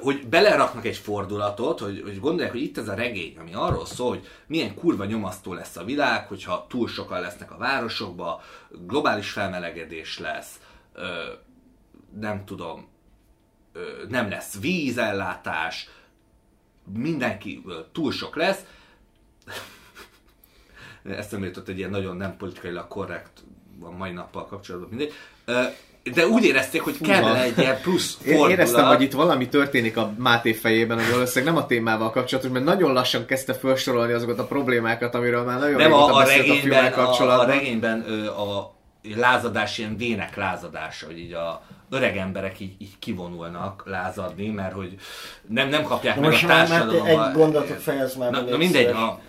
hogy 0.00 0.26
beleraknak 0.26 0.86
egy 0.86 0.96
fordulatot, 0.96 1.80
hogy, 1.80 2.02
hogy 2.04 2.20
gondolják, 2.20 2.52
hogy 2.52 2.62
itt 2.62 2.78
ez 2.78 2.88
a 2.88 2.94
regény, 2.94 3.36
ami 3.38 3.54
arról 3.54 3.86
szól, 3.86 4.08
hogy 4.08 4.26
milyen 4.46 4.74
kurva 4.74 5.04
nyomasztó 5.04 5.52
lesz 5.52 5.76
a 5.76 5.84
világ, 5.84 6.26
hogyha 6.26 6.66
túl 6.68 6.88
sokan 6.88 7.20
lesznek 7.20 7.52
a 7.52 7.56
városokba, 7.56 8.42
globális 8.86 9.30
felmelegedés 9.30 10.18
lesz, 10.18 10.60
nem 12.20 12.44
tudom, 12.44 12.88
nem 14.08 14.28
lesz 14.28 14.60
vízellátás, 14.60 15.88
mindenki 16.92 17.64
túl 17.92 18.12
sok 18.12 18.36
lesz. 18.36 18.58
Eszembe 21.04 21.46
jutott 21.46 21.68
egy 21.68 21.78
ilyen 21.78 21.90
nagyon 21.90 22.16
nem 22.16 22.36
politikailag 22.36 22.88
korrekt 22.88 23.42
a 23.80 23.90
mai 23.90 24.10
nappal 24.10 24.46
kapcsolatban, 24.46 24.88
mindegy. 24.90 25.12
De 26.14 26.26
úgy 26.26 26.44
érezték, 26.44 26.82
hogy 26.82 26.98
kell 27.00 27.34
egy 27.36 27.58
ilyen 27.58 27.80
plusz 27.80 28.14
fordulat. 28.14 28.50
éreztem, 28.50 28.86
hogy 28.86 29.02
itt 29.02 29.12
valami 29.12 29.48
történik 29.48 29.96
a 29.96 30.14
Máté 30.18 30.52
fejében, 30.52 30.98
ami 30.98 31.10
valószínűleg 31.10 31.54
nem 31.54 31.62
a 31.62 31.66
témával 31.66 32.10
kapcsolatos, 32.10 32.50
mert 32.50 32.64
nagyon 32.64 32.92
lassan 32.92 33.26
kezdte 33.26 33.54
felsorolni 33.54 34.12
azokat 34.12 34.38
a 34.38 34.44
problémákat, 34.44 35.14
amiről 35.14 35.44
már 35.44 35.58
nagyon 35.58 35.76
Nem, 35.76 35.92
a, 35.92 36.14
a 36.14 36.18
beszélt 36.18 36.48
a 36.48 36.52
regényben, 36.52 36.92
a, 36.92 37.40
a 37.40 37.44
regényben 37.44 38.00
a 38.26 38.77
lázadás 39.02 39.78
ilyen 39.78 39.96
vének 39.96 40.36
lázadása, 40.36 41.06
hogy 41.06 41.18
így 41.18 41.32
a 41.32 41.62
öreg 41.90 42.16
emberek 42.16 42.60
így, 42.60 42.74
így 42.78 42.98
kivonulnak 42.98 43.82
lázadni, 43.86 44.48
mert 44.48 44.72
hogy 44.72 44.94
nem, 45.48 45.68
nem 45.68 45.82
kapják 45.82 46.14
Na 46.14 46.20
meg 46.20 46.30
most 46.30 46.44
a 46.44 46.46
társadalomban. 46.46 47.28
egy 47.28 47.34
gondolatot 47.34 47.80
fejez 47.82 48.14
már 48.16 48.30
Na, 48.30 48.40
na 48.40 48.56
mindegy, 48.56 48.86
a, 48.86 49.20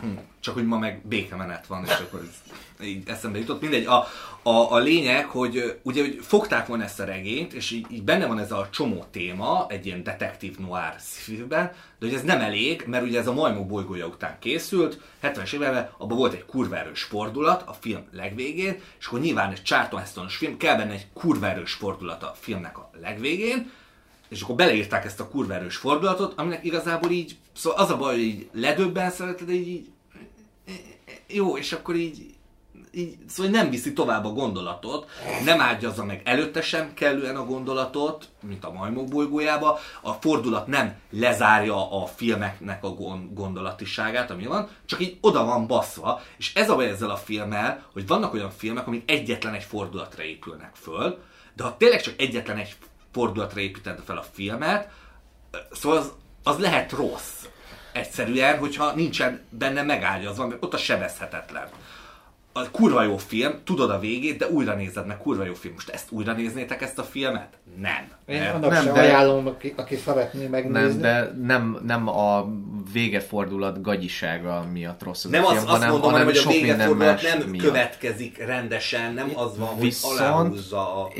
hm, 0.00 0.18
csak 0.40 0.54
hogy 0.54 0.66
ma 0.66 0.78
meg 0.78 1.00
békemenet 1.06 1.66
van, 1.66 1.84
és 1.84 1.98
akkor 1.98 2.20
ez 2.20 2.86
így 2.86 3.08
eszembe 3.08 3.38
jutott. 3.38 3.60
Mindegy, 3.60 3.86
a, 3.86 4.06
a, 4.42 4.72
a 4.72 4.78
lényeg, 4.78 5.26
hogy 5.26 5.78
ugye 5.82 6.02
hogy 6.02 6.18
fogták 6.22 6.66
volna 6.66 6.84
ezt 6.84 7.00
a 7.00 7.04
regényt, 7.04 7.52
és 7.52 7.70
így, 7.70 7.86
így 7.90 8.02
benne 8.02 8.26
van 8.26 8.38
ez 8.38 8.52
a 8.52 8.68
csomó 8.70 9.04
téma, 9.10 9.66
egy 9.68 9.86
ilyen 9.86 10.02
detektív 10.02 10.58
noir 10.58 10.94
filmben, 10.98 11.72
de 11.98 12.06
hogy 12.06 12.14
ez 12.14 12.22
nem 12.22 12.40
elég, 12.40 12.84
mert 12.86 13.04
ugye 13.04 13.18
ez 13.18 13.26
a 13.26 13.32
Majmok 13.32 13.66
bolygója 13.66 14.06
után 14.06 14.36
készült, 14.38 15.00
70-es 15.22 15.52
években 15.52 15.90
abban 15.98 16.16
volt 16.16 16.32
egy 16.32 16.44
kurva 16.44 16.76
erős 16.76 17.02
fordulat 17.02 17.62
a 17.66 17.72
film 17.72 18.02
legvégén, 18.12 18.80
és 18.98 19.06
akkor 19.06 19.20
nyilván 19.20 19.50
egy 19.50 19.62
Charlton 19.62 20.00
Hestonos 20.00 20.36
film, 20.36 20.56
kell 20.56 20.76
benne 20.76 20.92
egy 20.92 21.06
kurva 21.12 21.48
erős 21.48 21.72
fordulat 21.72 22.22
a 22.22 22.34
filmnek 22.40 22.78
a 22.78 22.90
legvégén, 23.00 23.70
és 24.28 24.42
akkor 24.42 24.54
beleírták 24.54 25.04
ezt 25.04 25.20
a 25.20 25.28
kurva 25.28 25.54
erős 25.54 25.76
fordulatot, 25.76 26.32
aminek 26.36 26.64
igazából 26.64 27.10
így, 27.10 27.36
szóval 27.60 27.78
az 27.78 27.90
a 27.90 27.96
baj, 27.96 28.14
hogy 28.14 28.24
így 28.24 28.48
ledöbben 28.52 29.10
szereted, 29.10 29.50
így, 29.50 29.68
így 29.68 29.88
jó, 31.26 31.56
és 31.56 31.72
akkor 31.72 31.94
így 31.94 32.34
így, 32.92 33.16
szóval 33.28 33.52
nem 33.52 33.70
viszi 33.70 33.92
tovább 33.92 34.24
a 34.24 34.32
gondolatot, 34.32 35.10
nem 35.44 35.60
ágyazza 35.60 36.04
meg 36.04 36.22
előtte 36.24 36.62
sem 36.62 36.94
kellően 36.94 37.36
a 37.36 37.44
gondolatot, 37.44 38.28
mint 38.42 38.64
a 38.64 38.72
majmok 38.72 39.08
bolygójába, 39.08 39.78
a 40.00 40.12
fordulat 40.12 40.66
nem 40.66 40.94
lezárja 41.10 42.02
a 42.02 42.06
filmeknek 42.06 42.84
a 42.84 42.94
gondolatiságát, 43.30 44.30
ami 44.30 44.46
van, 44.46 44.68
csak 44.86 45.00
így 45.00 45.18
oda 45.20 45.44
van 45.44 45.66
baszva, 45.66 46.22
és 46.36 46.54
ez 46.54 46.70
a 46.70 46.74
baj 46.74 46.88
ezzel 46.88 47.10
a 47.10 47.16
filmmel, 47.16 47.86
hogy 47.92 48.06
vannak 48.06 48.34
olyan 48.34 48.50
filmek, 48.50 48.86
amik 48.86 49.10
egyetlen 49.10 49.54
egy 49.54 49.64
fordulatra 49.64 50.22
épülnek 50.22 50.74
föl, 50.74 51.18
de 51.54 51.62
ha 51.62 51.76
tényleg 51.76 52.00
csak 52.00 52.20
egyetlen 52.20 52.56
egy 52.56 52.76
fordulatra 53.12 53.60
építed 53.60 54.00
fel 54.04 54.16
a 54.16 54.24
filmet, 54.32 54.88
szóval 55.72 55.98
az, 55.98 56.12
az 56.42 56.58
lehet 56.58 56.92
rossz. 56.92 57.44
Egyszerűen, 57.92 58.58
hogyha 58.58 58.94
nincsen 58.94 59.40
benne 59.48 59.82
megágyazva, 59.82 60.46
mert 60.46 60.64
ott 60.64 60.74
a 60.74 60.78
sebezhetetlen 60.78 61.68
a 62.52 62.70
kurva 62.70 63.02
jó 63.02 63.16
film, 63.16 63.52
tudod 63.64 63.90
a 63.90 63.98
végét, 63.98 64.38
de 64.38 64.48
újra 64.48 64.74
nézed 64.74 65.06
meg, 65.06 65.18
kurva 65.18 65.44
jó 65.44 65.54
film. 65.54 65.74
Most 65.74 65.88
ezt 65.88 66.10
újra 66.10 66.32
néznétek 66.32 66.82
ezt 66.82 66.98
a 66.98 67.02
filmet? 67.02 67.58
Nem. 67.76 68.08
Én 68.26 68.42
annak 68.42 68.70
nem, 68.70 68.84
sem 68.84 68.94
de... 68.94 69.00
ajánlom, 69.00 69.46
aki, 69.46 69.74
aki 69.76 69.96
szeretné 69.96 70.46
megnézni. 70.46 71.00
Nem, 71.00 71.00
de 71.00 71.32
nem, 71.42 71.78
nem 71.86 72.08
a 72.08 72.48
végefordulat 72.92 73.82
gagyisága 73.82 74.66
miatt 74.72 75.02
rossz 75.02 75.24
ez 75.24 75.30
nem 75.30 75.44
a 75.44 75.48
film, 75.48 75.58
az, 75.58 75.64
azt 75.64 75.72
hanem, 75.72 75.90
mondom, 75.90 76.10
hanem 76.10 76.26
hogy 76.26 76.36
a 76.36 76.48
végefordulat 76.48 77.22
nem 77.22 77.48
miatt. 77.48 77.64
következik 77.64 78.44
rendesen, 78.44 79.14
nem 79.14 79.30
az 79.34 79.58
van, 79.58 79.78
viszont 79.78 80.18
hogy 80.18 80.26
aláhúzza 80.26 81.04
a 81.04 81.10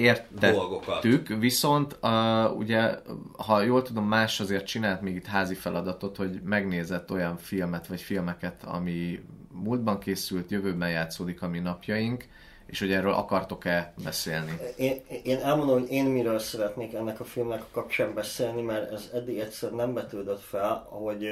dolgokat. 0.40 1.07
Viszont 1.39 1.97
uh, 2.02 2.57
ugye, 2.59 2.94
ha 3.47 3.62
jól 3.62 3.82
tudom, 3.82 4.05
más 4.05 4.40
azért 4.40 4.66
csinált 4.66 5.01
még 5.01 5.15
itt 5.15 5.27
házi 5.27 5.55
feladatot, 5.55 6.16
hogy 6.16 6.40
megnézett 6.44 7.11
olyan 7.11 7.36
filmet 7.36 7.86
vagy 7.86 8.01
filmeket, 8.01 8.65
ami 8.65 9.20
múltban 9.62 9.99
készült, 9.99 10.51
jövőben 10.51 10.91
játszódik 10.91 11.43
a 11.43 11.49
mi 11.49 11.59
napjaink, 11.59 12.28
és 12.66 12.78
hogy 12.78 12.93
erről 12.93 13.12
akartok-e 13.12 13.93
beszélni? 14.05 14.59
Én, 14.77 15.01
én 15.23 15.39
elmondom, 15.39 15.78
hogy 15.81 15.91
én 15.91 16.05
miről 16.05 16.39
szeretnék 16.39 16.95
ennek 16.95 17.20
a 17.20 17.24
filmnek 17.24 17.61
a 17.61 17.66
kapcsán 17.70 18.15
beszélni, 18.15 18.62
mert 18.62 18.93
ez 18.93 19.11
eddig 19.15 19.39
egyszer 19.39 19.70
nem 19.73 19.95
betődött 19.95 20.43
fel, 20.43 20.87
hogy 20.89 21.23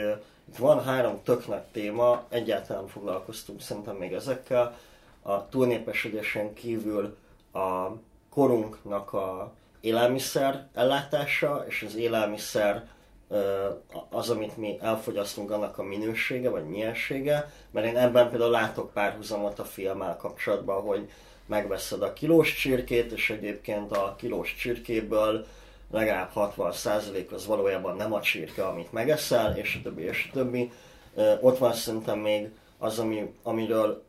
itt 0.49 0.57
van 0.57 0.85
három 0.85 1.21
tök 1.25 1.47
nagy 1.47 1.63
téma, 1.63 2.25
egyáltalán 2.29 2.87
foglalkoztunk 2.87 3.61
szerintem 3.61 3.97
még 3.97 4.13
ezekkel. 4.13 4.79
A 5.23 5.49
túlnépesedésen 5.49 6.55
kívül 6.55 7.17
a 7.53 7.89
korunknak 8.31 9.13
a 9.13 9.53
élelmiszer 9.81 10.67
ellátása, 10.75 11.65
és 11.69 11.85
az 11.87 11.97
élelmiszer 11.97 12.89
az, 14.11 14.31
amit 14.31 14.57
mi 14.57 14.79
elfogyasztunk, 14.81 15.51
annak 15.51 15.79
a 15.79 15.83
minősége 15.83 16.51
vagy 16.51 16.69
miensége, 16.69 17.53
mert 17.71 17.87
én 17.87 17.97
ebben 17.97 18.31
például 18.31 18.51
látok 18.51 18.93
párhuzamot 18.93 19.59
a 19.59 19.65
filmmel 19.65 20.17
kapcsolatban, 20.17 20.83
hogy 20.83 21.11
megveszed 21.47 22.03
a 22.03 22.13
kilós 22.13 22.55
csirkét, 22.55 23.13
és 23.13 23.31
egyébként 23.31 23.93
a 23.93 24.15
kilós 24.19 24.55
csirkéből 24.55 25.47
legalább 25.91 26.31
60% 26.35 27.31
az 27.33 27.47
valójában 27.47 27.97
nem 27.97 28.13
a 28.13 28.21
csirke, 28.21 28.67
amit 28.67 28.93
megeszel, 28.93 29.57
és 29.57 29.79
a 29.79 29.83
többi, 29.83 30.03
és 30.03 30.29
a 30.29 30.33
többi. 30.33 30.73
Ott 31.41 31.59
van 31.59 31.73
szerintem 31.73 32.19
még 32.19 32.49
az, 32.79 32.99
ami, 32.99 33.35
amiről 33.43 34.05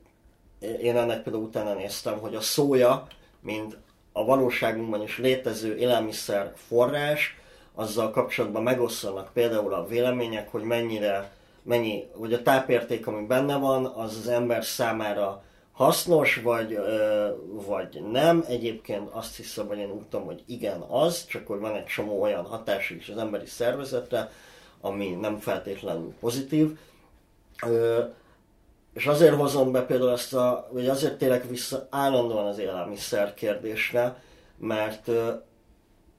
én 0.81 0.97
ennek 0.97 1.23
például 1.23 1.43
utána 1.43 1.73
néztem, 1.73 2.19
hogy 2.19 2.35
a 2.35 2.41
szója, 2.41 3.07
mint 3.41 3.77
a 4.11 4.25
valóságunkban 4.25 5.01
is 5.01 5.17
létező 5.17 5.77
élelmiszer 5.77 6.53
forrás, 6.55 7.38
azzal 7.75 8.11
kapcsolatban 8.11 8.63
megosztanak 8.63 9.33
például 9.33 9.73
a 9.73 9.85
vélemények, 9.85 10.51
hogy 10.51 10.63
mennyire, 10.63 11.31
mennyi, 11.63 12.03
hogy 12.13 12.33
a 12.33 12.41
tápérték, 12.41 13.07
ami 13.07 13.25
benne 13.25 13.57
van, 13.57 13.85
az 13.85 14.17
az 14.17 14.27
ember 14.27 14.65
számára 14.65 15.43
hasznos, 15.79 16.35
vagy, 16.35 16.79
vagy 17.67 18.03
nem. 18.11 18.43
Egyébként 18.47 19.09
azt 19.11 19.35
hiszem, 19.35 19.67
hogy 19.67 19.77
én 19.77 19.91
úgy 19.91 20.05
tudom, 20.09 20.25
hogy 20.25 20.43
igen 20.47 20.79
az, 20.79 21.25
csak 21.25 21.47
hogy 21.47 21.59
van 21.59 21.75
egy 21.75 21.85
csomó 21.85 22.21
olyan 22.21 22.45
hatás 22.45 22.89
is 22.89 23.09
az 23.09 23.17
emberi 23.17 23.45
szervezetre, 23.45 24.31
ami 24.81 25.09
nem 25.09 25.37
feltétlenül 25.37 26.13
pozitív. 26.19 26.77
És 28.93 29.05
azért 29.05 29.35
hozom 29.35 29.71
be 29.71 29.85
például 29.85 30.11
ezt 30.11 30.33
a, 30.33 30.67
vagy 30.71 30.87
azért 30.87 31.17
tényleg 31.17 31.49
vissza 31.49 31.87
állandóan 31.89 32.45
az 32.45 32.57
élelmiszer 32.57 33.33
kérdésre, 33.33 34.21
mert 34.57 35.11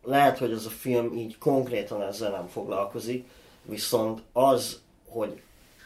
lehet, 0.02 0.38
hogy 0.38 0.52
ez 0.52 0.64
a 0.64 0.70
film 0.70 1.16
így 1.16 1.38
konkrétan 1.38 2.02
ezzel 2.02 2.30
nem 2.30 2.46
foglalkozik, 2.46 3.26
viszont 3.62 4.22
az, 4.32 4.80
hogy 5.08 5.42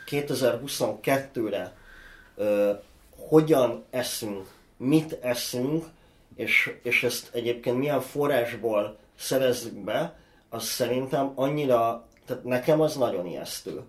2022-re 0.07 1.77
ö, 2.37 2.73
hogyan 3.29 3.85
eszünk, 3.91 4.47
mit 4.77 5.19
eszünk, 5.21 5.85
és, 6.35 6.77
és 6.83 7.03
ezt 7.03 7.29
egyébként 7.33 7.79
milyen 7.79 8.01
forrásból 8.01 8.97
szerezzük 9.19 9.75
be, 9.75 10.17
az 10.49 10.65
szerintem 10.65 11.33
annyira, 11.35 12.07
tehát 12.27 12.45
nekem 12.45 12.81
az 12.81 12.97
nagyon 12.97 13.27
ijesztő. 13.27 13.83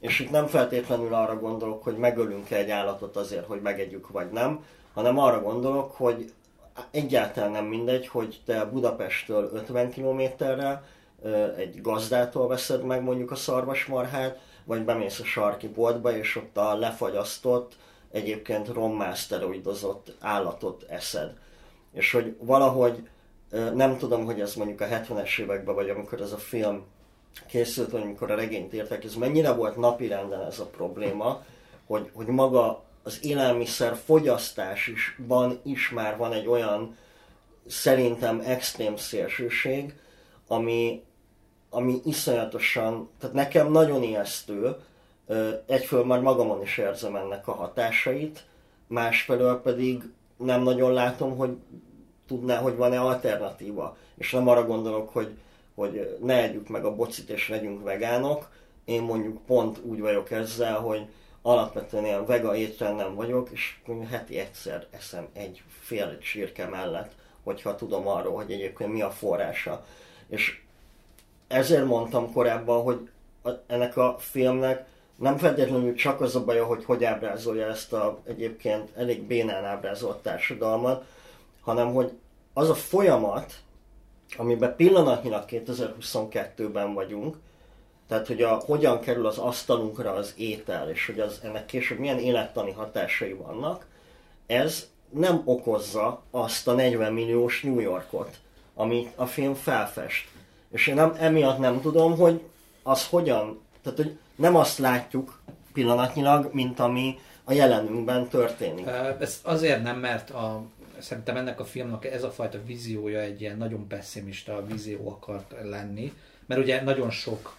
És 0.00 0.20
itt 0.20 0.30
nem 0.30 0.46
feltétlenül 0.46 1.14
arra 1.14 1.38
gondolok, 1.38 1.82
hogy 1.82 1.96
megölünk 1.96 2.50
egy 2.50 2.70
állatot 2.70 3.16
azért, 3.16 3.46
hogy 3.46 3.60
megegyük 3.60 4.08
vagy 4.08 4.30
nem, 4.30 4.64
hanem 4.94 5.18
arra 5.18 5.42
gondolok, 5.42 5.92
hogy 5.92 6.32
egyáltalán 6.90 7.50
nem 7.50 7.64
mindegy, 7.64 8.06
hogy 8.06 8.40
te 8.44 8.64
Budapesttől 8.64 9.50
50 9.54 9.90
kilométerre 9.90 10.82
egy 11.56 11.80
gazdától 11.80 12.48
veszed 12.48 12.84
meg 12.84 13.02
mondjuk 13.02 13.30
a 13.30 13.36
szarvasmarhát, 13.36 14.38
vagy 14.64 14.82
bemész 14.82 15.20
a 15.20 15.24
sarki 15.24 15.68
boltba, 15.68 16.16
és 16.16 16.36
ott 16.36 16.56
a 16.56 16.74
lefagyasztott, 16.74 17.76
egyébként 18.10 18.68
rommá 18.68 19.14
szteroidozott 19.14 20.14
állatot 20.20 20.84
eszed. 20.88 21.32
És 21.92 22.12
hogy 22.12 22.36
valahogy 22.38 23.08
nem 23.74 23.96
tudom, 23.96 24.24
hogy 24.24 24.40
ez 24.40 24.54
mondjuk 24.54 24.80
a 24.80 24.86
70-es 24.86 25.38
években, 25.38 25.74
vagy 25.74 25.88
amikor 25.88 26.20
ez 26.20 26.32
a 26.32 26.36
film 26.36 26.84
készült, 27.46 27.90
vagy 27.90 28.02
amikor 28.02 28.30
a 28.30 28.34
regényt 28.34 28.74
írták, 28.74 29.04
ez 29.04 29.14
mennyire 29.14 29.52
volt 29.52 29.76
napirenden 29.76 30.40
ez 30.40 30.58
a 30.58 30.66
probléma, 30.66 31.42
hogy, 31.86 32.10
hogy 32.14 32.26
maga 32.26 32.82
az 33.02 33.18
élelmiszer 33.22 33.96
fogyasztásban 34.04 35.60
is 35.62 35.90
már 35.90 36.16
van 36.16 36.32
egy 36.32 36.46
olyan 36.46 36.96
szerintem 37.66 38.42
extrém 38.44 38.96
szélsőség, 38.96 39.94
ami, 40.46 41.02
ami 41.70 42.00
iszonyatosan, 42.04 43.08
tehát 43.18 43.34
nekem 43.34 43.70
nagyon 43.70 44.02
ijesztő, 44.02 44.76
egyfelől 45.66 46.04
már 46.04 46.20
magamon 46.20 46.62
is 46.62 46.78
érzem 46.78 47.16
ennek 47.16 47.48
a 47.48 47.52
hatásait, 47.52 48.44
másfelől 48.86 49.60
pedig 49.62 50.02
nem 50.36 50.62
nagyon 50.62 50.92
látom, 50.92 51.36
hogy 51.36 51.56
tudná, 52.26 52.58
hogy 52.58 52.76
van-e 52.76 53.00
alternatíva. 53.00 53.96
És 54.16 54.30
nem 54.30 54.48
arra 54.48 54.66
gondolok, 54.66 55.08
hogy, 55.08 55.30
hogy 55.74 56.16
ne 56.22 56.42
együk 56.42 56.68
meg 56.68 56.84
a 56.84 56.94
bocit 56.94 57.28
és 57.28 57.48
legyünk 57.48 57.82
vegánok. 57.82 58.48
Én 58.84 59.02
mondjuk 59.02 59.46
pont 59.46 59.78
úgy 59.82 60.00
vagyok 60.00 60.30
ezzel, 60.30 60.78
hogy 60.78 61.06
alapvetően 61.42 62.04
ilyen 62.04 62.26
vega 62.26 62.56
étrendem 62.56 63.14
vagyok, 63.14 63.48
és 63.50 63.76
heti 64.10 64.38
egyszer 64.38 64.86
eszem 64.90 65.28
egy 65.32 65.62
fél 65.80 66.18
csirke 66.18 66.66
mellett, 66.66 67.12
hogyha 67.42 67.74
tudom 67.74 68.08
arról, 68.08 68.34
hogy 68.34 68.52
egyébként 68.52 68.92
mi 68.92 69.02
a 69.02 69.10
forrása. 69.10 69.84
És 70.28 70.60
ezért 71.48 71.84
mondtam 71.84 72.32
korábban, 72.32 72.82
hogy 72.82 73.08
ennek 73.66 73.96
a 73.96 74.16
filmnek 74.18 74.88
nem 75.16 75.36
feltétlenül 75.38 75.94
csak 75.94 76.20
az 76.20 76.36
a 76.36 76.44
baja, 76.44 76.64
hogy 76.64 76.84
hogy 76.84 77.04
ábrázolja 77.04 77.66
ezt 77.66 77.92
a 77.92 78.18
egyébként 78.24 78.96
elég 78.96 79.22
bénán 79.22 79.64
ábrázolt 79.64 80.22
társadalmat, 80.22 81.04
hanem 81.60 81.92
hogy 81.92 82.12
az 82.52 82.68
a 82.68 82.74
folyamat, 82.74 83.54
amiben 84.36 84.76
pillanatnyilag 84.76 85.44
2022-ben 85.48 86.94
vagyunk, 86.94 87.36
tehát, 88.10 88.26
hogy 88.26 88.42
a, 88.42 88.54
hogyan 88.54 89.00
kerül 89.00 89.26
az 89.26 89.38
asztalunkra 89.38 90.12
az 90.12 90.34
étel, 90.36 90.90
és 90.90 91.06
hogy 91.06 91.20
az, 91.20 91.40
ennek 91.42 91.66
később 91.66 91.98
milyen 91.98 92.18
élettani 92.18 92.70
hatásai 92.70 93.32
vannak, 93.32 93.86
ez 94.46 94.88
nem 95.10 95.42
okozza 95.44 96.22
azt 96.30 96.68
a 96.68 96.72
40 96.72 97.12
milliós 97.12 97.62
New 97.62 97.78
Yorkot, 97.78 98.38
amit 98.74 99.12
a 99.14 99.26
film 99.26 99.54
felfest. 99.54 100.28
És 100.70 100.86
én 100.86 100.94
nem, 100.94 101.16
emiatt 101.18 101.58
nem 101.58 101.80
tudom, 101.80 102.16
hogy 102.16 102.40
az 102.82 103.06
hogyan, 103.06 103.60
tehát 103.82 103.98
hogy 103.98 104.18
nem 104.36 104.56
azt 104.56 104.78
látjuk 104.78 105.40
pillanatnyilag, 105.72 106.50
mint 106.52 106.80
ami 106.80 107.18
a 107.44 107.52
jelenünkben 107.52 108.28
történik. 108.28 108.86
Ez 109.20 109.40
azért 109.42 109.82
nem, 109.82 109.98
mert 109.98 110.30
a, 110.30 110.62
szerintem 110.98 111.36
ennek 111.36 111.60
a 111.60 111.64
filmnek 111.64 112.04
ez 112.04 112.22
a 112.22 112.30
fajta 112.30 112.58
víziója 112.64 113.20
egy 113.20 113.40
ilyen 113.40 113.56
nagyon 113.56 113.86
pessimista 113.88 114.66
vízió 114.66 115.08
akart 115.08 115.54
lenni, 115.62 116.12
mert 116.46 116.60
ugye 116.60 116.82
nagyon 116.82 117.10
sok 117.10 117.58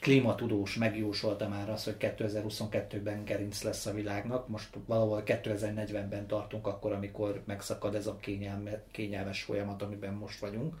klímatudós 0.00 0.76
megjósolta 0.76 1.48
már 1.48 1.70
azt, 1.70 1.84
hogy 1.84 1.96
2022-ben 1.98 3.24
gerinc 3.24 3.62
lesz 3.62 3.86
a 3.86 3.92
világnak, 3.92 4.48
most 4.48 4.68
valahol 4.86 5.22
2040-ben 5.26 6.26
tartunk 6.26 6.66
akkor, 6.66 6.92
amikor 6.92 7.42
megszakad 7.46 7.94
ez 7.94 8.06
a 8.06 8.16
kényelme, 8.16 8.82
kényelmes 8.90 9.42
folyamat, 9.42 9.82
amiben 9.82 10.14
most 10.14 10.38
vagyunk. 10.38 10.74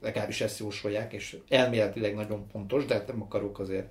Legalábbis 0.00 0.40
ezt 0.40 0.58
jósolják, 0.58 1.12
és 1.12 1.36
elméletileg 1.48 2.14
nagyon 2.14 2.46
pontos, 2.52 2.84
de 2.84 3.04
nem 3.06 3.22
akarok 3.22 3.58
azért 3.58 3.88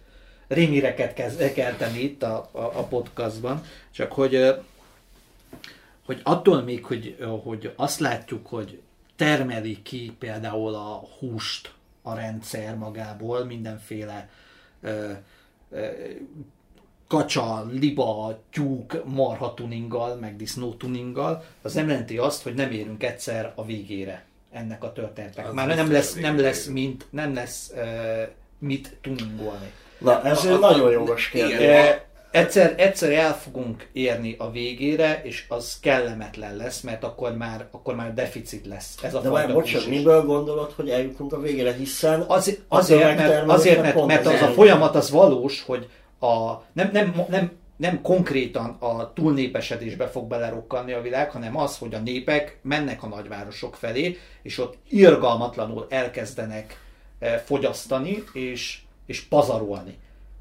rémíreket 0.48 1.14
kelteni 1.54 2.00
itt 2.00 2.24
a, 2.24 2.50
a, 2.52 2.62
a 2.62 2.84
podcastban, 2.84 3.64
csak 3.92 4.12
hogy 4.12 4.56
hogy 6.06 6.22
attól 6.24 6.62
még, 6.62 6.86
hogy, 6.86 7.18
hogy 7.44 7.74
azt 7.76 8.00
látjuk, 8.00 8.48
hogy 8.48 8.82
termeli 9.16 9.82
ki 9.82 10.16
például 10.20 10.76
a 10.76 11.04
húst 11.20 11.74
a 12.02 12.14
rendszer 12.14 12.76
magából, 12.76 13.46
mindenféle 13.46 14.30
ö, 14.82 15.12
ö, 15.72 15.88
kacsa, 17.08 17.66
liba, 17.72 18.40
tyúk, 18.52 19.04
marha 19.06 19.54
tuninggal, 19.54 20.16
meg 20.16 20.36
disznó 20.36 20.74
tuninggal, 20.74 21.44
az 21.62 21.74
nem 21.74 21.88
jelenti 21.88 22.18
azt, 22.18 22.44
hogy 22.44 22.54
nem 22.54 22.72
érünk 22.72 23.04
egyszer 23.04 23.52
a 23.56 23.66
végére 23.66 24.26
ennek 24.52 24.84
a 24.84 24.92
történetnek. 24.92 25.48
Az 25.48 25.54
Már 25.54 25.68
nem 25.68 25.92
lesz, 25.92 26.16
a 26.16 26.20
nem 26.20 26.40
lesz, 26.40 26.66
mint, 26.66 27.06
nem 27.10 27.34
lesz 27.34 27.72
uh, 27.76 28.28
mit 28.60 28.98
tuningolni. 29.02 29.72
Na, 29.98 30.24
ez 30.24 30.46
egy 30.46 30.60
nagyon 30.60 30.92
jogos 30.92 31.30
kérdés. 31.30 32.08
Egyszer, 32.32 32.74
egyszer 32.78 33.12
el 33.12 33.38
fogunk 33.38 33.90
érni 33.92 34.36
a 34.38 34.52
végére, 34.52 35.22
és 35.24 35.46
az 35.48 35.80
kellemetlen 35.82 36.56
lesz, 36.56 36.82
mert 36.82 37.04
akkor 37.04 37.38
már, 37.38 37.68
akkor 37.72 37.96
már 37.96 38.14
deficit 38.14 38.66
lesz. 38.66 38.96
Ez 39.04 39.14
a 39.14 39.20
De 39.20 39.30
már 39.30 39.54
bocsánat, 39.54 39.88
miből 39.88 40.26
gondolod, 40.26 40.72
hogy 40.72 40.90
eljutunk 40.90 41.34
a 41.34 41.40
végére, 41.40 41.74
hiszen 41.74 42.22
Az, 42.22 42.60
azért, 42.68 43.18
mert, 43.18 43.50
azért 43.50 43.82
mert, 43.82 44.06
mert 44.06 44.26
ez 44.26 44.34
az 44.34 44.42
a 44.42 44.52
folyamat 44.52 44.96
az 44.96 45.10
valós, 45.10 45.64
hogy 45.64 45.90
a, 46.20 46.54
nem, 46.74 46.90
nem, 46.92 47.26
nem, 47.30 47.52
nem 47.78 48.02
konkrétan 48.02 48.70
a 48.80 49.14
túlnépesedésbe 49.14 50.08
fog 50.08 50.28
belerokkanni 50.28 50.94
a 50.94 51.02
világ, 51.02 51.32
hanem 51.32 51.58
az, 51.58 51.78
hogy 51.78 51.94
a 51.94 52.00
népek 52.00 52.60
mennek 52.62 53.04
a 53.04 53.08
nagyvárosok 53.08 53.76
felé, 53.76 54.18
és 54.42 54.58
ott 54.58 54.78
irgalmatlanul 54.90 55.86
elkezdenek 55.90 56.80
eh, 57.20 57.42
fogyasztani 57.46 58.24
és, 58.34 58.80
és 59.06 59.22
pazarolni. 59.22 59.98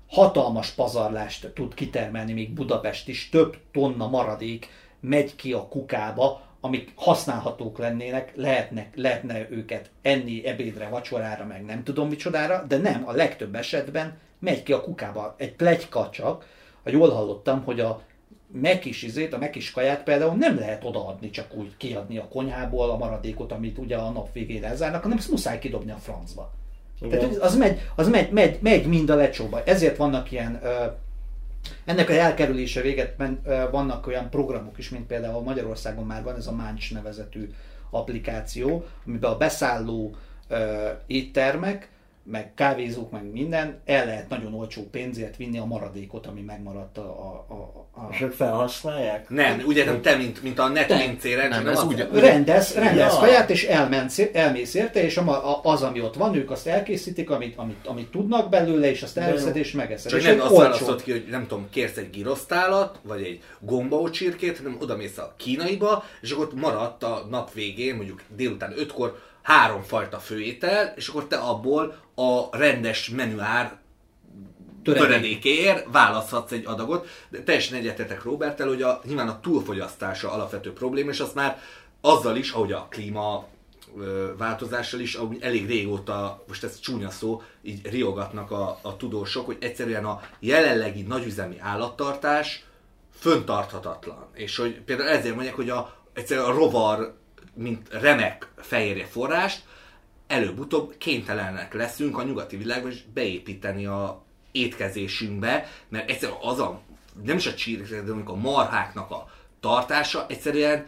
Hatalmas 0.09 0.71
pazarlást 0.71 1.51
tud 1.55 1.75
kitermelni 1.75 2.33
még 2.33 2.53
Budapest 2.53 3.09
is, 3.09 3.29
több 3.29 3.57
tonna 3.73 4.09
maradék 4.09 4.69
megy 5.01 5.37
ki 5.37 5.53
a 5.53 5.69
kukába, 5.69 6.41
amik 6.61 6.93
használhatók 6.95 7.79
lennének, 7.79 8.33
lehetnek, 8.37 8.97
lehetne 8.97 9.51
őket 9.51 9.91
enni 10.03 10.47
ebédre, 10.47 10.89
vacsorára, 10.89 11.45
meg 11.45 11.65
nem 11.65 11.85
tudom 11.85 12.09
micsodára, 12.09 12.65
de 12.69 12.77
nem, 12.77 13.03
a 13.07 13.13
legtöbb 13.13 13.55
esetben 13.55 14.19
megy 14.39 14.63
ki 14.63 14.73
a 14.73 14.81
kukába. 14.81 15.35
Egy 15.39 15.53
plegyka 15.53 16.11
csak, 16.11 16.47
ha 16.83 16.91
jól 16.91 17.11
hallottam, 17.11 17.65
hogy 17.65 17.81
a 17.81 18.03
mekis 18.53 19.03
izét, 19.03 19.33
a 19.33 19.39
mekis 19.39 19.71
kaját 19.71 20.03
például 20.03 20.35
nem 20.35 20.59
lehet 20.59 20.85
odaadni, 20.85 21.31
csak 21.31 21.55
úgy 21.55 21.77
kiadni 21.77 22.19
a 22.19 22.29
konyhából 22.29 22.91
a 22.91 22.97
maradékot, 22.97 23.53
amit 23.53 23.79
ugye 23.79 23.97
a 23.97 24.11
nap 24.11 24.33
végére 24.33 24.67
elzárnak, 24.67 25.03
hanem 25.03 25.19
ezt 25.19 25.31
muszáj 25.31 25.59
kidobni 25.59 25.91
a 25.91 25.97
francba. 25.97 26.58
Tehát 27.01 27.37
az 27.37 27.57
megy, 27.57 27.81
az 27.95 28.09
megy, 28.09 28.31
megy, 28.31 28.59
megy 28.61 28.87
mind 28.87 29.11
a 29.11 29.15
lecsóba. 29.15 29.63
Ezért 29.65 29.97
vannak 29.97 30.33
ilyen, 30.33 30.61
ö, 30.63 30.85
ennek 31.85 32.09
a 32.09 32.13
elkerülése 32.13 32.81
véget 32.81 33.19
men, 33.19 33.41
ö, 33.45 33.65
vannak 33.71 34.07
olyan 34.07 34.31
programok 34.31 34.79
is, 34.79 34.89
mint 34.89 35.07
például 35.07 35.43
Magyarországon 35.43 36.07
már 36.07 36.23
van 36.23 36.37
ez 36.37 36.47
a 36.47 36.53
Máncs 36.53 36.93
nevezetű 36.93 37.51
applikáció, 37.91 38.85
amiben 39.07 39.31
a 39.31 39.37
beszálló 39.37 40.15
ö, 40.49 40.89
éttermek, 41.07 41.89
meg 42.31 42.55
kávézók, 42.55 43.11
meg 43.11 43.31
minden, 43.33 43.81
el 43.85 44.07
lehet 44.07 44.29
nagyon 44.29 44.55
olcsó 44.55 44.83
pénzért 44.91 45.37
vinni 45.37 45.59
a 45.59 45.65
maradékot, 45.65 46.27
ami 46.27 46.41
megmaradt 46.41 46.99
a... 46.99 47.03
a, 47.03 47.55
a, 47.55 48.01
a... 48.01 48.09
És 48.11 48.21
ők 48.21 48.33
felhasználják? 48.33 49.29
Nem, 49.29 49.63
ugye 49.67 49.85
nem 49.85 50.03
te, 50.03 50.17
mint, 50.17 50.43
mint 50.43 50.59
a 50.59 50.69
netpincéren, 50.69 51.49
Nem, 51.49 51.65
csak 51.65 51.73
ez 51.73 51.83
úgy- 51.83 52.09
Rendez, 52.13 52.75
rendez 52.75 53.13
Ja. 53.13 53.19
kaját, 53.19 53.51
és 53.51 53.65
elmensz, 53.65 54.23
elmész 54.33 54.75
érte, 54.75 55.03
és 55.03 55.17
a, 55.17 55.61
az, 55.63 55.83
ami 55.83 56.01
ott 56.01 56.15
van, 56.15 56.35
ők 56.35 56.51
azt 56.51 56.67
elkészítik, 56.67 57.31
amit, 57.31 57.57
amit, 57.57 57.87
amit 57.87 58.11
tudnak 58.11 58.49
belőle, 58.49 58.91
és 58.91 59.03
azt 59.03 59.17
elviszed, 59.19 59.57
és 59.57 59.73
megeszed. 59.73 60.11
Csak 60.11 60.21
és 60.21 60.27
nem 60.27 60.41
azt 60.41 60.57
választod 60.57 61.03
ki, 61.03 61.11
hogy 61.11 61.27
nem 61.31 61.47
tudom, 61.47 61.67
kérsz 61.71 61.97
egy 61.97 62.11
girosztálat, 62.11 63.01
vagy 63.03 63.23
egy 63.23 63.43
gombaó 63.61 64.11
csirkét, 64.11 64.57
hanem 64.57 64.77
oda 64.81 64.97
mész 64.97 65.19
a 65.19 65.35
kínaiba, 65.37 66.05
és 66.21 66.31
akkor 66.31 66.45
ott 66.45 66.55
maradt 66.61 67.03
a 67.03 67.27
nap 67.31 67.53
végén, 67.53 67.95
mondjuk 67.95 68.23
délután 68.37 68.73
ötkor 68.77 69.19
három 69.43 69.83
fajta 69.83 70.19
főétel, 70.19 70.93
és 70.97 71.09
akkor 71.09 71.27
te 71.27 71.37
abból 71.37 71.95
a 72.19 72.57
rendes 72.57 73.09
menüár 73.09 73.79
Töredék. 74.83 75.07
töredékéért 75.07 75.87
választhatsz 75.93 76.53
egy 76.53 76.67
adagot, 76.67 77.09
de 77.29 77.43
teljesen 77.43 77.79
egyetetek 77.79 78.23
Robertel, 78.23 78.69
hogy 78.69 78.83
a, 78.83 79.01
nyilván 79.05 79.29
a 79.29 79.41
túlfogyasztása 79.41 80.33
alapvető 80.33 80.73
probléma, 80.73 81.11
és 81.11 81.21
azt 81.21 81.35
már 81.35 81.61
azzal 82.01 82.37
is, 82.37 82.51
ahogy 82.51 82.73
a 82.73 82.87
klíma 82.91 83.47
változással 84.37 85.01
is, 85.01 85.15
ahogy 85.15 85.39
elég 85.41 85.67
régóta, 85.67 86.45
most 86.49 86.65
ez 86.65 86.81
csúnya 86.81 87.11
szó, 87.11 87.43
így 87.63 87.87
riogatnak 87.91 88.51
a, 88.51 88.79
a 88.83 88.97
tudósok, 88.97 89.47
hogy 89.47 89.57
egyszerűen 89.61 90.05
a 90.05 90.21
jelenlegi 90.39 91.03
nagyüzemi 91.03 91.57
állattartás 91.61 92.65
föntarthatatlan. 93.19 94.27
És 94.35 94.57
hogy 94.57 94.81
például 94.81 95.09
ezért 95.09 95.35
mondják, 95.35 95.57
hogy 95.57 95.71
a, 95.71 95.95
egyszerűen 96.13 96.47
a 96.47 96.53
rovar, 96.53 97.15
mint 97.55 97.89
remek 97.91 98.53
fehérje 98.57 99.07
forrást, 99.07 99.63
előbb-utóbb 100.29 100.95
kénytelenek 100.99 101.75
leszünk 101.75 102.19
a 102.19 102.23
nyugati 102.23 102.57
világban 102.57 102.91
is 102.91 103.05
beépíteni 103.15 103.87
a 103.87 104.23
étkezésünkbe, 104.53 105.69
mert 105.89 106.11
egyszerűen 106.11 106.39
az 106.43 106.59
a, 106.59 106.81
nem 107.23 107.37
is 107.37 107.47
a 107.47 107.55
csirkek, 107.55 108.05
de 108.05 108.13
a 108.25 108.35
marháknak 108.35 109.11
a 109.11 109.31
tartása 109.61 110.27
egyszerűen 110.29 110.87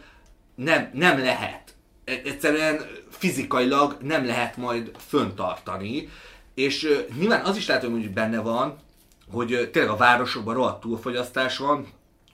nem, 0.55 0.89
nem 0.93 1.19
lehet. 1.19 1.75
E- 2.05 2.21
Egyszerűen 2.23 2.81
fizikailag 3.09 3.97
nem 4.01 4.25
lehet 4.25 4.57
majd 4.57 4.91
föntartani, 5.07 6.09
és 6.53 7.05
nyilván 7.19 7.45
az 7.45 7.57
is 7.57 7.67
lehet, 7.67 7.81
hogy 7.81 7.91
mondjuk 7.91 8.13
benne 8.13 8.39
van, 8.39 8.77
hogy 9.31 9.69
tényleg 9.71 9.91
a 9.91 9.97
városokban 9.97 10.53
rohadt 10.53 10.81
túlfogyasztás 10.81 11.57
van, 11.57 11.87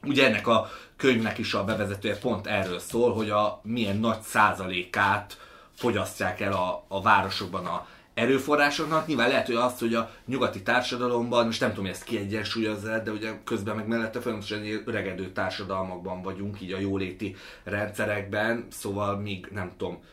Ugye 0.04 0.26
ennek 0.26 0.48
a 0.48 0.70
könyvnek 0.96 1.38
is 1.38 1.54
a 1.54 1.64
bevezetője 1.64 2.18
pont 2.18 2.48
erről 2.48 2.80
szól, 2.80 3.14
hogy 3.14 3.30
a 3.30 3.60
milyen 3.64 3.98
nagy 3.98 4.22
százalékát 4.22 5.38
fogyasztják 5.78 6.42
el 6.42 6.54
a, 6.54 6.86
a 6.88 7.02
városokban 7.02 7.66
a 7.66 7.88
erőforrásoknak. 8.18 9.08
Nyilván 9.08 9.28
lehet, 9.28 9.46
hogy 9.46 9.56
azt, 9.56 9.80
hogy 9.80 9.94
a 9.94 10.12
nyugati 10.26 10.62
társadalomban, 10.62 11.46
most 11.46 11.60
nem 11.60 11.70
tudom, 11.70 11.86
hogy 11.86 11.94
ezt 11.94 12.04
kiegyensúlyozza, 12.04 13.00
de 13.00 13.12
ugye 13.12 13.32
közben 13.44 13.76
meg 13.76 13.88
mellette 13.88 14.22
folyamatosan 14.22 14.82
öregedő 14.86 15.32
társadalmakban 15.32 16.22
vagyunk, 16.22 16.62
így 16.62 16.72
a 16.72 16.80
jóléti 16.80 17.36
rendszerekben, 17.64 18.68
szóval 18.70 19.18
még 19.18 19.48
nem 19.52 19.72
tudom, 19.78 20.04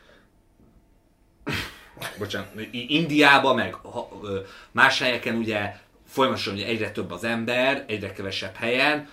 bocsánat, 2.19 2.49
Indiában, 2.71 3.55
meg 3.55 3.77
más 4.71 4.99
helyeken 4.99 5.37
ugye 5.37 5.77
folyamatosan 6.07 6.55
ugye 6.55 6.67
egyre 6.67 6.91
több 6.91 7.11
az 7.11 7.25
ember, 7.25 7.85
egyre 7.87 8.13
kevesebb 8.13 8.55
helyen, 8.55 9.09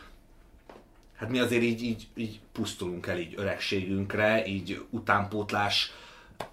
hát 1.15 1.29
mi 1.29 1.39
azért 1.39 1.63
így, 1.63 1.83
így, 1.83 2.07
így 2.15 2.39
pusztulunk 2.51 3.07
el 3.07 3.19
így 3.19 3.33
öregségünkre, 3.37 4.45
így 4.45 4.85
utánpótlás 4.89 5.91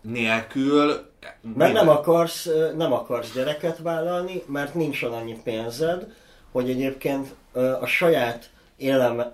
nélkül. 0.01 1.11
Meg 1.55 1.73
nem 1.73 1.89
akarsz, 1.89 2.49
nem 2.77 2.93
akarsz 2.93 3.33
gyereket 3.35 3.79
vállalni, 3.79 4.43
mert 4.47 4.75
nincs 4.75 5.03
annyi 5.03 5.41
pénzed, 5.45 6.13
hogy 6.53 6.71
egyébként 6.71 7.35
a 7.81 7.87
saját 7.87 8.51
élem, 8.77 9.33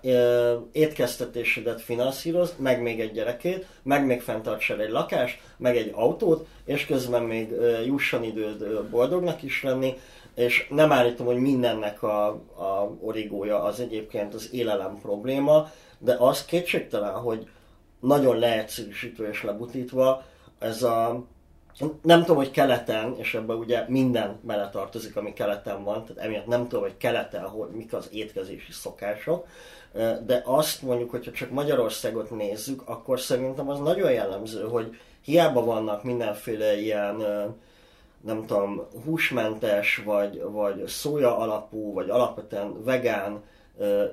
étkeztetésedet 0.72 1.80
finanszíroz, 1.80 2.54
meg 2.58 2.82
még 2.82 3.00
egy 3.00 3.12
gyerekét, 3.12 3.66
meg 3.82 4.06
még 4.06 4.20
fenntartsál 4.20 4.80
egy 4.80 4.90
lakást, 4.90 5.40
meg 5.56 5.76
egy 5.76 5.90
autót, 5.94 6.46
és 6.64 6.86
közben 6.86 7.22
még 7.22 7.54
jusson 7.86 8.24
időd 8.24 8.82
boldognak 8.90 9.42
is 9.42 9.62
lenni, 9.62 9.98
és 10.34 10.66
nem 10.70 10.92
állítom, 10.92 11.26
hogy 11.26 11.36
mindennek 11.36 12.02
a, 12.02 12.26
a 12.56 12.96
origója 13.00 13.62
az 13.62 13.80
egyébként 13.80 14.34
az 14.34 14.48
élelem 14.52 14.98
probléma, 15.02 15.70
de 15.98 16.16
az 16.18 16.44
kétségtelen, 16.44 17.12
hogy 17.12 17.48
nagyon 18.00 18.38
leegyszerűsítve 18.38 19.28
és 19.28 19.42
lebutítva, 19.42 20.24
ez 20.64 20.82
a 20.82 21.24
nem 22.02 22.20
tudom, 22.20 22.36
hogy 22.36 22.50
keleten, 22.50 23.16
és 23.18 23.34
ebben 23.34 23.56
ugye 23.56 23.84
minden 23.88 24.38
beletartozik, 24.42 25.16
ami 25.16 25.32
keleten 25.32 25.84
van, 25.84 26.04
tehát 26.04 26.22
emiatt 26.22 26.46
nem 26.46 26.68
tudom, 26.68 26.82
hogy 26.82 26.96
keleten, 26.96 27.48
hogy 27.48 27.68
mik 27.68 27.92
az 27.92 28.08
étkezési 28.12 28.72
szokások, 28.72 29.46
de 30.26 30.42
azt 30.44 30.82
mondjuk, 30.82 31.10
hogyha 31.10 31.32
csak 31.32 31.50
Magyarországot 31.50 32.30
nézzük, 32.30 32.82
akkor 32.84 33.20
szerintem 33.20 33.68
az 33.68 33.78
nagyon 33.78 34.12
jellemző, 34.12 34.62
hogy 34.62 34.96
hiába 35.20 35.64
vannak 35.64 36.04
mindenféle 36.04 36.80
ilyen, 36.80 37.16
nem 38.24 38.46
tudom, 38.46 38.86
húsmentes, 39.04 40.02
vagy, 40.04 40.42
vagy 40.42 40.86
szója 40.86 41.36
alapú, 41.38 41.92
vagy 41.92 42.10
alapvetően 42.10 42.84
vegán 42.84 43.42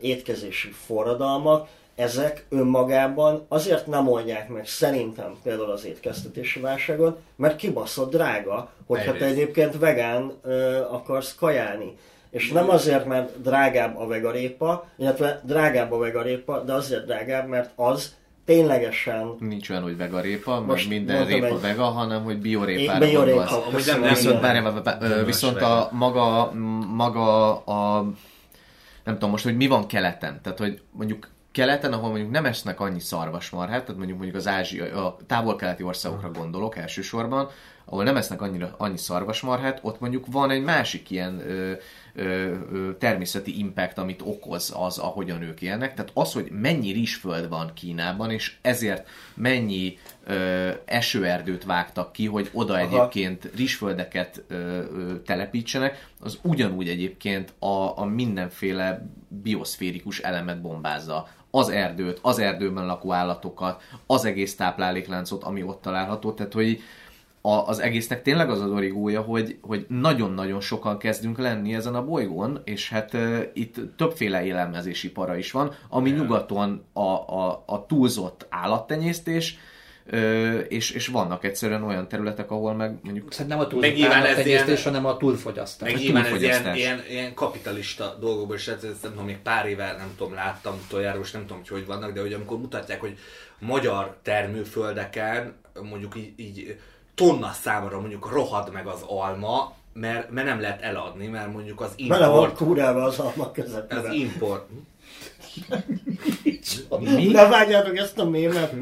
étkezési 0.01 0.69
forradalmak, 0.85 1.67
ezek 1.95 2.45
önmagában 2.49 3.45
azért 3.47 3.88
nem 3.88 4.07
oldják 4.07 4.49
meg 4.49 4.67
szerintem 4.67 5.35
például 5.43 5.71
az 5.71 5.85
étkeztetési 5.85 6.59
válságot, 6.59 7.19
mert 7.35 7.55
kibaszott 7.55 8.11
drága, 8.11 8.69
hogyha 8.85 9.13
te 9.13 9.25
egyébként 9.25 9.77
vegán 9.79 10.31
ö, 10.43 10.77
akarsz 10.89 11.35
kajálni. 11.35 11.97
És 12.29 12.51
nem 12.51 12.69
azért, 12.69 13.05
mert 13.05 13.41
drágább 13.41 13.97
a 13.97 14.07
vegarépa, 14.07 14.88
illetve 14.97 15.41
drágább 15.43 15.91
a 15.91 15.97
vegarépa, 15.97 16.59
de 16.59 16.73
azért 16.73 17.05
drágább, 17.05 17.47
mert 17.47 17.69
az 17.75 18.15
ténylegesen 18.45 19.35
Nincs 19.39 19.69
olyan, 19.69 19.81
hogy 19.83 19.97
vegarépa, 19.97 20.59
Most 20.61 20.89
minden 20.89 21.25
répa 21.25 21.45
egy- 21.45 21.61
vega, 21.61 21.83
hanem 21.83 22.23
hogy 22.23 22.38
biorépára 22.38 23.05
biorépa, 23.05 23.35
gondolsz. 23.35 23.93
Viszont, 24.09 24.43
ö, 25.01 25.25
viszont 25.25 25.61
a 25.61 25.89
maga, 25.91 26.51
maga 26.95 27.55
a 27.57 28.05
nem 29.03 29.14
tudom 29.14 29.30
most, 29.30 29.44
hogy 29.44 29.56
mi 29.56 29.68
van 29.68 29.88
keleten. 29.88 30.41
Tehát, 30.41 30.60
hogy 30.60 30.82
mondjuk 30.91 31.30
keleten, 31.52 31.94
ahol 31.94 32.10
mondjuk 32.10 32.32
nem 32.32 32.45
esznek 32.45 32.80
annyi 32.80 32.99
szarvasmarhát, 32.99 33.82
tehát 33.82 33.98
mondjuk 33.98 34.18
mondjuk 34.18 34.38
az 34.38 34.48
ázsiai, 34.48 34.90
a 34.90 35.18
távol-keleti 35.28 35.84
országokra 35.84 36.32
gondolok 36.32 36.78
elsősorban, 36.78 37.49
ahol 37.91 38.03
nem 38.03 38.18
esznek 38.18 38.41
annyira, 38.41 38.76
annyi 38.77 38.97
szarvasmarhát, 38.97 39.80
ott 39.81 39.99
mondjuk 39.99 40.26
van 40.31 40.49
egy 40.49 40.63
másik 40.63 41.09
ilyen 41.09 41.39
ö, 41.39 41.72
ö, 42.13 42.23
ö, 42.72 42.91
természeti 42.97 43.59
impact, 43.59 43.97
amit 43.97 44.22
okoz 44.23 44.73
az, 44.77 44.97
ahogyan 44.97 45.41
ők 45.41 45.61
élnek. 45.61 45.93
Tehát 45.93 46.11
az, 46.13 46.34
hogy 46.34 46.51
mennyi 46.51 46.91
rizsföld 46.91 47.49
van 47.49 47.72
Kínában, 47.73 48.31
és 48.31 48.57
ezért 48.61 49.07
mennyi 49.34 49.97
ö, 50.26 50.69
esőerdőt 50.85 51.63
vágtak 51.63 52.11
ki, 52.11 52.26
hogy 52.26 52.49
oda 52.53 52.73
Aha. 52.73 52.81
egyébként 52.81 53.49
rizsföldeket 53.55 54.43
ö, 54.47 54.55
ö, 54.55 55.22
telepítsenek, 55.26 56.09
az 56.19 56.39
ugyanúgy 56.41 56.89
egyébként 56.89 57.53
a, 57.59 57.97
a 57.97 58.05
mindenféle 58.05 59.07
bioszférikus 59.27 60.19
elemet 60.19 60.61
bombázza 60.61 61.27
az 61.51 61.69
erdőt, 61.69 62.19
az 62.22 62.39
erdőben 62.39 62.85
lakó 62.85 63.13
állatokat, 63.13 63.81
az 64.05 64.26
egész 64.26 64.55
táplálékláncot, 64.55 65.43
ami 65.43 65.63
ott 65.63 65.81
található. 65.81 66.31
Tehát, 66.31 66.53
hogy 66.53 66.80
a, 67.41 67.68
az 67.68 67.80
egésznek 67.80 68.22
tényleg 68.22 68.49
az 68.49 68.61
az 68.61 68.69
origója, 68.69 69.22
hogy, 69.22 69.57
hogy 69.61 69.85
nagyon-nagyon 69.89 70.61
sokan 70.61 70.97
kezdünk 70.97 71.38
lenni 71.38 71.73
ezen 71.73 71.95
a 71.95 72.05
bolygón, 72.05 72.61
és 72.63 72.89
hát 72.89 73.13
uh, 73.13 73.39
itt 73.53 73.76
többféle 73.97 74.45
élelmezési 74.45 75.11
para 75.11 75.35
is 75.35 75.51
van, 75.51 75.73
ami 75.89 76.09
yeah. 76.09 76.22
nyugaton 76.22 76.85
a, 76.93 77.01
a, 77.01 77.63
a 77.65 77.85
túlzott 77.85 78.45
állattenyésztés, 78.49 79.57
Ö, 80.05 80.57
és, 80.59 80.91
és 80.91 81.07
vannak 81.07 81.43
egyszerűen 81.43 81.84
olyan 81.84 82.07
területek, 82.07 82.51
ahol 82.51 82.73
meg 82.73 82.99
mondjuk... 83.03 83.34
Szerintem 83.34 83.57
nem 83.57 83.68
a 83.68 83.69
túlzott 83.69 84.11
állattenyésztés, 84.11 84.84
hanem 84.84 85.05
a 85.05 85.18
túlfogyasztás. 85.18 85.91
Meg 85.91 86.01
nyilván 86.01 86.26
ez 86.26 86.41
ilyen, 86.41 86.76
ilyen, 86.76 87.03
ilyen, 87.09 87.34
kapitalista 87.34 88.18
dolgokból 88.19 88.55
is, 88.55 88.69
hát 88.69 88.84
ezt 88.84 89.01
nem 89.01 89.11
tudom, 89.11 89.26
még 89.26 89.38
pár 89.38 89.65
éve 89.65 89.95
nem 89.97 90.13
tudom, 90.18 90.34
láttam 90.34 90.73
utoljára, 90.85 91.19
és 91.19 91.31
nem 91.31 91.41
tudom, 91.41 91.57
hogy 91.57 91.68
hogy 91.68 91.85
vannak, 91.85 92.13
de 92.13 92.22
hogy 92.22 92.34
amikor 92.34 92.57
mutatják, 92.57 92.99
hogy 92.99 93.18
magyar 93.59 94.18
termőföldeken 94.22 95.55
mondjuk 95.89 96.15
így, 96.15 96.34
így 96.35 96.80
tonna 97.22 97.52
számra 97.52 97.99
mondjuk 97.99 98.31
rohad 98.31 98.72
meg 98.72 98.88
az 98.88 99.02
alma, 99.07 99.73
mert, 99.93 100.30
mert 100.30 100.48
nem 100.48 100.61
lehet 100.61 100.81
eladni, 100.81 101.27
mert 101.27 101.53
mondjuk 101.53 101.81
az 101.81 101.91
import... 101.95 102.19
Bele 102.19 102.31
van 102.31 102.53
kúrálva 102.56 103.03
az 103.03 103.19
alma 103.19 103.52
közepére. 103.52 104.02
Az 104.02 104.14
import... 104.14 104.69
Mi? 106.99 107.27
Ne 107.27 107.48
vágjátok 107.48 107.98
ezt 107.98 108.19
a 108.19 108.30
mémet. 108.30 108.73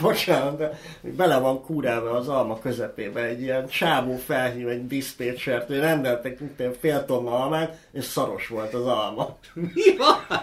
Bocsánat, 0.00 0.56
de 0.58 0.78
bele 1.00 1.38
van 1.38 1.62
kúrálva 1.62 2.10
az 2.10 2.28
alma 2.28 2.58
közepébe. 2.58 3.20
Egy 3.20 3.40
ilyen 3.40 3.68
csávó 3.68 4.16
felhív 4.16 4.68
egy 4.68 4.86
diszpécsert, 4.86 5.66
hogy 5.66 5.78
rendeltek 5.78 6.40
mint 6.40 6.76
fél 6.80 7.04
tonna 7.04 7.42
almát, 7.42 7.78
és 7.92 8.04
szaros 8.04 8.48
volt 8.48 8.74
az 8.74 8.86
alma. 8.86 9.36
Mi 9.52 9.96
van? 9.98 10.40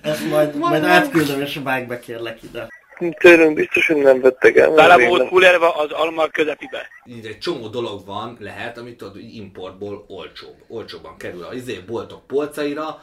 Ezt 0.00 0.28
majd, 0.28 0.56
majd 0.56 0.84
átküldöm, 0.84 1.40
és 1.40 1.60
vágj 1.62 1.86
be 1.86 1.98
kérlek 1.98 2.42
ide. 2.42 2.68
Tőlünk 3.18 3.54
biztos, 3.54 3.86
hogy 3.86 3.96
nem 3.96 4.20
vettek 4.20 4.56
el. 4.56 4.70
Bele 4.70 5.08
volt 5.08 5.28
kulérva 5.28 5.76
az 5.76 5.90
alma 5.90 6.28
közepibe. 6.28 6.88
Így 7.04 7.26
egy 7.26 7.38
csomó 7.38 7.68
dolog 7.68 8.06
van, 8.06 8.36
lehet, 8.40 8.78
amit 8.78 8.96
tudod, 8.96 9.14
hogy 9.14 9.34
importból 9.34 10.04
olcsóbb. 10.08 10.54
Olcsóbban 10.68 11.16
kerül 11.16 11.44
a 11.44 11.54
izé 11.54 11.78
boltok 11.86 12.26
polcaira, 12.26 13.02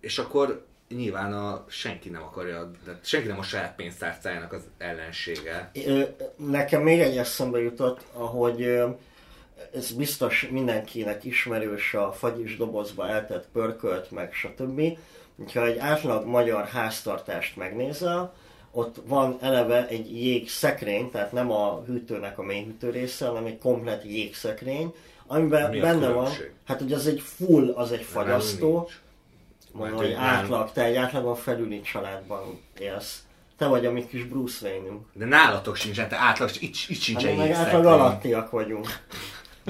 és 0.00 0.18
akkor 0.18 0.64
nyilván 0.88 1.32
a, 1.32 1.64
senki 1.68 2.08
nem 2.08 2.22
akarja, 2.22 2.70
de 2.84 2.98
senki 3.02 3.26
nem 3.26 3.38
a 3.38 3.42
saját 3.42 3.74
pénztárcájának 3.76 4.52
az 4.52 4.62
ellensége. 4.78 5.70
Nekem 6.36 6.82
még 6.82 7.00
egy 7.00 7.16
eszembe 7.16 7.60
jutott, 7.60 8.00
ahogy 8.12 8.82
ez 9.74 9.92
biztos 9.92 10.48
mindenkinek 10.50 11.24
ismerős 11.24 11.94
a 11.94 12.12
fagyis 12.12 12.56
dobozba 12.56 13.08
eltett 13.08 13.48
pörkölt, 13.52 14.10
meg 14.10 14.32
stb. 14.32 14.80
Ha 15.52 15.66
egy 15.66 15.78
átlag 15.78 16.26
magyar 16.26 16.66
háztartást 16.66 17.56
megnézel, 17.56 18.34
ott 18.72 18.96
van 19.06 19.38
eleve 19.40 19.86
egy 19.86 20.22
jégszekrény, 20.24 21.10
tehát 21.10 21.32
nem 21.32 21.50
a 21.50 21.82
hűtőnek 21.86 22.38
a 22.38 22.42
mélyhűtő 22.42 22.90
része, 22.90 23.26
hanem 23.26 23.44
egy 23.44 23.58
komplet 23.58 24.04
jégszekrény, 24.04 24.94
amiben 25.26 25.70
Mi 25.70 25.80
benne 25.80 26.08
van, 26.08 26.30
hát 26.66 26.80
ugye 26.80 26.96
az 26.96 27.06
egy 27.06 27.20
full, 27.20 27.72
az 27.72 27.92
egy 27.92 28.02
fagyasztó, 28.02 28.90
mondom, 29.72 29.96
hogy 29.96 30.12
átlag, 30.12 30.72
te 30.72 30.84
egy 30.84 30.96
átlagon 30.96 31.34
felüli 31.34 31.80
családban 31.80 32.60
élsz. 32.78 33.22
Te 33.56 33.66
vagy 33.66 33.86
a 33.86 33.92
mi 33.92 34.06
kis 34.06 34.24
Bruce 34.24 34.68
Wayne-ünk. 34.68 35.06
De 35.12 35.24
nálatok 35.24 35.76
sincs, 35.76 35.98
hát 35.98 36.12
átlag, 36.12 36.50
itt, 36.60 36.74
itt 36.88 37.00
sincs 37.00 37.22
hát, 37.22 37.30
egy 37.30 37.36
meg 37.36 37.50
átlag 37.50 37.84
alattiak 37.84 38.50
vagyunk. 38.50 38.86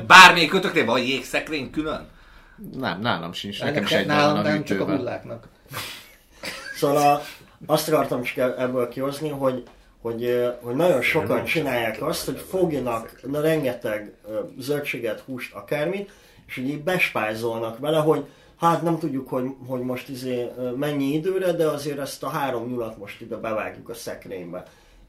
Bármelyik 0.06 0.50
kötöknél 0.50 0.84
van 0.84 1.00
jégszekrény 1.00 1.70
külön? 1.70 2.08
Nem, 2.72 3.00
nálam 3.00 3.32
sincs, 3.32 3.62
nekem 3.62 3.82
is 3.82 3.92
egy 3.92 4.06
nálam 4.06 4.36
van 4.36 4.44
a 4.44 4.48
nem, 4.48 4.64
csak 4.64 4.80
a 4.80 4.84
hulláknak. 4.84 5.48
Szóval 6.76 6.96
a, 6.96 7.22
azt 7.66 7.88
akartam 7.88 8.22
csak 8.22 8.58
ebből 8.58 8.88
kihozni, 8.88 9.28
hogy, 9.28 9.62
hogy, 10.00 10.48
hogy 10.60 10.74
nagyon 10.74 11.02
sokan 11.02 11.44
csinálják 11.44 12.02
azt, 12.02 12.24
hogy 12.24 12.38
fogjanak 12.48 13.20
na, 13.26 13.40
rengeteg 13.40 14.14
zöldséget, 14.58 15.20
húst, 15.20 15.54
akármit, 15.54 16.10
és 16.46 16.56
így 16.56 16.82
bespájzolnak 16.82 17.78
vele, 17.78 17.98
hogy 17.98 18.26
hát 18.60 18.82
nem 18.82 18.98
tudjuk, 18.98 19.28
hogy, 19.28 19.44
hogy 19.66 19.80
most 19.80 20.08
izé 20.08 20.50
mennyi 20.76 21.12
időre, 21.12 21.52
de 21.52 21.66
azért 21.66 21.98
ezt 21.98 22.22
a 22.22 22.28
három 22.28 22.68
nyulat 22.68 22.98
most 22.98 23.20
ide 23.20 23.36
bevágjuk 23.36 23.88
a 23.88 23.94
szekrénybe. 23.94 24.64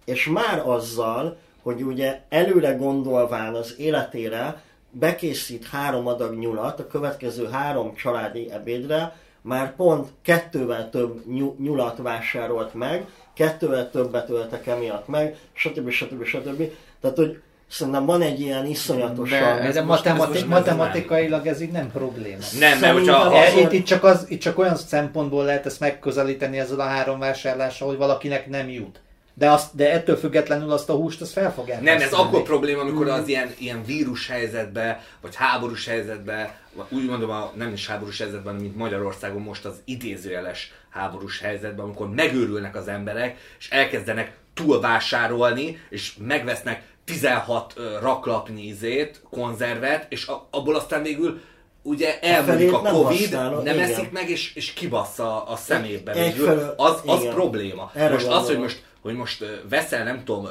És 0.06 0.28
már 0.28 0.62
azzal, 0.66 1.38
hogy 1.62 1.82
ugye 1.82 2.22
előre 2.30 2.72
gondolván 2.74 3.54
az 3.54 3.76
életére 3.78 4.64
bekészít 4.92 5.66
három 5.66 6.08
adag 6.08 6.38
nyulat 6.38 6.80
a 6.80 6.88
következő 6.88 7.50
három 7.50 7.96
családi 7.96 8.52
ebédre, 8.52 9.16
már 9.42 9.76
pont 9.76 10.08
kettővel 10.22 10.90
több 10.90 11.28
nyu- 11.28 11.60
nyulat 11.60 11.98
vásárolt 11.98 12.74
meg, 12.74 13.06
kettővel 13.34 13.90
többet 13.90 14.30
öltek 14.30 14.68
emiatt 14.68 15.08
meg, 15.08 15.38
stb. 15.54 15.90
stb. 15.90 16.24
stb. 16.24 16.64
Tehát, 17.02 17.18
hogy 17.18 17.42
szerintem 17.68 18.06
van 18.06 18.22
egy 18.22 18.40
ilyen 18.40 18.66
iszonyatosan... 18.66 19.40
De, 19.40 19.62
ez 19.62 19.74
de 19.74 19.82
matemati- 19.82 20.46
matematikailag 20.46 21.48
ez 21.48 21.62
így 21.62 21.72
nem 21.72 21.92
probléma. 21.92 22.44
Nem, 22.60 22.80
mert 22.80 22.94
hogyha... 22.94 23.36
E, 23.36 23.60
itt, 23.60 23.72
itt, 23.72 23.86
csak 23.86 24.04
az, 24.04 24.26
itt 24.30 24.42
csak 24.42 24.58
olyan 24.60 24.76
szempontból 24.76 25.46
lehet 25.46 25.66
ezt 25.66 25.80
megközelíteni 25.80 26.60
ezzel 26.60 26.80
a 26.80 26.84
három 26.84 27.20
vásárlással, 27.20 27.88
hogy 27.88 27.98
valakinek 27.98 28.50
nem 28.50 28.70
jut. 28.70 29.00
De, 29.34 29.52
azt, 29.52 29.76
de 29.76 29.92
ettől 29.92 30.16
függetlenül 30.16 30.72
azt 30.72 30.90
a 30.90 30.94
húst 30.94 31.22
azt 31.22 31.32
fel 31.32 31.54
fogják 31.54 31.82
Nem, 31.82 32.02
ez 32.02 32.14
akkor 32.14 32.44
probléma, 32.44 32.82
amikor 32.82 33.08
az 33.08 33.28
ilyen, 33.28 33.54
ilyen 33.58 33.84
vírus 33.86 34.28
helyzetbe, 34.28 35.04
vagy 35.22 35.36
háborús 35.36 35.88
helyzetbe, 35.88 36.60
úgy 36.90 37.06
mondom, 37.06 37.30
a, 37.30 37.52
nem 37.56 37.74
is 37.74 37.88
háborús 37.88 38.20
helyzetben, 38.20 38.56
mint 38.56 38.76
Magyarországon 38.76 39.42
most 39.42 39.66
az 39.66 39.82
idézőjeles 39.86 40.72
háborús 40.90 41.40
helyzetben, 41.40 41.86
amikor 41.86 42.10
megőrülnek 42.10 42.76
az 42.76 42.88
emberek, 42.88 43.38
és 43.60 43.70
elkezdenek 43.70 44.38
túlvásárolni, 44.54 45.80
és 45.90 46.14
megvesznek 46.20 46.84
16 47.06 47.74
ö, 47.76 48.00
raklapnyi 48.02 48.66
izét, 48.66 49.22
konzervet, 49.30 50.06
és 50.10 50.28
a, 50.28 50.48
abból 50.52 50.76
aztán 50.76 51.04
végül 51.04 51.42
ugye 51.82 52.20
elmúlik 52.20 52.74
a 52.74 52.82
nem 52.82 52.94
Covid, 52.94 53.20
használod, 53.20 53.64
nem 53.64 53.76
igen. 53.76 53.90
eszik 53.90 54.12
meg, 54.12 54.30
és, 54.30 54.56
és 54.56 54.74
kibassza 54.74 55.44
a 55.44 55.56
szemébe 55.56 56.14
végül. 56.14 56.74
Az, 56.78 57.02
az 57.06 57.22
igen. 57.22 57.34
probléma. 57.34 57.92
Erre 57.94 58.14
most 58.14 58.28
az, 58.28 58.48
hogy 58.48 58.60
most, 58.60 58.84
hogy 59.02 59.16
most 59.16 59.46
veszel, 59.70 60.04
nem 60.04 60.24
tudom, 60.24 60.48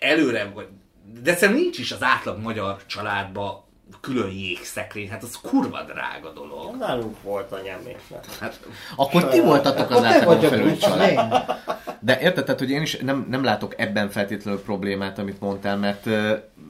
előre, 0.00 0.50
vagy, 0.54 0.66
de 1.22 1.34
szerintem 1.34 1.62
nincs 1.62 1.78
is 1.78 1.92
az 1.92 2.02
átlag 2.02 2.38
magyar 2.38 2.86
családba 2.86 3.64
külön 4.00 4.30
jégszekrény, 4.30 5.10
hát 5.10 5.22
az 5.22 5.38
kurva 5.42 5.82
drága 5.82 6.32
dolog. 6.32 6.76
Nálunk 6.76 7.22
volt 7.22 7.52
anyáméknek. 7.52 8.38
Hát, 8.40 8.60
Akkor 8.96 9.28
ti 9.28 9.40
voltatok 9.40 9.90
az 9.90 10.04
átlagon 10.04 10.40
felül 10.40 10.76
család. 10.76 11.44
De 12.00 12.20
érted, 12.20 12.44
tehát, 12.44 12.60
hogy 12.60 12.70
én 12.70 12.82
is 12.82 12.96
nem, 12.96 13.26
nem 13.30 13.44
látok 13.44 13.80
ebben 13.80 14.10
feltétlenül 14.10 14.62
problémát, 14.62 15.18
amit 15.18 15.40
mondtál, 15.40 15.76
mert, 15.76 16.06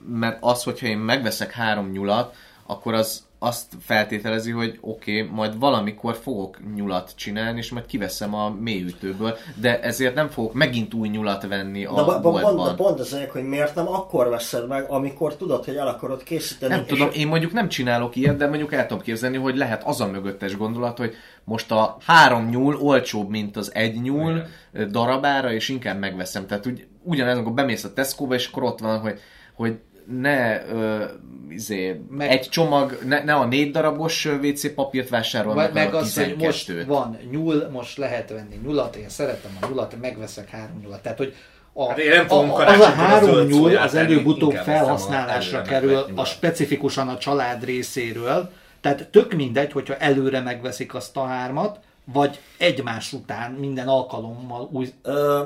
mert 0.08 0.36
az, 0.40 0.62
hogyha 0.62 0.86
én 0.86 0.98
megveszek 0.98 1.52
három 1.52 1.90
nyulat, 1.90 2.34
akkor 2.66 2.94
az 2.94 3.26
azt 3.44 3.72
feltételezi, 3.80 4.50
hogy 4.50 4.78
oké, 4.80 5.20
okay, 5.20 5.34
majd 5.34 5.58
valamikor 5.58 6.16
fogok 6.22 6.58
nyulat 6.74 7.12
csinálni, 7.16 7.58
és 7.58 7.70
majd 7.70 7.86
kiveszem 7.86 8.34
a 8.34 8.50
mélyütőből, 8.60 9.36
de 9.60 9.80
ezért 9.80 10.14
nem 10.14 10.28
fogok 10.28 10.52
megint 10.52 10.94
új 10.94 11.08
nyulat 11.08 11.46
venni 11.46 11.84
a 11.84 11.94
De, 11.94 12.02
ba- 12.02 12.22
ba- 12.22 12.22
pont, 12.22 12.42
boltban. 12.42 12.76
pont 12.76 13.00
az 13.00 13.16
hogy 13.28 13.42
miért 13.42 13.74
nem 13.74 13.88
akkor 13.88 14.28
veszed 14.28 14.68
meg, 14.68 14.84
amikor 14.88 15.36
tudod, 15.36 15.64
hogy 15.64 15.76
el 15.76 15.86
akarod 15.86 16.22
készíteni. 16.22 16.74
Nem 16.74 16.86
tudom, 16.86 17.08
én 17.12 17.26
mondjuk 17.26 17.52
nem 17.52 17.68
csinálok 17.68 18.16
ilyet, 18.16 18.36
de 18.36 18.46
mondjuk 18.46 18.72
el 18.72 18.86
tudom 18.86 19.02
képzelni, 19.02 19.36
hogy 19.36 19.56
lehet 19.56 19.84
az 19.84 20.00
a 20.00 20.06
mögöttes 20.06 20.56
gondolat, 20.56 20.98
hogy 20.98 21.14
most 21.44 21.70
a 21.70 21.96
három 22.06 22.48
nyúl 22.48 22.76
olcsóbb, 22.76 23.28
mint 23.28 23.56
az 23.56 23.74
egy 23.74 24.00
nyúl 24.02 24.42
Igen. 24.74 24.90
darabára, 24.90 25.52
és 25.52 25.68
inkább 25.68 25.98
megveszem. 25.98 26.46
Tehát 26.46 26.66
úgy, 26.66 26.86
ugyanez, 27.02 27.34
amikor 27.34 27.52
bemész 27.52 27.84
a 27.84 27.92
Tesco-ba, 27.92 28.34
és 28.34 28.46
akkor 28.46 28.62
ott 28.62 28.78
van, 28.78 28.98
hogy, 28.98 29.20
hogy 29.54 29.78
ne 30.06 30.66
ö, 30.66 31.04
izé, 31.48 32.00
Meg- 32.10 32.30
egy 32.30 32.48
csomag, 32.48 32.98
ne, 33.04 33.24
ne 33.24 33.34
a 33.34 33.44
négy 33.44 33.70
darabos 33.70 34.24
WC 34.24 34.74
papírt 34.74 35.08
vásárol, 35.08 35.54
Vagy 35.54 35.72
meg, 35.72 35.84
meg 35.84 35.94
a 35.94 35.98
az, 35.98 36.14
hogy 36.14 36.36
most 36.38 36.70
12-t. 36.72 36.84
van 36.86 37.18
nyúl, 37.30 37.68
most 37.72 37.96
lehet 37.96 38.30
venni 38.30 38.60
nyulat, 38.62 38.96
én 38.96 39.08
szeretem 39.08 39.50
a 39.60 39.66
nyulat, 39.66 39.96
megveszek 40.00 40.50
három 40.50 40.80
nyulat. 40.82 41.02
Tehát, 41.02 41.18
hogy 41.18 41.34
a, 41.72 41.88
Hát 41.88 41.98
én 41.98 42.10
nem 42.10 42.26
fogom 42.26 42.50
a, 42.52 42.66
az 42.66 42.80
a 42.80 42.84
a 42.84 42.90
három 42.90 43.46
nyúl 43.46 43.76
az 43.76 43.94
előbb-utóbb 43.94 44.54
a 44.54 44.62
felhasználásra 44.62 45.62
kerül 45.62 46.04
a 46.14 46.24
specifikusan 46.24 47.08
a 47.08 47.18
család 47.18 47.64
részéről. 47.64 48.50
Tehát 48.80 49.08
tök 49.08 49.32
mindegy, 49.34 49.72
hogyha 49.72 49.96
előre 49.96 50.40
megveszik 50.40 50.94
azt 50.94 51.16
a 51.16 51.24
hármat, 51.24 51.78
Vagy 52.12 52.38
egymás 52.58 53.12
után 53.12 53.50
minden 53.52 53.88
alkalommal 53.88 54.68
új... 54.72 54.92
Ö, 55.02 55.42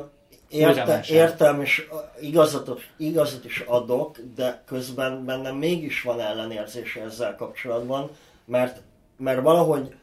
érte, 0.49 1.05
értem, 1.09 1.61
és 1.61 1.89
igazat, 2.21 2.81
igazat 2.97 3.45
is 3.45 3.65
adok, 3.67 4.17
de 4.37 4.63
közben 4.67 5.25
bennem 5.25 5.57
mégis 5.57 6.03
van 6.03 6.21
ellenérzése 6.21 7.01
ezzel 7.01 7.37
kapcsolatban, 7.37 8.11
mert, 8.45 8.81
mert 9.17 9.43
valahogy 9.43 9.95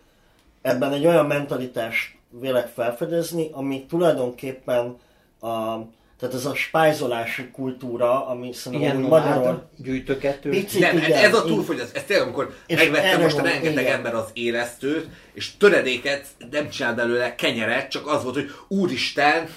ebben 0.61 0.93
egy 0.93 1.05
olyan 1.05 1.25
mentalitást 1.25 2.15
vélek 2.29 2.67
felfedezni, 2.67 3.49
ami 3.51 3.85
tulajdonképpen 3.85 4.97
a, 5.39 5.79
tehát 6.19 6.35
ez 6.35 6.45
a 6.45 6.55
spájzolási 6.55 7.49
kultúra, 7.51 8.27
ami 8.27 8.53
szerintem 8.53 8.89
Igen, 8.89 9.03
úgy 9.03 9.09
Magyarul 9.09 9.69
gyűjtögető. 9.77 10.49
Picit, 10.49 10.79
Nem, 10.79 10.97
igen, 10.97 11.11
ez 11.11 11.33
a 11.33 11.37
igen. 11.37 11.55
túlfogyasztás. 11.55 12.01
Ez 12.01 12.07
tényleg, 12.07 12.25
amikor 12.25 12.55
megvette 12.67 13.17
most 13.17 13.37
a 13.37 13.41
van, 13.41 13.51
rengeteg 13.51 13.83
igen. 13.83 13.95
ember 13.95 14.15
az 14.15 14.29
élesztőt, 14.33 15.07
és 15.33 15.57
töredéket 15.57 16.27
nem 16.51 16.69
csinál 16.69 16.95
belőle 16.95 17.35
kenyeret, 17.35 17.89
csak 17.89 18.07
az 18.07 18.23
volt, 18.23 18.35
hogy 18.35 18.51
úristen, 18.67 19.49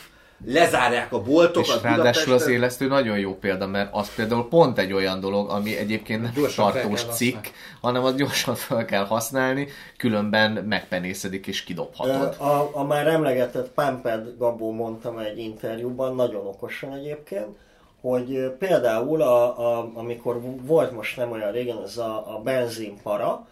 lezárják 0.47 1.13
a 1.13 1.23
boltokat 1.23 1.77
És 1.77 1.83
ráadásul 1.83 2.33
az 2.33 2.47
élesztő 2.47 2.87
nagyon 2.87 3.19
jó 3.19 3.35
példa, 3.35 3.67
mert 3.67 3.89
az 3.93 4.15
például 4.15 4.49
pont 4.49 4.79
egy 4.79 4.93
olyan 4.93 5.21
dolog, 5.21 5.51
ami 5.51 5.77
egyébként 5.77 6.23
nem 6.23 6.33
Gyorsan 6.35 6.73
tartós 6.73 7.05
cikk, 7.05 7.35
használni. 7.35 7.59
hanem 7.81 8.05
az 8.05 8.15
gyorsan 8.15 8.55
fel 8.55 8.85
kell 8.85 9.07
használni, 9.07 9.69
különben 9.97 10.51
megpenészedik 10.53 11.47
és 11.47 11.65
kidobhatod. 11.65 12.41
A, 12.41 12.71
a 12.73 12.85
már 12.85 13.07
emlegetett 13.07 13.69
Pamped 13.69 14.37
Gabó 14.39 14.73
mondtam 14.73 15.19
egy 15.19 15.39
interjúban, 15.39 16.15
nagyon 16.15 16.47
okosan 16.47 16.93
egyébként, 16.93 17.49
hogy 18.01 18.53
például 18.59 19.23
a, 19.23 19.59
a, 19.59 19.91
amikor 19.95 20.41
volt 20.63 20.93
most 20.93 21.17
nem 21.17 21.31
olyan 21.31 21.53
régen 21.53 21.83
ez 21.85 21.97
a, 21.97 22.35
a 22.37 22.41
benzinpara, 22.45 23.47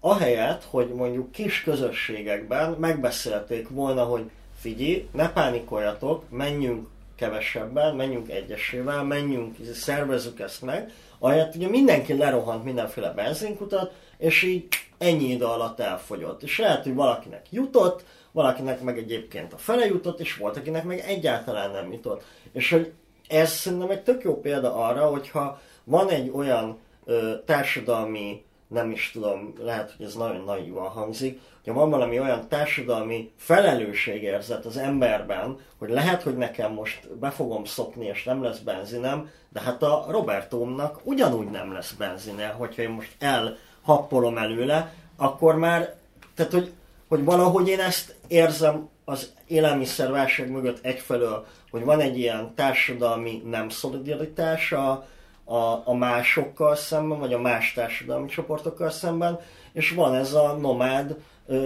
ahelyett, 0.00 0.66
hogy 0.70 0.88
mondjuk 0.88 1.32
kis 1.32 1.62
közösségekben 1.62 2.70
megbeszélték 2.70 3.68
volna, 3.68 4.02
hogy 4.04 4.30
figyelj, 4.64 5.08
ne 5.12 5.32
pánikoljatok, 5.32 6.30
menjünk 6.30 6.88
kevesebben, 7.16 7.96
menjünk 7.96 8.30
egyesével, 8.30 9.02
menjünk, 9.02 9.56
szervezzük 9.74 10.40
ezt 10.40 10.62
meg, 10.62 10.92
ahelyett 11.18 11.54
ugye 11.54 11.68
mindenki 11.68 12.16
lerohant 12.16 12.64
mindenféle 12.64 13.10
benzinkutat, 13.10 13.92
és 14.18 14.42
így 14.42 14.66
ennyi 14.98 15.24
idő 15.24 15.44
alatt 15.44 15.80
elfogyott. 15.80 16.42
És 16.42 16.58
lehet, 16.58 16.82
hogy 16.82 16.94
valakinek 16.94 17.46
jutott, 17.50 18.04
valakinek 18.32 18.80
meg 18.80 18.98
egyébként 18.98 19.52
a 19.52 19.56
fele 19.56 19.86
jutott, 19.86 20.20
és 20.20 20.36
volt, 20.36 20.56
akinek 20.56 20.84
meg 20.84 20.98
egyáltalán 20.98 21.70
nem 21.70 21.92
jutott. 21.92 22.24
És 22.52 22.70
hogy 22.70 22.92
ez 23.28 23.50
szerintem 23.52 23.90
egy 23.90 24.02
tök 24.02 24.22
jó 24.22 24.40
példa 24.40 24.74
arra, 24.74 25.06
hogyha 25.06 25.60
van 25.84 26.08
egy 26.08 26.30
olyan 26.34 26.78
ö, 27.04 27.32
társadalmi, 27.44 28.44
nem 28.68 28.90
is 28.90 29.10
tudom, 29.12 29.52
lehet, 29.60 29.94
hogy 29.96 30.06
ez 30.06 30.14
nagyon 30.14 30.44
naívan 30.44 30.88
hangzik, 30.88 31.40
hogyha 31.64 31.80
van 31.80 31.90
valami 31.90 32.20
olyan 32.20 32.48
társadalmi 32.48 33.32
felelősségérzet 33.36 34.64
az 34.64 34.76
emberben, 34.76 35.58
hogy 35.78 35.90
lehet, 35.90 36.22
hogy 36.22 36.36
nekem 36.36 36.72
most 36.72 37.18
be 37.18 37.30
fogom 37.30 37.64
szopni, 37.64 38.06
és 38.06 38.24
nem 38.24 38.42
lesz 38.42 38.58
benzinem, 38.58 39.30
de 39.48 39.60
hát 39.60 39.82
a 39.82 40.06
Robertómnak 40.08 41.00
ugyanúgy 41.02 41.50
nem 41.50 41.72
lesz 41.72 41.92
benzine, 41.92 42.46
hogyha 42.46 42.82
én 42.82 42.90
most 42.90 43.16
elhappolom 43.18 44.38
előle, 44.38 44.92
akkor 45.16 45.56
már, 45.56 45.94
tehát 46.34 46.52
hogy, 46.52 46.72
hogy 47.08 47.24
valahogy 47.24 47.68
én 47.68 47.80
ezt 47.80 48.14
érzem 48.28 48.88
az 49.04 49.32
élelmiszerválság 49.46 50.50
mögött 50.50 50.84
egyfelől, 50.84 51.46
hogy 51.70 51.84
van 51.84 52.00
egy 52.00 52.18
ilyen 52.18 52.54
társadalmi 52.54 53.42
nem 53.44 53.68
szolidaritás 53.68 54.72
a, 54.72 55.06
a, 55.44 55.82
a 55.84 55.94
másokkal 55.94 56.76
szemben, 56.76 57.18
vagy 57.18 57.32
a 57.32 57.40
más 57.40 57.72
társadalmi 57.72 58.28
csoportokkal 58.28 58.90
szemben, 58.90 59.40
és 59.72 59.90
van 59.90 60.14
ez 60.14 60.32
a 60.32 60.56
nomád 60.60 61.16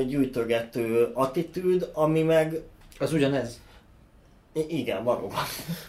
gyűjtögető 0.06 1.10
attitűd, 1.14 1.90
ami 1.92 2.22
meg... 2.22 2.60
Az 2.98 3.12
ugyanez. 3.12 3.60
I- 4.52 4.78
igen, 4.78 5.04
valóban. 5.04 5.38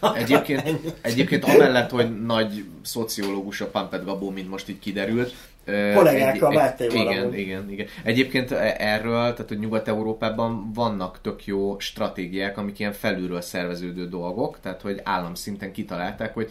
Egyébként, 0.14 0.96
egyébként 1.02 1.44
amellett, 1.44 1.90
hogy 1.90 2.24
nagy 2.24 2.64
szociológus 2.82 3.60
a 3.60 3.66
Pampet 3.66 4.04
Gabó, 4.04 4.30
mint 4.30 4.48
most 4.48 4.68
így 4.68 4.78
kiderült. 4.78 5.34
ö, 5.64 5.92
Kollégák 5.94 6.42
a 6.42 6.50
Mátéval 6.50 6.96
Igen, 6.96 7.34
igen, 7.34 7.70
igen. 7.70 7.86
Egyébként 8.02 8.50
erről, 8.50 9.32
tehát 9.32 9.48
hogy 9.48 9.58
Nyugat-Európában 9.58 10.72
vannak 10.74 11.20
tök 11.20 11.46
jó 11.46 11.78
stratégiák, 11.78 12.58
amik 12.58 12.78
ilyen 12.78 12.92
felülről 12.92 13.40
szerveződő 13.40 14.08
dolgok, 14.08 14.58
tehát 14.60 14.80
hogy 14.82 15.00
államszinten 15.04 15.72
kitalálták, 15.72 16.34
hogy 16.34 16.50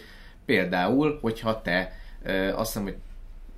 például, 0.50 1.18
hogyha 1.22 1.62
te, 1.62 1.92
ö, 2.24 2.48
azt 2.54 2.68
hiszem, 2.68 2.84
hogy 2.84 2.96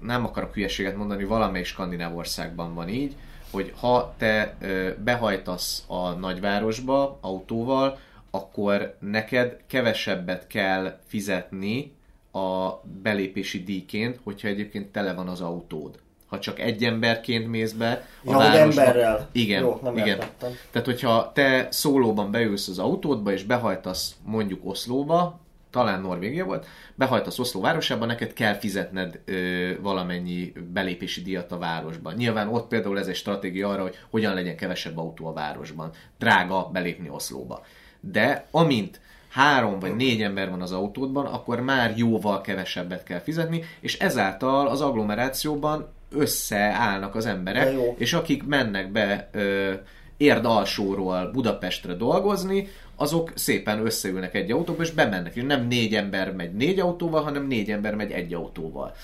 nem 0.02 0.26
akarok 0.26 0.54
hülyeséget 0.54 0.96
mondani, 0.96 1.24
valamelyik 1.24 1.66
skandináv 1.66 2.16
országban 2.18 2.74
van 2.74 2.90
így, 2.90 3.16
hogy 3.52 3.74
ha 3.80 4.14
te 4.18 4.56
ö, 4.62 4.90
behajtasz 5.04 5.84
a 5.88 6.10
nagyvárosba 6.10 7.18
autóval, 7.22 7.98
akkor 8.32 8.96
neked 9.00 9.58
kevesebbet 9.68 10.48
kell 10.48 11.00
fizetni 11.08 11.94
a 12.32 12.70
belépési 13.02 13.64
díjként, 13.64 14.20
hogyha 14.24 14.48
egyébként 14.48 14.88
tele 14.92 15.14
van 15.14 15.28
az 15.28 15.42
autód. 15.42 16.00
Ha 16.28 16.40
csak 16.40 16.60
egy 16.60 16.84
emberként 16.84 17.48
mész 17.48 17.72
be 17.72 18.06
a 18.26 18.32
Ja, 18.32 18.38
városba. 18.38 18.82
emberrel. 18.82 19.30
Igen, 19.32 19.62
Jó, 19.62 19.80
nem 19.84 19.94
igen. 19.94 20.08
értettem. 20.08 20.52
Tehát, 20.72 20.88
hogyha 20.88 21.32
te 21.34 21.68
szólóban 21.70 22.32
beülsz 22.32 22.68
az 22.68 22.80
autódba, 22.80 23.32
és 23.32 23.44
behajtasz 23.44 24.16
mondjuk 24.26 24.60
Oszlóba, 24.64 25.40
talán 25.72 26.02
Norvégia 26.02 26.46
volt, 26.46 26.68
behajtasz 26.96 27.40
Oszló 27.40 27.62
városába, 27.62 28.06
neked 28.06 28.34
kell 28.34 28.54
fizetned 28.54 29.22
ö, 29.26 29.72
valamennyi 29.82 30.54
belépési 30.74 31.22
díjat 31.22 31.52
a 31.52 31.58
városban. 31.58 32.14
Nyilván 32.14 32.48
ott 32.48 32.68
például 32.68 33.00
ez 33.00 33.08
egy 33.08 33.16
stratégia 33.16 33.70
arra, 33.70 33.82
hogy 33.82 34.00
hogyan 34.10 34.34
legyen 34.34 34.56
kevesebb 34.56 34.98
autó 34.98 35.28
a 35.28 35.34
városban. 35.34 35.92
Drága 36.20 36.70
belépni 36.74 37.10
Oszlóba. 37.10 37.66
De 38.00 38.46
amint 38.52 39.00
három 39.30 39.80
vagy 39.80 39.96
négy 39.96 40.22
ember 40.22 40.50
van 40.50 40.62
az 40.62 40.72
autódban, 40.72 41.26
akkor 41.26 41.60
már 41.60 41.94
jóval 41.98 42.42
kevesebbet 42.42 43.04
kell 43.04 43.20
fizetni, 43.20 43.64
és 43.80 44.00
ezáltal 44.00 44.68
az 44.68 44.82
agglomerációban 44.82 45.88
összeállnak 46.12 47.16
az 47.16 47.26
emberek, 47.26 47.76
és 47.98 48.14
akik 48.14 48.44
mennek 48.44 48.92
be 48.92 49.30
ö, 49.32 49.74
érd 50.18 50.46
alsóról 50.46 51.30
Budapestre 51.32 51.94
dolgozni, 51.94 52.68
azok 53.02 53.32
szépen 53.36 53.86
összeülnek 53.86 54.36
egy 54.36 54.52
autóba, 54.52 54.84
és 54.84 54.92
bemennek. 54.92 55.36
És 55.36 55.44
nem 55.44 55.68
négy 55.68 55.96
ember 55.96 56.34
megy 56.34 56.54
négy 56.54 56.80
autóval, 56.80 57.24
hanem 57.24 57.48
négy 57.48 57.72
ember 57.72 57.96
megy 57.96 58.12
egy 58.12 58.34
autóval. 58.34 58.96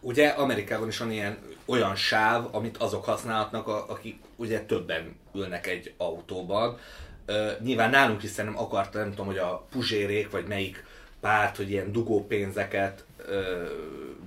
Ugye 0.00 0.28
Amerikában 0.28 0.88
is 0.88 0.98
van 0.98 1.10
ilyen 1.12 1.38
olyan 1.64 1.94
sáv, 1.94 2.48
amit 2.54 2.76
azok 2.76 3.04
használhatnak, 3.04 3.68
akik 3.68 4.18
ugye 4.36 4.60
többen 4.60 5.16
ülnek 5.34 5.66
egy 5.66 5.92
autóban. 5.96 6.78
Ö, 7.26 7.50
nyilván 7.62 7.90
nálunk 7.90 8.22
is 8.22 8.30
szerintem 8.30 8.62
akarta, 8.62 8.98
nem 8.98 9.10
tudom, 9.10 9.26
hogy 9.26 9.38
a 9.38 9.66
Puzsérék, 9.70 10.30
vagy 10.30 10.46
melyik 10.46 10.84
párt, 11.20 11.56
hogy 11.56 11.70
ilyen 11.70 11.92
dugó 11.92 12.26
pénzeket 12.26 13.04
ö, 13.26 13.64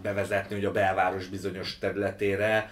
bevezetni, 0.01 0.55
hogy 0.55 0.65
a 0.65 0.71
belváros 0.71 1.27
bizonyos 1.27 1.79
területére 1.79 2.71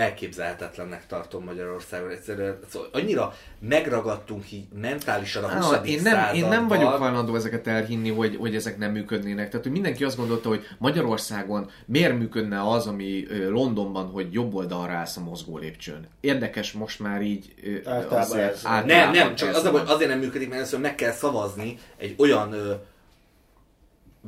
elképzelhetetlennek 0.00 1.06
tartom 1.06 1.44
Magyarországon. 1.44 2.10
Egyszerűen 2.10 2.58
szóval 2.68 2.88
annyira 2.92 3.34
megragadtunk 3.58 4.52
így 4.52 4.64
mentálisan 4.80 5.44
a 5.44 5.48
20. 5.48 5.72
Á, 5.72 5.80
én, 5.84 6.02
nem, 6.02 6.34
én 6.34 6.48
nem 6.48 6.68
vagyok 6.68 6.88
hajlandó 6.88 7.34
ezeket 7.34 7.66
elhinni, 7.66 8.10
hogy, 8.10 8.36
hogy 8.36 8.54
ezek 8.54 8.78
nem 8.78 8.92
működnének. 8.92 9.48
Tehát, 9.48 9.62
hogy 9.62 9.72
mindenki 9.74 10.04
azt 10.04 10.16
gondolta, 10.16 10.48
hogy 10.48 10.66
Magyarországon 10.78 11.70
miért 11.86 12.18
működne 12.18 12.70
az, 12.70 12.86
ami 12.86 13.26
Londonban, 13.48 14.06
hogy 14.06 14.32
jobb 14.32 14.54
oldalra 14.54 14.92
állsz 14.92 15.16
a 15.16 15.20
mozgó 15.20 15.58
lépcsőn. 15.58 16.08
Érdekes 16.20 16.72
most 16.72 17.00
már 17.00 17.22
így 17.22 17.54
Általában 17.84 18.18
azért 18.18 18.52
ez. 18.52 18.62
Nem, 18.62 18.72
általában 18.72 19.14
nem, 19.14 19.34
csak 19.34 19.54
az, 19.54 19.70
baj, 19.70 19.82
azért 19.86 20.10
nem 20.10 20.18
működik, 20.18 20.48
mert 20.48 20.60
először 20.60 20.80
meg 20.80 20.94
kell 20.94 21.12
szavazni 21.12 21.78
egy 21.96 22.14
olyan 22.18 22.52
ö, 22.52 22.74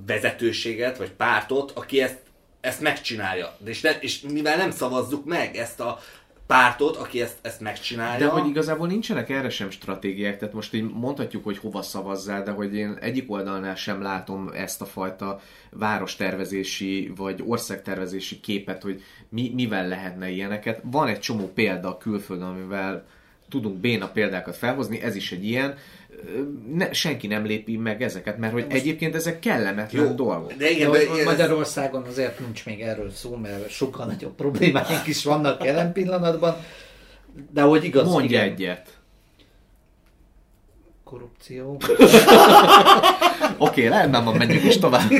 vezetőséget, 0.06 0.98
vagy 0.98 1.10
pártot, 1.10 1.70
aki 1.74 2.00
ezt, 2.00 2.18
ezt 2.62 2.80
megcsinálja. 2.80 3.56
És, 3.64 3.80
ne, 3.80 3.90
és 3.90 4.20
mivel 4.20 4.56
nem 4.56 4.70
szavazzuk 4.70 5.24
meg 5.24 5.56
ezt 5.56 5.80
a 5.80 5.98
pártot, 6.46 6.96
aki 6.96 7.20
ezt, 7.20 7.36
ezt 7.42 7.60
megcsinálja. 7.60 8.26
De 8.26 8.32
hogy 8.32 8.48
igazából 8.48 8.86
nincsenek 8.86 9.30
erre 9.30 9.48
sem 9.48 9.70
stratégiák, 9.70 10.38
tehát 10.38 10.54
most 10.54 10.74
így 10.74 10.90
mondhatjuk, 10.92 11.44
hogy 11.44 11.58
hova 11.58 11.82
szavazzál, 11.82 12.42
de 12.42 12.50
hogy 12.50 12.74
én 12.74 12.98
egyik 13.00 13.30
oldalnál 13.30 13.74
sem 13.74 14.02
látom 14.02 14.50
ezt 14.54 14.80
a 14.80 14.84
fajta 14.84 15.40
várostervezési 15.70 17.12
vagy 17.16 17.42
országtervezési 17.46 18.40
képet, 18.40 18.82
hogy 18.82 19.02
mi, 19.28 19.50
mivel 19.54 19.88
lehetne 19.88 20.30
ilyeneket. 20.30 20.80
Van 20.84 21.08
egy 21.08 21.20
csomó 21.20 21.52
példa 21.52 21.88
a 21.88 21.96
külföldön, 21.96 22.48
amivel 22.48 23.06
tudunk 23.48 23.76
béna 23.76 24.08
példákat 24.08 24.56
felhozni, 24.56 25.00
ez 25.00 25.14
is 25.14 25.32
egy 25.32 25.44
ilyen. 25.44 25.76
Ne, 26.74 26.92
senki 26.92 27.26
nem 27.26 27.44
lépi 27.44 27.76
meg 27.76 28.02
ezeket, 28.02 28.38
mert 28.38 28.52
hogy 28.52 28.64
egyébként 28.68 29.14
ezek 29.14 29.38
kellemetlen 29.38 30.04
Jó, 30.06 30.12
dolgok. 30.14 30.52
de 30.52 30.70
igen, 30.70 30.90
De 30.90 30.98
de 30.98 31.04
ez- 31.18 31.24
Magyarországon 31.24 32.02
azért 32.02 32.40
nincs 32.40 32.64
még 32.66 32.80
erről 32.80 33.10
szó, 33.10 33.36
mert 33.36 33.70
sokkal 33.70 34.06
nagyobb 34.06 34.34
problémáink 34.34 35.06
is 35.06 35.24
vannak 35.24 35.64
jelen 35.64 35.92
pillanatban. 35.92 36.56
De 37.52 37.62
hogy 37.62 37.84
igaz, 37.84 38.08
Mondj 38.10 38.26
igen. 38.26 38.42
egyet. 38.42 38.88
Korrupció. 41.04 41.76
Oké, 43.58 43.86
rendben 43.86 44.24
van, 44.24 44.36
menjünk 44.36 44.64
is 44.64 44.78
tovább. 44.78 45.10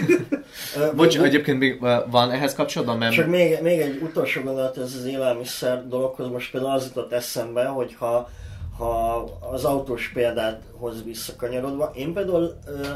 Bocs, 0.97 1.19
egyébként 1.19 1.59
még 1.59 1.81
van 2.11 2.31
ehhez 2.31 2.55
kapcsolatban, 2.55 2.99
mert... 2.99 3.15
Csak 3.15 3.27
még, 3.27 3.59
még 3.63 3.81
egy 3.81 4.01
utolsó 4.03 4.43
gondolat 4.43 4.77
ez 4.77 4.95
az 4.99 5.05
élelmiszer 5.05 5.89
dologhoz, 5.89 6.29
most 6.29 6.51
például 6.51 6.73
az 6.73 6.85
jutott 6.87 7.13
eszembe, 7.13 7.65
hogy 7.65 7.95
ha, 7.99 8.31
ha 8.79 9.17
az 9.53 9.65
autós 9.65 10.09
példádhoz 10.09 11.05
visszakanyarodva, 11.05 11.91
én 11.95 12.13
például 12.13 12.59
ö, 12.67 12.87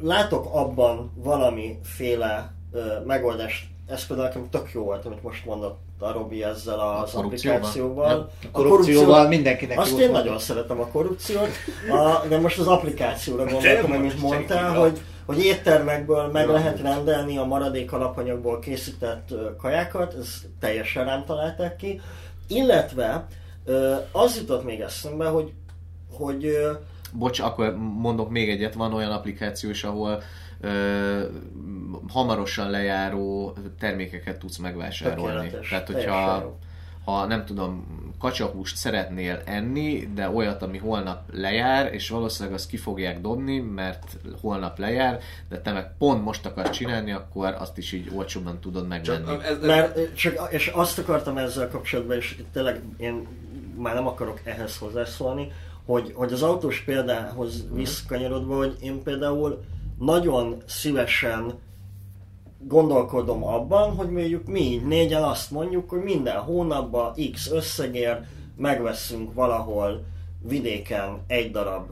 látok 0.00 0.54
abban 0.54 1.12
valamiféle 1.14 2.52
ö, 2.72 3.04
megoldást, 3.06 3.66
ez 3.86 4.06
például 4.06 4.28
nekem 4.28 4.50
tök 4.50 4.70
jó 4.72 4.84
volt, 4.84 5.04
amit 5.04 5.22
most 5.22 5.44
mondott 5.44 5.80
a 5.98 6.12
Robi 6.12 6.42
ezzel 6.42 6.80
az 6.80 7.12
korrupcióval? 7.12 7.56
applikációval. 7.56 8.30
A 8.42 8.50
korrupcióval 8.50 9.28
mindenkinek 9.28 9.78
Azt 9.78 9.98
én 9.98 10.10
nagyon 10.10 10.38
szeretem 10.38 10.80
a 10.80 10.86
korrupciót, 10.86 11.50
a, 11.90 12.26
de 12.28 12.38
most 12.38 12.58
az 12.58 12.66
applikációra 12.66 13.44
gondoltam, 13.44 13.92
amit 13.92 14.20
mondtál, 14.20 14.74
hogy, 14.74 15.00
hogy 15.26 15.44
éttermekből 15.44 16.26
meg 16.26 16.48
lehet 16.48 16.80
rendelni 16.80 17.38
a 17.38 17.44
maradék 17.44 17.92
alapanyagból 17.92 18.58
készített 18.58 19.28
kajákat, 19.58 20.14
ez 20.14 20.40
teljesen 20.60 21.04
rám 21.04 21.24
találták 21.24 21.76
ki. 21.76 22.00
Illetve 22.48 23.26
az 24.12 24.36
jutott 24.36 24.64
még 24.64 24.80
eszembe, 24.80 25.26
hogy, 25.26 25.52
hogy 26.10 26.56
Bocs, 27.12 27.40
akkor 27.40 27.76
mondok 27.76 28.30
még 28.30 28.50
egyet, 28.50 28.74
van 28.74 28.94
olyan 28.94 29.10
applikáció 29.10 29.70
is, 29.70 29.84
ahol 29.84 30.22
ö, 30.60 31.24
hamarosan 32.08 32.70
lejáró 32.70 33.56
termékeket 33.78 34.38
tudsz 34.38 34.56
megvásárolni. 34.56 35.34
Tökéletes, 35.34 35.68
Tehát, 35.68 35.86
hogyha. 35.86 36.58
Ha 37.04 37.26
nem 37.26 37.44
tudom, 37.44 37.86
kacsahúst 38.18 38.76
szeretnél 38.76 39.42
enni, 39.44 40.08
de 40.14 40.30
olyat, 40.30 40.62
ami 40.62 40.78
holnap 40.78 41.22
lejár, 41.32 41.94
és 41.94 42.08
valószínűleg 42.08 42.54
azt 42.54 42.68
ki 42.68 42.76
fogják 42.76 43.20
dobni, 43.20 43.58
mert 43.58 44.16
holnap 44.40 44.78
lejár, 44.78 45.20
de 45.48 45.60
te 45.60 45.72
meg 45.72 45.96
pont 45.98 46.24
most 46.24 46.46
akarsz 46.46 46.70
csinálni, 46.70 47.12
akkor 47.12 47.54
azt 47.58 47.78
is 47.78 47.92
így 47.92 48.10
olcsóbban 48.14 48.60
tudod 48.60 48.88
megvenni. 48.88 49.36
Mert 49.62 50.14
csak, 50.14 50.48
és 50.50 50.66
azt 50.66 50.98
akartam 50.98 51.36
ezzel 51.36 51.68
kapcsolatban, 51.68 52.16
és 52.16 52.42
tényleg 52.52 52.82
én 52.96 53.26
már 53.76 53.94
nem 53.94 54.06
akarok 54.06 54.40
ehhez 54.44 54.78
hozzászólni, 54.78 55.52
hogy, 55.86 56.12
hogy 56.14 56.32
az 56.32 56.42
autós 56.42 56.80
példához 56.80 57.64
visszakanyarodva, 57.72 58.56
hogy 58.56 58.76
én 58.80 59.02
például 59.02 59.64
nagyon 59.98 60.62
szívesen 60.66 61.54
gondolkodom 62.66 63.44
abban, 63.44 63.96
hogy 63.96 64.10
mondjuk 64.10 64.46
mi 64.46 64.60
így 64.60 64.86
négyen 64.86 65.22
azt 65.22 65.50
mondjuk, 65.50 65.90
hogy 65.90 66.02
minden 66.02 66.36
hónapban 66.36 67.14
X 67.32 67.50
összegér 67.50 68.20
megveszünk 68.56 69.34
valahol 69.34 70.04
vidéken 70.42 71.24
egy 71.26 71.50
darab 71.50 71.90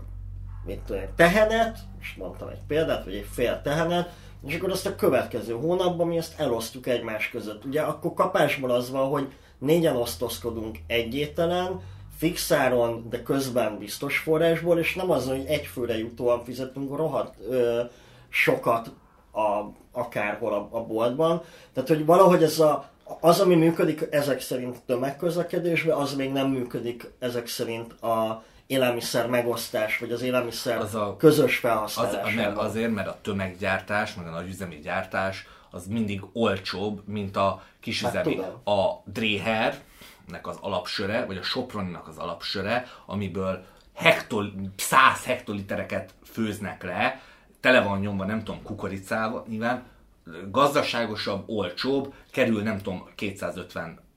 mit 0.66 0.78
tudom, 0.78 1.02
tehenet, 1.16 1.78
és 2.00 2.14
mondtam 2.18 2.48
egy 2.48 2.62
példát, 2.66 3.04
vagy 3.04 3.14
egy 3.14 3.26
fél 3.30 3.60
tehenet, 3.62 4.10
és 4.46 4.56
akkor 4.56 4.70
azt 4.70 4.86
a 4.86 4.96
következő 4.96 5.52
hónapban 5.52 6.06
mi 6.06 6.16
ezt 6.16 6.40
elosztjuk 6.40 6.86
egymás 6.86 7.28
között. 7.28 7.64
Ugye 7.64 7.80
akkor 7.80 8.14
kapásból 8.14 8.70
az 8.70 8.90
van, 8.90 9.08
hogy 9.08 9.32
négyen 9.58 9.96
osztozkodunk 9.96 10.78
egy 10.86 11.14
ételen, 11.14 11.80
fixáron, 12.16 13.06
de 13.10 13.22
közben 13.22 13.78
biztos 13.78 14.18
forrásból, 14.18 14.78
és 14.78 14.94
nem 14.94 15.10
az, 15.10 15.28
hogy 15.28 15.44
egy 15.46 15.66
főre 15.66 15.98
jutóan 15.98 16.44
fizetünk 16.44 16.96
rohadt 16.96 17.34
ö, 17.48 17.82
sokat 18.28 18.92
a, 19.32 19.70
akárhol 19.92 20.52
a, 20.52 20.68
a 20.78 20.84
boltban. 20.84 21.42
Tehát, 21.72 21.88
hogy 21.88 22.04
valahogy 22.04 22.42
ez 22.42 22.58
a, 22.58 22.90
az, 23.20 23.40
ami 23.40 23.54
működik 23.54 24.06
ezek 24.10 24.40
szerint 24.40 24.82
tömegközlekedésben, 24.86 25.96
az 25.96 26.14
még 26.14 26.32
nem 26.32 26.46
működik 26.48 27.10
ezek 27.18 27.46
szerint 27.46 27.92
a 27.92 28.44
élelmiszer 28.66 29.26
megosztás, 29.26 29.98
vagy 29.98 30.12
az 30.12 30.22
élelmiszer 30.22 30.78
Az 30.78 30.94
a- 30.94 31.16
közös 31.18 31.54
Az, 31.54 31.60
felhasználás. 31.60 32.34
mert 32.34 32.56
azért, 32.58 32.94
mert 32.94 33.08
a 33.08 33.18
tömeggyártás, 33.22 34.14
meg 34.14 34.26
a 34.26 34.30
nagyüzemi 34.30 34.76
gyártás 34.78 35.46
az 35.70 35.86
mindig 35.86 36.22
olcsóbb, 36.32 37.02
mint 37.06 37.36
a 37.36 37.62
kisüzemi. 37.80 38.36
Hát 38.36 38.66
a 38.66 39.02
Dréhernek 39.04 40.46
az 40.46 40.56
alapsöre, 40.60 41.24
vagy 41.24 41.36
a 41.36 41.42
Soproninak 41.42 42.08
az 42.08 42.18
alapsöre, 42.18 42.86
amiből 43.06 43.64
hektol, 43.94 44.52
100 44.76 45.24
hektolitereket 45.24 46.14
főznek 46.32 46.82
le, 46.82 47.20
tele 47.60 47.80
van 47.80 48.00
nyomva, 48.00 48.24
nem 48.24 48.44
tudom, 48.44 48.62
kukoricával, 48.62 49.44
nyilván 49.48 49.82
gazdaságosabb, 50.50 51.42
olcsóbb, 51.46 52.14
kerül 52.30 52.62
nem 52.62 52.76
tudom, 52.76 53.08
250 53.14 54.08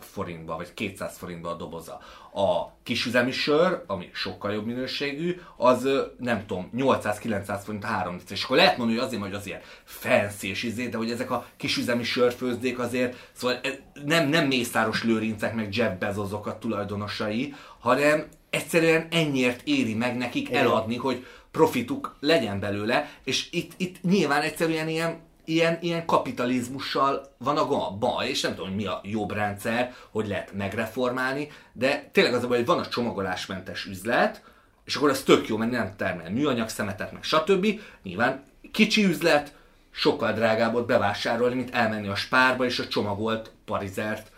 forintba, 0.00 0.56
vagy 0.56 0.74
200 0.74 1.18
forintba 1.18 1.50
a 1.50 1.54
doboza. 1.54 2.00
A 2.32 2.72
kisüzemi 2.82 3.30
sör, 3.30 3.84
ami 3.86 4.10
sokkal 4.12 4.52
jobb 4.52 4.66
minőségű, 4.66 5.40
az 5.56 5.88
nem 6.18 6.46
tudom, 6.46 6.70
800-900 6.76 7.60
forint 7.64 7.84
3 7.84 8.14
liter. 8.14 8.32
És 8.32 8.44
akkor 8.44 8.56
lehet 8.56 8.76
mondani, 8.76 8.98
hogy 8.98 9.06
azért, 9.06 9.22
hogy 9.22 9.34
azért 9.34 9.64
fancy 9.84 10.48
és 10.48 10.62
izé, 10.62 10.88
de 10.88 10.96
hogy 10.96 11.10
ezek 11.10 11.30
a 11.30 11.46
kisüzemi 11.56 12.02
sörfőzdék 12.02 12.78
azért, 12.78 13.28
szóval 13.32 13.58
ez 13.62 13.74
nem, 14.04 14.28
nem 14.28 14.46
Mészáros 14.46 15.04
Lőrincek, 15.04 15.54
meg 15.54 15.74
Jeff 15.74 15.98
Bezosok 15.98 16.46
a 16.46 16.58
tulajdonosai, 16.58 17.54
hanem 17.78 18.26
egyszerűen 18.50 19.06
ennyiért 19.10 19.60
éri 19.64 19.94
meg 19.94 20.16
nekik 20.16 20.52
eladni, 20.52 20.96
hogy 20.96 21.26
profituk 21.50 22.16
legyen 22.20 22.60
belőle, 22.60 23.10
és 23.24 23.48
itt, 23.50 23.72
itt 23.76 24.02
nyilván 24.02 24.42
egyszerűen 24.42 24.88
ilyen 24.88 25.28
ilyen, 25.44 25.78
ilyen 25.80 26.06
kapitalizmussal 26.06 27.34
van 27.38 27.56
a 27.56 27.90
baj, 27.90 28.28
és 28.28 28.40
nem 28.40 28.54
tudom, 28.54 28.68
hogy 28.68 28.76
mi 28.76 28.86
a 28.86 29.00
jobb 29.02 29.32
rendszer, 29.32 29.94
hogy 30.10 30.28
lehet 30.28 30.52
megreformálni, 30.52 31.48
de 31.72 32.08
tényleg 32.12 32.34
az 32.34 32.44
a 32.44 32.48
baj, 32.48 32.56
hogy 32.56 32.66
van 32.66 32.78
a 32.78 32.88
csomagolásmentes 32.88 33.84
üzlet, 33.84 34.42
és 34.84 34.96
akkor 34.96 35.10
az 35.10 35.22
tök 35.22 35.48
jó, 35.48 35.56
mert 35.56 35.70
nem 35.70 35.96
termel 35.96 36.30
műanyag 36.30 36.68
szemetet, 36.68 37.12
meg 37.12 37.22
stb. 37.22 37.80
Nyilván 38.02 38.44
kicsi 38.72 39.04
üzlet, 39.04 39.54
sokkal 39.90 40.32
drágább 40.32 40.74
ott 40.74 40.86
bevásárolni, 40.86 41.54
mint 41.54 41.74
elmenni 41.74 42.08
a 42.08 42.14
spárba, 42.14 42.64
és 42.64 42.78
a 42.78 42.88
csomagolt 42.88 43.50
parizert 43.64 44.30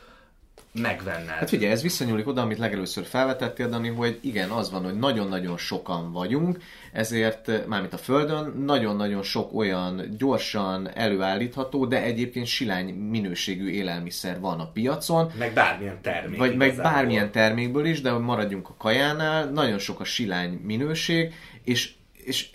megvenned. 0.73 1.29
Hát 1.29 1.49
figyelj, 1.49 1.73
ez 1.73 1.83
visszanyúlik 1.83 2.27
oda, 2.27 2.43
amit 2.43 2.59
legelőször 2.59 3.05
felvetettél, 3.05 3.69
Dani, 3.69 3.89
hogy 3.89 4.19
igen, 4.23 4.51
az 4.51 4.71
van, 4.71 4.85
hogy 4.85 4.99
nagyon-nagyon 4.99 5.57
sokan 5.57 6.13
vagyunk, 6.13 6.59
ezért 6.93 7.49
eh, 7.49 7.63
mármint 7.67 7.93
a 7.93 7.97
Földön 7.97 8.63
nagyon-nagyon 8.65 9.23
sok 9.23 9.55
olyan 9.55 10.15
gyorsan 10.19 10.91
előállítható, 10.95 11.87
de 11.87 12.03
egyébként 12.03 12.47
silány 12.47 12.95
minőségű 12.95 13.71
élelmiszer 13.71 14.41
van 14.41 14.61
a 14.61 14.71
piacon, 14.71 15.33
meg 15.39 15.53
bármilyen 15.53 15.99
termék. 16.03 16.39
vagy 16.39 16.57
meg 16.57 16.67
igazából. 16.69 16.93
bármilyen 16.93 17.31
termékből 17.31 17.87
is, 17.87 18.01
de 18.01 18.13
maradjunk 18.13 18.69
a 18.69 18.75
kajánál, 18.79 19.51
nagyon 19.51 19.79
sok 19.79 20.01
a 20.01 20.05
silány 20.05 20.61
minőség, 20.63 21.35
és, 21.65 21.93
és 22.13 22.51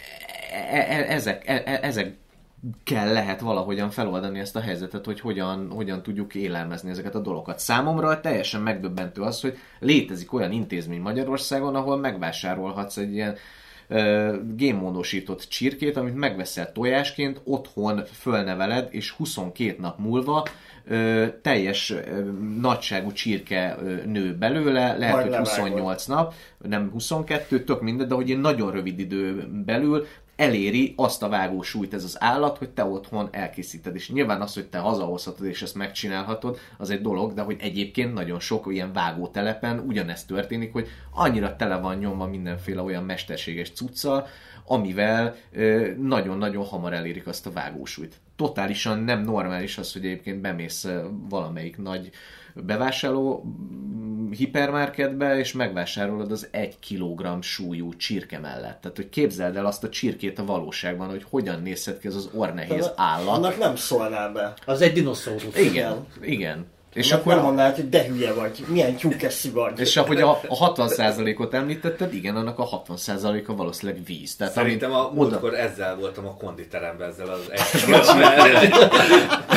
e- 0.71 0.85
e- 0.89 1.13
ezek, 1.13 1.47
e- 1.47 1.63
e- 1.65 1.79
ezek 1.81 2.15
kell 2.83 3.13
lehet 3.13 3.39
valahogyan 3.39 3.89
feloldani 3.89 4.39
ezt 4.39 4.55
a 4.55 4.59
helyzetet, 4.59 5.05
hogy 5.05 5.19
hogyan, 5.19 5.69
hogyan 5.69 6.03
tudjuk 6.03 6.35
élelmezni 6.35 6.89
ezeket 6.89 7.15
a 7.15 7.19
dolgokat. 7.19 7.59
Számomra 7.59 8.19
teljesen 8.19 8.61
megdöbbentő 8.61 9.21
az, 9.21 9.41
hogy 9.41 9.57
létezik 9.79 10.33
olyan 10.33 10.51
intézmény 10.51 11.01
Magyarországon, 11.01 11.75
ahol 11.75 11.97
megvásárolhatsz 11.97 12.97
egy 12.97 13.13
ilyen 13.13 13.35
génmódosított 14.55 15.41
csirkét, 15.41 15.97
amit 15.97 16.15
megveszel 16.15 16.71
tojásként, 16.71 17.41
otthon 17.43 18.03
fölneveled, 18.05 18.87
és 18.91 19.11
22 19.11 19.75
nap 19.79 19.99
múlva 19.99 20.47
ö, 20.87 21.25
teljes 21.41 21.89
ö, 21.89 22.01
nagyságú 22.59 23.11
csirke 23.11 23.77
ö, 23.83 24.05
nő 24.05 24.35
belőle, 24.35 24.97
lehet, 24.97 25.13
Majd 25.13 25.23
hogy 25.23 25.31
levágod. 25.31 25.47
28 25.47 26.05
nap, 26.05 26.33
nem 26.57 26.89
22, 26.91 27.63
tök 27.63 27.81
mindegy, 27.81 28.07
de 28.07 28.15
hogy 28.15 28.31
egy 28.31 28.39
nagyon 28.39 28.71
rövid 28.71 28.99
idő 28.99 29.47
belül 29.65 30.05
eléri 30.37 30.93
azt 30.95 31.23
a 31.23 31.29
vágósúlyt 31.29 31.93
ez 31.93 32.03
az 32.03 32.15
állat, 32.19 32.57
hogy 32.57 32.69
te 32.69 32.85
otthon 32.85 33.27
elkészíted. 33.31 33.95
És 33.95 34.11
nyilván 34.11 34.41
az, 34.41 34.53
hogy 34.53 34.67
te 34.67 34.77
hazahozhatod 34.77 35.45
és 35.45 35.61
ezt 35.61 35.75
megcsinálhatod, 35.75 36.59
az 36.77 36.89
egy 36.89 37.01
dolog, 37.01 37.33
de 37.33 37.41
hogy 37.41 37.57
egyébként 37.59 38.13
nagyon 38.13 38.39
sok 38.39 38.65
ilyen 38.69 38.93
vágótelepen 38.93 39.79
ugyanezt 39.79 40.27
történik, 40.27 40.71
hogy 40.71 40.87
annyira 41.11 41.55
tele 41.55 41.75
van 41.77 41.97
nyomva 41.97 42.27
mindenféle 42.27 42.81
olyan 42.81 43.03
mesterséges 43.03 43.71
cuccal, 43.71 44.27
amivel 44.65 45.35
nagyon-nagyon 46.01 46.65
hamar 46.65 46.93
elérik 46.93 47.27
azt 47.27 47.47
a 47.47 47.51
vágósúlyt. 47.51 48.15
Totálisan 48.35 48.99
nem 48.99 49.21
normális 49.21 49.77
az, 49.77 49.93
hogy 49.93 50.05
egyébként 50.05 50.41
bemész 50.41 50.87
valamelyik 51.29 51.77
nagy 51.77 52.09
bevásárló 52.65 53.43
mm, 53.45 54.31
hipermarketbe, 54.31 55.37
és 55.37 55.53
megvásárolod 55.53 56.31
az 56.31 56.47
egy 56.51 56.79
kilogramm 56.79 57.39
súlyú 57.39 57.95
csirke 57.95 58.39
mellett. 58.39 58.81
Tehát, 58.81 58.97
hogy 58.97 59.09
képzeld 59.09 59.55
el 59.55 59.65
azt 59.65 59.83
a 59.83 59.89
csirkét 59.89 60.39
a 60.39 60.45
valóságban, 60.45 61.09
hogy 61.09 61.25
hogyan 61.29 61.61
nézhet 61.61 61.99
ki 61.99 62.07
az 62.07 62.15
az 62.15 62.29
ornehéz 62.33 62.91
állat. 62.95 63.35
Annak 63.35 63.57
nem 63.57 63.75
szólnál 63.75 64.31
be. 64.31 64.53
Az 64.65 64.81
egy 64.81 64.93
dinoszaurusz. 64.93 65.57
Igen, 65.57 66.05
igen. 66.21 66.65
És 66.93 67.05
És 67.05 67.11
akkor 67.11 67.33
nem 67.33 67.43
mondanád, 67.43 67.75
hogy 67.75 67.89
de 67.89 68.03
hülye 68.03 68.33
vagy, 68.33 68.65
milyen 68.67 68.95
tyúkeszi 68.95 69.49
vagy. 69.49 69.79
és 69.79 69.97
ahogy 69.97 70.21
a, 70.21 70.29
a 70.47 70.73
60%-ot 70.75 71.53
említetted, 71.53 72.13
igen, 72.13 72.35
annak 72.35 72.59
a 72.59 72.83
60%-a 72.87 73.55
valószínűleg 73.55 74.05
víz. 74.05 74.35
Tehát 74.35 74.53
Szerintem 74.53 74.93
a 74.93 75.11
múltkor 75.13 75.53
ezzel 75.53 75.95
voltam 75.95 76.25
a 76.25 76.33
konditeremben, 76.33 77.09
ezzel 77.09 77.29
az 77.29 77.51
egy 77.51 78.73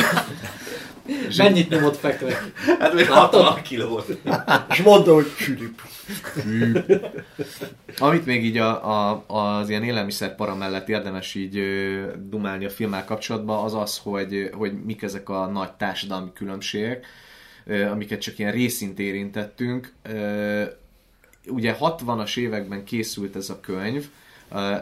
Mennyit 1.37 1.69
nyomott 1.69 1.97
fekve? 1.97 2.51
Hát 2.79 2.93
még 2.93 3.09
60 3.09 3.61
kilót. 3.61 4.17
És 4.69 4.81
mondta, 4.81 5.13
hogy 5.13 5.27
sülip. 5.37 5.81
Amit 7.97 8.25
még 8.25 8.45
így 8.45 8.57
a, 8.57 9.09
a, 9.11 9.23
az 9.27 9.69
ilyen 9.69 9.83
élelmiszer 9.83 10.35
para 10.35 10.55
mellett 10.55 10.89
érdemes 10.89 11.35
így 11.35 11.57
ö, 11.57 12.05
dumálni 12.29 12.65
a 12.65 12.69
filmmel 12.69 13.05
kapcsolatban, 13.05 13.63
az 13.63 13.73
az, 13.73 13.97
hogy, 13.97 14.49
hogy 14.53 14.83
mik 14.83 15.01
ezek 15.01 15.29
a 15.29 15.45
nagy 15.45 15.71
társadalmi 15.71 16.29
különbségek, 16.33 17.05
ö, 17.65 17.85
amiket 17.85 18.21
csak 18.21 18.39
ilyen 18.39 18.51
részint 18.51 18.99
érintettünk. 18.99 19.93
Ö, 20.03 20.63
ugye 21.47 21.75
60-as 21.79 22.37
években 22.37 22.83
készült 22.83 23.35
ez 23.35 23.49
a 23.49 23.59
könyv, 23.59 24.09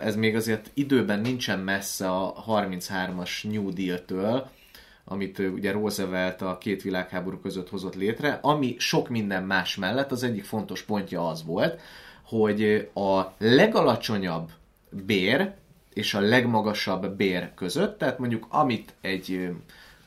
ez 0.02 0.16
még 0.16 0.36
azért 0.36 0.72
időben 0.74 1.20
nincsen 1.20 1.60
messze 1.60 2.10
a 2.10 2.44
33-as 2.48 3.52
New 3.52 3.74
Deal-től, 3.74 4.50
amit 5.10 5.40
ugye 5.40 5.72
Roosevelt 5.72 6.42
a 6.42 6.58
két 6.58 6.82
világháború 6.82 7.38
között 7.38 7.70
hozott 7.70 7.96
létre, 7.96 8.40
ami 8.42 8.76
sok 8.78 9.10
minden 9.10 9.44
más 9.44 9.76
mellett 9.76 10.12
az 10.12 10.24
egyik 10.24 10.44
fontos 10.44 10.82
pontja 10.82 11.28
az 11.28 11.46
volt, 11.46 11.80
hogy 12.24 12.90
a 12.94 13.22
legalacsonyabb 13.38 14.50
bér 15.06 15.52
és 15.94 16.14
a 16.14 16.20
legmagasabb 16.20 17.16
bér 17.16 17.54
között, 17.54 17.98
tehát 17.98 18.20
mondjuk 18.20 18.46
amit 18.50 18.94
egy 19.02 19.50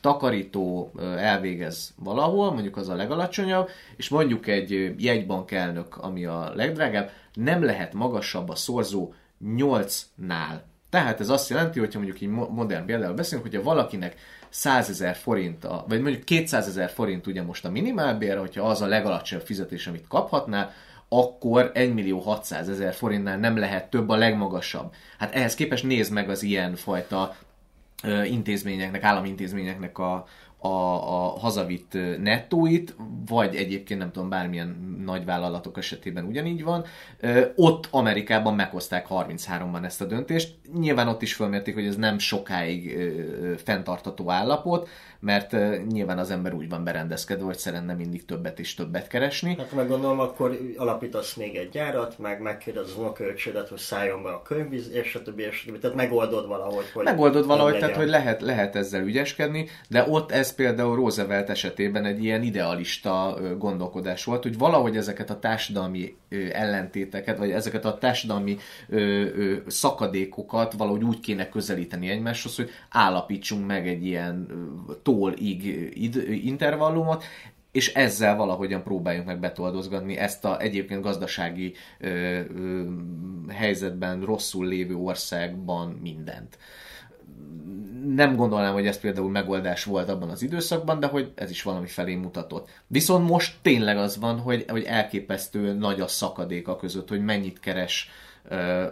takarító 0.00 0.92
elvégez 1.16 1.94
valahol, 1.96 2.52
mondjuk 2.52 2.76
az 2.76 2.88
a 2.88 2.94
legalacsonyabb, 2.94 3.68
és 3.96 4.08
mondjuk 4.08 4.46
egy 4.46 4.94
jegybank 4.98 5.50
elnök, 5.50 5.96
ami 5.96 6.24
a 6.24 6.52
legdrágább, 6.54 7.10
nem 7.34 7.64
lehet 7.64 7.94
magasabb 7.94 8.48
a 8.48 8.54
szorzó 8.54 9.12
8-nál. 9.44 10.60
Tehát 10.90 11.20
ez 11.20 11.28
azt 11.28 11.48
jelenti, 11.48 11.78
hogyha 11.78 12.00
mondjuk 12.00 12.30
mo- 12.30 12.50
modern 12.50 12.84
például 12.86 13.14
beszélünk, 13.14 13.48
hogyha 13.48 13.62
valakinek 13.62 14.16
100 14.52 14.88
ezer 14.88 15.16
forint, 15.16 15.64
a, 15.64 15.84
vagy 15.88 16.00
mondjuk 16.00 16.24
200 16.24 16.68
ezer 16.68 16.90
forint 16.90 17.26
ugye 17.26 17.42
most 17.42 17.64
a 17.64 17.70
minimálbér, 17.70 18.38
hogyha 18.38 18.68
az 18.68 18.80
a 18.80 18.86
legalacsonyabb 18.86 19.46
fizetés, 19.46 19.86
amit 19.86 20.08
kaphatnál, 20.08 20.72
akkor 21.08 21.70
1 21.74 21.94
millió 21.94 22.18
600 22.18 22.68
ezer 22.68 22.94
forintnál 22.94 23.38
nem 23.38 23.56
lehet 23.56 23.90
több 23.90 24.08
a 24.08 24.16
legmagasabb. 24.16 24.92
Hát 25.18 25.34
ehhez 25.34 25.54
képest 25.54 25.84
nézd 25.84 26.12
meg 26.12 26.30
az 26.30 26.42
ilyen 26.42 26.74
fajta 26.74 27.36
intézményeknek, 28.24 29.02
államintézményeknek 29.02 29.98
a, 29.98 30.26
a, 30.62 30.68
a 30.68 31.38
hazavitt 31.38 31.92
nettóit, 32.22 32.96
vagy 33.26 33.54
egyébként 33.54 34.00
nem 34.00 34.12
tudom, 34.12 34.28
bármilyen 34.28 35.00
nagyvállalatok 35.04 35.78
esetében 35.78 36.24
ugyanígy 36.24 36.64
van. 36.64 36.84
Ott 37.56 37.88
Amerikában 37.90 38.54
meghozták 38.54 39.06
33-ban 39.10 39.84
ezt 39.84 40.00
a 40.00 40.04
döntést. 40.04 40.54
Nyilván 40.78 41.08
ott 41.08 41.22
is 41.22 41.34
fölmérték, 41.34 41.74
hogy 41.74 41.86
ez 41.86 41.96
nem 41.96 42.18
sokáig 42.18 42.98
fenntartató 43.64 44.30
állapot, 44.30 44.88
mert 45.22 45.56
nyilván 45.88 46.18
az 46.18 46.30
ember 46.30 46.54
úgy 46.54 46.68
van 46.68 46.84
berendezkedve, 46.84 47.44
hogy 47.44 47.58
szeretne 47.58 47.94
mindig 47.94 48.24
többet 48.24 48.58
és 48.58 48.74
többet 48.74 49.06
keresni. 49.06 49.54
Hát 49.58 49.72
meg 49.72 49.88
gondolom, 49.88 50.20
akkor 50.20 50.58
alapítasz 50.76 51.34
még 51.34 51.56
egy 51.56 51.68
gyárat, 51.68 52.18
meg 52.18 52.40
megkérdez 52.40 52.84
az 52.84 52.96
unokaöcsédet, 52.98 53.68
hogy 53.68 53.78
szálljon 53.78 54.22
be 54.22 54.28
a 54.28 54.42
könyvvíz, 54.42 54.90
és 54.92 55.18
többi, 55.24 55.42
és 55.42 55.64
többi. 55.64 55.78
Tehát 55.78 55.96
megoldod 55.96 56.46
valahogy, 56.46 56.90
hogy... 56.92 57.04
Megoldod 57.04 57.46
valahogy, 57.46 57.78
tehát 57.78 57.96
hogy 57.96 58.08
lehet, 58.08 58.40
lehet 58.40 58.76
ezzel 58.76 59.02
ügyeskedni, 59.02 59.68
de 59.88 60.04
ott 60.08 60.30
ez 60.30 60.54
például 60.54 60.96
Roosevelt 60.96 61.50
esetében 61.50 62.04
egy 62.04 62.24
ilyen 62.24 62.42
idealista 62.42 63.38
gondolkodás 63.58 64.24
volt, 64.24 64.42
hogy 64.42 64.58
valahogy 64.58 64.96
ezeket 64.96 65.30
a 65.30 65.38
társadalmi 65.38 66.16
ellentéteket, 66.52 67.38
vagy 67.38 67.50
ezeket 67.50 67.84
a 67.84 67.98
társadalmi 67.98 68.56
szakadékokat 69.66 70.72
valahogy 70.72 71.04
úgy 71.04 71.20
kéne 71.20 71.48
közelíteni 71.48 72.08
egymáshoz, 72.08 72.56
hogy 72.56 72.70
állapítsunk 72.90 73.66
meg 73.66 73.88
egy 73.88 74.06
ilyen 74.06 74.46
ö, 75.12 75.18
tól-ig 75.18 75.64
id- 75.94 76.28
intervallumot, 76.28 77.24
és 77.72 77.94
ezzel 77.94 78.36
valahogyan 78.36 78.82
próbáljunk 78.82 79.26
meg 79.26 79.40
betoldozgatni 79.40 80.16
ezt 80.16 80.44
a 80.44 80.60
egyébként 80.60 81.02
gazdasági 81.02 81.74
ö, 82.00 82.08
ö, 82.08 82.84
helyzetben 83.48 84.24
rosszul 84.24 84.66
lévő 84.66 84.94
országban 84.94 85.88
mindent 86.02 86.58
nem 88.14 88.36
gondolnám, 88.36 88.72
hogy 88.72 88.86
ez 88.86 89.00
például 89.00 89.30
megoldás 89.30 89.84
volt 89.84 90.08
abban 90.08 90.30
az 90.30 90.42
időszakban, 90.42 91.00
de 91.00 91.06
hogy 91.06 91.32
ez 91.34 91.50
is 91.50 91.62
valami 91.62 91.86
felé 91.86 92.14
mutatott. 92.14 92.68
Viszont 92.86 93.28
most 93.28 93.56
tényleg 93.62 93.96
az 93.96 94.18
van, 94.18 94.38
hogy, 94.38 94.64
hogy 94.68 94.84
elképesztő 94.84 95.72
nagy 95.72 96.00
a 96.00 96.06
szakadék 96.06 96.68
a 96.68 96.76
között, 96.76 97.08
hogy 97.08 97.24
mennyit 97.24 97.60
keres 97.60 98.10
ö, 98.48 98.84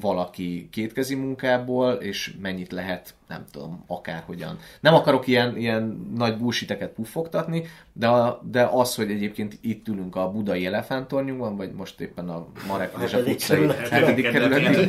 valaki 0.00 0.68
kétkezi 0.72 1.14
munkából, 1.14 1.92
és 1.92 2.34
mennyit 2.40 2.72
lehet, 2.72 3.14
nem 3.28 3.44
tudom, 3.50 3.84
akárhogyan. 3.86 4.58
Nem 4.80 4.94
akarok 4.94 5.26
ilyen, 5.26 5.56
ilyen 5.56 6.12
nagy 6.14 6.38
bullshiteket 6.38 6.90
puffogtatni, 6.90 7.64
de, 7.92 8.08
de 8.42 8.68
az, 8.72 8.94
hogy 8.94 9.10
egyébként 9.10 9.58
itt 9.60 9.88
ülünk 9.88 10.16
a 10.16 10.30
budai 10.30 10.66
elefántornyunkban, 10.66 11.56
vagy 11.56 11.72
most 11.72 12.00
éppen 12.00 12.28
a 12.28 12.46
Marek 12.66 12.94
József 13.00 13.26
utcai 13.26 13.66
hetedik 13.66 14.30
kerületi 14.30 14.88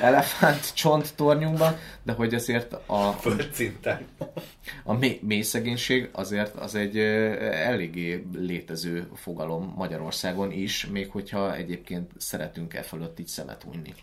elefánt 0.00 0.74
csont 0.74 1.14
tornyunkban, 1.16 1.76
de 2.02 2.12
hogy 2.12 2.34
azért 2.34 2.72
a, 2.72 3.16
a 4.84 4.92
mély, 4.92 5.20
mély 5.22 5.42
szegénység 5.42 6.08
azért 6.12 6.54
az 6.54 6.74
egy 6.74 6.98
eléggé 6.98 8.26
létező 8.34 9.08
fogalom 9.14 9.74
Magyarországon 9.76 10.52
is, 10.52 10.86
még 10.86 11.10
hogyha 11.10 11.54
egyébként 11.54 12.10
szeretünk 12.16 12.74
e 12.74 12.82
fölött 12.82 13.18
így 13.18 13.26
szemet 13.26 13.62
hunyni. 13.62 13.94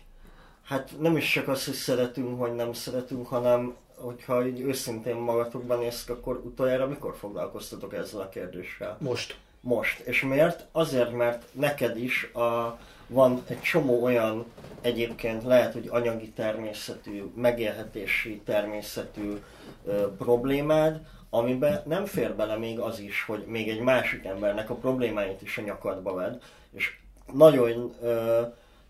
Hát 0.68 0.94
nem 0.98 1.16
is 1.16 1.32
csak 1.32 1.48
az, 1.48 1.64
hogy 1.64 1.74
szeretünk, 1.74 2.38
vagy 2.38 2.54
nem 2.54 2.72
szeretünk, 2.72 3.26
hanem 3.26 3.76
hogyha 3.94 4.46
így 4.46 4.60
őszintén 4.60 5.16
magatokban 5.16 5.78
néztek, 5.78 6.16
akkor 6.16 6.36
utoljára 6.44 6.86
mikor 6.86 7.16
foglalkoztatok 7.16 7.94
ezzel 7.94 8.20
a 8.20 8.28
kérdéssel? 8.28 8.96
Most. 9.00 9.38
Most. 9.60 9.98
És 10.00 10.22
miért? 10.22 10.66
Azért, 10.72 11.12
mert 11.12 11.44
neked 11.52 11.98
is 11.98 12.24
a, 12.32 12.78
van 13.06 13.42
egy 13.46 13.60
csomó 13.60 14.02
olyan 14.02 14.44
egyébként 14.80 15.44
lehet, 15.44 15.72
hogy 15.72 15.88
anyagi 15.90 16.30
természetű, 16.30 17.22
megélhetési 17.34 18.40
természetű 18.44 19.36
ö, 19.84 20.14
problémád, 20.16 21.06
amiben 21.30 21.82
nem 21.86 22.04
fér 22.04 22.34
bele 22.34 22.56
még 22.56 22.78
az 22.78 22.98
is, 22.98 23.24
hogy 23.24 23.44
még 23.46 23.68
egy 23.68 23.80
másik 23.80 24.24
embernek 24.24 24.70
a 24.70 24.74
problémáit 24.74 25.42
is 25.42 25.58
a 25.58 25.62
nyakadba 25.62 26.14
ved. 26.14 26.42
És 26.70 26.98
nagyon, 27.32 27.94
ö, 28.02 28.06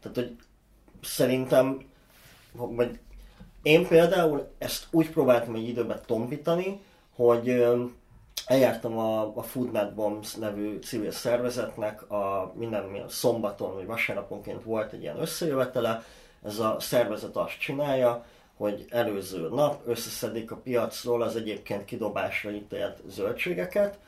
tehát 0.00 0.14
hogy 0.14 0.36
szerintem, 1.02 1.86
vagy 2.52 2.98
én 3.62 3.86
például 3.86 4.50
ezt 4.58 4.86
úgy 4.90 5.10
próbáltam 5.10 5.54
egy 5.54 5.68
időben 5.68 6.00
tompítani, 6.06 6.80
hogy 7.14 7.64
eljártam 8.46 8.98
a, 8.98 9.36
a 9.36 9.42
Food 9.42 9.72
Not 9.72 9.94
Bombs 9.94 10.34
nevű 10.34 10.78
civil 10.78 11.10
szervezetnek, 11.10 12.10
a 12.10 12.52
minden 12.54 12.84
milyen 12.84 13.08
szombaton 13.08 13.74
vagy 13.74 13.86
vasárnaponként 13.86 14.62
volt 14.62 14.92
egy 14.92 15.02
ilyen 15.02 15.20
összejövetele, 15.20 16.04
ez 16.44 16.58
a 16.58 16.76
szervezet 16.80 17.36
azt 17.36 17.58
csinálja, 17.58 18.24
hogy 18.56 18.84
előző 18.88 19.48
nap 19.48 19.80
összeszedik 19.86 20.50
a 20.50 20.56
piacról 20.56 21.22
az 21.22 21.36
egyébként 21.36 21.84
kidobásra 21.84 22.50
ítélt 22.50 23.02
zöldségeket, 23.06 23.98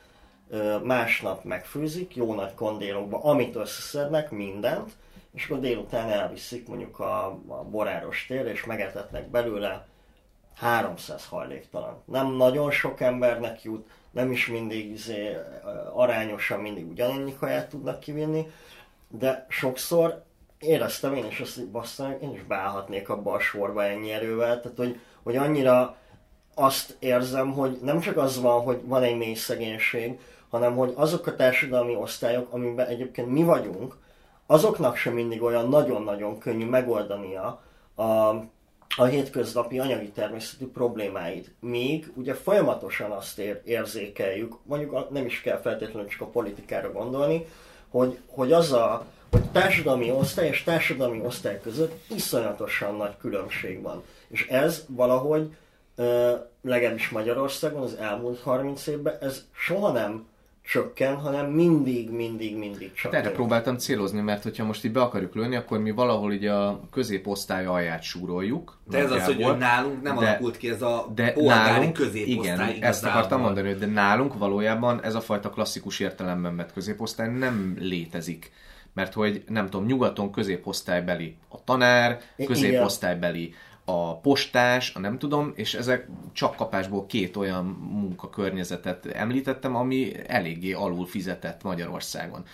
másnap 0.83 1.43
megfőzik, 1.43 2.15
jó 2.15 2.33
nagy 2.33 2.53
kondélokba, 2.53 3.23
amit 3.23 3.55
összeszednek, 3.55 4.31
mindent, 4.31 4.91
és 5.33 5.45
akkor 5.45 5.59
délután 5.59 6.09
elviszik 6.09 6.67
mondjuk 6.67 6.99
a, 6.99 7.25
a 7.47 7.63
boráros 7.63 8.25
tér, 8.27 8.45
és 8.45 8.65
megetetnek 8.65 9.29
belőle 9.29 9.87
300 10.55 11.25
hajléktalan. 11.25 12.01
Nem 12.05 12.31
nagyon 12.31 12.71
sok 12.71 13.01
embernek 13.01 13.63
jut, 13.63 13.89
nem 14.11 14.31
is 14.31 14.47
mindig 14.47 14.89
izé, 14.89 15.37
arányosan 15.93 16.59
mindig 16.59 16.89
ugyanannyi 16.89 17.35
kaját 17.35 17.69
tudnak 17.69 17.99
kivinni, 17.99 18.47
de 19.07 19.45
sokszor 19.49 20.23
éreztem 20.59 21.15
én 21.15 21.25
is 21.25 21.39
azt, 21.39 21.55
hogy 21.55 21.67
bassza, 21.67 22.17
én 22.21 22.33
is 22.33 22.43
beállhatnék 22.43 23.09
abba 23.09 23.33
a 23.33 23.39
sorba 23.39 23.83
ennyi 23.83 24.11
erővel, 24.11 24.61
tehát 24.61 24.77
hogy, 24.77 24.99
hogy 25.23 25.35
annyira 25.35 25.95
azt 26.55 26.95
érzem, 26.99 27.51
hogy 27.51 27.79
nem 27.81 27.99
csak 27.99 28.17
az 28.17 28.41
van, 28.41 28.61
hogy 28.61 28.81
van 28.83 29.03
egy 29.03 29.17
mély 29.17 29.33
szegénység, 29.33 30.19
hanem 30.49 30.75
hogy 30.75 30.93
azok 30.95 31.27
a 31.27 31.35
társadalmi 31.35 31.95
osztályok, 31.95 32.53
amiben 32.53 32.87
egyébként 32.87 33.27
mi 33.27 33.43
vagyunk, 33.43 33.97
azoknak 34.45 34.95
sem 34.95 35.13
mindig 35.13 35.41
olyan 35.41 35.69
nagyon-nagyon 35.69 36.37
könnyű 36.37 36.65
megoldania 36.65 37.61
a, 37.95 38.03
a 38.97 39.03
hétköznapi 39.09 39.79
anyagi 39.79 40.09
természetű 40.09 40.67
problémáid. 40.67 41.53
Míg 41.59 42.11
ugye 42.15 42.33
folyamatosan 42.33 43.11
azt 43.11 43.39
ér, 43.39 43.61
érzékeljük, 43.65 44.55
mondjuk 44.63 45.09
nem 45.09 45.25
is 45.25 45.41
kell 45.41 45.57
feltétlenül 45.57 46.09
csak 46.09 46.21
a 46.21 46.25
politikára 46.25 46.91
gondolni, 46.91 47.45
hogy, 47.89 48.17
hogy 48.27 48.51
az 48.51 48.71
a 48.71 49.05
hogy 49.31 49.49
társadalmi 49.51 50.11
osztály 50.11 50.47
és 50.47 50.63
társadalmi 50.63 51.21
osztály 51.25 51.59
között 51.61 52.03
iszonyatosan 52.09 52.95
nagy 52.95 53.17
különbség 53.17 53.81
van. 53.81 54.03
És 54.27 54.47
ez 54.47 54.85
valahogy, 54.87 55.55
legalábbis 56.61 57.09
Magyarországon 57.09 57.81
az 57.81 57.93
elmúlt 57.93 58.41
30 58.41 58.87
évben, 58.87 59.17
ez 59.21 59.45
soha 59.51 59.91
nem 59.91 60.27
csökken, 60.71 61.15
hanem 61.15 61.45
mindig, 61.45 62.09
mindig, 62.09 62.57
mindig 62.57 62.87
Hát 62.87 62.95
csökken. 62.95 63.19
erre 63.19 63.31
próbáltam 63.31 63.77
célozni, 63.77 64.21
mert 64.21 64.43
hogyha 64.43 64.65
most 64.65 64.85
így 64.85 64.91
be 64.91 65.01
akarjuk 65.01 65.35
lőni, 65.35 65.55
akkor 65.55 65.79
mi 65.79 65.91
valahol 65.91 66.33
így 66.33 66.45
a 66.45 66.81
középosztály 66.91 67.65
alját 67.65 68.01
súroljuk. 68.03 68.77
De 68.89 68.97
ez 68.97 69.11
az, 69.11 69.23
hogy, 69.23 69.57
nálunk 69.57 70.01
nem 70.01 70.15
De- 70.17 70.27
alakult 70.27 70.57
ki 70.57 70.69
ez 70.69 70.81
a 70.81 71.11
de 71.15 71.31
polgári 71.31 71.69
nálunk, 71.71 71.93
középosztály 71.93 72.53
igen, 72.53 72.59
ezt 72.59 72.77
igazából. 72.77 73.09
akartam 73.09 73.41
mondani, 73.41 73.67
hogy 73.67 73.77
de 73.77 73.85
nálunk 73.85 74.37
valójában 74.37 75.03
ez 75.03 75.15
a 75.15 75.21
fajta 75.21 75.49
klasszikus 75.49 75.99
értelemben 75.99 76.55
vett 76.55 76.73
középosztály 76.73 77.29
nem 77.29 77.75
létezik. 77.79 78.51
Mert 78.93 79.13
hogy 79.13 79.43
nem 79.47 79.69
tudom, 79.69 79.85
nyugaton 79.85 80.31
középosztálybeli 80.31 81.35
a 81.49 81.63
tanár, 81.63 82.19
középosztálybeli 82.45 83.53
a 83.91 84.19
postás, 84.21 84.95
a 84.95 84.99
nem 84.99 85.17
tudom, 85.17 85.51
és 85.55 85.73
ezek 85.73 86.07
csak 86.33 86.55
kapásból 86.55 87.05
két 87.05 87.37
olyan 87.37 87.65
munkakörnyezetet 87.91 89.05
említettem, 89.05 89.75
ami 89.75 90.11
eléggé 90.27 90.71
alul 90.71 91.05
fizetett 91.05 91.63
Magyarországon. 91.63 92.45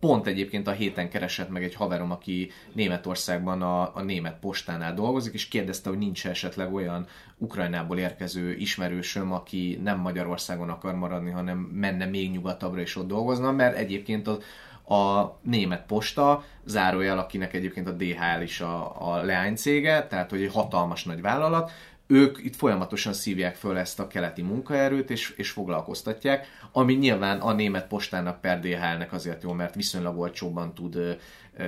Pont 0.00 0.26
egyébként 0.26 0.66
a 0.66 0.70
héten 0.70 1.08
keresett 1.08 1.50
meg 1.50 1.64
egy 1.64 1.74
haverom, 1.74 2.10
aki 2.10 2.50
Németországban 2.72 3.62
a, 3.62 3.96
a 3.96 4.02
német 4.02 4.38
postánál 4.38 4.94
dolgozik, 4.94 5.34
és 5.34 5.48
kérdezte, 5.48 5.88
hogy 5.88 5.98
nincs 5.98 6.26
esetleg 6.26 6.74
olyan 6.74 7.06
Ukrajnából 7.38 7.98
érkező 7.98 8.52
ismerősöm, 8.54 9.32
aki 9.32 9.80
nem 9.82 9.98
Magyarországon 9.98 10.68
akar 10.68 10.94
maradni, 10.94 11.30
hanem 11.30 11.58
menne 11.58 12.04
még 12.04 12.30
nyugatabbra 12.30 12.80
és 12.80 12.96
ott 12.96 13.08
dolgozna, 13.08 13.52
mert 13.52 13.76
egyébként 13.76 14.26
az, 14.28 14.38
a 14.90 15.38
német 15.42 15.86
posta, 15.86 16.44
zárójel, 16.64 17.18
akinek 17.18 17.54
egyébként 17.54 17.88
a 17.88 17.92
DHL 17.92 18.42
is 18.42 18.60
a, 18.60 19.10
a 19.12 19.22
leánycége, 19.22 20.06
tehát 20.06 20.30
hogy 20.30 20.42
egy 20.42 20.52
hatalmas 20.52 21.04
nagy 21.04 21.20
vállalat, 21.20 21.72
ők 22.06 22.38
itt 22.44 22.56
folyamatosan 22.56 23.12
szívják 23.12 23.54
föl 23.54 23.78
ezt 23.78 24.00
a 24.00 24.06
keleti 24.06 24.42
munkaerőt, 24.42 25.10
és, 25.10 25.34
és 25.36 25.50
foglalkoztatják, 25.50 26.46
ami 26.72 26.94
nyilván 26.94 27.40
a 27.40 27.52
német 27.52 27.86
postának 27.86 28.40
per 28.40 28.60
DHL-nek 28.60 29.12
azért 29.12 29.42
jó, 29.42 29.52
mert 29.52 29.74
viszonylag 29.74 30.18
olcsóban 30.18 30.74
tud 30.74 31.18
ö, 31.58 31.64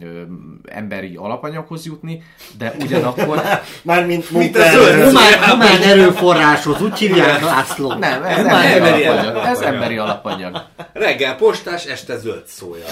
ö, 0.00 0.22
emberi 0.64 1.16
alapanyaghoz 1.16 1.86
jutni, 1.86 2.22
de 2.58 2.74
ugyanakkor... 2.80 3.42
Mármint 3.82 4.30
Mint 4.30 4.54
munkaerő. 4.54 5.04
Humán, 5.04 5.50
humán 5.50 5.82
erőforráshoz, 5.82 6.82
úgy 6.82 6.98
hívják 6.98 7.40
László. 7.44 7.92
Nem, 7.92 8.22
ez 8.22 8.36
Humán 8.36 8.62
emberi 8.64 8.74
emberi 8.74 9.04
alapanyag. 9.04 9.34
alapanyag. 9.34 9.56
Ez 9.56 9.60
emberi 9.60 9.96
alapanyag. 9.96 10.64
Reggel 10.92 11.36
postás, 11.36 11.84
este 11.84 12.16
zöld 12.16 12.46
szója. 12.46 12.84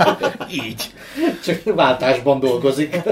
Így. 0.64 0.92
Csak 1.44 1.74
váltásban 1.74 2.40
dolgozik. 2.40 2.96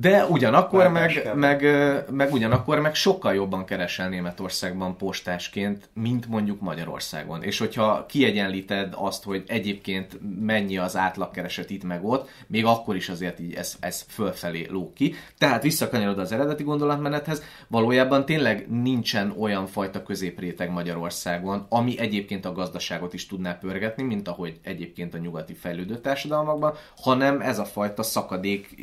De 0.00 0.24
ugyanakkor 0.24 0.88
meg, 0.88 1.30
meg, 1.34 1.62
meg, 2.10 2.32
ugyanakkor 2.32 2.80
meg 2.80 2.94
sokkal 2.94 3.34
jobban 3.34 3.64
keresel 3.64 4.08
Németországban 4.08 4.96
postásként, 4.96 5.88
mint 5.92 6.26
mondjuk 6.28 6.60
Magyarországon. 6.60 7.42
És 7.42 7.58
hogyha 7.58 8.06
kiegyenlíted 8.06 8.92
azt, 8.96 9.24
hogy 9.24 9.44
egyébként 9.46 10.18
mennyi 10.40 10.78
az 10.78 10.96
átlagkereset 10.96 11.70
itt 11.70 11.84
meg 11.84 12.04
ott, 12.04 12.28
még 12.46 12.64
akkor 12.64 12.96
is 12.96 13.08
azért 13.08 13.40
így 13.40 13.54
ez, 13.54 13.76
ez 13.80 14.04
fölfelé 14.08 14.66
lóg 14.70 14.92
ki. 14.92 15.14
Tehát 15.38 15.62
visszakanyarod 15.62 16.18
az 16.18 16.32
eredeti 16.32 16.62
gondolatmenethez, 16.62 17.42
valójában 17.68 18.24
tényleg 18.24 18.66
nincsen 18.70 19.34
olyan 19.38 19.66
fajta 19.66 20.02
középréteg 20.02 20.70
Magyarországon, 20.70 21.66
ami 21.68 21.98
egyébként 21.98 22.44
a 22.44 22.52
gazdaságot 22.52 23.14
is 23.14 23.26
tudná 23.26 23.52
pörgetni, 23.52 24.02
mint 24.02 24.28
ahogy 24.28 24.58
egyébként 24.62 25.14
a 25.14 25.18
nyugati 25.18 25.54
fejlődő 25.54 25.96
társadalmakban, 25.98 26.74
hanem 26.96 27.40
ez 27.40 27.58
a 27.58 27.64
fajta 27.64 28.02
szakadék 28.02 28.74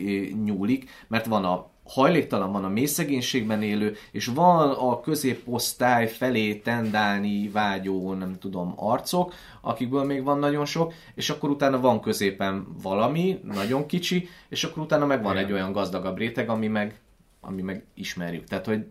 nyúlik, 0.43 0.89
mert 1.07 1.25
van 1.25 1.45
a 1.45 1.69
hajléktalan, 1.85 2.51
van 2.51 2.63
a 2.63 2.69
mély 2.69 2.85
szegénységben 2.85 3.61
élő, 3.61 3.95
és 4.11 4.25
van 4.25 4.71
a 4.71 4.99
középosztály 4.99 6.07
felé 6.07 6.55
tendálni 6.55 7.49
vágyó, 7.49 8.13
nem 8.13 8.37
tudom, 8.39 8.73
arcok, 8.75 9.33
akikből 9.61 10.03
még 10.03 10.23
van 10.23 10.39
nagyon 10.39 10.65
sok, 10.65 10.93
és 11.15 11.29
akkor 11.29 11.49
utána 11.49 11.79
van 11.79 12.01
középen 12.01 12.67
valami, 12.81 13.39
nagyon 13.43 13.85
kicsi, 13.85 14.29
és 14.49 14.63
akkor 14.63 14.83
utána 14.83 15.05
meg 15.05 15.23
van 15.23 15.37
egy 15.37 15.51
olyan 15.51 15.71
gazdagabb 15.71 16.17
réteg, 16.17 16.49
ami 16.49 16.67
meg, 16.67 16.99
ami 17.41 17.61
meg 17.61 17.85
ismerjük. 17.93 18.43
Tehát, 18.47 18.65
hogy 18.65 18.85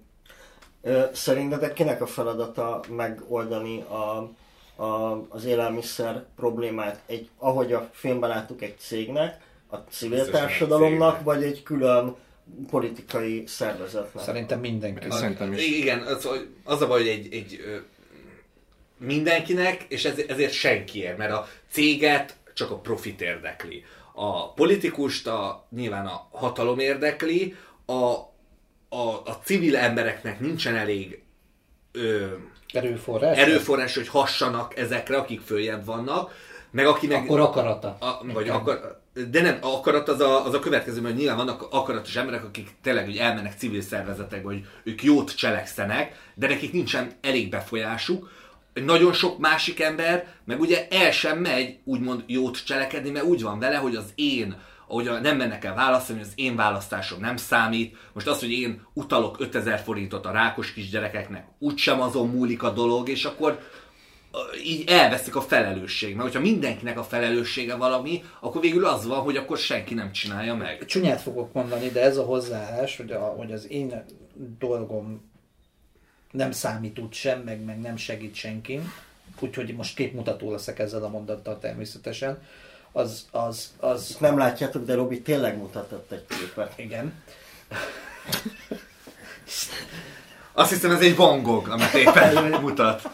Szerintetek 1.12 1.72
kinek 1.72 2.00
a 2.00 2.06
feladata 2.06 2.80
megoldani 2.90 3.80
a, 3.80 4.28
a, 4.82 5.20
az 5.28 5.44
élelmiszer 5.44 6.24
problémát, 6.36 7.02
egy, 7.06 7.28
ahogy 7.38 7.72
a 7.72 7.88
filmben 7.92 8.28
láttuk, 8.28 8.62
egy 8.62 8.78
cégnek, 8.78 9.40
a 9.74 9.84
civil 9.90 10.30
társadalomnak, 10.30 11.22
vagy 11.22 11.42
egy 11.42 11.62
külön 11.62 12.16
politikai 12.70 13.42
szervezetnek? 13.46 14.24
Szerintem 14.24 14.60
mindenki. 14.60 15.06
Szerintem 15.10 15.52
is. 15.52 15.66
Igen, 15.66 16.02
az, 16.02 16.28
az 16.64 16.82
a 16.82 16.86
baj, 16.86 16.98
hogy 16.98 17.08
egy, 17.08 17.34
egy 17.34 17.60
mindenkinek, 18.98 19.84
és 19.88 20.04
ez, 20.04 20.18
ezért 20.28 20.52
senkiért, 20.52 21.16
mert 21.16 21.32
a 21.32 21.48
céget 21.70 22.36
csak 22.54 22.70
a 22.70 22.78
profit 22.78 23.20
érdekli. 23.20 23.84
A 24.12 24.52
politikust 24.52 25.26
a, 25.26 25.66
nyilván 25.70 26.06
a 26.06 26.28
hatalom 26.30 26.78
érdekli, 26.78 27.56
a, 27.86 27.92
a, 28.88 29.22
a 29.24 29.40
civil 29.44 29.76
embereknek 29.76 30.40
nincsen 30.40 30.76
elég 30.76 31.22
ö, 31.92 32.26
Erőforrás? 32.72 33.38
erőforrás, 33.38 33.94
hogy 33.94 34.08
hassanak 34.08 34.76
ezekre, 34.78 35.16
akik 35.16 35.40
följebb 35.40 35.84
vannak, 35.84 36.32
meg 36.70 36.86
akinek... 36.86 37.22
Akkor 37.22 37.40
akarata. 37.40 37.96
A, 38.00 38.20
vagy 38.32 38.48
akar, 38.48 39.00
de 39.30 39.40
nem, 39.40 39.58
akarat 39.60 40.08
az 40.08 40.20
a, 40.20 40.46
az 40.46 40.54
a 40.54 40.58
következő, 40.58 41.00
mert 41.00 41.16
nyilván 41.16 41.36
vannak 41.36 41.66
akaratos 41.70 42.16
emberek, 42.16 42.44
akik 42.44 42.70
tényleg 42.82 43.04
hogy 43.04 43.16
elmennek 43.16 43.58
civil 43.58 43.80
szervezetekbe, 43.80 44.48
hogy 44.48 44.66
ők 44.84 45.02
jót 45.02 45.36
cselekszenek, 45.36 46.16
de 46.34 46.48
nekik 46.48 46.72
nincsen 46.72 47.10
elég 47.20 47.50
befolyásuk. 47.50 48.30
Nagyon 48.72 49.12
sok 49.12 49.38
másik 49.38 49.80
ember, 49.80 50.26
meg 50.44 50.60
ugye 50.60 50.88
el 50.88 51.10
sem 51.10 51.38
megy 51.38 51.78
úgymond 51.84 52.24
jót 52.26 52.64
cselekedni, 52.64 53.10
mert 53.10 53.24
úgy 53.24 53.42
van 53.42 53.58
vele, 53.58 53.76
hogy 53.76 53.96
az 53.96 54.12
én, 54.14 54.56
ahogy 54.88 55.10
nem 55.22 55.36
mennek 55.36 55.64
el 55.64 55.74
választani, 55.74 56.20
az 56.20 56.32
én 56.34 56.56
választásom 56.56 57.20
nem 57.20 57.36
számít. 57.36 57.96
Most 58.12 58.26
az, 58.26 58.40
hogy 58.40 58.50
én 58.50 58.86
utalok 58.92 59.40
5000 59.40 59.78
forintot 59.78 60.26
a 60.26 60.32
rákos 60.32 60.72
kisgyerekeknek, 60.72 61.46
úgysem 61.58 62.00
azon 62.00 62.28
múlik 62.28 62.62
a 62.62 62.70
dolog, 62.70 63.08
és 63.08 63.24
akkor 63.24 63.58
így 64.64 64.88
elveszik 64.88 65.36
a 65.36 65.40
felelősség. 65.40 66.14
Mert 66.14 66.22
hogyha 66.22 66.40
mindenkinek 66.40 66.98
a 66.98 67.04
felelőssége 67.04 67.74
valami, 67.74 68.22
akkor 68.40 68.60
végül 68.60 68.86
az 68.86 69.06
van, 69.06 69.20
hogy 69.20 69.36
akkor 69.36 69.58
senki 69.58 69.94
nem 69.94 70.12
csinálja 70.12 70.54
meg. 70.54 70.84
Csúnyát 70.84 71.20
fogok 71.20 71.52
mondani, 71.52 71.88
de 71.88 72.02
ez 72.02 72.16
a 72.16 72.24
hozzáállás, 72.24 72.96
hogy, 72.96 73.10
a, 73.10 73.20
hogy 73.20 73.52
az 73.52 73.70
én 73.70 74.04
dolgom 74.58 75.32
nem 76.30 76.50
számít 76.50 76.98
úgy 76.98 77.12
sem, 77.12 77.40
meg, 77.40 77.64
meg 77.64 77.80
nem 77.80 77.96
segít 77.96 78.34
senkin, 78.34 78.92
úgyhogy 79.40 79.74
most 79.74 79.96
képmutató 79.96 80.50
leszek 80.50 80.78
ezzel 80.78 81.04
a 81.04 81.08
mondattal 81.08 81.58
természetesen, 81.58 82.42
az, 82.92 83.26
az, 83.30 83.72
az 83.80 84.16
Nem 84.20 84.38
látjátok, 84.38 84.84
de 84.84 84.94
Robi 84.94 85.22
tényleg 85.22 85.56
mutatott 85.58 86.12
egy 86.12 86.24
képet. 86.26 86.72
igen. 86.76 87.22
Azt 90.52 90.70
hiszem 90.70 90.90
ez 90.90 91.00
egy 91.00 91.16
Van 91.16 91.42
Gogh, 91.42 91.70
amit 91.70 91.94
éppen 91.94 92.60
mutat. 92.60 93.10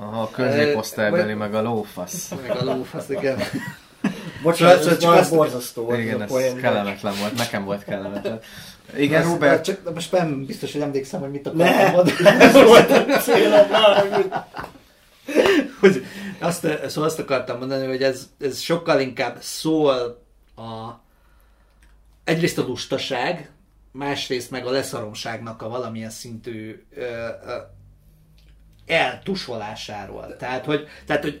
Aha, 0.00 0.22
a 0.22 0.30
középosztálybeli, 0.30 1.34
meg 1.34 1.54
a 1.54 1.62
lófasz. 1.62 2.32
Meg 2.46 2.56
a 2.56 2.64
lófasz, 2.64 3.08
igen. 3.08 3.38
Bocsánat, 4.42 4.76
Szóval 4.78 4.92
ez 4.94 4.98
csak 4.98 5.12
azt- 5.14 5.30
borzasztó 5.34 5.82
volt. 5.84 5.98
Igen, 5.98 6.22
ez 6.22 6.28
poén. 6.28 6.56
kellemetlen 6.56 7.14
volt, 7.20 7.34
nekem 7.36 7.64
volt 7.64 7.84
kellemetlen. 7.84 8.40
Igen, 8.96 9.20
Azt- 9.22 9.30
Robert, 9.30 9.64
Csak, 9.64 9.84
de 9.84 9.90
most 9.90 10.12
nem 10.12 10.44
biztos, 10.46 10.72
hogy 10.72 10.80
emlékszem, 10.80 11.20
hogy 11.20 11.30
mit 11.30 11.46
akartam 11.46 11.66
Ne, 11.74 11.90
mondani. 11.90 12.26
ez 12.44 12.52
volt 12.62 12.90
a 12.90 13.18
célom, 13.18 13.66
hogy 15.80 16.04
azt, 16.38 16.66
szóval 16.88 17.08
azt 17.08 17.18
akartam 17.18 17.58
mondani, 17.58 17.86
hogy 17.86 18.02
ez, 18.02 18.28
ez 18.40 18.58
sokkal 18.60 19.00
inkább 19.00 19.36
szól 19.40 20.22
a 20.56 21.00
egyrészt 22.24 22.58
a 22.58 22.62
lustaság, 22.62 23.50
másrészt 23.92 24.50
meg 24.50 24.66
a 24.66 24.70
leszaromságnak 24.70 25.62
a 25.62 25.68
valamilyen 25.68 26.10
szintű 26.10 26.86
ö, 26.96 27.00
ö, 27.46 27.54
eltusolásáról. 28.88 30.36
Tehát, 30.36 30.64
hogy, 30.64 30.88
tehát, 31.06 31.22
hogy 31.22 31.40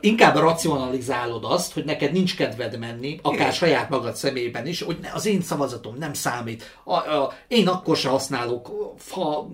inkább 0.00 0.36
racionalizálod 0.36 1.44
azt, 1.44 1.72
hogy 1.72 1.84
neked 1.84 2.12
nincs 2.12 2.36
kedved 2.36 2.78
menni, 2.78 3.18
akár 3.22 3.38
Igen. 3.40 3.52
saját 3.52 3.88
magad 3.88 4.16
szemében 4.16 4.66
is, 4.66 4.82
hogy 4.82 4.98
ne, 5.02 5.10
az 5.14 5.26
én 5.26 5.40
szavazatom 5.42 5.96
nem 5.98 6.12
számít. 6.12 6.76
A, 6.84 6.94
a, 6.94 7.32
én 7.48 7.68
akkor 7.68 7.96
se 7.96 8.08
használok 8.08 8.94
fa, 8.98 9.48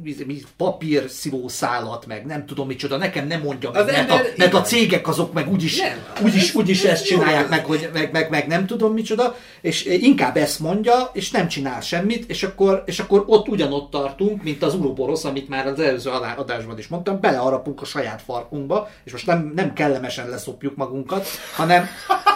papír 0.56 1.04
szívószálat, 1.08 2.06
meg 2.06 2.26
nem 2.26 2.46
tudom 2.46 2.66
micsoda, 2.66 2.96
nekem 2.96 3.26
nem 3.26 3.40
mondja 3.40 3.70
meg, 3.70 3.80
Az 3.80 3.86
mert, 3.86 3.98
ember- 3.98 4.26
a, 4.26 4.32
mert 4.36 4.54
a 4.54 4.60
cégek 4.62 5.08
azok 5.08 5.32
meg 5.32 5.50
úgyis, 5.52 5.80
Nem. 5.80 5.98
úgyis, 6.24 6.54
úgyis 6.54 6.84
ezt 6.84 7.08
Jó, 7.08 7.16
csinálják 7.18 7.42
ez- 7.44 7.50
meg, 7.50 7.64
hogy 7.64 7.90
meg, 7.92 8.12
meg, 8.12 8.30
meg 8.30 8.46
nem 8.46 8.66
tudom 8.66 8.92
micsoda, 8.92 9.36
és 9.60 9.84
inkább 9.84 10.36
ezt 10.36 10.60
mondja, 10.60 11.10
és 11.12 11.30
nem 11.30 11.48
csinál 11.48 11.80
semmit, 11.80 12.30
és 12.30 12.42
akkor, 12.42 12.82
és 12.86 12.98
akkor 12.98 13.24
ott 13.26 13.48
ugyanott 13.48 13.90
tartunk, 13.90 14.42
mint 14.42 14.62
az 14.62 14.74
Uroboros, 14.74 15.24
amit 15.24 15.48
már 15.48 15.66
az 15.66 15.80
előző 15.80 16.10
adásban 16.36 16.78
is 16.78 16.88
mondtam, 16.88 17.20
beleharapunk 17.20 17.80
a 17.82 17.84
saját 17.84 18.22
farkunkba, 18.22 18.88
és 19.04 19.12
most 19.12 19.26
nem, 19.26 19.52
nem 19.54 19.72
kellemesen 19.72 20.25
teljesen 20.26 20.30
leszopjuk 20.30 20.76
magunkat, 20.76 21.26
hanem, 21.54 21.88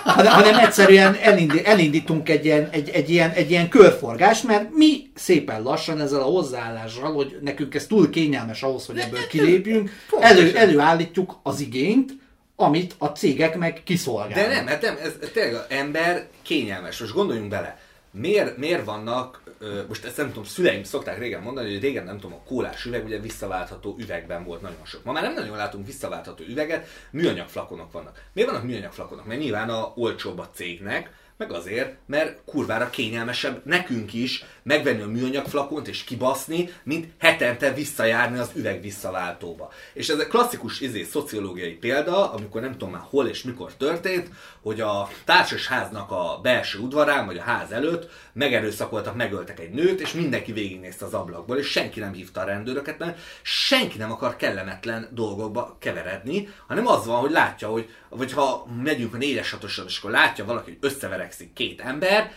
hanem, 0.05 0.59
egyszerűen 0.59 1.15
elindít, 1.15 1.67
elindítunk 1.67 2.29
egy 2.29 2.45
ilyen, 2.45 2.69
egy, 2.71 2.89
egy, 2.89 3.11
ilyen, 3.11 3.31
egy 3.31 3.51
ilyen 3.51 3.69
körforgást, 3.69 4.45
mert 4.45 4.69
mi 4.75 5.11
szépen 5.15 5.63
lassan 5.63 6.01
ezzel 6.01 6.21
a 6.21 6.25
hozzáállással, 6.25 7.13
hogy 7.13 7.39
nekünk 7.41 7.75
ez 7.75 7.87
túl 7.87 8.11
kényelmes 8.11 8.63
ahhoz, 8.63 8.87
hogy 8.87 8.99
ebből 8.99 9.27
kilépjünk, 9.27 9.91
elő, 10.21 10.57
előállítjuk 10.57 11.39
az 11.43 11.61
igényt, 11.61 12.19
amit 12.57 12.95
a 12.99 13.07
cégek 13.07 13.57
meg 13.59 13.83
kiszolgálnak. 13.85 14.35
De 14.35 14.55
nem, 14.55 14.67
hát 14.67 14.83
nem, 14.83 14.97
ez, 15.03 15.13
tényleg 15.33 15.55
az 15.55 15.65
ember 15.69 16.27
kényelmes. 16.43 17.01
Most 17.01 17.13
gondoljunk 17.13 17.49
bele, 17.49 17.79
miért, 18.11 18.57
miért 18.57 18.85
vannak, 18.85 19.40
most 19.89 20.05
ezt 20.05 20.17
nem 20.17 20.27
tudom, 20.27 20.45
szüleim 20.45 20.85
szokták 20.85 21.19
régen 21.19 21.43
mondani, 21.43 21.73
hogy 21.73 21.83
régen 21.83 22.05
nem 22.05 22.19
tudom, 22.19 22.37
a 22.37 22.49
kólás 22.49 22.85
üveg 22.85 23.05
ugye 23.05 23.19
visszaváltható 23.19 23.97
üvegben 23.99 24.45
volt 24.45 24.61
nagyon 24.61 24.85
sok. 24.85 25.05
Ma 25.05 25.13
már 25.13 25.23
nem 25.23 25.35
nagyon 25.35 25.57
látunk 25.57 25.87
visszaváltható 25.87 26.45
üveget, 26.45 26.89
műanyag 27.11 27.49
flakonok 27.49 27.93
vannak. 27.93 28.25
Miért 28.33 28.51
vannak 28.51 28.65
műanyag 28.67 28.93
flakonok? 28.93 29.27
Mert 29.27 29.41
nyilván 29.41 29.71
a 29.71 29.93
olcsóbb 29.95 30.39
a 30.39 30.51
cégnek, 30.55 31.11
meg 31.37 31.53
azért, 31.53 31.97
mert 32.07 32.41
kurvára 32.45 32.91
kényelmesebb 32.91 33.61
nekünk 33.65 34.13
is 34.13 34.45
megvenni 34.63 35.03
a 35.03 35.07
műanyag 35.07 35.47
flakont 35.47 35.89
és 35.89 36.05
kibaszni, 36.05 36.73
mint 36.83 37.13
hetente 37.19 37.73
visszajárni 37.73 38.39
az 38.39 38.51
üveg 38.55 38.81
visszaváltóba. 38.81 39.73
És 39.93 40.09
ez 40.09 40.19
egy 40.19 40.27
klasszikus 40.27 40.81
izé, 40.81 41.03
szociológiai 41.03 41.73
példa, 41.73 42.33
amikor 42.33 42.61
nem 42.61 42.73
tudom 42.73 42.91
már 42.91 43.03
hol 43.11 43.27
és 43.27 43.43
mikor 43.43 43.75
történt, 43.75 44.29
hogy 44.63 44.81
a 44.81 45.09
társasháznak 45.25 46.11
a 46.11 46.39
belső 46.43 46.79
udvarán, 46.79 47.27
vagy 47.27 47.39
a 47.39 47.43
ház 47.43 47.73
előtt 47.73 48.11
megerőszakoltak, 48.33 49.17
megöltek 49.17 49.61
egy 49.61 49.71
nőt, 49.71 50.01
és 50.01 50.13
mindenki 50.13 50.53
végignézte 50.53 51.05
az 51.05 51.15
ablakból, 51.15 51.57
és 51.57 51.67
senki 51.67 52.01
nem 52.01 52.13
hívta 52.13 52.41
a 52.41 52.45
rendőröket, 52.45 52.99
mert 52.99 53.19
senki 53.43 53.99
nem 53.99 54.13
akar 54.13 54.37
kellemetlen 54.37 55.09
dolgokba 55.13 55.77
keveredni, 55.79 56.49
hanem 56.67 56.87
az 56.87 57.07
van, 57.07 57.21
hogy 57.21 57.31
látja, 57.31 57.69
hogy 57.69 57.89
vagy 58.09 58.33
ha 58.33 58.67
megyünk 58.83 59.15
a 59.15 59.17
négyes 59.17 59.51
hatosan, 59.51 59.87
és 59.87 59.99
akkor 59.99 60.11
látja 60.11 60.45
valaki, 60.45 60.71
hogy 60.71 60.91
összeverekszik 60.91 61.53
két 61.53 61.81
ember, 61.81 62.33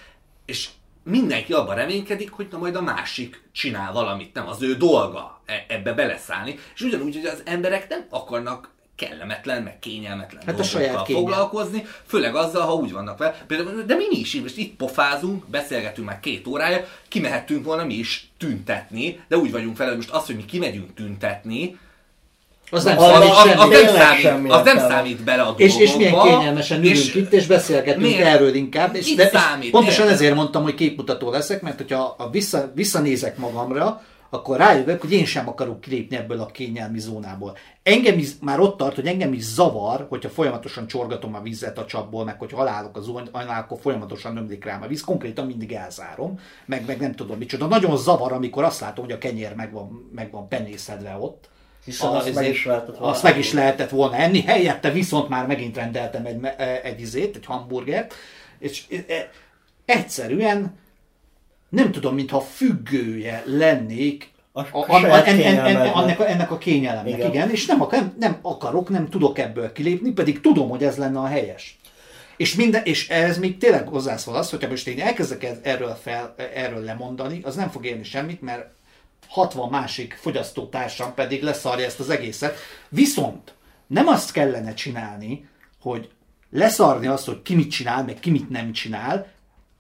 és 0.46 0.70
mindenki 1.04 1.54
abban 1.54 1.76
reménykedik, 1.76 2.32
hogy 2.32 2.48
na 2.52 2.58
majd 2.58 2.76
a 2.76 2.82
másik 2.82 3.44
csinál 3.52 3.92
valamit, 3.94 4.34
nem 4.34 4.48
az 4.48 4.62
ő 4.62 4.76
dolga 4.76 5.42
e- 5.46 5.66
ebbe 5.68 5.94
beleszállni, 5.94 6.60
és 6.76 6.82
ugyanúgy, 6.82 7.16
hogy 7.16 7.26
az 7.26 7.42
emberek 7.46 7.90
nem 7.90 8.06
akarnak 8.10 8.72
kellemetlen, 8.96 9.64
meg 9.64 9.80
kényelmetlen 9.80 10.44
Hát 10.46 10.60
a 10.60 10.64
saját 10.64 11.06
kényelm. 11.06 11.26
foglalkozni, 11.26 11.86
főleg 12.06 12.36
azzal, 12.36 12.66
ha 12.66 12.74
úgy 12.74 12.92
vannak 12.92 13.18
vele. 13.18 13.44
Például, 13.48 13.82
de 13.82 13.96
mi 13.96 14.04
is, 14.10 14.34
most 14.42 14.58
itt 14.58 14.76
pofázunk, 14.76 15.46
beszélgetünk 15.48 16.08
már 16.08 16.20
két 16.20 16.48
órája, 16.48 16.88
kimehettünk 17.08 17.66
volna 17.66 17.84
mi 17.86 17.94
is 17.94 18.30
tüntetni, 18.38 19.20
de 19.28 19.38
úgy 19.38 19.52
vagyunk 19.52 19.78
vele, 19.78 19.90
hogy 19.90 20.00
most 20.00 20.12
az, 20.12 20.26
hogy 20.26 20.36
mi 20.36 20.46
kimegyünk 20.46 20.94
tüntetni, 20.94 21.78
Az 22.72 22.84
nem 22.84 22.98
az, 22.98 23.04
számít 23.06 23.30
az, 23.30 23.38
az, 23.38 23.44
semmi. 23.44 23.58
nem 23.58 23.70
Tényleg 23.70 24.20
számít, 24.20 24.52
az 24.52 24.64
nem 24.64 24.78
számít 24.78 25.24
bele 25.24 25.42
a 25.42 25.54
És, 25.58 25.78
és 25.78 25.96
milyen 25.96 26.12
dolgokba, 26.12 26.38
kényelmesen 26.38 26.80
ülünk 26.80 26.96
és 26.96 27.16
itt, 27.16 27.34
és 27.34 27.48
beszélgetünk 27.48 28.06
miért? 28.06 28.26
erről 28.26 28.54
inkább. 28.54 28.96
És 28.96 29.16
de, 29.16 29.24
és 29.24 29.30
számít, 29.30 29.72
pontosan 29.72 30.04
érted? 30.04 30.20
ezért 30.20 30.36
mondtam, 30.36 30.64
hogy 30.64 30.74
képmutató 30.74 31.30
leszek, 31.30 31.62
mert 31.62 31.78
hogyha 31.78 32.16
a 32.18 32.30
vissza, 32.30 32.72
visszanézek 32.76 33.38
magamra, 33.38 34.02
akkor 34.34 34.58
rájövök, 34.58 35.02
hogy 35.02 35.12
én 35.12 35.26
sem 35.26 35.48
akarok 35.48 35.82
kilépni 35.82 36.16
ebből 36.16 36.40
a 36.40 36.46
kényelmi 36.46 37.00
zónából. 37.00 37.58
Engem 37.84 38.18
is, 38.18 38.30
már 38.42 38.60
ott 38.60 38.78
tart, 38.78 38.96
hogy 38.96 39.08
engem 39.08 39.34
is 39.34 39.44
zavar, 39.44 40.06
hogyha 40.10 40.30
folyamatosan 40.30 40.88
csorgatom 40.88 41.36
a 41.36 41.42
vizet 41.42 41.78
a 41.78 41.86
csapból, 41.86 42.24
meg 42.24 42.40
hogyha 42.40 42.58
halálok 42.58 42.98
az 42.98 43.04
zuhanynál, 43.04 43.62
akkor 43.62 43.78
folyamatosan 43.82 44.38
ömlik 44.38 44.66
rám 44.66 44.82
a 44.82 44.88
víz, 44.88 45.04
konkrétan 45.04 45.46
mindig 45.46 45.72
elzárom, 45.72 46.40
meg, 46.66 46.86
meg 46.86 47.00
nem 47.00 47.16
tudom 47.16 47.38
micsoda. 47.38 47.66
Nagyon 47.66 47.98
zavar, 47.98 48.32
amikor 48.32 48.64
azt 48.64 48.80
látom, 48.80 49.06
hogy 49.06 49.14
a 49.14 49.18
kenyér 49.18 49.56
meg 49.56 49.72
van, 49.72 50.10
meg 50.16 50.32
van 50.32 50.48
penészedve 50.48 51.18
ott. 51.20 51.50
Hiszen 51.86 52.10
azt 52.10 52.26
meg 52.26 52.36
ezért- 52.44 52.56
is 52.56 52.66
lehetett 52.66 52.96
volna 52.98 53.12
azt 53.14 53.24
meg 53.24 53.38
is 53.38 53.52
lehetett 53.54 53.90
volna 53.90 54.16
enni, 54.16 54.42
helyette 54.42 54.92
viszont 54.92 55.30
már 55.30 55.46
megint 55.48 55.76
rendeltem 55.76 56.26
egy, 56.26 56.38
me- 56.38 56.60
egy 56.84 57.02
izét, 57.02 57.36
egy 57.36 57.46
hamburgert, 57.46 58.14
és 58.60 58.84
e- 59.08 59.30
egyszerűen 59.86 60.78
nem 61.70 61.92
tudom, 61.92 62.16
mintha 62.16 62.40
függője 62.42 63.44
lennék 63.46 64.32
a, 64.52 64.60
a, 64.60 64.68
a, 64.88 65.28
en, 65.28 65.40
en, 65.40 65.58
en, 65.58 65.78
ennek, 65.78 66.20
a, 66.20 66.30
ennek 66.30 66.52
a 66.52 66.58
kényelemnek, 66.58 67.14
igen. 67.14 67.30
Igen. 67.30 67.50
és 67.50 67.66
nem, 67.66 67.88
nem, 67.92 68.14
nem 68.20 68.38
akarok, 68.42 68.90
nem 68.90 69.10
tudok 69.10 69.38
ebből 69.40 69.72
kilépni, 69.72 70.12
pedig 70.12 70.42
tudom, 70.42 70.70
hogy 70.70 70.84
ez 70.84 70.98
lenne 70.98 71.20
a 71.20 71.26
helyes. 71.26 71.78
És, 72.38 72.56
minden, 72.56 72.84
és 72.84 73.10
ez 73.10 73.38
még 73.38 73.58
tényleg 73.58 73.88
hozzászól 73.88 74.36
az, 74.36 74.50
hogyha 74.50 74.70
most 74.70 74.88
én 74.88 75.00
elkezdek 75.02 75.44
ez- 75.44 75.58
erről, 75.62 75.98
fel, 76.02 76.36
erről 76.56 76.84
lemondani, 76.84 77.40
az 77.44 77.56
nem 77.56 77.70
fog 77.70 77.86
érni 77.86 78.04
semmit, 78.04 78.42
mert 78.42 78.66
60 79.34 79.70
másik 79.70 80.18
fogyasztótársam 80.22 81.14
pedig 81.14 81.44
leszarja 81.44 81.86
ezt 81.86 82.00
az 82.00 82.10
egészet. 82.10 82.58
Viszont 82.90 83.54
nem 83.88 84.08
azt 84.08 84.32
kellene 84.32 84.74
csinálni, 84.74 85.48
hogy 85.82 86.10
leszarni 86.50 87.08
azt, 87.08 87.26
hogy 87.26 87.42
ki 87.42 87.56
mit 87.56 87.72
csinál, 87.72 88.04
meg 88.04 88.20
ki 88.20 88.30
mit 88.30 88.50
nem 88.50 88.72
csinál, 88.72 89.28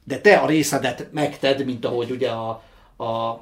de 0.03 0.19
te 0.19 0.37
a 0.37 0.45
részedet 0.45 1.07
megted, 1.11 1.65
mint 1.65 1.85
ahogy 1.85 2.11
ugye 2.11 2.29
a, 2.29 2.49
a 3.03 3.41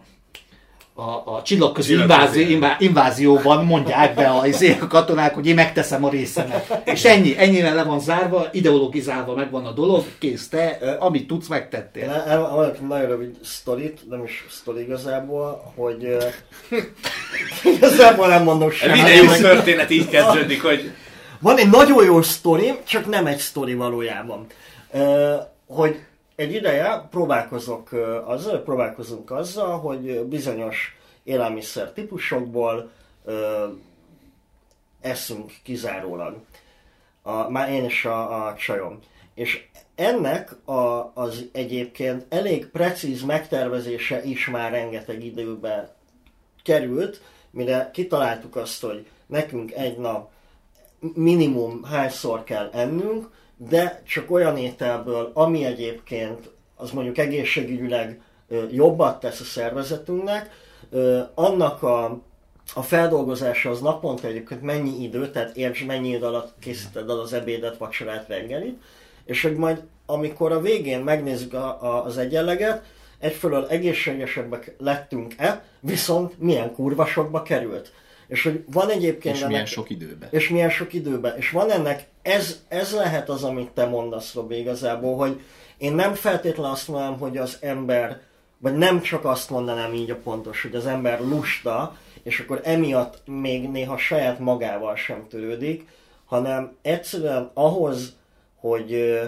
a, 0.93 1.01
a 1.35 1.41
csillagközi 1.43 1.93
invázió, 1.93 2.47
invá- 2.49 2.81
invázióban 2.81 3.65
mondják 3.65 4.15
be 4.15 4.27
a, 4.27 4.47
izé, 4.47 4.77
a 4.81 4.88
katonák, 4.88 5.34
hogy 5.34 5.47
én 5.47 5.55
megteszem 5.55 6.03
a 6.05 6.09
részemet. 6.09 6.81
És 6.85 7.03
ennyi, 7.05 7.35
ennyire 7.38 7.73
le 7.73 7.84
van 7.84 7.99
zárva, 7.99 8.47
ideologizálva 8.51 9.35
megvan 9.35 9.65
a 9.65 9.72
dolog, 9.72 10.03
kész, 10.19 10.47
te, 10.47 10.77
amit 10.99 11.27
tudsz, 11.27 11.47
megtettél. 11.47 12.03
Én 12.03 12.09
el- 12.09 12.26
el- 12.27 12.49
Van 12.49 12.65
egy 12.73 12.81
nagyon 12.88 13.07
rövid 13.07 13.35
sztorit, 13.43 13.99
nem 14.09 14.23
is 14.23 14.45
sztori 14.49 14.81
igazából, 14.81 15.73
hogy 15.76 16.18
igazából 17.76 18.27
nem 18.27 18.43
mondok 18.43 18.72
semmit. 18.72 18.95
Minden 18.95 19.15
jó 19.23 19.31
történet 19.31 19.89
így 19.89 20.09
kezdődik, 20.09 20.63
hogy 20.63 20.91
Van 21.39 21.57
egy 21.57 21.69
nagyon 21.69 22.05
jó 22.05 22.22
sztori, 22.22 22.73
csak 22.84 23.09
nem 23.09 23.26
egy 23.26 23.38
sztori 23.38 23.73
valójában. 23.73 24.45
Hogy 25.68 25.99
egy 26.41 26.53
ideje 26.53 27.07
próbálkozok 27.09 27.91
azzal, 28.26 28.57
próbálkozunk 28.57 29.31
azzal, 29.31 29.80
hogy 29.80 30.19
bizonyos 30.23 30.95
élelmiszer 31.23 31.91
típusokból 31.91 32.91
ö, 33.26 33.68
eszünk 35.01 35.51
kizárólag. 35.63 36.35
A, 37.22 37.49
már 37.49 37.69
én 37.69 37.85
is 37.85 38.05
a, 38.05 38.47
a 38.47 38.55
csajom. 38.55 38.99
És 39.34 39.65
ennek 39.95 40.68
a, 40.68 41.11
az 41.13 41.45
egyébként 41.51 42.26
elég 42.30 42.68
precíz 42.68 43.22
megtervezése 43.22 44.23
is 44.23 44.47
már 44.47 44.72
rengeteg 44.72 45.23
időbe 45.23 45.95
került, 46.63 47.22
mire 47.51 47.89
kitaláltuk 47.93 48.55
azt, 48.55 48.81
hogy 48.81 49.07
nekünk 49.26 49.72
egy 49.72 49.97
nap 49.97 50.30
minimum 51.13 51.84
hányszor 51.84 52.43
kell 52.43 52.69
ennünk, 52.73 53.30
de 53.70 54.02
csak 54.08 54.32
olyan 54.32 54.58
ételből, 54.58 55.32
ami 55.34 55.66
egyébként 55.66 56.50
az 56.76 56.92
mondjuk 56.92 57.18
egészségügyileg 57.18 58.22
jobbat 58.72 59.20
tesz 59.20 59.40
a 59.40 59.44
szervezetünknek, 59.44 60.50
annak 61.34 61.84
a, 61.84 62.22
a 62.74 62.82
feldolgozása 62.82 63.70
az 63.70 63.82
naponta 63.82 64.28
egyébként 64.28 64.62
mennyi 64.62 65.04
idő, 65.04 65.30
tehát 65.30 65.56
értsd 65.56 65.86
mennyi 65.86 66.10
idő 66.10 66.26
alatt 66.26 66.54
készíted 66.60 67.10
el 67.10 67.20
az 67.20 67.34
ebédet, 67.34 67.78
vacsorát, 67.78 68.28
reggelit, 68.28 68.82
és 69.26 69.42
hogy 69.42 69.56
majd 69.56 69.84
amikor 70.06 70.52
a 70.52 70.62
végén 70.62 71.00
megnézzük 71.00 71.54
a, 71.54 71.84
a, 71.84 72.06
az 72.06 72.18
egyenleget, 72.18 72.86
egyfelől 73.20 73.68
egészségesebbek 73.70 74.76
lettünk-e, 74.78 75.64
viszont 75.80 76.40
milyen 76.40 76.74
kurva 76.74 77.06
sokba 77.06 77.42
került. 77.42 77.92
És 78.32 78.44
hogy 78.44 78.64
van 78.72 78.90
egyébként... 78.90 79.36
És 79.36 79.45
milyen 79.45 79.66
sok 79.66 79.90
időben. 79.90 80.30
És 80.32 80.49
milyen 80.49 80.70
sok 80.70 80.94
időben. 80.94 81.38
És 81.38 81.49
van 81.49 81.72
ennek, 81.72 82.06
ez, 82.22 82.64
ez 82.68 82.94
lehet 82.94 83.30
az, 83.30 83.44
amit 83.44 83.70
te 83.70 83.86
mondasz, 83.86 84.34
Robi, 84.34 84.58
igazából, 84.58 85.16
hogy 85.16 85.41
én 85.78 85.94
nem 85.94 86.14
feltétlenül 86.14 86.72
azt 86.72 86.88
mondanám, 86.88 87.18
hogy 87.18 87.38
az 87.38 87.58
ember, 87.62 88.22
vagy 88.58 88.78
nem 88.78 89.02
csak 89.02 89.26
azt 89.26 89.49
mondanám 89.49 89.94
így 89.94 90.10
a 90.10 90.16
pontos, 90.16 90.62
hogy 90.62 90.76
az 90.76 90.86
ember 90.86 91.20
lusta, 91.20 91.98
és 92.24 92.40
akkor 92.40 92.62
emiatt 92.64 93.22
még 93.26 93.70
néha 93.70 93.98
saját 93.98 94.40
magával 94.40 94.95
sem 94.95 95.28
törődik, 95.30 95.88
hanem 96.26 96.76
egyszerűen 96.82 97.52
ahhoz, 97.53 98.16
hogy 98.56 99.20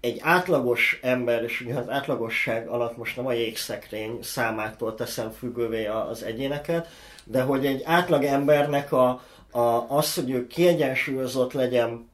egy 0.00 0.18
átlagos 0.22 0.98
ember, 1.02 1.42
és 1.42 1.60
ugye 1.60 1.74
az 1.74 1.88
átlagosság 1.88 2.68
alatt 2.68 2.96
most 2.96 3.16
nem 3.16 3.26
a 3.26 3.32
jégszekrény 3.32 4.18
számától 4.22 4.94
teszem 4.94 5.30
függővé 5.30 5.86
az 5.86 6.22
egyéneket, 6.22 6.88
de 7.26 7.42
hogy 7.42 7.66
egy 7.66 7.82
átlag 7.84 8.24
embernek 8.24 8.92
a, 8.92 9.20
a, 9.50 9.84
az, 9.88 10.14
hogy 10.14 10.30
ő 10.30 10.46
kiegyensúlyozott 10.46 11.52
legyen, 11.52 12.08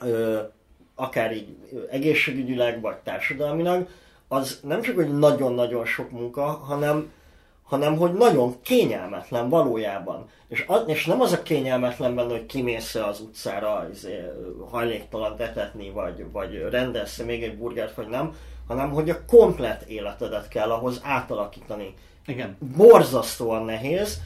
ö, 0.00 0.40
akár 0.94 1.32
így 1.32 1.56
egészségügyileg, 1.90 2.80
vagy 2.80 2.96
társadalmilag, 2.96 3.88
az 4.28 4.60
nem 4.62 4.82
csak, 4.82 4.94
hogy 4.94 5.18
nagyon-nagyon 5.18 5.86
sok 5.86 6.10
munka, 6.10 6.42
hanem, 6.42 7.12
hanem 7.62 7.96
hogy 7.96 8.12
nagyon 8.12 8.54
kényelmetlen 8.62 9.48
valójában. 9.48 10.28
És, 10.48 10.64
az, 10.66 10.82
és 10.86 11.06
nem 11.06 11.20
az 11.20 11.32
a 11.32 11.42
kényelmetlen 11.42 12.14
benne, 12.14 12.30
hogy 12.30 12.46
kimész 12.46 12.94
az 12.94 13.20
utcára 13.20 13.88
izé, 13.92 14.20
hajléktalan 14.70 15.34
etetni, 15.38 15.90
vagy, 15.90 16.24
vagy 16.32 16.66
rendelsz 16.70 17.18
még 17.18 17.42
egy 17.42 17.56
burgert, 17.56 17.94
vagy 17.94 18.08
nem, 18.08 18.34
hanem 18.66 18.90
hogy 18.90 19.10
a 19.10 19.24
komplet 19.24 19.82
életedet 19.82 20.48
kell 20.48 20.70
ahhoz 20.70 21.00
átalakítani. 21.02 21.94
Igen. 22.26 22.56
Borzasztóan 22.76 23.64
nehéz, 23.64 24.20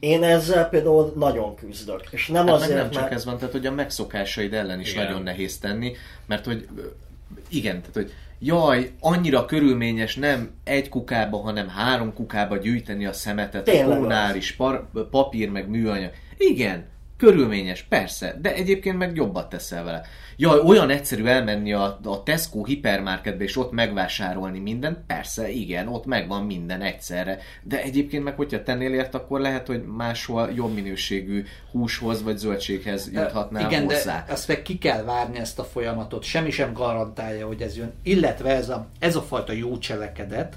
Én 0.00 0.22
ezzel 0.22 0.68
például 0.68 1.12
nagyon 1.16 1.54
küzdök. 1.54 2.02
És 2.10 2.26
nem 2.26 2.46
Hát 2.46 2.54
azért, 2.54 2.74
nem 2.74 2.90
csak 2.90 3.02
mert... 3.02 3.14
ez 3.14 3.24
van, 3.24 3.36
tehát 3.38 3.52
hogy 3.52 3.66
a 3.66 3.72
megszokásaid 3.72 4.54
ellen 4.54 4.80
is 4.80 4.92
Igen. 4.92 5.04
nagyon 5.04 5.22
nehéz 5.22 5.58
tenni, 5.58 5.92
mert 6.26 6.44
hogy 6.44 6.68
igen, 7.48 7.80
tehát 7.80 7.94
hogy 7.94 8.12
jaj, 8.38 8.90
annyira 9.00 9.44
körülményes 9.44 10.16
nem 10.16 10.50
egy 10.64 10.88
kukába, 10.88 11.38
hanem 11.38 11.68
három 11.68 12.14
kukába 12.14 12.56
gyűjteni 12.56 13.06
a 13.06 13.12
szemetet, 13.12 13.64
Tényleg 13.64 14.02
a 14.02 14.36
par, 14.56 14.90
papír, 15.10 15.50
meg 15.50 15.68
műanyag. 15.68 16.12
Igen, 16.36 16.84
körülményes, 17.16 17.82
persze, 17.82 18.38
de 18.40 18.54
egyébként 18.54 18.98
meg 18.98 19.16
jobbat 19.16 19.48
teszel 19.48 19.84
vele. 19.84 20.02
Jaj, 20.40 20.60
olyan 20.64 20.90
egyszerű 20.90 21.24
elmenni 21.24 21.72
a, 21.72 21.98
a 22.04 22.22
Tesco 22.22 22.64
hipermarketbe 22.64 23.44
és 23.44 23.56
ott 23.56 23.72
megvásárolni 23.72 24.58
mindent, 24.58 24.98
persze, 25.06 25.50
igen, 25.50 25.88
ott 25.88 26.06
megvan 26.06 26.44
minden 26.44 26.82
egyszerre. 26.82 27.38
De 27.62 27.82
egyébként 27.82 28.24
meg, 28.24 28.36
hogyha 28.36 28.62
tennél 28.62 28.92
ért, 28.92 29.14
akkor 29.14 29.40
lehet, 29.40 29.66
hogy 29.66 29.84
máshol 29.96 30.50
jobb 30.54 30.74
minőségű 30.74 31.44
húshoz 31.70 32.22
vagy 32.22 32.36
zöldséghez 32.36 33.10
juthatnál 33.12 33.70
Igen, 33.70 33.84
hozzá. 33.84 34.24
de 34.26 34.32
ezt 34.32 34.48
meg 34.48 34.62
ki 34.62 34.78
kell 34.78 35.02
várni 35.02 35.38
ezt 35.38 35.58
a 35.58 35.64
folyamatot. 35.64 36.22
Semmi 36.22 36.50
sem 36.50 36.72
garantálja, 36.72 37.46
hogy 37.46 37.60
ez 37.60 37.76
jön. 37.76 37.92
Illetve 38.02 38.50
ez 38.50 38.68
a, 38.68 38.86
ez 38.98 39.16
a 39.16 39.22
fajta 39.22 39.52
jó 39.52 39.78
cselekedet, 39.78 40.54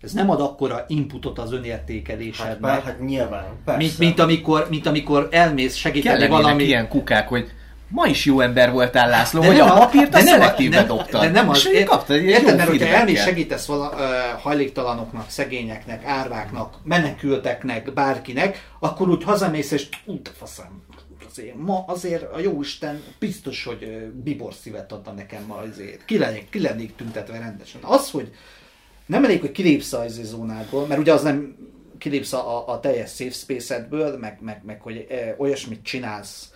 ez 0.00 0.12
nem 0.12 0.30
ad 0.30 0.40
akkora 0.40 0.84
inputot 0.88 1.38
az 1.38 1.50
Hát, 1.50 1.58
önértékelésednek, 1.58 2.60
bár, 2.60 2.82
hát 2.82 3.00
nyilván, 3.00 3.44
persze. 3.64 3.80
mint, 3.80 3.98
mint, 3.98 4.18
amikor, 4.18 4.66
mint 4.70 4.86
amikor 4.86 5.28
elmész 5.30 5.74
segíteni 5.74 6.26
valami... 6.26 6.64
ilyen 6.64 6.88
kukák, 6.88 7.28
hogy 7.28 7.50
ma 7.94 8.06
is 8.06 8.24
jó 8.24 8.40
ember 8.40 8.72
voltál, 8.72 9.08
László, 9.08 9.40
De 9.40 9.46
hogy 9.46 9.56
nem 9.56 9.70
a 9.70 9.78
papírt 9.78 10.14
a 10.14 10.18
szelektívbe 10.18 10.76
nem- 10.76 10.86
dobtad. 10.86 11.20
De 11.20 11.30
nem 11.30 11.48
az, 11.48 11.68
és 11.72 11.84
kaptad 11.84 12.16
egy 12.16 12.24
érted, 12.24 12.48
jó 12.48 12.56
mert 12.56 12.68
hogyha 12.68 12.86
elmész 12.86 13.22
segítesz 13.22 13.66
vala, 13.66 13.88
uh, 13.88 14.40
hajléktalanoknak, 14.40 15.30
szegényeknek, 15.30 16.04
árváknak, 16.04 16.78
menekülteknek, 16.84 17.92
bárkinek, 17.92 18.68
akkor 18.78 19.08
úgy 19.08 19.24
hazamész, 19.24 19.70
és 19.70 19.88
ú, 20.04 20.22
te 20.22 20.30
faszám, 20.38 20.82
azért, 21.30 21.54
ma 21.56 21.84
azért 21.86 22.32
a 22.32 22.38
Jóisten 22.38 23.02
biztos, 23.18 23.64
hogy 23.64 24.12
bibor 24.24 24.54
szívet 24.62 24.92
adna 24.92 25.12
nekem 25.12 25.44
ma 25.46 25.56
azért. 25.56 26.04
Ki 26.04 26.18
lennék, 26.18 26.50
ki 26.50 26.60
lennék 26.60 26.96
tüntetve 26.96 27.38
rendesen. 27.38 27.80
Az, 27.82 28.10
hogy 28.10 28.32
nem 29.06 29.24
elég, 29.24 29.40
hogy 29.40 29.52
kilépsz 29.52 29.92
a 29.92 30.04
izé 30.04 30.22
zónából, 30.22 30.86
mert 30.86 31.00
ugye 31.00 31.12
az 31.12 31.22
nem 31.22 31.56
kilépsz 31.98 32.32
a, 32.32 32.68
a, 32.68 32.80
teljes 32.80 33.10
safe 33.10 33.30
space-edből, 33.30 34.18
meg, 34.18 34.38
meg, 34.40 34.60
meg 34.64 34.80
hogy 34.80 35.06
e, 35.10 35.34
olyasmit 35.38 35.82
csinálsz, 35.82 36.48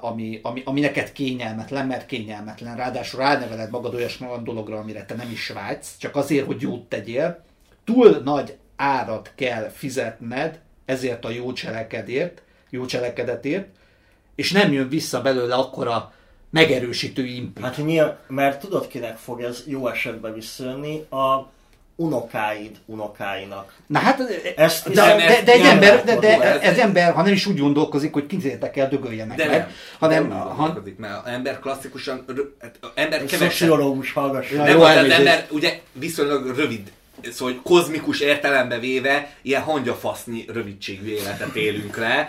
ami, 0.00 0.40
ami, 0.42 0.62
ami 0.64 0.80
neked 0.80 1.12
kényelmetlen, 1.12 1.86
mert 1.86 2.06
kényelmetlen. 2.06 2.76
Ráadásul 2.76 3.20
ráneveled 3.20 3.70
magad 3.70 3.94
olyas 3.94 4.20
olyan 4.20 4.44
dologra, 4.44 4.78
amire 4.78 5.04
te 5.04 5.14
nem 5.14 5.30
is 5.30 5.48
vágysz, 5.48 5.96
csak 5.98 6.16
azért, 6.16 6.46
hogy 6.46 6.60
jót 6.60 6.88
tegyél. 6.88 7.44
Túl 7.84 8.20
nagy 8.24 8.56
árat 8.76 9.32
kell 9.34 9.68
fizetned 9.68 10.60
ezért 10.84 11.24
a 11.24 11.30
jó 11.30 11.52
cselekedért, 11.52 12.42
jó 12.70 12.84
cselekedetért, 12.84 13.68
és 14.34 14.52
nem 14.52 14.72
jön 14.72 14.88
vissza 14.88 15.22
belőle 15.22 15.54
akkora 15.54 16.12
megerősítő 16.50 17.24
input. 17.24 17.64
Hát 17.64 17.76
nyilván, 17.76 18.18
mert 18.26 18.60
tudod 18.60 18.86
kinek 18.86 19.16
fog 19.16 19.40
ez 19.40 19.62
jó 19.66 19.88
esetben 19.88 20.34
visszajönni? 20.34 21.06
A 21.10 21.50
unokáid 21.96 22.70
unokáinak. 22.86 23.72
Na 23.86 23.98
hát, 23.98 24.20
Ezt 24.56 24.92
de, 24.92 25.16
de, 25.16 25.42
de, 25.44 25.52
egy 25.52 25.64
ember, 25.64 26.04
de, 26.04 26.16
de 26.16 26.40
ez, 26.42 26.60
ez. 26.60 26.78
ember, 26.78 27.12
ha 27.12 27.22
nem 27.22 27.32
is 27.32 27.46
úgy 27.46 27.58
gondolkozik, 27.58 28.12
hogy 28.12 28.26
kizértek 28.26 28.76
el, 28.76 28.88
dögöljenek 28.88 29.36
De 29.36 29.46
meg, 29.46 29.58
nem, 29.58 29.68
hanem, 29.98 30.28
nem 30.28 30.38
ha, 30.38 30.80
mert 30.96 31.24
az 31.24 31.30
ember 31.30 31.58
klasszikusan, 31.58 32.24
hát 32.60 32.76
az 32.80 32.88
ember 32.94 33.20
Egy 33.20 33.30
kevesen, 33.30 33.50
szociológus 33.50 34.12
hallgasson. 34.12 34.58
Ja, 34.58 34.64
nem, 34.64 34.76
jó 34.76 34.82
az, 34.82 34.96
ember 34.96 35.46
ugye 35.50 35.80
viszonylag 35.92 36.56
rövid, 36.56 36.92
szóval 37.32 37.54
hogy 37.54 37.62
kozmikus 37.62 38.20
értelembe 38.20 38.78
véve 38.78 39.36
ilyen 39.42 39.62
hangyafasznyi 39.62 40.44
rövidségű 40.52 41.08
életet 41.08 41.54
élünk 41.54 41.96
le, 41.96 42.26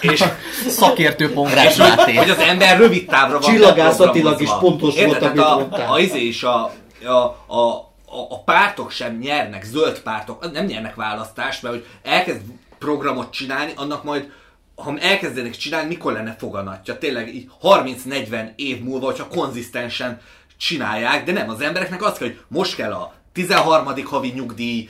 és 0.00 0.24
Szakértő 0.68 1.32
Pongrás 1.32 1.64
és 1.64 1.78
hogy, 1.78 1.96
Máté. 1.96 2.14
hogy 2.14 2.30
az 2.30 2.38
ember 2.38 2.78
rövid 2.78 3.06
távra 3.06 3.38
van 3.38 3.50
Csillagászatilag 3.50 4.40
is 4.40 4.50
pontos 4.60 5.04
volt, 5.04 5.22
amit 5.22 5.34
Tehát 5.34 5.72
a, 5.72 5.92
a, 5.92 5.98
izé 5.98 6.26
és 6.26 6.42
a, 6.42 6.72
a, 7.04 7.54
a, 7.56 7.87
a, 8.10 8.34
a 8.34 8.42
pártok 8.42 8.90
sem 8.90 9.16
nyernek, 9.16 9.64
zöld 9.64 10.00
pártok, 10.00 10.52
nem 10.52 10.64
nyernek 10.64 10.94
választást, 10.94 11.62
mert 11.62 11.74
hogy 11.74 11.86
elkezd 12.02 12.40
programot 12.78 13.32
csinálni, 13.32 13.72
annak 13.76 14.04
majd 14.04 14.32
ha 14.74 14.98
elkezdenek 14.98 15.56
csinálni, 15.56 15.88
mikor 15.88 16.12
lenne 16.12 16.36
foganatja? 16.38 16.98
Tényleg 16.98 17.34
így 17.34 17.50
30-40 17.62 18.50
év 18.56 18.82
múlva, 18.82 19.06
hogyha 19.06 19.28
konzisztensen 19.28 20.20
csinálják, 20.56 21.24
de 21.24 21.32
nem, 21.32 21.48
az 21.48 21.60
embereknek 21.60 22.02
az 22.02 22.18
kell, 22.18 22.28
hogy 22.28 22.40
most 22.48 22.74
kell 22.74 22.92
a 22.92 23.12
13. 23.32 24.04
havi 24.04 24.28
nyugdíj, 24.28 24.88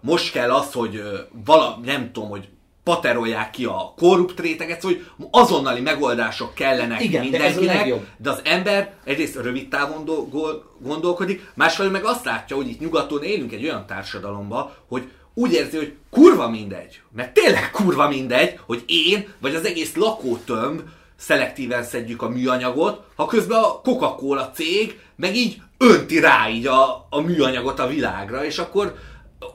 most 0.00 0.32
kell 0.32 0.52
az, 0.52 0.72
hogy 0.72 1.02
vala, 1.44 1.80
nem 1.84 2.12
tudom, 2.12 2.28
hogy 2.28 2.48
paterolják 2.88 3.50
ki 3.50 3.64
a 3.64 3.92
korrupt 3.96 4.40
réteget, 4.40 4.80
szóval 4.80 4.96
hogy 5.16 5.26
azonnali 5.30 5.80
megoldások 5.80 6.54
kellenek 6.54 7.02
Igen, 7.02 7.22
de 7.22 7.28
mindenkinek, 7.28 7.76
legjobb. 7.76 8.06
de 8.16 8.30
az 8.30 8.40
ember 8.44 8.94
egyrészt 9.04 9.36
rövid 9.36 9.68
távon 9.68 10.04
do- 10.04 10.30
gol- 10.30 10.64
gondolkodik, 10.78 11.50
másfelől 11.54 11.90
meg 11.92 12.04
azt 12.04 12.24
látja, 12.24 12.56
hogy 12.56 12.68
itt 12.68 12.80
nyugaton 12.80 13.22
élünk 13.22 13.52
egy 13.52 13.64
olyan 13.64 13.86
társadalomba, 13.86 14.74
hogy 14.88 15.10
úgy 15.34 15.52
érzi, 15.52 15.76
hogy 15.76 15.94
kurva 16.10 16.48
mindegy, 16.48 17.00
mert 17.16 17.32
tényleg 17.32 17.70
kurva 17.70 18.08
mindegy, 18.08 18.58
hogy 18.66 18.84
én 18.86 19.28
vagy 19.40 19.54
az 19.54 19.64
egész 19.64 19.94
lakótömb 19.94 20.80
szelektíven 21.16 21.82
szedjük 21.82 22.22
a 22.22 22.28
műanyagot, 22.28 23.00
ha 23.16 23.26
közben 23.26 23.62
a 23.62 23.80
Coca-Cola 23.80 24.50
cég 24.50 24.98
meg 25.16 25.36
így 25.36 25.60
önti 25.78 26.20
rá 26.20 26.48
így 26.48 26.66
a, 26.66 27.06
a 27.10 27.20
műanyagot 27.20 27.78
a 27.78 27.86
világra, 27.86 28.44
és 28.44 28.58
akkor 28.58 28.94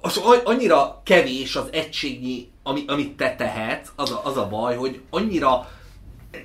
az 0.02 0.22
annyira 0.44 1.02
kevés 1.04 1.56
az 1.56 1.68
egységnyi, 1.72 2.52
ami, 2.64 2.84
amit 2.88 3.18
te 3.18 3.36
tehetsz, 3.36 3.90
az 3.96 4.12
a, 4.12 4.22
az 4.24 4.38
a 4.38 4.48
baj, 4.48 4.76
hogy 4.76 5.02
annyira 5.10 5.68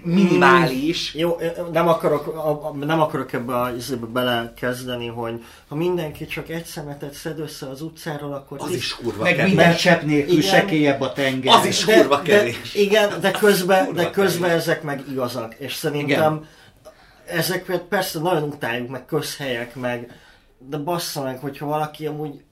minimális, 0.02 1.15
Jó, 1.15 1.36
nem 1.73 1.89
akarok, 1.89 2.85
nem 2.85 3.01
akarok 3.01 3.32
ebbe 3.32 3.60
a 3.60 3.74
izébe 3.74 4.06
belekezdeni, 4.06 5.06
hogy 5.06 5.44
ha 5.69 5.74
mindenki 5.74 6.27
csak 6.27 6.48
egy 6.48 6.65
szemetet 6.65 7.12
szed 7.12 7.39
össze 7.39 7.69
az 7.69 7.82
utcáról, 7.82 8.32
akkor... 8.32 8.59
az 8.60 8.66
tíz- 8.66 8.77
is 8.77 8.94
kurva 8.94 9.23
meg 9.23 9.35
kevés. 9.35 9.52
minden 9.52 9.74
csepp 9.77 10.02
nélkül 10.02 10.39
Igen. 10.39 10.51
sekélyebb 10.51 11.01
a 11.01 11.12
tenger. 11.12 11.55
Az 11.55 11.66
is 11.66 11.85
kurva 11.85 12.23
kevés. 12.23 12.73
De, 12.73 12.81
igen, 12.81 13.20
de 13.20 13.31
közben, 13.31 13.94
de 13.94 14.10
közben 14.10 14.48
kevés. 14.48 14.62
ezek 14.62 14.82
meg 14.82 15.05
igazak. 15.10 15.55
És 15.55 15.74
szerintem 15.74 16.47
ezeket 17.27 17.82
persze 17.82 18.19
nagyon 18.19 18.43
utáljuk, 18.43 18.89
meg 18.89 19.05
közhelyek, 19.05 19.74
meg 19.74 20.12
de 20.59 20.77
bassza 20.77 21.23
meg, 21.23 21.39
hogyha 21.39 21.66
valaki 21.66 22.06
amúgy 22.06 22.44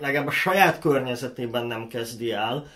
legalább 0.00 0.26
a 0.26 0.30
saját 0.30 0.78
környezetében 0.78 1.66
nem 1.66 1.88
kezdi 1.88 2.32
el, 2.32 2.66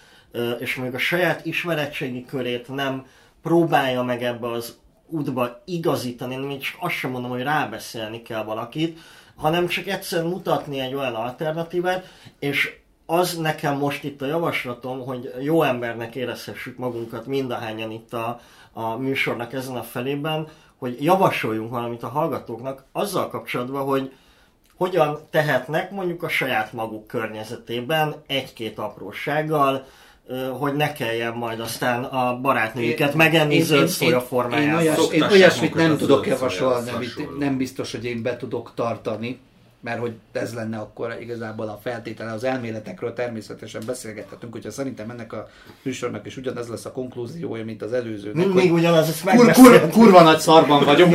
és 0.58 0.74
még 0.74 0.94
a 0.94 0.98
saját 0.98 1.46
ismeretségi 1.46 2.24
körét 2.24 2.68
nem 2.68 3.06
próbálja 3.42 4.02
meg 4.02 4.22
ebbe 4.22 4.50
az 4.50 4.76
útba 5.06 5.62
igazítani, 5.64 6.36
még 6.36 6.60
csak 6.60 6.76
azt 6.80 6.94
sem 6.94 7.10
mondom, 7.10 7.30
hogy 7.30 7.42
rábeszélni 7.42 8.22
kell 8.22 8.44
valakit, 8.44 8.98
hanem 9.36 9.66
csak 9.66 9.86
egyszerűen 9.86 10.28
mutatni 10.28 10.80
egy 10.80 10.94
olyan 10.94 11.14
alternatívát, 11.14 12.06
és 12.38 12.76
az 13.06 13.36
nekem 13.36 13.76
most 13.76 14.04
itt 14.04 14.22
a 14.22 14.26
javaslatom, 14.26 15.04
hogy 15.04 15.32
jó 15.40 15.62
embernek 15.62 16.14
érezhessük 16.14 16.78
magunkat 16.78 17.26
mindahányan 17.26 17.90
itt 17.90 18.12
a, 18.12 18.40
a 18.72 18.96
műsornak 18.96 19.52
ezen 19.52 19.76
a 19.76 19.82
felében, 19.82 20.48
hogy 20.76 21.02
javasoljunk 21.04 21.70
valamit 21.70 22.02
a 22.02 22.08
hallgatóknak 22.08 22.84
azzal 22.92 23.28
kapcsolatban, 23.28 23.84
hogy 23.84 24.12
hogyan 24.76 25.18
tehetnek 25.30 25.90
mondjuk 25.90 26.22
a 26.22 26.28
saját 26.28 26.72
maguk 26.72 27.06
környezetében 27.06 28.14
egy-két 28.26 28.78
aprósággal, 28.78 29.86
hogy 30.58 30.74
ne 30.74 30.92
kelljen 30.92 31.32
majd 31.34 31.60
aztán 31.60 32.04
a 32.04 32.40
barátnőjüket 32.40 33.14
megenni 33.14 33.60
zöld 33.60 33.88
szója 33.88 34.16
Én, 34.16 34.22
formájában. 34.22 34.76
olyas, 34.76 35.10
én 35.10 35.22
olyasmit 35.22 35.74
nem 35.74 35.96
tudok 35.96 36.26
javasolni, 36.26 36.90
amit 36.90 37.38
nem 37.38 37.56
biztos, 37.56 37.92
hogy 37.92 38.04
én 38.04 38.22
be 38.22 38.36
tudok 38.36 38.72
tartani, 38.74 39.40
mert 39.84 40.00
hogy 40.00 40.12
ez 40.32 40.54
lenne 40.54 40.78
akkor 40.78 41.16
igazából 41.20 41.68
a 41.68 41.80
feltétele. 41.82 42.32
Az 42.32 42.44
elméletekről 42.44 43.12
természetesen 43.12 43.82
beszélgethetünk, 43.86 44.52
hogyha 44.52 44.70
szerintem 44.70 45.10
ennek 45.10 45.32
a 45.32 45.48
műsornak 45.82 46.26
is 46.26 46.36
ugyanez 46.36 46.68
lesz 46.68 46.84
a 46.84 46.92
konklúziója, 46.92 47.64
mint 47.64 47.82
az 47.82 47.92
előzőnek. 47.92 48.46
Mindig 48.46 48.70
hogy 48.70 48.78
ugyanaz, 48.78 49.08
ezt 49.08 49.24
kur, 49.24 49.52
kur, 49.52 49.88
kurva 49.90 50.22
nagy 50.22 50.38
szarban 50.38 50.84
vagyunk. 50.84 51.14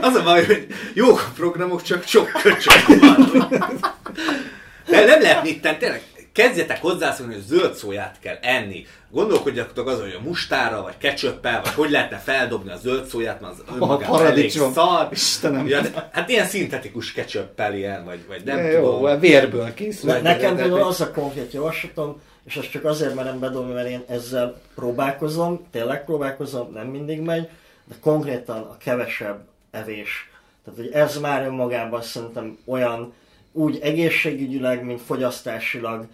Az 0.00 0.14
a 0.14 0.22
baj, 0.24 0.44
hogy 0.44 0.66
jók 0.94 1.18
a 1.18 1.32
programok, 1.34 1.82
csak 1.82 2.04
sok 2.04 2.30
köcsög 2.42 3.00
van. 3.00 3.48
De 4.90 5.04
nem 5.04 5.22
lehet 5.22 5.42
mit 5.42 5.60
tenni, 5.60 5.76
tényleg. 5.76 6.02
Kezdjetek 6.34 6.80
hozzászólni, 6.80 7.32
hogy 7.34 7.42
zöld 7.42 7.74
szóját 7.74 8.16
kell 8.20 8.36
enni. 8.40 8.86
Gondolkodjatok 9.10 9.88
azon, 9.88 10.02
hogy 10.02 10.16
a 10.20 10.22
mustára, 10.22 10.82
vagy 10.82 10.98
ketchuppel, 10.98 11.60
vagy 11.62 11.72
hogy 11.72 11.90
lehetne 11.90 12.18
feldobni 12.18 12.70
a 12.70 12.76
zöld 12.76 13.06
szóját, 13.06 13.40
mert 13.40 13.52
az 13.52 13.62
önmagában 13.72 14.00
elég 14.02 14.08
paradicsom. 14.08 14.72
szar. 14.72 15.08
Istenem. 15.10 15.66
Ja, 15.66 15.80
hát 16.12 16.28
ilyen 16.28 16.46
szintetikus 16.46 17.12
ketchuppel 17.12 17.74
ilyen, 17.74 18.04
vagy, 18.04 18.24
vagy 18.28 18.44
nem 18.44 18.56
Nem 18.56 18.70
tudom. 18.70 19.06
jó, 19.08 19.18
vérből 19.18 19.74
készül. 19.74 20.12
Ne, 20.12 20.20
nekem 20.20 20.56
például 20.56 20.82
az 20.82 21.00
a 21.00 21.10
konkrét 21.10 21.52
javaslatom, 21.52 22.20
és 22.44 22.56
ezt 22.56 22.70
csak 22.70 22.84
azért 22.84 23.14
merem 23.14 23.38
bedobni, 23.38 23.72
mert 23.72 23.88
én 23.88 24.04
ezzel 24.08 24.60
próbálkozom, 24.74 25.66
tényleg 25.70 26.04
próbálkozom, 26.04 26.72
nem 26.72 26.86
mindig 26.86 27.20
megy, 27.20 27.48
de 27.84 27.94
konkrétan 28.00 28.58
a 28.62 28.76
kevesebb 28.76 29.44
evés. 29.70 30.30
Tehát, 30.64 30.78
hogy 30.80 30.90
ez 30.92 31.18
már 31.18 31.46
önmagában 31.46 32.02
szerintem 32.02 32.58
olyan 32.66 33.12
úgy 33.52 33.78
egészségügyileg, 33.82 34.84
mint 34.84 35.00
fogyasztásilag 35.00 36.06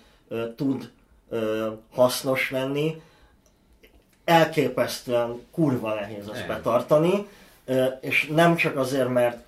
tud 0.56 0.90
hasznos 1.90 2.50
lenni, 2.50 3.02
elképesztően 4.24 5.40
kurva 5.50 5.94
nehéz 5.94 6.28
azt 6.28 6.38
Nem. 6.38 6.46
betartani, 6.46 7.26
és 8.00 8.26
nem 8.34 8.56
csak 8.56 8.76
azért, 8.76 9.08
mert 9.08 9.38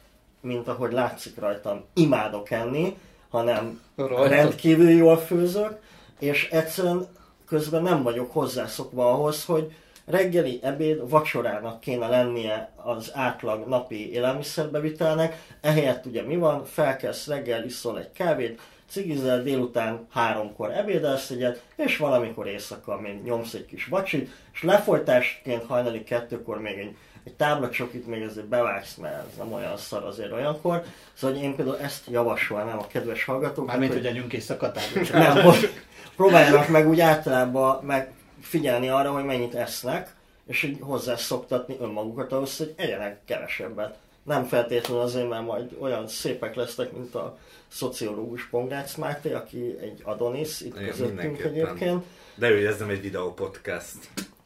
mint 0.40 0.68
ahogy 0.68 0.92
látszik 0.92 1.38
rajtam, 1.38 1.84
imádok 1.94 2.50
enni, 2.50 2.96
hanem 3.30 3.80
Rajtad. 3.96 4.28
rendkívül 4.28 4.90
jól 4.90 5.16
főzök, 5.16 5.80
és 6.18 6.48
egyszerűen 6.50 7.06
közben 7.46 7.82
nem 7.82 8.02
vagyok 8.02 8.32
hozzászokva 8.32 9.12
ahhoz, 9.12 9.44
hogy 9.44 9.72
reggeli, 10.04 10.60
ebéd, 10.62 11.08
vacsorának 11.08 11.80
kéne 11.80 12.08
lennie 12.08 12.72
az 12.76 13.10
átlag 13.14 13.68
napi 13.68 14.12
élelmiszerbevitelnek, 14.12 15.44
ehelyett 15.60 16.06
ugye 16.06 16.22
mi 16.22 16.36
van, 16.36 16.64
felkelsz 16.64 17.26
reggel, 17.26 17.64
iszol 17.64 17.98
egy 17.98 18.12
kávét, 18.12 18.60
cigizel, 18.92 19.42
délután 19.42 20.06
háromkor 20.10 20.70
ebédelsz 20.70 21.30
egyet, 21.30 21.62
és 21.76 21.96
valamikor 21.96 22.46
éjszaka 22.46 23.00
még 23.00 23.22
nyomsz 23.22 23.54
egy 23.54 23.66
kis 23.66 23.86
vacsit, 23.86 24.30
és 24.52 24.62
lefolytásként 24.62 25.64
hajnali 25.64 26.04
kettőkor 26.04 26.60
még 26.60 26.78
egy, 26.78 26.96
egy 27.24 27.32
tábla 27.32 27.70
csokit 27.70 28.06
még 28.06 28.22
azért 28.22 28.46
bevágsz, 28.46 28.94
mert 28.94 29.14
ez 29.14 29.36
nem 29.38 29.52
olyan 29.52 29.76
szar 29.76 30.04
azért 30.04 30.32
olyankor. 30.32 30.82
Szóval 31.12 31.36
hogy 31.36 31.44
én 31.44 31.56
például 31.56 31.78
ezt 31.78 32.06
javasolnám 32.10 32.78
a 32.78 32.86
kedves 32.86 33.24
hallgatóknak. 33.24 33.66
Mármint, 33.66 33.92
hogy 33.92 34.06
együnk 34.06 34.32
éjszaka 34.32 34.72
Nem, 35.12 35.42
most 35.42 35.84
próbáljanak 36.16 36.68
meg 36.68 36.88
úgy 36.88 37.00
általában 37.00 37.84
meg 37.84 38.12
figyelni 38.40 38.88
arra, 38.88 39.10
hogy 39.10 39.24
mennyit 39.24 39.54
esznek, 39.54 40.14
és 40.46 40.62
így 40.62 40.78
hozzászoktatni 40.80 41.76
önmagukat 41.80 42.32
ahhoz, 42.32 42.56
hogy 42.56 42.74
egyenek 42.76 43.20
kevesebbet. 43.24 43.96
Nem 44.22 44.44
feltétlenül 44.44 45.02
azért, 45.02 45.28
mert 45.28 45.44
majd 45.44 45.76
olyan 45.80 46.08
szépek 46.08 46.54
lesznek, 46.54 46.92
mint 46.92 47.14
a 47.14 47.38
szociológus 47.72 48.48
Pongrácz 48.48 48.96
Máté, 48.96 49.32
aki 49.32 49.76
egy 49.80 50.00
Adonis 50.04 50.60
itt 50.60 50.76
Igen, 50.76 50.88
közöttünk 50.88 51.40
egyébként. 51.40 52.04
De 52.34 52.50
ő, 52.50 52.66
ez 52.66 52.78
nem 52.78 52.88
egy 52.88 53.00
videó 53.00 53.32
podcast. 53.34 53.96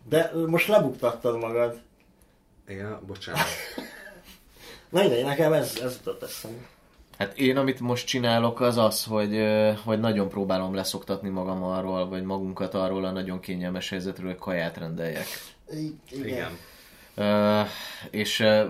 De 0.09 0.31
most 0.47 0.69
lebuktattad 0.69 1.39
magad. 1.39 1.81
Igen, 2.69 2.99
bocsánat. 3.07 3.47
Na 4.91 5.01
mindegy, 5.01 5.25
nekem 5.25 5.53
ez, 5.53 5.81
ez 5.83 5.97
jutott 5.97 6.23
eszembe. 6.23 6.67
Hát 7.19 7.39
én, 7.39 7.57
amit 7.57 7.81
most 7.81 8.07
csinálok, 8.07 8.61
az 8.61 8.77
az, 8.77 9.05
hogy, 9.05 9.43
hogy 9.85 10.01
nagyon 10.01 10.29
próbálom 10.29 10.75
leszoktatni 10.75 11.29
magam 11.29 11.63
arról, 11.63 12.09
vagy 12.09 12.23
magunkat 12.23 12.75
arról 12.75 13.05
a 13.05 13.11
nagyon 13.11 13.41
kényelmes 13.41 13.89
helyzetről, 13.89 14.27
hogy 14.27 14.39
kaját 14.39 14.77
rendeljek. 14.77 15.27
I- 15.71 15.97
igen. 16.11 16.27
Igen. 16.27 16.59
És 18.11 18.41
ö, 18.41 18.67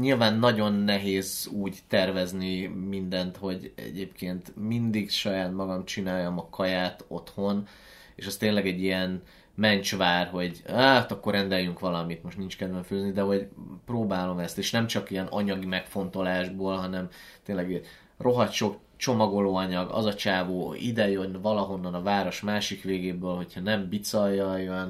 nyilván 0.00 0.38
nagyon 0.38 0.72
nehéz 0.72 1.48
úgy 1.52 1.78
tervezni 1.88 2.66
mindent, 2.66 3.36
hogy 3.36 3.72
egyébként 3.76 4.52
mindig 4.56 5.10
saját 5.10 5.52
magam 5.52 5.84
csináljam 5.84 6.38
a 6.38 6.48
kaját 6.48 7.04
otthon, 7.08 7.66
és 8.14 8.26
az 8.26 8.36
tényleg 8.36 8.66
egy 8.66 8.82
ilyen 8.82 9.22
mencsvár, 9.54 10.26
hogy 10.26 10.62
hát 10.66 11.12
akkor 11.12 11.32
rendeljünk 11.32 11.78
valamit, 11.78 12.22
most 12.22 12.38
nincs 12.38 12.56
kedvem 12.56 12.82
főzni, 12.82 13.12
de 13.12 13.20
hogy 13.20 13.48
próbálom 13.84 14.38
ezt, 14.38 14.58
és 14.58 14.70
nem 14.70 14.86
csak 14.86 15.10
ilyen 15.10 15.26
anyagi 15.26 15.66
megfontolásból, 15.66 16.76
hanem 16.76 17.08
tényleg 17.42 17.86
rohadt 18.18 18.52
sok 18.52 18.78
csomagolóanyag, 19.04 19.90
az 19.90 20.04
a 20.04 20.14
csávó 20.14 20.74
ide 20.78 21.10
jön 21.10 21.38
valahonnan 21.42 21.94
a 21.94 22.02
város 22.02 22.40
másik 22.40 22.82
végéből, 22.82 23.34
hogyha 23.34 23.60
nem 23.60 23.88
bicajjal 23.88 24.60
jön, 24.60 24.88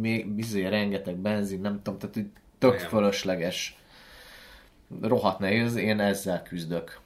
még 0.00 0.28
bizony 0.28 0.68
rengeteg 0.68 1.16
benzin, 1.16 1.60
nem 1.60 1.80
tudom, 1.82 1.98
tehát 1.98 2.14
hogy 2.14 2.26
tök 2.58 2.74
Igen. 2.74 2.88
fölösleges, 2.88 3.76
rohadt 5.02 5.38
nehéz, 5.38 5.76
én 5.76 6.00
ezzel 6.00 6.42
küzdök. 6.42 6.98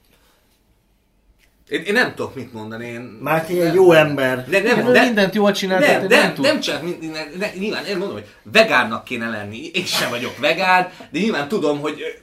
Én, 1.69 1.81
én 1.81 1.93
nem 1.93 2.13
tudok 2.15 2.35
mit 2.35 2.53
mondani. 2.53 2.87
Én... 2.87 3.01
Máté 3.01 3.61
egy 3.61 3.73
jó 3.73 3.91
ember. 3.91 4.49
De 4.49 4.61
nem, 4.61 4.77
Nem, 4.77 4.93
de, 4.93 5.03
mindent 5.03 5.35
jól 5.35 5.51
csinál, 5.51 5.79
tehát 5.79 6.07
nem, 6.07 6.11
én 6.11 6.17
nem, 6.17 6.19
nem 6.19 6.25
nem, 6.25 6.33
tud- 6.33 6.45
nem 6.45 6.59
csak, 6.59 7.01
ne, 7.11 7.47
ne, 7.47 7.53
nyilván 7.59 7.85
én 7.85 7.97
mondom, 7.97 8.15
hogy 8.15 8.27
vegánnak 8.43 9.03
kéne 9.03 9.29
lenni. 9.29 9.71
Én 9.73 9.85
sem 9.85 10.09
vagyok 10.09 10.37
vegán, 10.37 10.89
de 11.11 11.19
nyilván 11.19 11.47
tudom, 11.47 11.79
hogy 11.79 12.21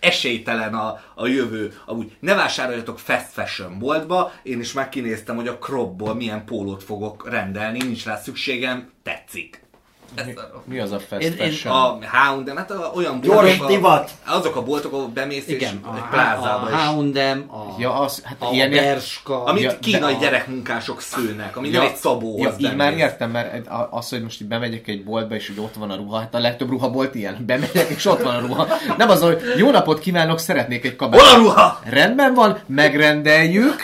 esélytelen 0.00 0.74
a, 0.74 1.00
a 1.14 1.26
jövő. 1.26 1.80
Amúgy 1.86 2.16
ne 2.20 2.34
vásároljatok 2.34 2.98
fast 2.98 3.32
fashion 3.32 3.78
boltba, 3.78 4.32
én 4.42 4.60
is 4.60 4.72
már 4.72 4.88
kinéztem, 4.88 5.36
hogy 5.36 5.48
a 5.48 5.58
cropból 5.58 6.14
milyen 6.14 6.44
pólót 6.44 6.82
fogok 6.82 7.28
rendelni, 7.28 7.78
nincs 7.78 8.04
rá 8.04 8.16
szükségem, 8.16 8.90
tetszik. 9.02 9.67
A, 10.16 10.20
Mi 10.64 10.78
az 10.78 10.92
a 10.92 10.98
fast 10.98 11.22
Én- 11.22 11.32
én- 11.32 11.36
fashion? 11.36 11.74
a 11.74 11.98
H&M, 12.00 12.56
hát 12.56 12.70
a- 12.70 12.92
olyan 12.94 13.20
Gyors 13.20 13.36
boltok, 13.48 13.64
a- 13.64 13.66
divat. 13.68 14.10
azok 14.26 14.56
a 14.56 14.62
boltok, 14.62 14.92
ahol 14.92 15.06
bemész 15.08 15.48
Igen, 15.48 15.60
és 15.82 15.86
a, 15.88 15.94
egy 15.94 16.02
a, 16.02 16.06
plázába 16.10 16.66
a 16.66 16.70
is. 16.70 16.76
H&M, 17.12 17.50
a, 17.50 17.74
Ja, 17.78 17.92
az, 18.00 18.22
hát 18.24 18.36
a 18.38 18.48
ilyen- 18.52 18.70
Bershka, 18.70 19.44
Amit 19.44 19.62
Ja, 19.62 19.78
kínai 19.78 20.14
a- 20.14 20.18
gyerekmunkások 20.20 21.00
szőnek, 21.00 21.56
ami 21.56 21.68
nem 21.68 21.82
egy 21.82 21.94
szabóhoz 21.96 22.54
ja, 22.58 22.68
így 22.70 22.76
már 22.76 22.92
értem, 22.92 23.30
mert 23.30 23.66
a- 23.66 23.88
az, 23.90 24.08
hogy 24.08 24.22
most 24.22 24.40
így 24.40 24.48
bemegyek 24.48 24.88
egy 24.88 25.04
boltba, 25.04 25.34
és 25.34 25.46
hogy 25.46 25.58
ott 25.58 25.74
van 25.74 25.90
a 25.90 25.96
ruha, 25.96 26.18
hát 26.18 26.34
a 26.34 26.38
legtöbb 26.38 26.68
ruhabolt 26.70 27.14
ilyen, 27.14 27.44
bemegyek, 27.46 27.88
és 27.88 28.04
ott 28.06 28.22
van 28.22 28.34
a 28.34 28.40
ruha. 28.40 28.66
Nem 28.96 29.10
az, 29.10 29.20
hogy 29.22 29.40
jó 29.56 29.70
napot 29.70 29.98
kívánok, 29.98 30.38
szeretnék 30.38 30.84
egy 30.84 30.96
kabátot. 30.96 31.26
Hol 31.26 31.34
a 31.36 31.42
ruha? 31.42 31.80
Rendben 31.84 32.34
van, 32.34 32.58
megrendeljük, 32.66 33.76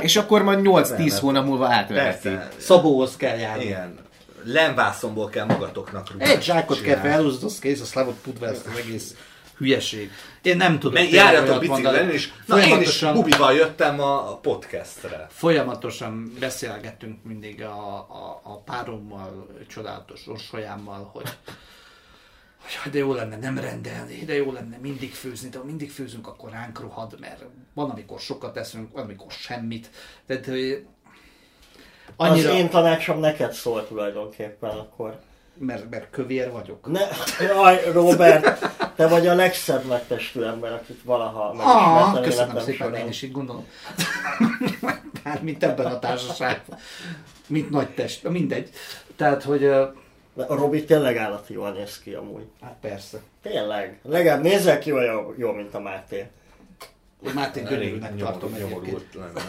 és 0.00 0.16
akkor 0.16 0.42
majd 0.42 0.60
8-10 0.62 1.18
hónap 1.20 1.44
múlva 1.44 1.68
átverheti. 1.68 2.28
Persze. 2.28 2.48
Szabóhoz 2.58 3.16
kell 3.16 3.36
járni. 3.38 3.64
Igen. 3.64 3.94
Lemvászomból 4.44 5.28
kell 5.28 5.44
magatoknak 5.44 6.12
ruhát 6.12 6.28
Egy 6.28 6.42
zsákot 6.42 6.80
kell 6.80 7.00
felhúzni, 7.00 7.46
az 7.46 7.58
kész, 7.58 7.80
azt 7.80 7.94
le 7.94 8.02
volt 8.02 8.16
tudva 8.16 8.46
ezt 8.46 8.66
az 8.66 8.76
egész 8.76 9.14
hülyeség. 9.56 10.10
Én 10.42 10.56
nem 10.56 10.78
tudom. 10.78 11.04
Járjatok 11.04 11.64
mondani. 11.64 12.12
és 12.12 12.32
na 12.46 12.66
én 12.66 12.80
is 12.80 13.00
bubival 13.00 13.54
jöttem 13.54 14.00
a 14.00 14.36
podcastre. 14.36 15.26
Folyamatosan 15.30 16.32
beszélgettünk 16.38 17.24
mindig 17.24 17.62
a, 17.62 17.94
a, 17.96 18.40
a 18.42 18.56
párommal, 18.58 19.46
csodálatos 19.68 20.26
orsolyámmal, 20.26 21.10
hogy 21.12 21.28
hogy 22.82 22.92
de 22.92 22.98
jó 22.98 23.12
lenne 23.14 23.36
nem 23.36 23.58
rendelni, 23.58 24.24
de 24.24 24.34
jó 24.34 24.52
lenne 24.52 24.76
mindig 24.76 25.14
főzni, 25.14 25.48
de 25.48 25.58
ha 25.58 25.64
mindig 25.64 25.90
főzünk, 25.90 26.26
akkor 26.26 26.50
ránk 26.50 26.80
rohad, 26.80 27.16
mert 27.20 27.44
van, 27.74 27.90
amikor 27.90 28.20
sokat 28.20 28.56
eszünk, 28.56 28.92
van, 28.92 29.02
amikor 29.02 29.32
semmit. 29.32 29.90
Tehát 30.26 30.46
hogy 30.46 30.84
annyira, 32.28 32.50
Az 32.50 32.56
én 32.56 32.68
tanácsom 32.68 33.20
neked 33.20 33.52
szól 33.52 33.86
tulajdonképpen 33.86 34.70
akkor. 34.70 35.18
mert, 35.58 35.90
mert 35.90 36.10
kövér 36.10 36.50
vagyok. 36.50 36.86
Ne, 36.92 37.00
jaj, 37.46 37.82
Robert, 37.92 38.66
te 38.96 39.06
vagy 39.08 39.26
a 39.26 39.34
legszebb 39.34 39.84
megtestű 39.84 40.42
ember, 40.42 40.72
akit 40.72 41.02
valaha 41.04 41.48
Ah, 41.56 42.12
megismertem 42.14 42.22
köszönöm 42.22 42.48
életem 42.48 42.64
szépen, 42.64 42.86
során. 42.86 43.00
én 43.02 43.08
is 43.08 43.22
így 43.22 43.32
gondolom. 43.32 43.66
Bármint 45.24 45.62
ebben 45.64 45.86
a 45.86 45.98
társaságban. 45.98 46.78
Mint 47.46 47.70
nagy 47.70 47.88
test, 47.88 48.28
mindegy. 48.28 48.70
Tehát, 49.16 49.42
hogy 49.42 49.60
De 50.34 50.44
a 50.46 50.54
Robi 50.54 50.84
tényleg 50.84 51.16
állati 51.16 51.52
jól 51.52 51.70
néz 51.70 51.98
ki 51.98 52.12
amúgy. 52.14 52.44
hát 52.62 52.76
persze. 52.80 53.18
Tényleg. 53.42 53.98
Legalább 54.02 54.42
nézel 54.42 54.78
ki 54.78 54.92
olyan 54.92 55.34
jó, 55.36 55.52
mint 55.52 55.74
a 55.74 55.80
Máté. 55.80 56.26
Máté 57.34 57.60
gönyörűnek 57.60 58.16
tartom 58.16 58.54
egyébként. 58.54 59.14
lenne. 59.14 59.40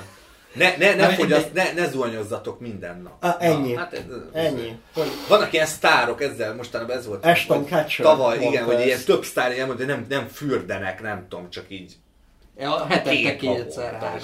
Ne, 0.53 0.75
ne, 0.77 0.95
ne, 0.95 1.07
Na, 1.07 1.13
fogyaszt, 1.13 1.53
ne, 1.53 1.73
ne 1.73 1.89
zuhanyozzatok 1.89 2.59
minden 2.59 3.01
nap. 3.01 3.13
Ah, 3.19 3.35
ennyi. 3.39 3.73
Na, 3.73 3.79
hát 3.79 3.93
ez, 3.93 4.01
Ennyi. 4.33 4.75
Hogy 4.93 5.07
Vannak 5.27 5.53
ilyen 5.53 5.65
sztárok 5.65 6.21
ezzel, 6.21 6.55
mostanában 6.55 6.97
ez 6.97 7.07
volt. 7.07 7.25
Ashton 7.25 7.59
Kutcher 7.59 8.05
Tavaly, 8.05 8.39
igen, 8.39 8.63
hogy 8.63 8.85
ilyen 8.85 8.99
több 9.05 9.23
sztár 9.23 9.51
ilyen, 9.51 9.67
hogy 9.67 9.85
nem, 9.85 10.05
nem 10.09 10.27
fürdenek, 10.27 11.01
nem 11.01 11.25
tudom, 11.29 11.49
csak 11.49 11.65
így. 11.69 11.95
Ja, 12.57 12.85
hetente 12.89 13.09
Két 13.09 13.35
kétszer 13.35 13.93
három. 13.93 14.19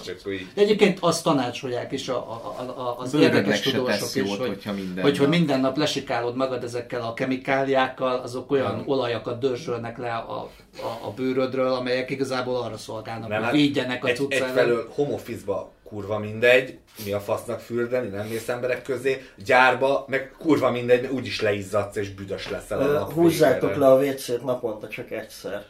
De 0.53 0.61
egyébként 0.61 0.97
azt 1.01 1.23
tanácsolják 1.23 1.91
is 1.91 2.09
a, 2.09 2.15
a, 2.15 2.55
a, 2.59 2.79
a, 2.79 2.99
az 2.99 3.11
Bőrödnek 3.11 3.35
érdekes 3.35 3.59
tudósok 3.59 4.15
is, 4.15 4.15
jót, 4.15 4.37
hogy, 4.37 4.47
hogyha 4.47 4.73
minden 4.73 5.03
hogy, 5.03 5.17
hogy 5.17 5.27
nap. 5.27 5.37
minden 5.37 5.59
nap 5.59 5.77
lesikálod 5.77 6.35
magad 6.35 6.63
ezekkel 6.63 7.01
a 7.01 7.13
kemikáliákkal, 7.13 8.19
azok 8.19 8.51
olyan 8.51 8.83
olajakat 8.85 9.39
dörzsölnek 9.39 9.97
le 9.97 10.13
a, 10.13 10.49
a, 10.81 11.07
a 11.07 11.11
bőrödről, 11.11 11.73
amelyek 11.73 12.09
igazából 12.09 12.55
arra 12.55 12.77
szolgálnak, 12.77 13.29
Nem, 13.29 13.37
hogy 13.37 13.45
hát 13.45 13.55
védjenek 13.55 14.03
a 14.03 14.07
egy, 14.07 14.15
cucc 14.15 14.33
ellen. 14.33 14.47
Egyfelől 14.47 14.87
homofizba 14.95 15.71
kurva 15.89 16.19
mindegy, 16.19 16.77
mi 17.05 17.11
a 17.11 17.19
fasznak 17.19 17.59
fürdeni, 17.59 18.07
nem 18.07 18.27
mész 18.27 18.47
emberek 18.47 18.81
közé, 18.81 19.25
gyárba, 19.45 20.05
meg 20.07 20.31
kurva 20.37 20.71
mindegy, 20.71 21.01
mert 21.01 21.13
úgyis 21.13 21.41
leizzadsz 21.41 21.95
és 21.95 22.09
büdös 22.09 22.49
leszel 22.49 22.79
a 22.79 22.85
nap 22.85 23.13
Húzzátok 23.13 23.75
le 23.75 23.87
a 23.87 23.99
WC-t 24.03 24.43
naponta 24.43 24.87
csak 24.87 25.11
egyszer. 25.11 25.63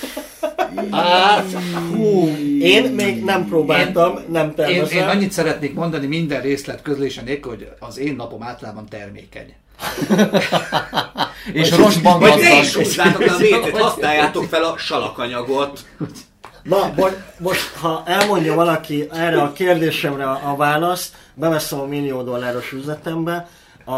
Hát, 0.90 1.52
hú, 1.90 2.28
Én 2.60 2.92
még 2.92 3.24
nem 3.24 3.48
próbáltam, 3.48 4.18
nem 4.28 4.46
én, 4.48 4.54
tervezem. 4.54 4.98
én 4.98 5.04
annyit 5.04 5.32
szeretnék 5.32 5.74
mondani 5.74 6.06
minden 6.06 6.40
részlet 6.42 6.82
közlése 6.82 7.22
nélkül, 7.22 7.50
hogy 7.50 7.68
az 7.78 7.98
én 7.98 8.16
napom 8.16 8.42
általában 8.42 8.86
termékeny. 8.88 9.54
És 11.52 11.70
rostban 11.76 12.20
Vagy 12.20 12.40
ne 12.40 12.60
is 12.60 12.74
gazdag. 12.74 12.84
húzzátok 12.84 13.20
a 13.28 13.36
vécét, 13.36 13.78
használjátok 13.86 14.44
fel 14.44 14.64
a 14.64 14.76
salakanyagot. 14.78 15.80
Na, 16.62 16.92
bo- 16.94 17.22
most 17.38 17.74
ha 17.74 18.02
elmondja 18.06 18.54
valaki 18.54 19.08
erre 19.10 19.42
a 19.42 19.52
kérdésemre 19.52 20.30
a, 20.30 20.50
a 20.50 20.56
választ, 20.56 21.16
beveszem 21.34 21.80
a 21.80 21.84
millió 21.84 22.22
dolláros 22.22 22.72
üzletembe, 22.72 23.48
a, 23.84 23.92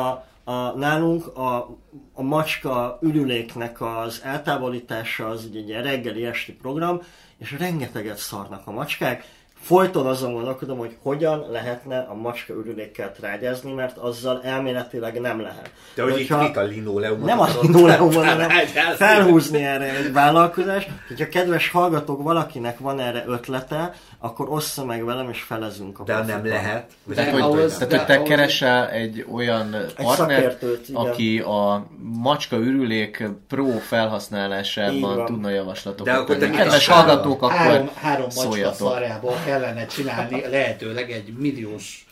a, 0.51 0.73
nálunk 0.77 1.37
a, 1.37 1.79
a 2.13 2.23
macska 2.23 2.99
ürüléknek 3.01 3.81
az 3.81 4.21
eltávolítása 4.25 5.29
az 5.29 5.45
ugye 5.45 5.77
egy 5.77 5.85
reggeli 5.85 6.25
esti 6.25 6.53
program, 6.53 7.03
és 7.39 7.57
rengeteget 7.59 8.19
szarnak 8.19 8.67
a 8.67 8.71
macskák, 8.71 9.25
folyton 9.63 10.07
azon 10.07 10.33
gondolkodom, 10.33 10.79
hogy 10.79 10.97
hogyan 11.03 11.47
lehetne 11.51 11.99
a 11.99 12.15
macska 12.15 12.53
ürülékkel 12.55 13.13
trágyázni, 13.13 13.73
mert 13.73 13.97
azzal 13.97 14.41
elméletileg 14.45 15.21
nem 15.21 15.41
lehet. 15.41 15.71
De 15.95 16.03
hogy 16.03 16.13
Hogyha- 16.13 16.41
itt 16.43 16.47
mit 16.49 16.57
a 16.57 16.63
linoleumot 16.63 17.25
nem 17.25 17.41
a 17.41 17.43
akarod 17.43 17.65
linoleumon, 17.65 18.27
hanem 18.27 18.49
felhúzni 18.97 19.65
erre 19.65 19.97
egy 19.97 20.13
vállalkozás. 20.13 20.87
Hogyha 21.09 21.29
kedves 21.29 21.71
hallgatók, 21.71 22.23
valakinek 22.23 22.79
van 22.79 23.01
erre 23.01 23.25
ötlete, 23.27 23.95
akkor 24.19 24.47
ossza 24.51 24.85
meg 24.85 25.05
velem, 25.05 25.29
és 25.31 25.41
felezünk 25.43 25.99
a 26.01 26.05
De 26.05 26.15
nem 26.15 26.25
profiton. 26.25 26.49
lehet. 26.49 26.85
Tehát, 27.15 27.33
nem, 27.33 27.41
hogy, 27.41 27.61
hogy 27.61 27.73
tehát, 27.73 27.93
hogy 27.95 28.05
te 28.05 28.23
keresel 28.23 28.89
egy 28.89 29.27
olyan 29.33 29.71
partnert, 29.97 30.17
szakértőt, 30.17 30.89
igen. 30.89 31.03
aki 31.03 31.39
a 31.39 31.87
macska 32.23 32.57
ürülék 32.57 33.25
pro 33.49 33.67
felhasználásában 33.79 35.25
tudna 35.25 35.49
javaslatokat 35.51 36.05
De 36.15 36.21
akkor 36.21 36.37
te 36.37 36.51
Kedves 36.51 36.87
hallgatók, 36.87 37.51
három, 37.51 37.83
akkor 37.83 37.91
három 38.03 38.23
macska 38.25 38.41
szóljatok. 38.41 38.89
szarjából 38.89 39.35
kellene 39.53 39.87
csinálni 39.87 40.45
lehetőleg 40.51 41.11
egy 41.11 41.33
milliós 41.39 42.07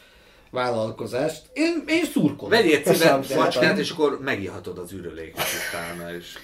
vállalkozást. 0.50 1.42
Én, 1.52 1.82
én 1.86 2.04
szurkolom. 2.04 2.50
Vegyél 2.50 2.82
Köszönöm 2.82 3.22
szívet 3.22 3.44
macskát, 3.44 3.78
és 3.78 3.90
akkor 3.90 4.18
megihatod 4.20 4.78
az 4.78 4.92
ürüléket 4.92 5.44
utána 5.68 6.16
is. 6.16 6.34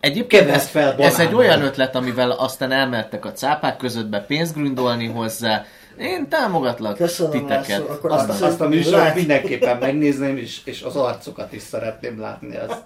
Egyébként 0.00 0.48
ez, 0.48 0.68
fel 0.68 0.96
ez 0.98 1.18
egy 1.18 1.34
olyan 1.34 1.62
ötlet, 1.62 1.94
amivel 1.94 2.30
aztán 2.30 2.72
elmertek 2.72 3.24
a 3.24 3.32
cápák 3.32 3.76
közöttbe 3.76 4.20
pénzt 4.20 4.54
gründolni 4.54 5.06
hozzá. 5.06 5.64
Én 5.98 6.28
támogatlak 6.28 6.96
Köszönöm, 6.96 7.32
titeket. 7.32 7.68
László. 7.68 7.88
Akkor 7.88 8.12
Azt, 8.12 8.28
azt, 8.28 8.42
azt 8.42 8.60
a 8.60 8.68
műsort 8.68 9.14
mindenképpen 9.14 9.76
megnézném, 9.76 10.36
és, 10.36 10.60
és 10.64 10.82
az 10.82 10.96
arcokat 10.96 11.52
is 11.52 11.62
szeretném 11.62 12.20
látni. 12.20 12.56
Azt. 12.56 12.82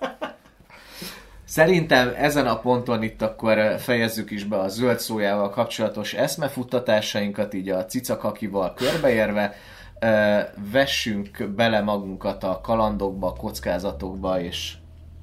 Szerintem 1.54 2.12
ezen 2.16 2.46
a 2.46 2.58
ponton 2.58 3.02
itt 3.02 3.22
akkor 3.22 3.74
fejezzük 3.78 4.30
is 4.30 4.44
be 4.44 4.56
a 4.58 4.68
zöld 4.68 4.98
szójával 5.00 5.50
kapcsolatos 5.50 6.14
eszmefuttatásainkat, 6.14 7.54
így 7.54 7.68
a 7.68 7.84
cicakakival 7.84 8.74
körbeérve. 8.74 9.54
Vessünk 10.72 11.48
bele 11.56 11.80
magunkat 11.80 12.44
a 12.44 12.60
kalandokba, 12.62 13.32
kockázatokba 13.32 14.40
és 14.40 14.72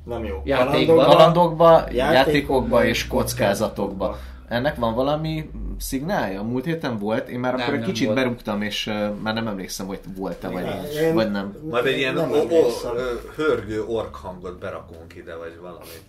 Nem 0.05 0.25
jó. 0.25 0.43
Kalandokban. 0.45 1.05
kalandokba, 1.05 1.71
játékokba 1.71 2.13
játékokba 2.13 2.85
és 2.85 3.07
kockázatokba. 3.07 4.07
kockázatokba. 4.07 4.17
Ennek 4.51 4.75
van 4.75 4.93
valami 4.93 5.49
szignálja? 5.79 6.41
Múlt 6.43 6.65
héten 6.65 6.97
volt? 6.97 7.29
Én 7.29 7.39
már 7.39 7.53
Nem, 7.53 7.61
akkor 7.61 7.73
egy 7.73 7.85
kicsit 7.85 8.05
volt. 8.05 8.17
berúgtam, 8.17 8.61
és 8.61 8.87
uh, 8.87 9.09
már 9.21 9.33
nem 9.33 9.47
emlékszem, 9.47 9.87
hogy 9.87 9.99
volt-e, 10.15 10.49
vagy, 10.49 10.65
Én- 11.01 11.13
vagy 11.13 11.31
nem. 11.31 11.55
Majd 11.69 11.85
egy 11.85 11.97
ilyen 11.97 12.13
Nem 12.13 12.31
o- 12.31 12.51
o- 12.51 13.35
hörgő 13.35 13.83
ork 13.83 14.15
hangot 14.15 14.59
berakunk 14.59 15.15
ide, 15.15 15.35
vagy 15.35 15.57
valamit. 15.61 16.03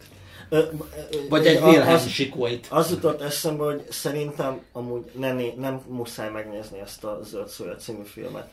Vagy 1.28 1.46
egy 1.46 1.62
Wilhelm 1.62 1.94
az- 1.94 2.08
sikolyt. 2.08 2.66
Az 2.70 2.90
jutott 2.90 3.20
eszembe, 3.20 3.64
hogy 3.64 3.82
szerintem 3.90 4.60
amúgy 4.72 5.10
nem, 5.18 5.40
nem 5.56 5.80
muszáj 5.88 6.30
megnézni 6.30 6.80
ezt 6.80 7.04
a 7.04 7.20
Zöld 7.22 7.48
Szója 7.48 7.76
című 7.76 8.04
filmet. 8.04 8.48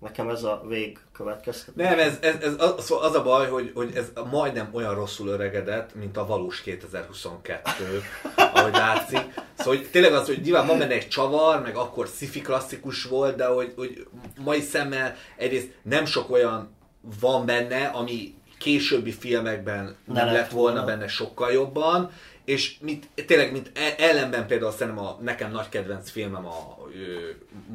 Nekem 0.00 0.28
ez 0.28 0.42
a 0.42 0.62
vég 0.68 0.98
következtetés. 1.12 1.88
Nem, 1.88 1.98
ez, 1.98 2.16
ez, 2.20 2.34
ez 2.40 2.54
az, 2.58 2.84
szóval 2.84 3.04
az 3.04 3.14
a 3.14 3.22
baj, 3.22 3.48
hogy, 3.48 3.70
hogy 3.74 3.90
ez 3.94 4.12
majdnem 4.30 4.68
olyan 4.72 4.94
rosszul 4.94 5.28
öregedett, 5.28 5.94
mint 5.94 6.16
a 6.16 6.26
valós 6.26 6.60
2022, 6.60 8.02
ahogy 8.36 8.72
látszik. 8.72 9.20
Szóval 9.58 9.76
hogy 9.76 9.88
tényleg 9.90 10.12
az, 10.12 10.26
hogy 10.26 10.40
nyilván 10.40 10.66
van 10.66 10.78
benne 10.78 10.94
egy 10.94 11.08
csavar, 11.08 11.60
meg 11.62 11.76
akkor 11.76 12.06
sci 12.06 12.40
klasszikus 12.40 13.04
volt, 13.04 13.36
de 13.36 13.46
hogy, 13.46 13.72
hogy 13.76 14.06
mai 14.44 14.60
szemmel 14.60 15.14
egyrészt 15.36 15.68
nem 15.82 16.04
sok 16.04 16.30
olyan 16.30 16.74
van 17.20 17.46
benne, 17.46 17.86
ami 17.86 18.34
későbbi 18.58 19.12
filmekben 19.12 19.96
Ne 20.04 20.24
nem 20.24 20.32
lett 20.34 20.50
volna. 20.50 20.84
benne 20.84 21.08
sokkal 21.08 21.52
jobban, 21.52 22.10
és 22.44 22.76
mit, 22.80 23.08
tényleg, 23.26 23.52
mint 23.52 23.70
e- 23.74 23.94
ellenben 23.98 24.46
például 24.46 24.72
szerintem 24.72 25.04
a 25.04 25.18
nekem 25.22 25.50
nagy 25.50 25.68
kedvenc 25.68 26.10
filmem 26.10 26.46
a 26.46 26.78
ö, 26.94 27.30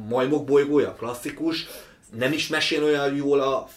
Majmok 0.08 0.44
bolygója, 0.44 0.94
klasszikus, 0.94 1.66
nem 2.16 2.32
is 2.32 2.48
mesél 2.48 2.84
olyan 2.84 3.14
jól 3.14 3.40
a 3.40 3.68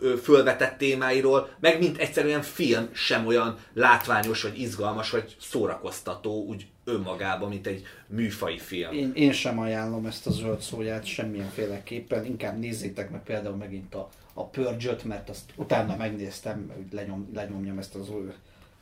ö, 0.00 0.16
fölvetett 0.16 0.78
témáiról, 0.78 1.48
meg 1.60 1.78
mint 1.78 1.98
egyszerűen 1.98 2.42
film 2.42 2.88
sem 2.92 3.26
olyan 3.26 3.58
látványos, 3.74 4.42
vagy 4.42 4.60
izgalmas, 4.60 5.10
vagy 5.10 5.36
szórakoztató 5.40 6.44
úgy 6.44 6.66
önmagában, 6.84 7.48
mint 7.48 7.66
egy 7.66 7.82
műfai 8.06 8.58
film. 8.58 8.92
Én, 8.92 9.12
én 9.14 9.32
sem 9.32 9.58
ajánlom 9.58 10.06
ezt 10.06 10.26
a 10.26 10.30
zöld 10.30 10.60
szóját 10.60 11.04
semmilyenféleképpen, 11.04 12.24
inkább 12.24 12.58
nézzétek 12.58 13.10
meg 13.10 13.22
például 13.22 13.56
megint 13.56 13.94
a, 13.94 14.08
a 14.34 14.44
purge 14.44 14.96
mert 15.04 15.28
azt 15.28 15.50
utána 15.56 15.96
megnéztem, 15.96 16.70
hogy 16.74 16.84
lenyom, 16.92 17.30
lenyomjam 17.34 17.78
ezt 17.78 17.94
az, 17.94 18.10
új- 18.10 18.34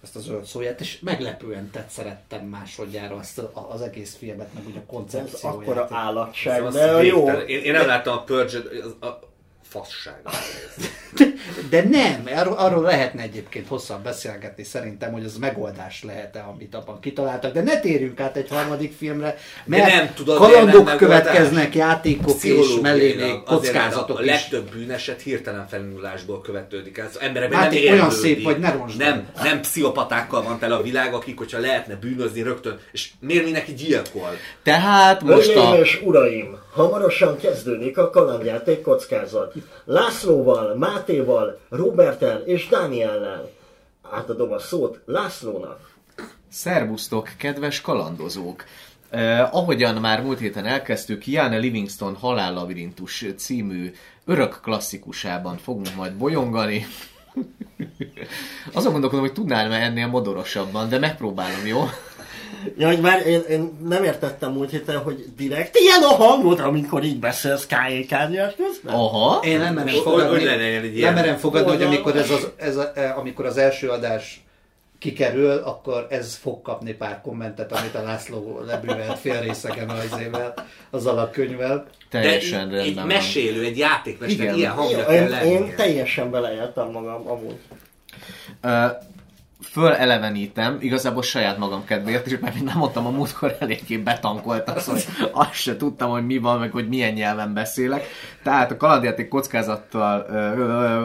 ezt 0.02 0.16
a 0.16 0.20
zöld 0.20 0.44
szóját, 0.44 0.80
és 0.80 1.00
meglepően 1.00 1.70
tett 1.70 1.88
szerettem 1.88 2.46
másodjára 2.46 3.16
azt 3.16 3.38
a, 3.38 3.66
az 3.70 3.80
egész 3.80 4.16
filmet, 4.16 4.54
meg 4.54 4.66
ugye 4.66 4.78
a 4.78 4.80
Ez 4.80 4.86
koncepcióját. 4.86 5.56
akkora 5.56 5.86
állatság, 5.90 6.62
Az 6.62 6.74
de 6.74 7.02
jó. 7.04 7.28
Én, 7.28 7.62
én 7.62 7.72
nem 7.72 7.86
láttam 7.86 8.16
a 8.16 8.22
purge 8.22 8.58
az 8.82 9.08
a 9.08 9.27
fasság. 9.68 10.20
De 11.70 11.84
nem, 11.90 12.28
arról, 12.36 12.54
arról 12.54 12.82
lehetne 12.82 13.22
egyébként 13.22 13.68
hosszabb 13.68 14.02
beszélgetni 14.02 14.64
szerintem, 14.64 15.12
hogy 15.12 15.24
az 15.24 15.36
megoldás 15.36 16.02
lehet-e, 16.02 16.44
amit 16.48 16.74
abban 16.74 17.00
kitaláltak. 17.00 17.52
De 17.52 17.62
ne 17.62 17.80
térjünk 17.80 18.20
át 18.20 18.36
egy 18.36 18.48
harmadik 18.48 18.92
filmre, 18.98 19.36
mert 19.64 19.84
De 19.84 19.94
nem 19.94 20.14
tudod, 20.14 20.36
kalandok 20.36 20.84
nem 20.84 20.96
következnek, 20.96 21.74
játékok 21.74 22.28
és 22.28 22.34
Pszichológiailag 22.34 22.82
mellé 22.82 23.14
még 23.14 23.22
azért, 23.24 23.44
kockázatok 23.44 24.18
a, 24.18 24.20
a 24.20 24.24
legtöbb 24.24 24.70
bűneset 24.70 25.22
hirtelen 25.22 25.68
felindulásból 25.68 26.40
követődik. 26.40 26.96
Szóval 26.96 27.28
emberekben 27.28 27.58
Hát 27.58 27.70
nem 27.70 27.82
olyan 27.82 27.94
érlődik. 27.94 28.18
szép 28.18 28.42
vagy, 28.42 28.58
ne 28.58 28.72
roncsd 28.72 28.98
nem, 28.98 29.28
nem 29.42 29.60
pszichopatákkal 29.60 30.42
van 30.42 30.58
tele 30.58 30.74
a 30.74 30.82
világ, 30.82 31.14
akik, 31.14 31.38
hogyha 31.38 31.58
lehetne 31.58 31.94
bűnözni 31.94 32.42
rögtön, 32.42 32.78
és 32.92 33.10
miért 33.20 33.44
mindenki 33.44 33.74
gyilkol? 33.74 34.30
Tehát 34.62 35.22
most 35.22 35.56
a... 35.56 35.76
Uraim, 36.04 36.57
hamarosan 36.72 37.36
kezdődik 37.36 37.98
a 37.98 38.10
kalandjáték 38.10 38.82
kockázat. 38.82 39.54
Lászlóval, 39.84 40.74
Mátéval, 40.74 41.58
Robertel 41.68 42.40
és 42.40 42.68
Dániellel. 42.68 43.50
Átadom 44.10 44.52
a 44.52 44.58
szót 44.58 45.00
Lászlónak. 45.04 45.90
Szervusztok, 46.48 47.28
kedves 47.38 47.80
kalandozók! 47.80 48.64
Eh, 49.10 49.54
ahogyan 49.54 49.94
már 49.94 50.22
múlt 50.22 50.38
héten 50.38 50.66
elkezdtük, 50.66 51.26
Jan 51.26 51.58
Livingston 51.58 52.14
Halállabirintus 52.14 53.24
című 53.36 53.92
örök 54.24 54.60
klasszikusában 54.62 55.56
fogunk 55.56 55.94
majd 55.96 56.12
bolyongani. 56.12 56.86
Azon 58.72 58.92
gondolkodom, 58.92 59.24
hogy 59.24 59.34
tudnál 59.34 59.68
már 59.68 59.82
ennél 59.82 60.06
modorosabban, 60.06 60.88
de 60.88 60.98
megpróbálom, 60.98 61.66
jó? 61.66 61.84
Ja, 62.78 62.86
hogy 62.86 63.00
már 63.00 63.26
én, 63.26 63.40
én 63.48 63.78
nem 63.88 64.04
értettem 64.04 64.52
múlt 64.52 64.70
héten, 64.70 64.98
hogy 64.98 65.24
direkt 65.36 65.76
ilyen 65.76 66.02
a 66.02 66.14
hangod, 66.14 66.60
amikor 66.60 67.04
így 67.04 67.18
beszélsz 67.18 67.66
K.E. 67.66 68.06
Kárnyás 68.08 68.54
közben. 68.54 68.94
Aha. 68.94 69.40
Én 69.44 69.58
nem 69.58 69.74
merem 69.74 69.94
Hogy- 69.94 70.02
fogadni, 70.02 70.44
nem 71.00 71.14
merem 71.14 71.36
fogadni 71.36 71.70
hogy 71.70 71.82
amikor, 71.82 72.16
ez 72.16 72.30
az, 72.30 72.48
ez 72.56 72.76
a, 72.76 72.92
eh, 72.94 73.18
amikor 73.18 73.46
az 73.46 73.56
első 73.56 73.88
adás 73.88 74.42
kikerül, 74.98 75.50
akkor 75.50 76.06
ez 76.10 76.34
fog 76.34 76.62
kapni 76.62 76.92
pár 76.92 77.20
kommentet, 77.20 77.72
amit 77.72 77.94
a 77.94 78.02
László 78.02 78.60
lebűvelt 78.66 79.18
fél 79.18 79.40
részegen 79.40 79.88
az 79.88 80.16
azzal 80.90 81.18
a 81.18 81.30
könyvvel. 81.30 81.86
Teljesen 82.10 82.70
De 82.70 82.76
egy, 82.76 82.86
egy 82.86 83.04
mesélő, 83.04 83.64
egy 83.64 83.78
játékmester, 83.78 84.40
Igen. 84.44 84.56
ilyen 84.56 84.72
hangja 84.72 84.98
Jó, 84.98 85.04
kell 85.04 85.14
én, 85.14 85.28
lennie. 85.28 85.52
én 85.58 85.74
teljesen 85.76 86.30
beleéltem 86.30 86.90
magam 86.90 87.28
amúgy. 87.28 87.58
Ö, 88.60 88.86
fölelevenítem, 89.62 90.76
igazából 90.80 91.22
saját 91.22 91.58
magam 91.58 91.84
kedvéért 91.84 92.26
is, 92.26 92.38
mert 92.38 92.62
nem 92.62 92.78
mondtam 92.78 93.06
a 93.06 93.10
múltkor 93.10 93.56
eléggé 93.60 93.96
betankolt 93.96 94.68
az, 94.68 94.86
hogy 94.86 95.04
azt 95.32 95.52
se 95.52 95.76
tudtam, 95.76 96.10
hogy 96.10 96.26
mi 96.26 96.38
van, 96.38 96.58
meg 96.58 96.70
hogy 96.70 96.88
milyen 96.88 97.12
nyelven 97.12 97.54
beszélek. 97.54 98.06
Tehát 98.42 98.70
a 98.70 98.76
kalandjáték 98.76 99.28
kockázattal, 99.28 100.26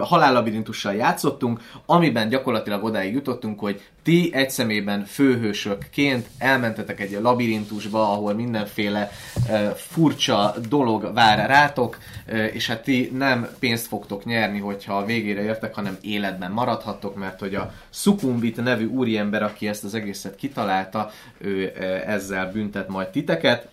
halállabirintussal 0.04 0.94
játszottunk, 0.94 1.62
amiben 1.86 2.30
gyakorlatilag 2.30 2.84
odáig 2.84 3.14
jutottunk, 3.14 3.60
hogy 3.60 3.82
ti 4.04 4.30
egy 4.34 4.50
szemében 4.50 5.06
főhősökként 5.06 6.28
elmentetek 6.38 7.00
egy 7.00 7.18
labirintusba, 7.22 8.12
ahol 8.12 8.34
mindenféle 8.34 9.12
ö, 9.50 9.68
furcsa 9.76 10.54
dolog 10.70 11.14
vár 11.14 11.48
rátok, 11.48 11.98
ö, 12.26 12.44
és 12.44 12.68
hát 12.68 12.84
ti 12.84 13.12
nem 13.18 13.48
pénzt 13.60 13.88
fogtok 13.88 14.26
nyerni, 14.26 14.60
hogyha 14.60 14.98
a 14.98 15.06
végére 15.06 15.44
értek, 15.44 15.76
hanem 15.76 15.98
életben 16.02 16.52
maradhattok, 16.52 17.16
mert 17.16 17.40
hogy 17.40 17.56
a 17.56 17.74
Sukumbit 18.44 18.64
nevű 18.64 18.86
úriember, 18.86 19.44
aki 19.44 19.68
ezt 19.68 19.84
az 19.84 19.94
egészet 19.94 20.36
kitalálta, 20.36 21.10
ő 21.38 21.72
ö, 21.76 21.84
ezzel 21.86 22.52
büntet 22.52 22.88
majd 22.88 23.08
titeket. 23.08 23.70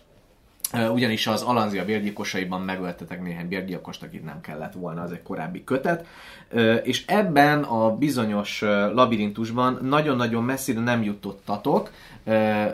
Ö, 0.73 0.89
Ugyanis 0.89 1.27
az 1.27 1.43
Alanzia 1.43 1.85
bérgyilkosaiban 1.85 2.61
megöltetek 2.61 3.23
néhány 3.23 3.49
bérgyilkost, 3.49 4.03
akit 4.03 4.25
nem 4.25 4.41
kellett 4.41 4.73
volna, 4.73 5.03
az 5.03 5.13
egy 5.13 5.23
korábbi 5.23 5.65
kötet. 5.65 6.07
Ö, 6.49 6.75
És 6.75 7.07
ebben 7.07 7.63
a 7.63 7.97
bizonyos 7.97 8.61
labirintusban 8.95 9.79
nagyon-nagyon 9.83 10.45
messzire 10.45 10.81
nem 10.81 11.03
jutottatok, 11.03 11.91
Ö, 12.25 12.33
ö, 12.33 12.67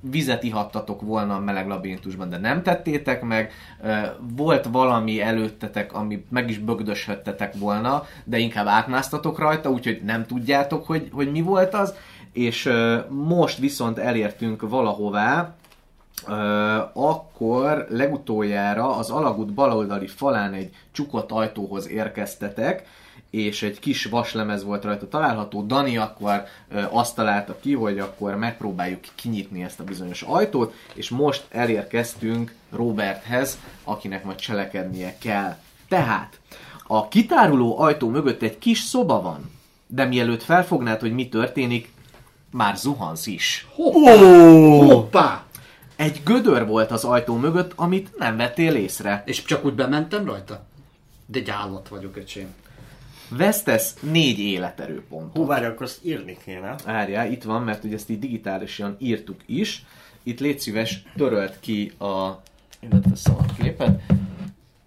vizet 0.00 0.42
ihattatok 0.42 1.00
volna 1.00 1.34
a 1.34 1.38
meleg 1.40 1.68
labirintusban, 1.68 2.28
de 2.28 2.38
nem 2.38 2.62
tettétek 2.62 3.22
meg. 3.22 3.52
Ö, 3.82 3.96
Volt 4.36 4.66
valami 4.70 5.20
előttetek, 5.20 5.92
ami 5.94 6.24
meg 6.30 6.50
is 6.50 6.58
bögdöshettetek 6.58 7.54
volna, 7.58 8.04
de 8.24 8.38
inkább 8.38 8.66
átmásztatok 8.66 9.38
rajta, 9.38 9.70
úgyhogy 9.70 10.00
nem 10.04 10.26
tudjátok, 10.26 10.86
hogy, 10.86 11.08
hogy 11.12 11.30
mi 11.30 11.40
volt 11.42 11.74
az. 11.74 11.94
És 12.32 12.66
ö, 12.66 12.98
most 13.08 13.58
viszont 13.58 13.98
elértünk 13.98 14.68
valahová, 14.68 15.54
Ö, 16.28 16.32
akkor 16.92 17.86
legutoljára 17.88 18.96
az 18.96 19.10
alagút 19.10 19.52
baloldali 19.54 20.06
falán 20.06 20.52
egy 20.52 20.70
csukott 20.92 21.30
ajtóhoz 21.30 21.88
érkeztetek, 21.88 22.86
és 23.30 23.62
egy 23.62 23.78
kis 23.78 24.04
vaslemez 24.04 24.64
volt 24.64 24.84
rajta 24.84 25.08
található. 25.08 25.62
Dani 25.62 25.96
akkor 25.96 26.44
azt 26.90 27.14
találta 27.14 27.56
ki, 27.60 27.74
hogy 27.74 27.98
akkor 27.98 28.36
megpróbáljuk 28.36 29.00
kinyitni 29.14 29.62
ezt 29.62 29.80
a 29.80 29.84
bizonyos 29.84 30.22
ajtót, 30.22 30.74
és 30.94 31.08
most 31.08 31.44
elérkeztünk 31.50 32.54
Roberthez, 32.70 33.58
akinek 33.84 34.24
majd 34.24 34.38
cselekednie 34.38 35.16
kell. 35.18 35.56
Tehát, 35.88 36.40
a 36.86 37.08
kitáruló 37.08 37.80
ajtó 37.80 38.08
mögött 38.08 38.42
egy 38.42 38.58
kis 38.58 38.78
szoba 38.78 39.20
van, 39.22 39.50
de 39.86 40.04
mielőtt 40.04 40.42
felfognád, 40.42 41.00
hogy 41.00 41.12
mi 41.12 41.28
történik, 41.28 41.92
már 42.50 42.76
zuhansz 42.76 43.26
is. 43.26 43.66
Hoppá! 43.74 44.16
Hoppá! 44.86 45.42
Egy 45.96 46.20
gödör 46.24 46.66
volt 46.66 46.90
az 46.90 47.04
ajtó 47.04 47.36
mögött, 47.36 47.72
amit 47.76 48.18
nem 48.18 48.36
vettél 48.36 48.74
észre. 48.74 49.22
És 49.26 49.44
csak 49.44 49.64
úgy 49.64 49.74
bementem 49.74 50.24
rajta? 50.24 50.66
De 51.26 51.38
egy 51.38 51.50
állat 51.50 51.88
vagyok, 51.88 52.16
öcsém. 52.16 52.54
Vesztesz 53.28 53.96
négy 54.00 54.38
életerőpontot. 54.38 55.36
Hú, 55.36 55.46
várj, 55.46 55.64
akkor 55.64 55.82
azt 55.82 56.04
írni 56.04 56.36
kéne. 56.44 56.74
Várjál, 56.84 57.32
itt 57.32 57.42
van, 57.42 57.62
mert 57.62 57.84
ugye 57.84 57.94
ezt 57.94 58.10
így 58.10 58.18
digitálisan 58.18 58.96
írtuk 58.98 59.40
is. 59.46 59.84
Itt 60.22 60.40
légy 60.40 60.60
szíves, 60.60 61.02
törölt 61.16 61.60
ki 61.60 61.92
a... 61.98 62.42
Illetve 62.80 63.16
szalagképet. 63.16 64.02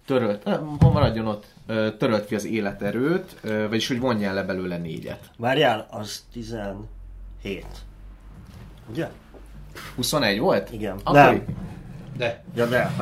Törölt, 0.06 0.42
hol 0.78 0.92
maradjon 0.92 1.26
ott? 1.26 1.46
Törölt 1.98 2.26
ki 2.26 2.34
az 2.34 2.44
életerőt, 2.44 3.40
vagyis 3.68 3.88
hogy 3.88 3.98
vonjál 3.98 4.34
le 4.34 4.42
belőle 4.42 4.76
négyet. 4.76 5.30
Várjál, 5.36 5.86
az 5.90 6.24
17. 6.32 6.84
Ugye? 8.90 9.10
21 9.94 10.38
volt? 10.38 10.72
Igen. 10.72 10.96
Akkor 11.04 11.14
Nem. 11.14 11.44
De. 12.16 12.44
Ja, 12.54 12.66
de. 12.66 12.92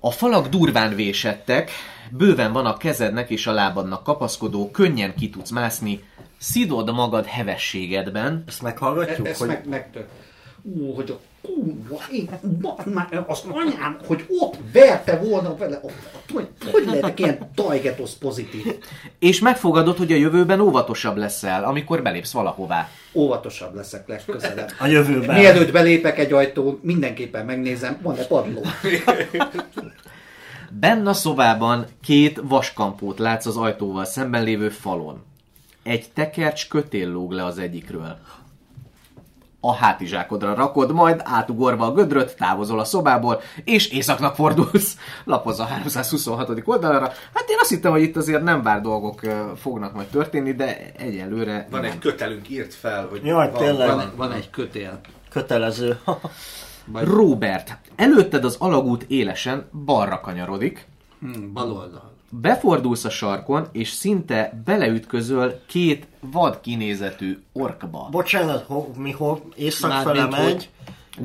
A 0.00 0.10
falak 0.10 0.48
durván 0.48 0.94
vésettek, 0.94 1.70
bőven 2.10 2.52
van 2.52 2.66
a 2.66 2.76
kezednek 2.76 3.30
és 3.30 3.46
a 3.46 3.52
lábadnak 3.52 4.02
kapaszkodó, 4.02 4.70
könnyen 4.70 5.14
ki 5.14 5.30
tudsz 5.30 5.50
mászni, 5.50 6.04
szidod 6.38 6.94
magad 6.94 7.24
hevességedben. 7.24 8.44
Ezt 8.46 8.62
meghallgatjuk? 8.62 9.28
Ezt 9.28 9.38
hogy... 9.38 9.48
meg, 9.48 9.68
megtört. 9.68 10.08
Ú, 10.62 10.94
hogy 10.94 11.10
a 11.10 11.20
kurva, 11.42 12.00
én, 12.12 12.30
már 12.84 13.24
az 13.26 13.42
anyám, 13.48 13.98
hogy 14.06 14.24
ott 14.28 14.56
verte 14.72 15.18
volna 15.18 15.56
vele, 15.56 15.80
hogy, 16.32 16.48
hogy 16.72 16.84
lehetek 16.86 17.20
ilyen 17.20 17.50
tajgetosz 17.54 18.14
pozitív? 18.14 18.66
És 19.18 19.40
megfogadod, 19.40 19.96
hogy 19.96 20.12
a 20.12 20.16
jövőben 20.16 20.60
óvatosabb 20.60 21.16
leszel, 21.16 21.64
amikor 21.64 22.02
belépsz 22.02 22.32
valahová. 22.32 22.88
Óvatosabb 23.12 23.74
leszek 23.74 24.08
legközelebb. 24.08 24.70
A 24.78 24.86
jövőben. 24.86 25.38
Mielőtt 25.38 25.72
belépek 25.72 26.18
egy 26.18 26.32
ajtón, 26.32 26.78
mindenképpen 26.82 27.44
megnézem, 27.44 27.98
van-e 28.02 28.26
padló. 28.26 28.60
Benn 30.78 31.06
a 31.06 31.12
szobában 31.12 31.86
két 32.02 32.40
vaskampót 32.44 33.18
látsz 33.18 33.46
az 33.46 33.56
ajtóval 33.56 34.04
szemben 34.04 34.42
lévő 34.42 34.68
falon. 34.68 35.22
Egy 35.82 36.10
tekercs 36.14 36.68
kötél 36.68 37.08
lóg 37.08 37.32
le 37.32 37.44
az 37.44 37.58
egyikről. 37.58 38.18
A 39.60 39.74
hátizsákodra 39.74 40.54
rakod, 40.54 40.92
majd 40.92 41.20
átugorva 41.24 41.84
a 41.86 41.92
gödröt, 41.92 42.36
távozol 42.36 42.78
a 42.80 42.84
szobából, 42.84 43.40
és 43.64 43.88
északnak 43.88 44.34
fordulsz. 44.34 44.96
Lapozz 45.24 45.58
a 45.60 45.64
326. 45.64 46.62
oldalra. 46.64 47.06
Hát 47.34 47.48
én 47.48 47.56
azt 47.60 47.68
hittem, 47.70 47.90
hogy 47.90 48.02
itt 48.02 48.16
azért 48.16 48.42
nem 48.42 48.62
vár 48.62 48.80
dolgok 48.80 49.20
fognak 49.56 49.94
majd 49.94 50.06
történni, 50.06 50.52
de 50.52 50.92
egyelőre 50.96 51.66
Van 51.70 51.80
nem. 51.80 51.90
egy 51.90 51.98
kötelünk, 51.98 52.48
írt 52.48 52.74
fel, 52.74 53.06
hogy 53.10 53.24
Jaj, 53.24 53.50
van, 53.50 53.62
tényleg. 53.62 53.88
van, 53.94 54.12
Van 54.16 54.32
egy 54.32 54.50
kötél. 54.50 55.00
Kötelező. 55.30 55.98
Robert, 56.92 57.78
előtted 57.96 58.44
az 58.44 58.56
alagút 58.58 59.04
élesen 59.08 59.68
balra 59.84 60.20
kanyarodik, 60.20 60.86
Hmm, 61.20 61.52
bal 61.52 61.72
oldal. 61.72 62.08
Befordulsz 62.30 63.04
a 63.04 63.10
sarkon, 63.10 63.66
és 63.72 63.88
szinte 63.90 64.60
beleütközöl 64.64 65.60
két 65.66 66.06
vad 66.20 66.60
kinézetű 66.60 67.38
orkba. 67.52 68.08
Bocsánat, 68.10 68.64
ho, 68.66 68.86
mi 68.96 69.10
hol 69.10 69.40
észak 69.56 69.90
fele 69.90 70.04
Mármint, 70.04 70.30
megy. 70.30 70.52
hogy- 70.52 70.68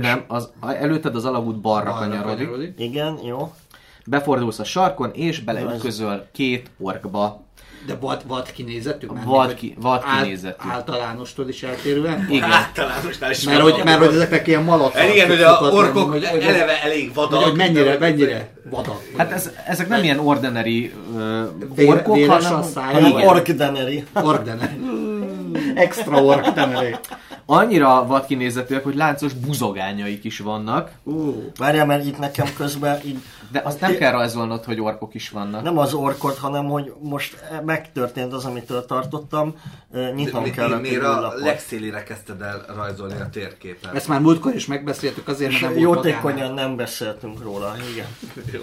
Nem, 0.02 0.24
az, 0.28 0.50
előtted 0.62 1.16
az 1.16 1.26
alagút 1.26 1.60
balra, 1.62 1.90
Balra 1.92 2.00
kanyarodik. 2.08 2.46
kanyarodik. 2.48 2.80
Igen, 2.80 3.20
jó. 3.24 3.54
Befordulsz 4.06 4.60
a 4.60 4.64
sarkon, 4.64 5.12
és 5.14 5.40
beleütközöl 5.40 6.28
két 6.32 6.70
orkba. 6.80 7.44
De 7.88 7.98
vad, 7.99 8.22
vad 8.28 8.52
kinézetű? 8.52 9.07
Vad 9.26 9.45
hogy 9.45 9.56
ki- 9.56 9.76
vad 9.82 10.03
kinézetű. 10.03 10.70
Általánostól 10.70 11.49
is 11.49 11.64
eltérően? 11.64 12.28
Igen. 12.30 12.52
Általánosnál 12.52 13.32
is 13.32 13.44
Mert 13.44 13.62
hogy, 13.62 13.82
mert 13.84 13.99
hogy 13.99 14.16
ezeknek 14.16 14.48
ilyen 14.48 14.64
malat. 14.64 14.94
Hát 14.94 15.14
igen, 15.14 15.28
hogy 15.28 15.41
a 15.41 15.70
orkok 15.72 16.16
eleve 16.24 16.82
elég 16.84 17.14
vadak. 17.14 17.34
Hogy, 17.40 17.49
hogy 17.49 17.57
mennyire, 17.57 17.98
mennyire 17.99 18.49
vadak. 18.70 19.02
Hát 19.18 19.32
ez, 19.32 19.52
ezek 19.68 19.88
nem 19.88 20.03
ilyen 20.03 20.20
ordinary 20.20 20.94
uh, 21.14 21.88
orkok, 21.88 22.26
hanem. 22.26 22.64
Orkdeneri. 23.24 24.03
Orkdener. 24.14 24.76
Extra 25.76 26.24
ork 26.24 26.48
deneré. 26.49 26.95
Annyira 27.48 28.06
vad 28.06 28.26
kinézetűek, 28.26 28.84
hogy 28.84 28.96
láncos 28.96 29.34
buzogányaik 29.34 30.24
is 30.24 30.40
vannak. 30.40 30.92
Ú, 31.04 31.52
várjál, 31.58 31.86
mert 31.86 32.06
itt 32.06 32.18
nekem 32.20 32.48
közben 32.58 33.00
így 33.06 33.18
De 33.52 33.62
azt 33.64 33.80
nem 33.80 33.96
kell 33.96 34.12
rajzolnod, 34.12 34.64
hogy 34.64 34.80
orkok 34.80 35.14
is 35.14 35.30
vannak. 35.30 35.64
nem 35.64 35.78
az 35.78 35.94
orkot, 35.94 36.38
hanem 36.38 36.66
hogy 36.66 36.94
most 37.02 37.38
megtörtént 37.66 38.34
az, 38.34 38.46
amitől 38.46 38.86
tartottam. 38.86 39.56
Nyitnom 40.16 40.44
Mi- 40.44 40.50
kellett 40.50 40.82
Miért 40.82 41.04
a 41.04 41.34
legszélére 41.36 42.04
kezdted 42.04 42.42
el 42.42 42.66
rajzolni 42.76 43.20
a 43.20 43.30
térképen? 43.30 43.96
Ezt 43.96 44.08
már 44.08 44.20
múltkor 44.20 44.56
is 44.56 44.66
megbeszéltük, 44.66 45.28
azért 45.28 45.52
mert 45.52 45.62
nem 45.62 45.84
volt 45.84 46.06
Jótékonyan 46.06 46.54
nem 46.54 46.76
beszéltünk 46.76 47.44
róla, 47.44 47.76
igen. 47.94 48.08
Jó. 48.54 48.62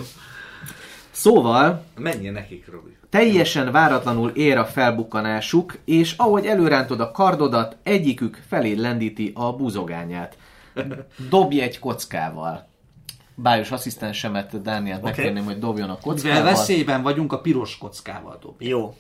Szóval 1.13 1.85
Menjen 1.97 2.33
nekik, 2.33 2.71
Robi. 2.71 2.97
Teljesen 3.11 3.73
váratlanul 3.73 4.31
ér 4.31 4.57
a 4.57 4.65
felbukkanásuk, 4.65 5.79
és 5.85 6.15
ahogy 6.17 6.47
előrántod 6.47 7.01
a 7.01 7.11
kardodat, 7.11 7.77
egyikük 7.83 8.43
felé 8.49 8.73
lendíti 8.75 9.33
a 9.35 9.53
buzogányát. 9.53 10.37
Dobj 11.31 11.61
egy 11.61 11.79
kockával. 11.79 12.69
Bájos 13.35 13.71
asszisztensemet, 13.71 14.63
Dániát 14.63 14.99
okay. 14.99 15.11
megkérném, 15.11 15.45
hogy 15.45 15.59
dobjon 15.59 15.91
a 15.91 15.99
Mivel 16.05 16.13
kockával. 16.15 16.43
veszélyben 16.43 17.03
vagyunk, 17.03 17.33
a 17.33 17.41
piros 17.41 17.79
kockával 17.79 18.39
dob. 18.41 18.63
Jó. 18.63 18.97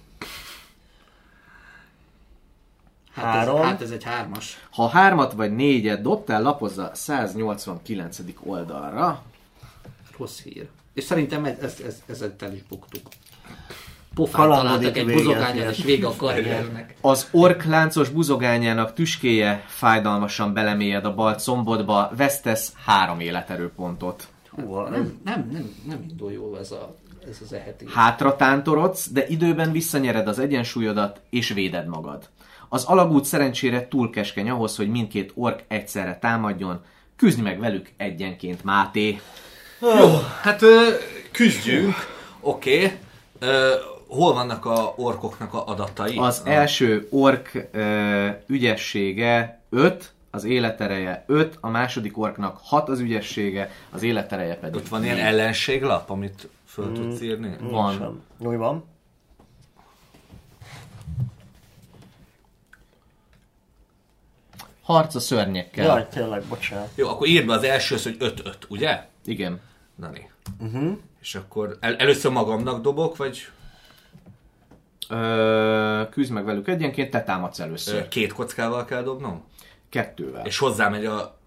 Hát 3.12 3.24
Három. 3.24 3.56
Ez, 3.56 3.64
hát 3.64 3.82
ez 3.82 3.90
egy 3.90 4.04
hármas. 4.04 4.66
Ha 4.70 4.88
hármat 4.88 5.32
vagy 5.32 5.54
négyet 5.54 6.02
dobtál, 6.02 6.42
lapozza 6.42 6.90
189. 6.94 8.18
oldalra. 8.44 9.22
Rossz 10.18 10.40
hír. 10.42 10.68
És 10.94 11.04
szerintem 11.04 11.44
ez, 11.44 11.58
ez, 11.62 11.76
ez, 11.86 12.02
ezzel 12.06 12.34
el 12.38 12.54
is 12.54 12.62
buktuk. 12.68 13.08
Pofán 14.14 14.48
találtak 14.48 14.96
egy 14.96 15.12
buzogányal, 15.12 15.70
és 15.70 15.84
vége 15.84 16.06
a 16.06 16.16
karriernek. 16.16 16.94
Az 17.00 17.28
ork 17.30 17.64
láncos 17.64 18.08
buzogányának 18.08 18.92
tüskéje 18.92 19.64
fájdalmasan 19.66 20.52
belemélyed 20.52 21.04
a 21.04 21.14
bal 21.14 21.34
combodba, 21.34 22.10
vesztesz 22.16 22.72
három 22.84 23.20
életerőpontot. 23.20 24.28
Hú, 24.50 24.74
Nem, 24.74 25.20
nem, 25.24 25.48
nem, 25.52 25.74
nem 25.86 26.06
indul 26.10 26.32
jól 26.32 26.58
ez, 26.58 26.70
a, 26.70 26.96
ez 27.28 27.38
az 27.44 27.52
eheti. 27.52 27.84
Hátra 27.88 28.36
tántorodsz, 28.36 29.10
de 29.10 29.26
időben 29.26 29.72
visszanyered 29.72 30.28
az 30.28 30.38
egyensúlyodat, 30.38 31.20
és 31.30 31.52
véded 31.52 31.86
magad. 31.86 32.28
Az 32.68 32.84
alagút 32.84 33.24
szerencsére 33.24 33.88
túl 33.88 34.10
keskeny 34.10 34.50
ahhoz, 34.50 34.76
hogy 34.76 34.88
mindkét 34.88 35.32
ork 35.34 35.64
egyszerre 35.68 36.18
támadjon. 36.18 36.80
Küzdj 37.16 37.40
meg 37.40 37.58
velük 37.58 37.90
egyenként, 37.96 38.64
Máté. 38.64 39.20
Jó, 39.82 40.18
hát 40.40 40.62
küzdjünk. 41.32 41.94
Oké. 42.40 42.84
Okay. 42.84 43.68
Hol 44.06 44.32
vannak 44.34 44.64
a 44.64 44.94
orkoknak 44.96 45.54
a 45.54 45.66
adatai? 45.66 46.16
Az 46.16 46.42
a... 46.44 46.48
első 46.48 47.08
ork 47.10 47.68
ö, 47.72 48.28
ügyessége 48.46 49.62
5, 49.70 50.12
az 50.30 50.44
életereje 50.44 51.24
5, 51.26 51.58
a 51.60 51.68
második 51.68 52.18
orknak 52.18 52.58
6 52.62 52.88
az 52.88 53.00
ügyessége, 53.00 53.70
az 53.90 54.02
életereje 54.02 54.56
pedig 54.56 54.74
Ott 54.74 54.88
van 54.88 55.04
ilyen 55.04 55.18
ellenséglap, 55.18 56.10
amit 56.10 56.48
föl 56.66 56.92
tudsz 56.92 57.20
írni? 57.20 57.56
Van. 57.60 57.92
Sem. 57.92 58.22
Úgy 58.38 58.56
van. 58.56 58.84
Harc 64.82 65.14
a 65.14 65.20
szörnyekkel. 65.20 65.84
Jaj, 65.84 66.06
tényleg, 66.08 66.42
bocsánat. 66.42 66.88
Jó, 66.94 67.08
akkor 67.08 67.26
írd 67.26 67.46
be 67.46 67.52
az 67.52 67.62
első, 67.62 67.96
hogy 68.02 68.16
5-5, 68.20 68.54
ugye? 68.68 69.06
Igen. 69.24 69.60
Dani. 70.02 70.30
Uh-huh. 70.60 70.98
És 71.20 71.34
akkor 71.34 71.76
el, 71.80 71.96
először 71.96 72.32
magamnak 72.32 72.82
dobok, 72.82 73.16
vagy 73.16 73.48
Ö, 75.08 76.02
küzd 76.10 76.30
meg 76.32 76.44
velük 76.44 76.68
egyenként, 76.68 77.10
te 77.10 77.22
támadsz 77.22 77.58
először. 77.60 77.94
ö, 78.02 78.08
két 78.08 78.32
kockával 78.32 78.84
kell 78.84 79.02
dobnom? 79.02 79.44
Kettővel. 79.88 80.46
És 80.46 80.58
hozzámegy 80.58 81.04
a 81.06 81.38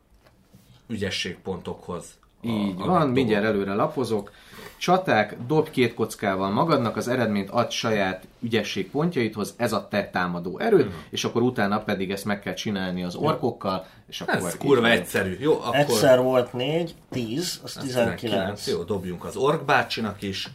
ügyességpontokhoz. 0.88 2.06
Így 2.46 2.74
a 2.78 2.86
van, 2.86 3.00
dobó. 3.00 3.12
mindjárt 3.12 3.46
előre 3.46 3.74
lapozok. 3.74 4.32
Csaták, 4.78 5.38
dob 5.48 5.70
két 5.70 5.94
kockával 5.94 6.50
magadnak, 6.50 6.96
az 6.98 7.08
eredményt 7.08 7.50
ad 7.50 7.72
saját 7.72 8.28
ügyesség 8.40 8.90
pontjaidhoz, 8.90 9.54
ez 9.58 9.74
a 9.74 9.88
te 9.88 10.10
támadó 10.10 10.60
erőd, 10.60 10.94
és 11.10 11.24
akkor 11.24 11.42
utána 11.42 11.80
pedig 11.80 12.12
ezt 12.12 12.26
meg 12.26 12.40
kell 12.40 12.54
csinálni 12.54 13.04
az 13.04 13.16
orkokkal, 13.16 13.86
és 14.08 14.22
akkor... 14.22 14.36
Ez 14.36 14.58
kurva 14.58 14.90
egyszerű. 14.90 15.38
Jó, 15.40 15.54
akkor... 15.54 15.76
Egyszer 15.76 16.22
volt 16.22 16.54
4, 16.54 16.96
10, 17.10 17.60
az 17.64 17.74
19. 17.74 18.68
Jó, 18.68 18.84
dobjunk 18.84 19.24
az 19.24 19.36
ork 19.36 19.66
bácsinak 19.66 20.22
is. 20.22 20.50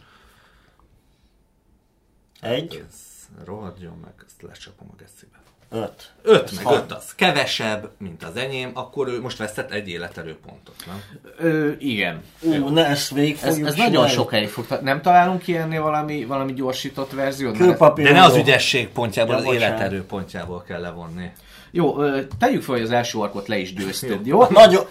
Egy. 2.41 2.83
Ez 2.87 2.95
rohadjon 3.45 3.97
meg, 4.03 4.13
ezt 4.25 4.41
lecsapom 4.41 4.87
a 4.91 4.95
gecibe. 4.97 5.40
5. 5.73 6.11
5 6.23 6.51
meg 6.55 6.65
hat. 6.65 6.83
5 6.83 6.91
az 6.91 7.15
kevesebb, 7.15 7.89
mint 7.97 8.23
az 8.23 8.35
enyém, 8.35 8.71
akkor 8.73 9.07
ő 9.07 9.21
most 9.21 9.37
vesztett 9.37 9.71
egy 9.71 9.87
életerőpontot, 9.89 10.75
nem? 10.87 11.01
Ö, 11.37 11.71
igen. 11.79 12.23
Ú, 12.41 12.67
ne 12.67 12.85
ezt 12.85 13.09
végig 13.13 13.37
Ez, 13.43 13.57
ez 13.57 13.75
nagyon 13.75 14.07
sokáig 14.07 14.49
fog. 14.49 14.65
Nem 14.81 15.01
találunk 15.01 15.41
ki 15.41 15.57
ennél 15.57 15.81
valami, 15.81 16.25
valami 16.25 16.53
gyorsított 16.53 17.11
verziót? 17.11 17.57
Kőpapír. 17.57 18.05
De 18.05 18.11
ne 18.11 18.23
az 18.23 18.35
ügyesség 18.35 18.89
pontjából, 18.89 19.33
Ja, 19.33 19.39
az 19.39 19.45
bocsánat. 19.45 19.67
életerő 19.69 20.03
pontjából 20.03 20.63
kell 20.67 20.81
levonni. 20.81 21.31
Jó, 21.71 22.01
ö, 22.01 22.19
tegyük 22.39 22.63
fel, 22.63 22.75
hogy 22.75 22.83
az 22.83 22.91
első 22.91 23.17
orkot 23.17 23.47
le 23.47 23.57
is 23.57 23.73
győzted, 23.73 24.25
jó? 24.25 24.43
Nagyon... 24.49 24.85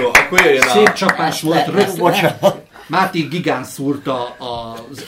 Jó, 0.00 0.06
akkor 0.08 0.40
jöjjön 0.40 0.68
Szép 0.68 0.92
csapás 0.92 1.40
volt, 1.40 1.66
rögtön. 1.66 1.96
Bocsánat. 1.96 2.64
Máté 2.86 3.20
Gigán 3.20 3.64
szúrta 3.64 4.24
az 4.38 5.04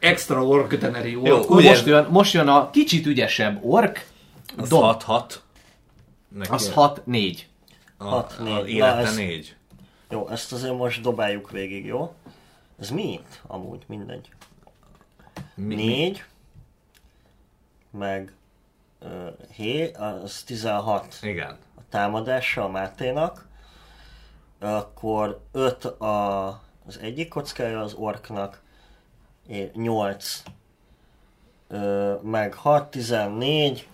extra 0.00 0.44
orköteneri 0.46 1.10
Jó, 1.10 1.20
orkot. 1.22 1.44
Akkor 1.44 1.62
most 1.62 1.86
jön, 1.86 2.06
most 2.10 2.32
jön 2.32 2.48
a 2.48 2.70
kicsit 2.70 3.06
ügyesebb 3.06 3.64
ork, 3.64 4.06
Az 4.56 4.68
Dob. 4.68 5.02
6-6. 5.06 5.34
az 6.50 6.72
6-4. 6.74 7.38
A, 7.96 8.04
Hat, 8.04 8.36
a 8.38 8.42
négy. 8.42 8.68
élete 8.68 8.94
Na, 8.94 9.00
ez- 9.00 9.16
4. 9.16 9.56
Jó, 10.10 10.28
ezt 10.28 10.52
azért 10.52 10.76
most 10.76 11.00
dobáljuk 11.02 11.50
végig, 11.50 11.84
jó? 11.84 12.14
Ez 12.80 12.90
mi 12.90 13.12
itt? 13.12 13.40
Amúgy, 13.46 13.82
mindegy. 13.86 14.28
Mi, 15.54 15.64
mi? 15.74 15.74
4, 15.74 16.24
meg 17.90 18.32
uh, 19.00 19.26
hé, 19.54 19.90
az 19.92 20.42
16 20.42 21.18
Igen. 21.22 21.56
a 21.76 21.80
támadása 21.90 22.64
a 22.64 22.68
Máténak, 22.68 23.46
akkor 24.58 25.40
5 25.52 25.84
a, 25.84 26.46
az 26.86 26.98
egyik 27.02 27.28
kockája 27.28 27.80
az 27.80 27.94
orknak, 27.94 28.62
8, 29.50 29.74
meg 32.22 32.54
6, 32.54 33.10
14, 33.10 33.86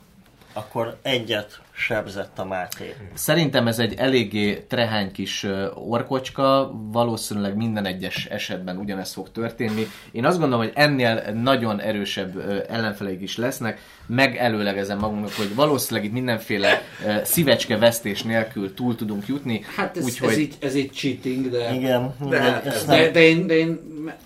akkor 0.56 0.96
egyet 1.02 1.60
sebzett 1.72 2.38
a 2.38 2.44
Máté. 2.44 2.94
Szerintem 3.14 3.66
ez 3.66 3.78
egy 3.78 3.94
eléggé 3.96 4.64
trehány 4.68 5.12
kis 5.12 5.46
orkocska, 5.74 6.70
valószínűleg 6.92 7.56
minden 7.56 7.86
egyes 7.86 8.24
esetben 8.24 8.76
ugyanezt 8.76 9.12
fog 9.12 9.30
történni. 9.30 9.86
Én 10.12 10.24
azt 10.24 10.38
gondolom, 10.38 10.64
hogy 10.64 10.72
ennél 10.74 11.32
nagyon 11.32 11.80
erősebb 11.80 12.64
ellenfeleik 12.68 13.20
is 13.20 13.36
lesznek. 13.36 13.80
Megelőlegezem 14.06 14.98
magunknak, 14.98 15.32
hogy 15.32 15.54
valószínűleg 15.54 16.08
itt 16.08 16.12
mindenféle 16.12 16.82
szívecske 17.22 17.78
vesztés 17.78 18.22
nélkül 18.22 18.74
túl 18.74 18.94
tudunk 18.94 19.26
jutni. 19.26 19.64
Hát 19.76 19.96
ez, 19.96 20.04
úgyhogy 20.04 20.28
ez, 20.28 20.38
így, 20.38 20.54
ez 20.60 20.74
így 20.74 20.92
cheating, 20.92 21.50
de, 21.50 21.74
Igen, 21.74 22.14
De 22.18 22.28
de, 22.28 22.40
hát 22.40 22.62
de, 22.62 22.96
nem, 22.96 23.12
de, 23.12 23.20
én, 23.20 23.46
de 23.46 23.54
én 23.54 23.80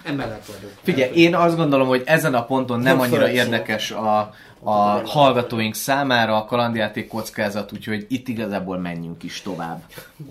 emellett 0.05 0.45
vagyok. 0.45 0.73
Figyelj, 0.83 1.13
én 1.15 1.35
azt 1.35 1.57
gondolom, 1.57 1.89
hogy 1.89 2.03
ezen 2.05 2.35
a 2.35 2.45
ponton 2.45 2.81
nem 2.81 2.97
Nem 2.97 3.01
annyira 3.01 3.31
érdekes 3.31 3.91
a, 3.91 4.35
a 4.63 5.07
hallgatóink 5.07 5.75
számára 5.75 6.37
a 6.37 6.45
kalandjáték 6.45 7.09
kockázat, 7.09 7.73
úgyhogy 7.73 8.07
itt 8.09 8.29
igazából 8.29 8.79
menjünk 8.79 9.23
is 9.23 9.41
tovább. 9.43 9.83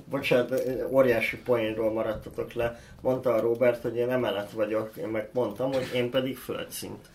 Bocsánat, 0.10 0.61
óriási 0.91 1.38
poénról 1.38 1.93
maradtatok 1.93 2.53
le. 2.53 2.80
Mondta 3.01 3.34
a 3.34 3.39
Robert, 3.39 3.81
hogy 3.81 3.95
én 3.95 4.10
emelet 4.10 4.51
vagyok, 4.51 4.91
én 4.97 5.07
meg 5.07 5.30
mondtam, 5.34 5.73
hogy 5.73 5.91
én 5.93 6.10
pedig 6.10 6.38
földszint. 6.38 7.06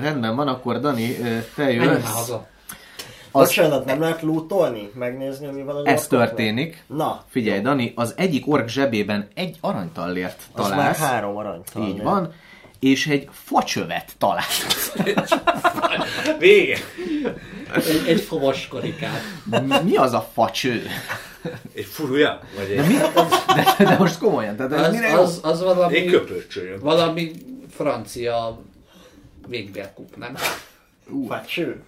Rendben 0.00 0.36
van, 0.36 0.48
akkor 0.48 0.80
Dani, 0.80 1.16
te 1.54 1.72
jössz. 1.72 2.12
haza. 2.14 2.46
Az- 3.30 3.46
Bocsánat, 3.48 3.84
nem 3.84 4.00
lehet 4.00 4.22
lootolni? 4.22 4.90
Megnézni, 4.94 5.46
hogy 5.46 5.54
mi 5.54 5.62
van 5.62 5.76
az 5.76 5.84
Ez 5.86 6.06
történik. 6.06 6.84
Na, 6.86 7.24
Figyelj, 7.28 7.60
Dani, 7.60 7.92
az 7.96 8.14
egyik 8.16 8.46
ork 8.48 8.68
zsebében 8.68 9.28
egy 9.34 9.56
aranytallért 9.60 10.42
az 10.52 10.68
már 10.68 10.70
találsz. 10.78 10.98
három 10.98 11.36
aranytal. 11.36 11.86
Így 11.88 12.02
van. 12.02 12.32
És 12.78 13.06
egy 13.06 13.28
facsövet 13.32 14.12
találsz. 14.18 14.92
Vége! 16.38 16.78
Egy, 17.74 18.04
egy 18.06 18.20
favas 18.20 18.68
karikát. 18.68 19.22
Mi 19.84 19.96
az 19.96 20.12
a 20.12 20.30
facső? 20.32 20.86
Egy 21.74 21.84
furúja? 21.84 22.40
Vagy 22.56 22.70
egy, 22.70 22.96
De, 23.54 23.74
de 23.78 23.96
most 23.98 24.18
komolyan, 24.18 24.56
tehát 24.56 24.72
Az, 24.72 24.94
mire 24.94 25.18
az, 25.18 25.40
az 25.42 25.62
valami, 25.62 25.96
egy 25.96 26.20
valami 26.80 27.32
francia 27.70 28.60
végbérkup, 29.48 30.16
nem? 30.16 30.34
Facső. 31.28 31.82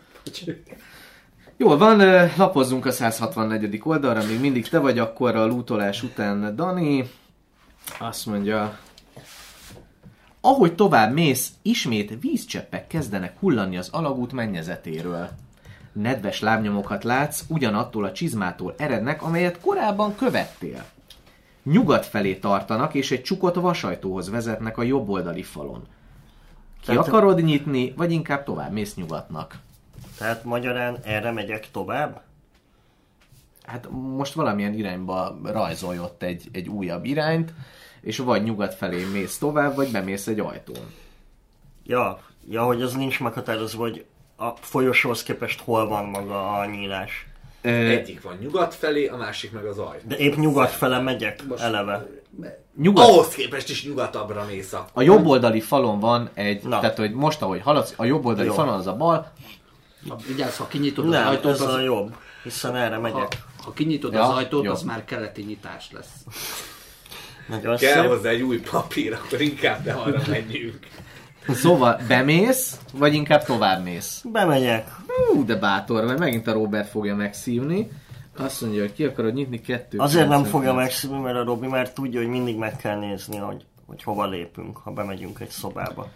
Jól 1.57 1.79
van, 1.79 1.99
lapozzunk 2.37 2.87
a 2.87 2.91
164. 2.91 3.81
oldalra, 3.83 4.25
még 4.25 4.41
mindig 4.41 4.69
te 4.69 4.79
vagy 4.79 4.99
akkor 4.99 5.37
a 5.37 5.47
lootolás 5.47 6.03
után 6.03 6.57
Dani. 6.57 7.11
Azt 7.99 8.27
mondja, 8.27 8.79
ahogy 10.49 10.75
tovább 10.75 11.13
mész, 11.13 11.53
ismét 11.63 12.21
vízcseppek 12.21 12.87
kezdenek 12.87 13.39
hullani 13.39 13.77
az 13.77 13.89
alagút 13.93 14.33
mennyezetéről. 14.33 15.29
Nedves 15.93 16.41
lábnyomokat 16.41 17.05
látsz, 17.05 17.45
ugyanattól 17.49 18.05
a 18.05 18.13
csizmától 18.13 18.75
erednek, 18.79 19.23
amelyet 19.23 19.61
korábban 19.61 20.17
követtél. 20.17 20.85
Nyugat 21.63 22.07
felé 22.07 22.35
tartanak, 22.35 22.95
és 22.95 23.11
egy 23.11 23.23
csukott 23.23 23.55
vasajtóhoz 23.55 24.31
vezetnek 24.31 24.79
a 24.79 24.83
jobboldali 24.83 25.43
falon. 25.43 25.87
Ki 26.81 26.87
Tehát- 26.87 27.07
akarod 27.07 27.43
nyitni, 27.43 27.93
vagy 27.97 28.13
inkább 28.13 28.45
tovább 28.45 28.73
mész 28.73 28.95
nyugatnak? 28.95 29.59
Tehát 30.19 30.45
magyarán 30.45 30.99
erre 31.05 31.31
megyek 31.31 31.71
tovább? 31.71 32.21
Hát 33.63 33.89
most 33.91 34.33
valamilyen 34.33 34.75
irányba 34.75 35.39
rajzolj 35.43 35.99
ott 35.99 36.23
egy, 36.23 36.49
egy 36.53 36.69
újabb 36.69 37.05
irányt, 37.05 37.53
és 38.01 38.19
vagy 38.19 38.43
nyugat 38.43 38.75
felé 38.75 39.05
mész 39.13 39.39
tovább, 39.39 39.75
vagy 39.75 39.91
bemész 39.91 40.27
egy 40.27 40.41
ajtón. 40.41 40.93
Ja, 41.85 42.21
ja, 42.49 42.63
hogy 42.63 42.83
az 42.83 42.93
nincs 42.95 43.21
meghatározva, 43.21 43.81
hogy 43.83 44.05
a 44.37 44.49
folyosóhoz 44.61 45.23
képest 45.23 45.61
hol 45.61 45.89
van 45.89 46.05
maga 46.05 46.53
a 46.53 46.67
nyílás. 46.67 47.27
Ö, 47.63 47.69
Egyik 47.69 48.23
van 48.23 48.37
nyugat 48.41 48.75
felé, 48.75 49.07
a 49.07 49.17
másik 49.17 49.53
meg 49.53 49.65
az 49.65 49.79
ajtó. 49.79 50.09
De 50.09 50.17
épp 50.17 50.35
nyugat 50.37 50.71
fele 50.71 51.01
megyek 51.01 51.43
eleve. 51.59 52.07
nyugat, 52.77 53.09
Ahhoz 53.09 53.29
képest 53.29 53.69
is 53.71 53.85
nyugatabbra 53.85 54.45
mész 54.45 54.73
a... 54.73 54.87
a 54.93 55.03
jobboldali 55.03 55.61
falon 55.61 55.99
van 56.01 56.31
egy, 56.35 56.63
Na. 56.63 56.81
tehát 56.81 56.97
hogy 56.99 57.13
most 57.13 57.43
ahogy 57.43 57.61
haladsz, 57.61 57.95
a 57.97 58.05
jobboldali 58.05 58.47
Jó. 58.47 58.53
falon 58.55 58.75
az 58.75 58.87
a 58.87 58.97
bal, 58.97 59.33
Ha, 60.09 60.17
vigyázz, 60.27 60.57
ha 60.57 60.67
kinyitod 60.67 61.05
az 61.05 61.11
Nem, 61.11 61.27
ajtót, 61.29 61.53
ez 61.53 61.61
az, 61.61 61.75
a 61.75 61.81
jobb, 61.81 62.15
hiszen 62.43 62.77
erre 62.77 62.95
ha, 62.95 63.01
megyek. 63.01 63.43
ha 63.65 63.73
kinyitod 63.73 64.13
Ja, 64.13 64.23
az 64.23 64.37
ajtót, 64.37 64.65
jó. 64.65 64.71
az 64.73 64.83
már 64.83 65.05
keleti 65.05 65.43
nyitás 65.43 65.91
lesz. 65.93 66.11
Nagyon 67.49 67.77
Kell 67.77 68.03
szép. 68.03 68.11
hozzá 68.11 68.29
egy 68.29 68.43
új 68.43 68.61
papír, 68.61 69.13
akkor 69.13 69.41
inkább 69.41 69.85
ne 69.85 69.93
arra 69.93 70.21
menjünk. 70.29 70.79
szóval 71.49 72.01
bemész, 72.09 72.79
vagy 72.93 73.15
inkább 73.15 73.45
tovább 73.45 73.83
mész. 73.83 74.23
Bemegyek. 74.33 74.89
Hú, 75.07 75.45
de 75.45 75.57
bátor, 75.57 76.05
mert 76.05 76.19
megint 76.19 76.47
a 76.47 76.53
Robert 76.53 76.89
fogja 76.89 77.15
megszívni. 77.15 77.91
Azt 78.37 78.61
mondja, 78.61 78.81
hogy 78.81 78.93
ki 78.93 79.05
akarod 79.05 79.35
nyitni 79.35 79.61
kettő. 79.61 79.99
Azért 79.99 80.29
nem 80.29 80.43
99. 80.43 80.51
fogja 80.51 80.73
megszívni, 80.73 81.19
mert 81.19 81.37
a 81.37 81.45
Robi 81.45 81.67
már 81.67 81.93
tudja, 81.93 82.21
hogy 82.21 82.29
mindig 82.29 82.57
meg 82.57 82.77
kell 82.77 82.99
nézni, 82.99 83.37
hogy, 83.37 83.65
hogy 83.87 84.03
hova 84.03 84.27
lépünk, 84.27 84.77
ha 84.77 84.91
bemegyünk 84.91 85.41
egy 85.41 85.51
szobába. 85.51 86.09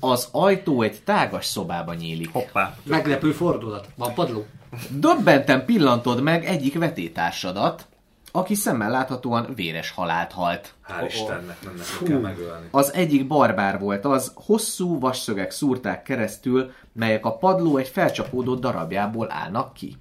Az 0.00 0.28
ajtó 0.32 0.82
egy 0.82 1.02
tágas 1.04 1.44
szobába 1.46 1.94
nyílik. 1.94 2.32
Hoppá. 2.32 2.76
Meglepő 2.82 3.32
fordulat. 3.32 3.88
Van 3.96 4.14
padló? 4.14 4.46
Döbbenten 4.88 5.64
pillantod 5.64 6.22
meg 6.22 6.44
egyik 6.44 6.78
vetétársadat, 6.78 7.86
aki 8.32 8.54
szemmel 8.54 8.90
láthatóan 8.90 9.52
véres 9.54 9.90
halált 9.90 10.32
halt. 10.32 10.74
Hál' 10.88 11.06
Istennek 11.06 11.62
nem 11.64 11.74
nekünk 11.74 12.10
kell 12.10 12.18
megölni. 12.18 12.68
Az 12.70 12.92
egyik 12.92 13.26
barbár 13.26 13.78
volt 13.78 14.04
az, 14.04 14.32
hosszú 14.34 14.98
vasszögek 14.98 15.50
szúrták 15.50 16.02
keresztül, 16.02 16.72
melyek 16.92 17.24
a 17.24 17.36
padló 17.36 17.76
egy 17.76 17.88
felcsapódott 17.88 18.60
darabjából 18.60 19.32
állnak 19.32 19.72
ki. 19.72 19.96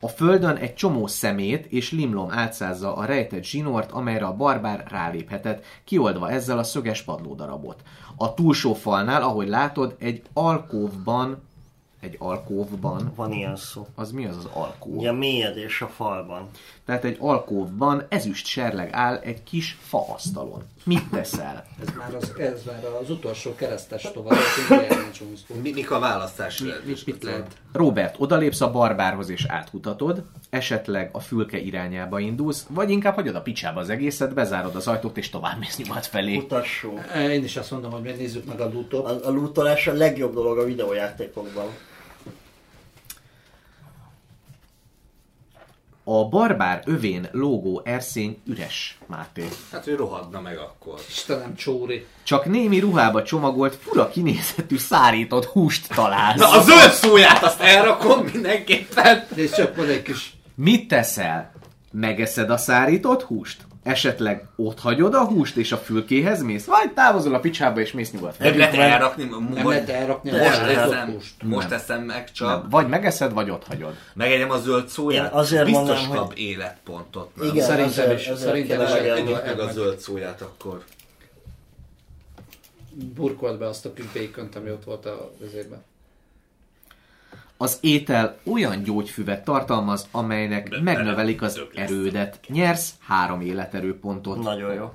A 0.00 0.08
földön 0.08 0.56
egy 0.56 0.74
csomó 0.74 1.06
szemét 1.06 1.66
és 1.66 1.92
limlom 1.92 2.30
átszázza 2.30 2.96
a 2.96 3.04
rejtett 3.04 3.44
zsinort, 3.44 3.92
amelyre 3.92 4.24
a 4.24 4.36
barbár 4.36 4.84
ráléphetett, 4.88 5.64
kioldva 5.84 6.30
ezzel 6.30 6.58
a 6.58 6.62
szöges 6.62 7.02
padlódarabot. 7.02 7.82
A 8.16 8.34
túlsó 8.34 8.74
falnál, 8.74 9.22
ahogy 9.22 9.48
látod, 9.48 9.96
egy 9.98 10.22
alkóvban, 10.32 11.47
egy 12.00 12.16
alkóvban, 12.18 13.12
Van 13.14 13.32
ilyen 13.32 13.56
szó. 13.56 13.86
az 13.94 14.12
mi 14.12 14.26
az 14.26 14.36
az 14.36 14.48
alkóv? 14.52 14.96
Ugye 14.96 15.12
mélyedés 15.12 15.82
a 15.82 15.86
falban. 15.88 16.48
Tehát 16.84 17.04
egy 17.04 17.16
alkóvban 17.20 18.02
ezüst 18.08 18.46
serleg 18.46 18.88
áll 18.92 19.16
egy 19.16 19.42
kis 19.42 19.78
faasztalon. 19.80 20.62
Mit 20.88 21.08
teszel? 21.10 21.64
Ez 21.80 21.88
már 21.98 22.14
az, 22.14 22.32
ez 22.38 22.62
már 22.66 22.84
az 23.02 23.10
utolsó 23.10 23.54
keresztes 23.54 24.10
tovább. 24.12 24.38
Mi, 25.62 25.70
mik 25.72 25.90
a 25.90 25.98
választás? 25.98 26.60
Mi, 26.60 26.70
mit, 26.84 27.06
mit 27.06 27.22
lehet? 27.22 27.56
Robert, 27.72 28.14
odalépsz 28.18 28.60
a 28.60 28.70
barbárhoz 28.70 29.30
és 29.30 29.44
áthutatod, 29.48 30.22
esetleg 30.50 31.10
a 31.12 31.20
fülke 31.20 31.58
irányába 31.58 32.18
indulsz, 32.18 32.66
vagy 32.68 32.90
inkább 32.90 33.14
hagyod 33.14 33.34
a 33.34 33.40
picsába 33.40 33.80
az 33.80 33.88
egészet, 33.88 34.34
bezárod 34.34 34.74
az 34.74 34.86
ajtót 34.86 35.16
és 35.16 35.30
tovább 35.30 35.58
mész 35.58 35.76
nyugat 35.76 36.06
felé. 36.06 36.36
Utassó. 36.36 36.98
Én 37.30 37.44
is 37.44 37.56
azt 37.56 37.70
mondom, 37.70 37.90
hogy 37.90 38.02
nézzük 38.02 38.44
meg 38.44 38.60
a 38.60 38.70
lootot. 38.72 39.06
A, 39.06 39.28
a 39.28 39.30
lootolás 39.30 39.86
a 39.86 39.92
legjobb 39.92 40.34
dolog 40.34 40.58
a 40.58 40.64
videójátékokban. 40.64 41.66
A 46.10 46.28
barbár 46.28 46.82
övén 46.86 47.28
lógó 47.32 47.82
erszény 47.84 48.38
üres, 48.46 48.98
Máté. 49.06 49.48
Hát, 49.72 49.84
hogy 49.84 49.94
rohadna 49.94 50.40
meg 50.40 50.58
akkor. 50.58 51.00
Istenem, 51.08 51.54
csóri. 51.54 52.06
Csak 52.22 52.44
némi 52.44 52.78
ruhába 52.78 53.22
csomagolt, 53.22 53.74
fura 53.74 54.08
kinézetű, 54.08 54.76
szárított 54.76 55.44
húst 55.44 55.94
találsz. 55.94 56.38
Na, 56.38 56.50
a 56.50 56.62
zöld 56.62 56.92
szóját 56.92 57.42
azt 57.42 57.60
elrakom 57.60 58.24
mindenképpen. 58.32 59.26
Nézd 59.34 59.54
csak, 59.54 59.76
van 59.76 59.88
egy 59.88 60.02
kis... 60.02 60.32
Mit 60.54 60.88
teszel? 60.88 61.52
Megeszed 61.92 62.50
a 62.50 62.56
szárított 62.56 63.22
húst? 63.22 63.66
Esetleg 63.88 64.46
ott 64.56 64.80
hagyod 64.80 65.14
a 65.14 65.24
húst 65.24 65.56
és 65.56 65.72
a 65.72 65.76
fülkéhez 65.76 66.42
mész? 66.42 66.64
Vagy 66.64 66.92
távozol 66.92 67.34
a 67.34 67.38
picsába 67.38 67.80
és 67.80 67.92
mész 67.92 68.10
nyugat 68.12 68.36
felé? 68.36 68.48
Nem 68.50 68.58
lehet 68.58 68.74
elrakni. 68.74 69.24
Nem 69.54 69.68
lehet 69.68 69.88
elrakni 69.88 70.30
a 70.30 70.36
Most 70.36 70.60
eszem, 70.60 71.10
húst. 71.10 71.42
most 71.42 71.68
Nem. 71.68 71.78
eszem 71.78 72.02
meg 72.02 72.32
csak. 72.32 72.48
Nem. 72.48 72.68
Vagy 72.70 72.88
megeszed, 72.88 73.32
vagy 73.32 73.50
ott 73.50 73.64
hagyod. 73.66 73.94
Megegyem 74.14 74.50
a 74.50 74.58
zöld 74.58 74.88
szóját. 74.88 75.32
Én 75.32 75.38
azért 75.38 75.64
Biztos 75.64 75.86
mondanám, 75.86 76.10
kap 76.16 76.26
hogy- 76.26 76.38
életpontot. 76.38 77.36
Nem? 77.36 77.46
Igen, 77.48 77.64
Szerintem 77.66 78.04
ezért- 78.04 78.20
is, 78.20 78.26
ezért 78.26 78.48
szerintem 78.48 78.80
is. 78.80 78.90
Együk 78.90 79.44
meg 79.44 79.58
a 79.60 79.72
zöld 79.72 79.98
szóját 79.98 80.40
akkor. 80.40 80.84
Burkolt 83.14 83.58
be 83.58 83.66
azt 83.66 83.86
a 83.86 83.92
békönt, 84.12 84.56
ami 84.56 84.70
ott 84.70 84.84
volt 84.84 85.06
a 85.06 85.30
vezérben. 85.40 85.82
Az 87.60 87.78
étel 87.80 88.36
olyan 88.52 88.82
gyógyfüvet 88.82 89.44
tartalmaz, 89.44 90.08
amelynek 90.10 90.80
megnövelik 90.82 91.42
az 91.42 91.60
erődet. 91.74 92.38
Nyersz 92.48 92.90
három 93.06 93.40
életerőpontot. 93.40 94.42
Nagyon 94.42 94.74
jó. 94.74 94.92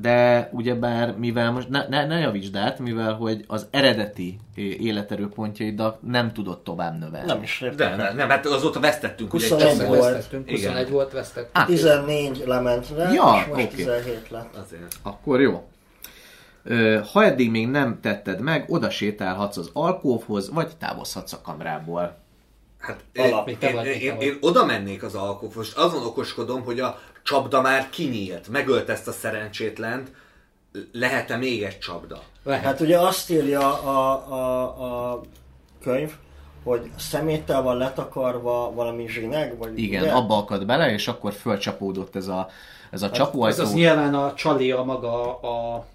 De 0.00 0.48
ugyebár, 0.52 1.14
mivel 1.18 1.50
most 1.50 1.68
ne, 1.68 1.88
ne, 1.88 2.06
ne 2.06 2.18
javítsd 2.18 2.56
át, 2.56 2.78
mivel 2.78 3.12
hogy 3.14 3.44
az 3.46 3.66
eredeti 3.70 4.38
életerőpontjaidat 4.56 6.02
nem 6.02 6.32
tudod 6.32 6.62
tovább 6.62 6.98
növelni. 6.98 7.26
Nem 7.26 7.42
is 7.42 7.58
De 7.60 7.66
értem. 7.66 7.96
nem, 7.96 8.16
nem, 8.16 8.28
hát 8.28 8.46
azóta 8.46 8.80
vesztettünk. 8.80 9.34
ugye 9.34 9.44
egy 9.44 9.50
21 9.52 9.76
csomó. 9.76 9.88
volt. 9.88 10.12
Vesztettünk, 10.12 10.50
Igen. 10.50 10.70
21 10.70 10.90
volt, 10.90 11.12
vesztettünk. 11.12 11.50
Á, 11.52 11.64
14 11.64 12.42
lement 12.46 12.86
rá, 12.96 13.12
Ja, 13.12 13.32
és 13.40 13.46
most 13.46 13.50
oké. 13.50 13.66
17 13.66 14.30
lett. 14.30 14.56
Azért. 14.64 14.94
Akkor 15.02 15.40
jó. 15.40 15.66
Ha 17.12 17.24
eddig 17.24 17.50
még 17.50 17.68
nem 17.68 18.00
tetted 18.00 18.40
meg, 18.40 18.64
oda 18.68 18.90
sétálhatsz 18.90 19.56
az 19.56 19.70
alkóvhoz, 19.72 20.50
vagy 20.50 20.76
távozhatsz 20.76 21.32
a 21.32 21.40
kamrából. 21.40 22.20
Hát 22.78 23.04
Alap. 23.14 23.48
én, 23.48 23.56
én, 23.60 23.84
én, 23.84 24.16
én, 24.20 24.38
oda 24.40 24.64
mennék 24.64 25.02
az 25.02 25.14
alkóhoz. 25.14 25.54
Most 25.54 25.76
azon 25.76 26.06
okoskodom, 26.06 26.64
hogy 26.64 26.80
a 26.80 26.98
csapda 27.22 27.60
már 27.60 27.90
kinyílt. 27.90 28.48
Megölt 28.48 28.88
ezt 28.88 29.08
a 29.08 29.12
szerencsétlent. 29.12 30.10
Lehet-e 30.92 31.36
még 31.36 31.62
egy 31.62 31.78
csapda? 31.78 32.22
Lehet. 32.42 32.64
Hát 32.64 32.80
ugye 32.80 32.98
azt 32.98 33.30
írja 33.30 33.82
a, 33.82 34.32
a, 34.32 35.12
a 35.12 35.20
könyv, 35.82 36.12
hogy 36.64 36.90
szeméttel 36.98 37.62
van 37.62 37.76
letakarva 37.76 38.72
valami 38.74 39.08
zsineg, 39.08 39.58
vagy 39.58 39.78
Igen, 39.78 40.02
ugye? 40.02 40.12
abba 40.12 40.36
akad 40.36 40.66
bele, 40.66 40.92
és 40.92 41.08
akkor 41.08 41.32
fölcsapódott 41.32 42.16
ez 42.16 42.26
a, 42.26 42.48
ez 42.90 43.02
a 43.02 43.10
az, 43.10 43.16
csapóajtó. 43.16 43.62
az 43.62 43.72
nyilván 43.72 44.14
a 44.14 44.34
csali 44.34 44.70
a 44.70 44.82
maga 44.82 45.40
a, 45.40 45.86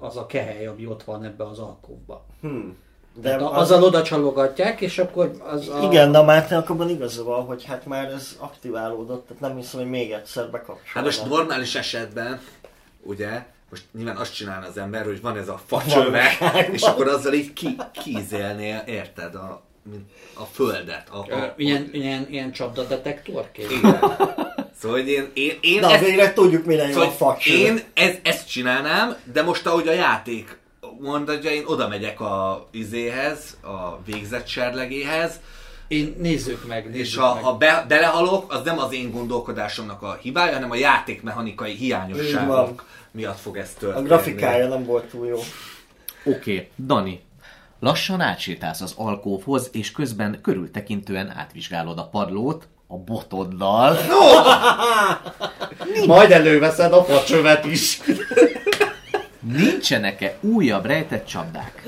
az 0.00 0.16
a 0.16 0.26
kehely, 0.26 0.66
ami 0.66 0.86
ott 0.86 1.02
van 1.02 1.24
ebbe 1.24 1.44
az 1.44 1.58
alkóba. 1.58 2.24
Hmm. 2.40 2.76
De 3.20 3.34
az... 3.34 3.42
az, 3.42 3.50
Azzal 3.52 3.82
oda 3.82 4.02
csalogatják, 4.02 4.80
és 4.80 4.98
akkor 4.98 5.30
az 5.50 5.68
a... 5.68 5.82
igen, 5.82 6.12
de 6.12 6.18
a 6.18 6.24
Márton 6.24 6.58
abban 6.58 6.88
igaza 6.88 7.24
van, 7.24 7.44
hogy 7.44 7.64
hát 7.64 7.86
már 7.86 8.10
ez 8.10 8.36
aktiválódott, 8.38 9.26
tehát 9.26 9.42
nem 9.42 9.56
hiszem, 9.56 9.80
hogy 9.80 9.88
még 9.90 10.10
egyszer 10.10 10.44
bekapcsolnak. 10.50 10.86
Hát 10.86 11.04
most 11.04 11.26
normális 11.26 11.74
esetben, 11.74 12.40
ugye, 13.02 13.44
most 13.70 13.84
nyilván 13.92 14.16
azt 14.16 14.34
csinálna 14.34 14.66
az 14.66 14.78
ember, 14.78 15.04
hogy 15.04 15.20
van 15.20 15.36
ez 15.36 15.48
a 15.48 15.60
facsöve, 15.66 16.22
Valóságban. 16.40 16.74
és 16.74 16.82
akkor 16.82 17.08
azzal 17.08 17.32
így 17.32 17.52
ki, 17.52 17.76
kízélnél, 17.92 18.82
érted, 18.86 19.34
a, 19.34 19.62
a 20.34 20.44
földet. 20.44 21.08
A, 21.08 21.24
Ö, 21.28 21.34
a, 21.34 21.54
ilyen, 21.56 21.88
ilyen, 21.92 22.26
ilyen 22.30 22.52
csapdadetektorként. 22.52 23.70
Igen. 23.70 24.00
Szóval, 24.80 24.98
hogy 24.98 25.08
én, 25.08 25.30
én, 25.34 25.58
én 25.60 25.80
Na, 25.80 25.92
ezt, 25.92 26.04
végre 26.04 26.32
tudjuk, 26.32 26.66
jó 26.66 26.80
a 26.80 26.88
szóval 26.92 27.10
facső. 27.10 27.54
én 27.54 27.80
ez, 27.94 28.14
ezt 28.22 28.48
csinálnám, 28.48 29.16
de 29.32 29.42
most 29.42 29.66
ahogy 29.66 29.88
a 29.88 29.92
játék 29.92 30.58
mondja, 30.98 31.50
én 31.50 31.62
oda 31.66 31.88
megyek 31.88 32.20
a 32.20 32.66
izéhez, 32.70 33.56
a 33.62 34.02
végzett 34.04 34.46
serlegéhez, 34.46 35.40
Én 35.88 36.14
nézzük 36.18 36.66
meg, 36.66 36.84
nézzük 36.84 37.00
és 37.06 37.16
ha, 37.16 37.34
meg. 37.34 37.42
ha 37.42 37.56
be, 37.56 37.84
belehalok, 37.88 38.52
az 38.52 38.62
nem 38.64 38.78
az 38.78 38.92
én 38.92 39.10
gondolkodásomnak 39.10 40.02
a 40.02 40.18
hibája, 40.22 40.52
hanem 40.52 40.70
a 40.70 40.74
játékmechanikai 40.74 41.74
hiányosságok 41.74 42.84
miatt 43.10 43.38
fog 43.38 43.56
ez 43.56 43.72
A 43.76 43.78
történni. 43.78 44.06
grafikája 44.06 44.68
nem 44.68 44.84
volt 44.84 45.04
túl 45.04 45.26
jó. 45.26 45.38
Oké, 46.24 46.52
okay. 46.54 46.68
Dani. 46.86 47.20
Lassan 47.80 48.20
átsétálsz 48.20 48.80
az 48.80 48.94
alkóvhoz, 48.96 49.68
és 49.72 49.92
közben 49.92 50.38
körültekintően 50.42 51.30
átvizsgálod 51.36 51.98
a 51.98 52.08
padlót 52.08 52.68
a 52.88 52.96
botoddal. 52.96 53.96
Majd 56.06 56.30
előveszed 56.30 56.92
a 56.92 57.04
facsövet 57.04 57.64
is. 57.64 58.00
Nincsenek-e 59.40 60.38
újabb 60.40 60.84
rejtett 60.84 61.26
csapdák? 61.26 61.82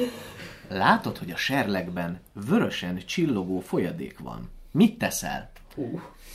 Látod, 0.68 1.18
hogy 1.18 1.30
a 1.30 1.36
serlegben 1.36 2.20
vörösen 2.46 3.02
csillogó 3.06 3.60
folyadék 3.60 4.18
van. 4.18 4.50
Mit 4.72 4.98
teszel? 4.98 5.50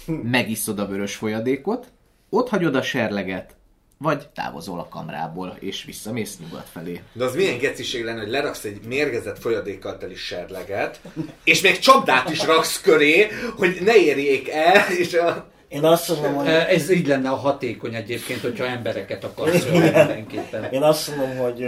Megiszod 0.05 0.79
a 0.79 0.87
vörös 0.87 1.15
folyadékot, 1.15 1.91
ott 2.29 2.49
hagyod 2.49 2.75
a 2.75 2.81
serleget, 2.81 3.55
vagy 3.97 4.27
távozol 4.27 4.79
a 4.79 4.87
kamrából, 4.87 5.57
és 5.59 5.83
visszamész 5.83 6.37
nyugat 6.39 6.67
felé. 6.71 7.01
De 7.13 7.23
az 7.23 7.35
milyen 7.35 7.57
geciség 7.57 8.03
lenne, 8.03 8.19
hogy 8.19 8.29
leraksz 8.29 8.63
egy 8.63 8.79
mérgezett 8.87 9.39
folyadékkal 9.39 9.97
teli 9.97 10.15
serleget, 10.15 10.99
és 11.43 11.61
még 11.61 11.79
csapdát 11.79 12.29
is 12.29 12.45
raksz 12.45 12.81
köré, 12.81 13.27
hogy 13.57 13.77
ne 13.81 13.95
érjék 13.95 14.49
el, 14.49 14.91
és 14.97 15.13
a... 15.13 15.53
Én 15.67 15.83
azt 15.83 16.09
mondom, 16.09 16.33
hogy, 16.33 16.47
Ez 16.47 16.89
így 16.89 17.07
lenne 17.07 17.29
a 17.29 17.35
hatékony 17.35 17.95
egyébként, 17.95 18.41
hogyha 18.41 18.65
embereket 18.65 19.23
akarsz 19.23 19.65
mindenképpen. 19.71 20.63
én 20.71 20.81
azt 20.81 21.15
mondom, 21.15 21.37
hogy 21.37 21.65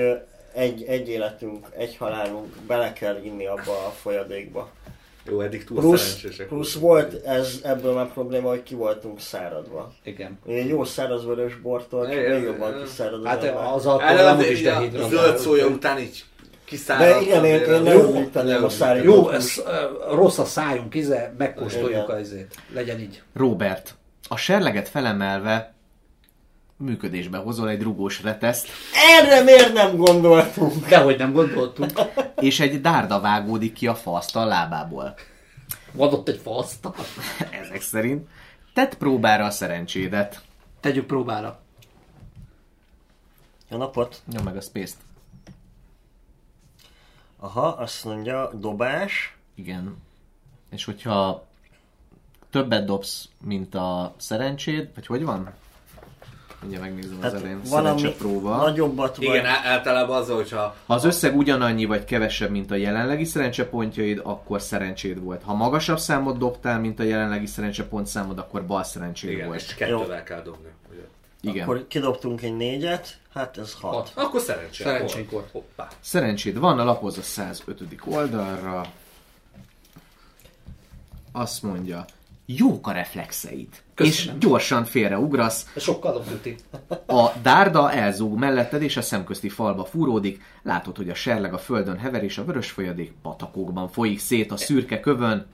egy, 0.54 0.84
egy 0.84 1.10
életünk, 1.10 1.68
egy 1.78 1.98
halálunk, 1.98 2.56
bele 2.68 2.94
kell 2.94 3.22
inni 3.24 3.46
abba 3.46 3.86
a 3.86 3.94
folyadékba. 4.02 4.70
Jó, 5.30 5.42
eddig 5.42 5.64
túl 5.64 5.78
Plusz, 5.78 6.02
szerencsések. 6.02 6.48
plusz 6.48 6.74
volt 6.74 7.26
ez 7.26 7.60
ebből 7.64 7.94
már 7.94 8.14
probléma, 8.14 8.50
hogy 8.50 8.64
ki 8.64 8.76
voltunk 8.76 9.20
száradva. 9.20 9.94
Igen. 10.04 10.40
Egy 10.48 10.68
jó 10.68 10.84
száraz 10.84 11.26
vörös 11.26 11.56
bortól, 11.56 12.10
csak 12.10 12.28
még 12.28 12.42
jobban 12.44 12.82
kiszárad 12.84 13.20
az 13.20 13.28
Hát 13.28 13.44
az 13.44 13.86
alkohol 13.86 14.02
Eleve 14.02 14.30
amúgy 14.30 14.52
is 14.52 14.60
a 14.60 14.64
dehidrálja. 14.64 15.08
zöld 15.08 15.38
szója 15.38 15.68
után 15.68 16.00
így 16.00 16.24
kiszáradt. 16.66 17.10
De 17.20 17.22
igen, 17.26 17.46
én- 17.46 17.60
én 17.64 17.74
az- 17.74 18.34
nem 18.34 18.46
nem 18.46 18.64
a 18.64 18.70
szári- 18.70 19.04
Jó, 19.04 19.30
ez 19.30 19.64
rossz 20.12 20.38
a 20.38 20.46
szájunk, 20.46 20.96
ize, 20.96 21.34
megkóstoljuk 21.38 22.10
a 22.10 22.20
izét. 22.20 22.56
Legyen 22.74 23.00
így. 23.00 23.22
Robert, 23.36 23.96
a 24.28 24.38
serleget 24.38 24.90
felemelve 24.90 25.74
működésbe 26.78 27.38
hozol 27.38 27.70
egy 27.70 27.82
rugós 27.82 28.22
reteszt, 28.22 28.68
Erre 29.20 29.44
miért 29.44 29.74
nem 29.74 29.96
gondoltunk? 29.96 30.88
Dehogy 30.88 31.18
nem 31.18 31.34
gondoltunk. 31.34 31.92
és 32.36 32.60
egy 32.60 32.82
dárda 32.82 33.20
vágódik 33.20 33.74
ki 33.74 33.88
a 33.88 33.96
faasztal 33.96 34.48
lábából. 34.48 35.16
Van 35.92 36.14
ott 36.14 36.28
egy 36.28 36.40
fasztal. 36.44 36.96
Ezek 37.62 37.82
szerint 37.82 38.28
tett 38.74 38.98
próbára 38.98 39.46
a 39.46 39.50
szerencsédet. 39.50 40.42
Tegyük 40.80 41.06
próbára. 41.06 41.60
Jó 43.70 43.78
napot! 43.78 44.22
Nyom 44.32 44.44
meg 44.44 44.56
a 44.56 44.62
space-t. 44.62 44.98
Aha, 47.40 47.68
azt 47.68 48.06
mondja, 48.06 48.52
dobás. 48.54 49.38
Igen. 49.56 49.98
És 50.70 50.86
hogyha 50.86 51.48
többet 52.50 52.86
dobsz, 52.86 53.30
mint 53.44 53.76
a 53.76 54.14
szerencséd, 54.18 54.90
vagy 54.96 55.06
hogy 55.06 55.24
van? 55.24 55.54
Mindjárt 56.62 56.84
megnézem 56.86 57.18
az 57.18 57.24
Hát 57.24 57.34
elején. 57.34 57.62
valami 57.70 58.00
Szerencsepróba. 58.00 58.56
nagyobbat 58.56 59.16
vagy... 59.18 59.26
Igen, 59.26 59.46
általában 59.46 60.18
az, 60.22 60.30
hogyha 60.30 60.76
Ha 60.86 60.94
az 60.94 61.04
összeg 61.06 61.38
ugyanannyi 61.38 61.86
vagy 61.86 62.04
kevesebb, 62.06 62.50
mint 62.50 62.72
a 62.72 62.76
jelenlegi 62.76 63.24
szerencsepontjaid, 63.24 64.22
akkor 64.24 64.62
szerencséd 64.62 65.24
volt. 65.24 65.44
Ha 65.44 65.54
magasabb 65.54 66.00
számot 66.00 66.38
dobtál, 66.38 66.80
mint 66.80 67.00
a 67.00 67.04
jelenlegi 67.04 67.46
szerencsepontszámod, 67.46 68.38
akkor 68.40 68.66
bal 68.66 68.84
szerencséd 68.84 69.30
igen, 69.32 69.48
volt. 69.48 69.62
és 69.62 69.76
kettővel 69.76 70.24
kell 70.24 70.42
dobni. 70.42 70.70
Ugye. 70.92 71.02
Igen. 71.42 71.64
Akkor 71.64 71.86
kidobtunk 71.88 72.42
egy 72.42 72.56
négyet, 72.56 73.18
hát 73.34 73.58
ez 73.58 73.74
hat. 73.82 73.94
Hat. 73.94 74.12
Akkor 74.26 74.42
szerencsé. 74.42 75.28
Volt. 75.32 75.50
Hoppá. 75.52 75.88
Szerencséd 76.00 76.60
van, 76.60 76.86
lapozz 76.86 77.18
a 77.18 77.22
105. 77.22 77.84
oldalra. 78.06 78.86
Azt 81.32 81.64
mondja, 81.64 82.06
jók 82.50 82.88
a 82.88 82.92
reflexeid. 82.92 83.68
Köszönöm. 83.96 84.36
És 84.36 84.48
gyorsan 84.48 84.86
félreugrasz, 84.86 85.72
Ez 85.76 85.84
sokkal 85.84 86.16
of 86.16 86.30
Duty. 86.30 86.56
a 87.06 87.32
dárda 87.42 87.92
elzúg 87.92 88.38
melletted, 88.38 88.82
és 88.82 88.98
a 88.98 89.02
szemközti 89.02 89.50
falba 89.50 89.86
fúródik. 89.86 90.42
Látod, 90.64 90.98
hogy 90.98 91.10
a 91.10 91.14
serleg 91.14 91.54
a 91.54 91.58
földön 91.58 91.98
hever, 91.98 92.24
és 92.24 92.38
a 92.38 92.46
vörös 92.46 92.72
folyadék 92.72 93.14
patakokban 93.22 93.90
folyik 93.90 94.20
szét 94.20 94.52
a 94.52 94.58
szürke 94.58 95.00
kövön. 95.00 95.46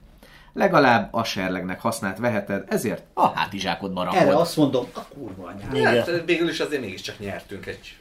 Legalább 0.52 1.08
a 1.14 1.24
serlegnek 1.24 1.80
hasznát 1.80 2.18
veheted, 2.18 2.64
ezért 2.68 3.02
a 3.14 3.28
hátizsákodba 3.28 4.04
rakod. 4.04 4.20
Erre 4.20 4.36
azt 4.36 4.56
mondom, 4.56 4.86
a 4.94 5.00
kurva 5.00 5.46
anyám. 5.72 5.84
Hát 5.94 6.22
végül 6.26 6.48
is 6.48 6.60
azért 6.60 6.80
mégiscsak 6.82 7.18
nyertünk 7.18 7.66
egy... 7.66 7.98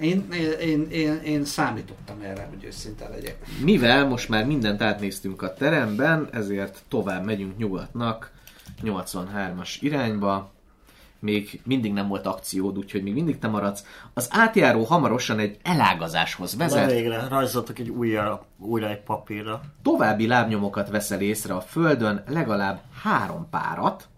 Én, 0.00 0.28
én, 0.60 0.86
én, 0.90 1.20
én 1.24 1.44
számítottam 1.44 2.20
erre, 2.22 2.48
hogy 2.50 2.64
őszinte 2.64 3.08
legyek. 3.08 3.36
Mivel 3.62 4.06
most 4.06 4.28
már 4.28 4.46
mindent 4.46 4.82
átnéztünk 4.82 5.42
a 5.42 5.54
teremben, 5.54 6.28
ezért 6.32 6.82
tovább 6.88 7.24
megyünk 7.24 7.56
nyugatnak, 7.56 8.32
83-as 8.82 9.76
irányba. 9.80 10.52
Még 11.18 11.60
mindig 11.64 11.92
nem 11.92 12.08
volt 12.08 12.26
akciód, 12.26 12.78
úgyhogy 12.78 13.02
még 13.02 13.12
mindig 13.12 13.38
te 13.38 13.48
maradsz. 13.48 13.84
Az 14.14 14.28
átjáró 14.30 14.84
hamarosan 14.84 15.38
egy 15.38 15.58
elágazáshoz 15.62 16.52
Na 16.54 16.64
vezet. 16.64 16.90
végre, 16.90 17.28
rajzoltak 17.28 17.78
egy 17.78 17.88
újra, 17.88 18.46
újra 18.58 18.88
egy 18.88 19.00
papírra. 19.00 19.60
További 19.82 20.26
lábnyomokat 20.26 20.88
veszel 20.90 21.20
észre 21.20 21.54
a 21.54 21.60
földön, 21.60 22.22
legalább 22.28 22.80
három 23.02 23.48
párat, 23.50 24.08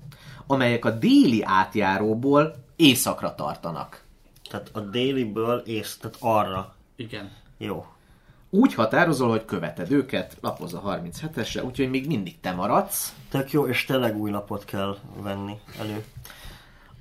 amelyek 0.47 0.85
a 0.85 0.91
déli 0.91 1.43
átjáróból 1.45 2.55
északra 2.77 3.35
tartanak. 3.35 4.05
Tehát 4.51 4.71
a 4.73 4.81
déliből 4.81 5.59
ész, 5.59 5.97
tehát 6.01 6.17
arra. 6.21 6.75
Igen. 6.97 7.31
Jó. 7.59 7.87
Úgy 8.57 8.75
határozol, 8.75 9.31
hogy 9.31 9.45
követed 9.45 9.91
őket, 9.91 10.37
lapoz 10.41 10.75
a 10.75 10.83
37-esre, 10.83 11.65
úgyhogy 11.65 11.91
még 11.91 12.07
mindig 12.07 12.41
te 12.41 12.53
maradsz. 12.53 13.13
Tök 13.31 13.51
jó, 13.51 13.67
és 13.67 13.85
tényleg 13.85 14.17
új 14.17 14.31
lapot 14.31 14.65
kell 14.65 14.97
venni 15.17 15.59
elő. 15.79 16.05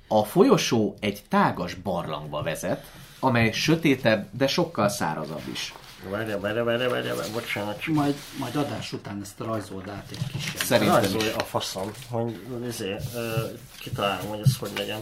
A 0.08 0.24
folyosó 0.24 0.96
egy 1.00 1.22
tágas 1.28 1.74
barlangba 1.74 2.42
vezet, 2.42 2.84
amely 3.20 3.52
sötétebb, 3.52 4.28
de 4.30 4.46
sokkal 4.46 4.88
szárazabb 4.88 5.42
is. 5.52 5.74
Várja, 6.10 6.40
várja, 6.40 6.64
várja, 6.64 6.90
várja, 6.90 7.14
várja, 7.14 7.32
bocsánat. 7.32 7.80
csak 7.80 7.94
Majd, 7.94 8.14
majd 8.38 8.56
adás 8.56 8.92
után 8.92 9.20
ezt 9.22 9.38
rajzold 9.38 9.88
át 9.88 10.06
egy 10.10 10.26
kicsit. 10.32 10.56
Szerintem 10.56 11.00
Rajzolj 11.00 11.30
a 11.38 11.42
faszom, 11.42 11.90
hogy 12.10 12.40
izé, 12.68 12.96
ö, 13.14 13.30
kitalálom, 13.78 14.26
hogy 14.26 14.40
ez 14.44 14.56
hogy 14.56 14.70
legyen. 14.76 15.00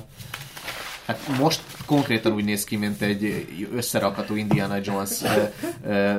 Hát 1.07 1.18
most 1.39 1.60
konkrétan 1.86 2.33
úgy 2.33 2.44
néz 2.44 2.65
ki, 2.65 2.76
mint 2.76 3.02
egy 3.02 3.47
összerakható 3.74 4.36
Indiana 4.36 4.76
Jones 4.83 5.10
ö, 5.23 5.42
ö, 5.89 6.12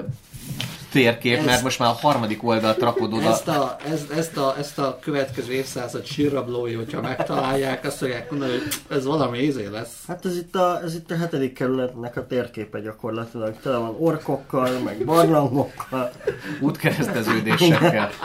térkép, 0.91 1.37
Ez- 1.37 1.45
mert 1.45 1.63
most 1.63 1.79
már 1.79 1.89
a 1.89 1.97
harmadik 2.07 2.43
oldalt 2.43 2.79
rakod 2.79 3.13
oda. 3.13 3.29
Ezt 3.29 3.47
a, 3.47 3.75
ezt, 3.91 4.11
ezt, 4.11 4.37
a, 4.37 4.55
ezt 4.57 4.79
a 4.79 4.97
következő 5.01 5.51
évszázad 5.51 6.05
sírrablói, 6.05 6.73
hogyha 6.73 7.01
megtalálják, 7.01 7.85
azt 7.85 7.97
fogják 7.97 8.29
mondani, 8.31 8.51
hogy 8.51 8.73
ez 8.97 9.05
valami 9.05 9.39
ízé 9.39 9.65
lesz. 9.67 9.93
Hát 10.07 10.25
ez 10.25 10.35
itt, 10.37 10.55
a, 10.55 10.81
ez 10.83 10.95
itt 10.95 11.11
a 11.11 11.17
hetedik 11.17 11.53
kerületnek 11.53 12.17
a 12.17 12.27
térképe 12.27 12.79
gyakorlatilag. 12.79 13.55
Tele 13.61 13.77
van 13.77 13.95
orkokkal, 13.99 14.79
meg 14.79 15.05
barlangokkal. 15.05 16.11
útkereszteződésekkel. 16.59 18.09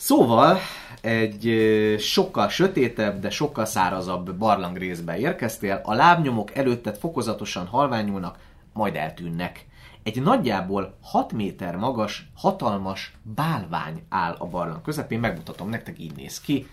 Szóval 0.00 0.60
egy 1.08 1.54
sokkal 1.98 2.48
sötétebb, 2.48 3.20
de 3.20 3.30
sokkal 3.30 3.64
szárazabb 3.64 4.34
barlangrészbe 4.34 5.18
érkeztél, 5.18 5.80
a 5.84 5.94
lábnyomok 5.94 6.54
előtted 6.54 6.96
fokozatosan 6.96 7.66
halványulnak, 7.66 8.38
majd 8.72 8.96
eltűnnek. 8.96 9.66
Egy 10.02 10.22
nagyjából 10.22 10.98
6 11.02 11.32
méter 11.32 11.76
magas, 11.76 12.30
hatalmas 12.36 13.12
bálvány 13.22 14.02
áll 14.08 14.34
a 14.38 14.46
barlang 14.46 14.82
közepén, 14.82 15.20
megmutatom 15.20 15.68
nektek, 15.68 15.98
így 15.98 16.16
néz 16.16 16.40
ki. 16.40 16.68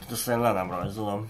Hát 0.00 0.10
Ezt 0.10 0.28
én 0.28 0.40
le 0.40 0.52
nem 0.52 0.70
rajzolom. 0.70 1.26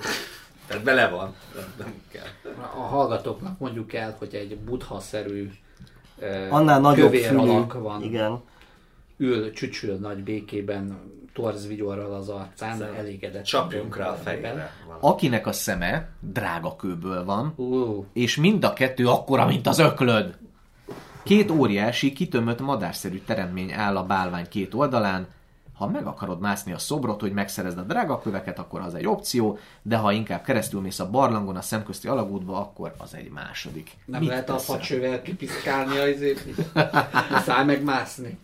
Tehát 0.67 0.85
bele 0.85 1.09
van. 1.09 1.35
Nem, 1.79 2.03
kell. 2.11 2.53
A 2.77 2.81
hallgatóknak 2.81 3.59
mondjuk 3.59 3.93
el, 3.93 4.15
hogy 4.19 4.35
egy 4.35 4.59
buddha-szerű 4.59 5.51
Annál 6.51 6.81
nagyobb 6.81 7.11
kövér 7.11 7.27
fülű. 7.27 7.39
alak 7.39 7.73
van. 7.73 8.03
Igen. 8.03 8.41
Ül, 9.17 9.53
csücsül 9.53 9.95
nagy 9.97 10.23
békében, 10.23 10.99
torz 11.37 11.67
vigyorral 11.67 12.15
az 12.15 12.29
arcán, 12.29 12.83
elégedett. 12.83 13.45
Csapjunk 13.45 13.97
rá 13.97 14.09
a 14.09 14.15
fejére. 14.15 14.73
Akinek 15.01 15.47
a 15.47 15.53
szeme 15.53 16.09
drága 16.21 16.77
kőből 16.77 17.25
van, 17.25 17.53
Uh, 17.57 18.05
és 18.13 18.37
mind 18.37 18.65
a 18.65 18.73
kettő 18.73 19.09
akkora, 19.09 19.47
mint 19.47 19.67
az 19.67 19.79
öklöd. 19.79 20.39
Két 21.23 21.51
óriási, 21.51 22.13
kitömött 22.13 22.61
madárszerű 22.61 23.21
teremtmény 23.27 23.73
áll 23.73 23.97
a 23.97 24.05
bálvány 24.05 24.49
két 24.49 24.75
oldalán. 24.75 25.27
Ha 25.75 25.87
meg 25.87 26.07
akarod 26.07 26.41
mászni 26.41 26.73
a 26.73 26.79
szobrot, 26.79 27.21
hogy 27.21 27.33
megszerezd 27.33 27.79
a 27.79 27.83
drága 27.83 28.21
köveket, 28.21 28.59
akkor 28.59 28.81
az 28.81 28.95
egy 28.95 29.07
opció, 29.07 29.59
de 29.83 29.97
ha 29.97 30.13
inkább 30.13 30.43
keresztülmész 30.43 30.99
a 30.99 31.11
barlangon, 31.11 31.57
a 31.57 31.63
szemközti 31.63 32.09
alagútba, 32.09 32.59
akkor 32.61 32.95
az 32.99 33.15
egy 33.15 33.31
második. 33.31 33.91
nem 34.05 34.21
Mit 34.21 34.29
lehet 34.29 34.49
a 34.51 34.55
teszel? 34.55 34.75
facsővel 34.77 35.23
kipiszkálni 35.23 35.99
az 35.99 36.09
izét. 36.09 36.41
Száll 37.47 37.65
meg 37.65 37.83
mászni. 37.83 38.39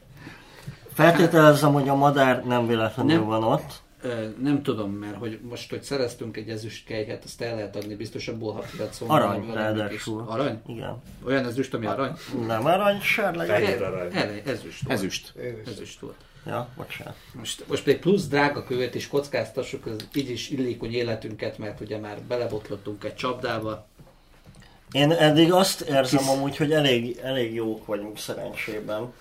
Feltételezem, 0.95 1.73
hogy 1.73 1.89
a 1.89 1.95
madár 1.95 2.45
nem 2.45 2.67
véletlenül 2.67 3.17
Nem. 3.17 3.27
van 3.27 3.43
ott. 3.43 3.83
Ö, 4.03 4.29
nem 4.43 4.63
tudom, 4.63 4.91
mert 4.91 5.17
hogy 5.17 5.39
most, 5.49 5.71
hogy 5.71 5.83
szereztünk 5.83 6.37
egy 6.37 6.49
ezüst 6.49 6.87
kejhet, 6.87 7.25
azt 7.25 7.41
el 7.41 7.55
lehet 7.55 7.77
adni 7.77 7.95
biztos 7.95 8.29
abból, 8.29 8.53
ha 8.53 8.63
tudod 8.71 8.93
szólni. 8.93 9.15
Arany, 9.15 9.53
ráadásul. 9.53 10.25
Arany? 10.29 10.61
Igen. 10.67 11.03
Olyan 11.27 11.47
ezüst, 11.47 11.75
ami 11.75 11.87
arany? 11.87 12.13
Nem 12.47 12.65
arany, 12.67 13.01
sárleg. 13.01 13.47
Fehér 13.47 13.83
arany. 13.83 14.09
Erre, 14.13 14.43
ezüst. 14.45 14.83
volt. 14.83 14.99
Ezüst. 14.99 15.35
Ezüst 15.67 16.01
volt. 16.01 16.17
Ja, 16.47 16.69
bocsánat. 16.77 17.15
Most, 17.33 17.65
most 17.69 17.87
még 17.87 17.99
plusz 17.99 18.27
drága 18.27 18.65
követ 18.65 18.95
is 18.95 19.09
kockáztassuk 19.09 19.87
az 19.87 19.97
így 20.15 20.31
is 20.31 20.51
illékony 20.51 20.93
életünket, 20.93 21.59
mert 21.59 21.81
ugye 21.81 21.99
már 21.99 22.21
belebotlottunk 22.21 23.05
egy 23.05 23.15
csapdába. 23.15 23.87
Én 24.93 25.11
eddig 25.11 25.53
azt 25.53 25.81
érzem 25.81 26.29
amúgy, 26.29 26.57
hogy 26.57 26.73
elég, 26.73 27.19
elég 27.23 27.55
jók 27.55 27.87
vagyunk 27.87 28.19
szerencsében. 28.19 29.13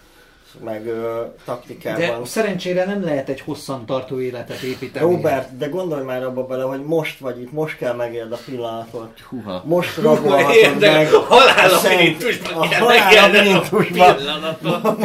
Meg 0.64 0.88
ö, 0.88 1.22
taktikában. 1.46 2.00
De 2.00 2.26
szerencsére 2.26 2.86
nem 2.86 3.04
lehet 3.04 3.30
egy 3.30 3.42
hosszan 3.42 3.86
tartó 3.86 4.20
életet 4.20 4.62
építeni. 4.62 5.14
Robert, 5.14 5.58
de 5.58 5.68
gondolj 5.68 6.04
már 6.04 6.24
abba 6.24 6.46
bele, 6.46 6.64
hogy 6.64 6.84
most 6.84 7.20
vagy 7.20 7.42
itt, 7.42 7.52
most 7.52 7.78
kell 7.78 7.94
megélni 7.94 8.34
a 8.34 8.38
pillanatot. 8.46 9.20
Húha. 9.30 9.64
Most 9.66 9.98
rabolhatod 9.98 10.80
meg. 10.80 11.14
a 11.14 11.20
halál 11.20 11.74
a 11.74 11.78
szent- 11.78 12.00
minintusban 12.00 12.54
A 12.54 12.66
halál 12.66 13.60
a 13.62 13.76
pillanatot. 13.76 15.04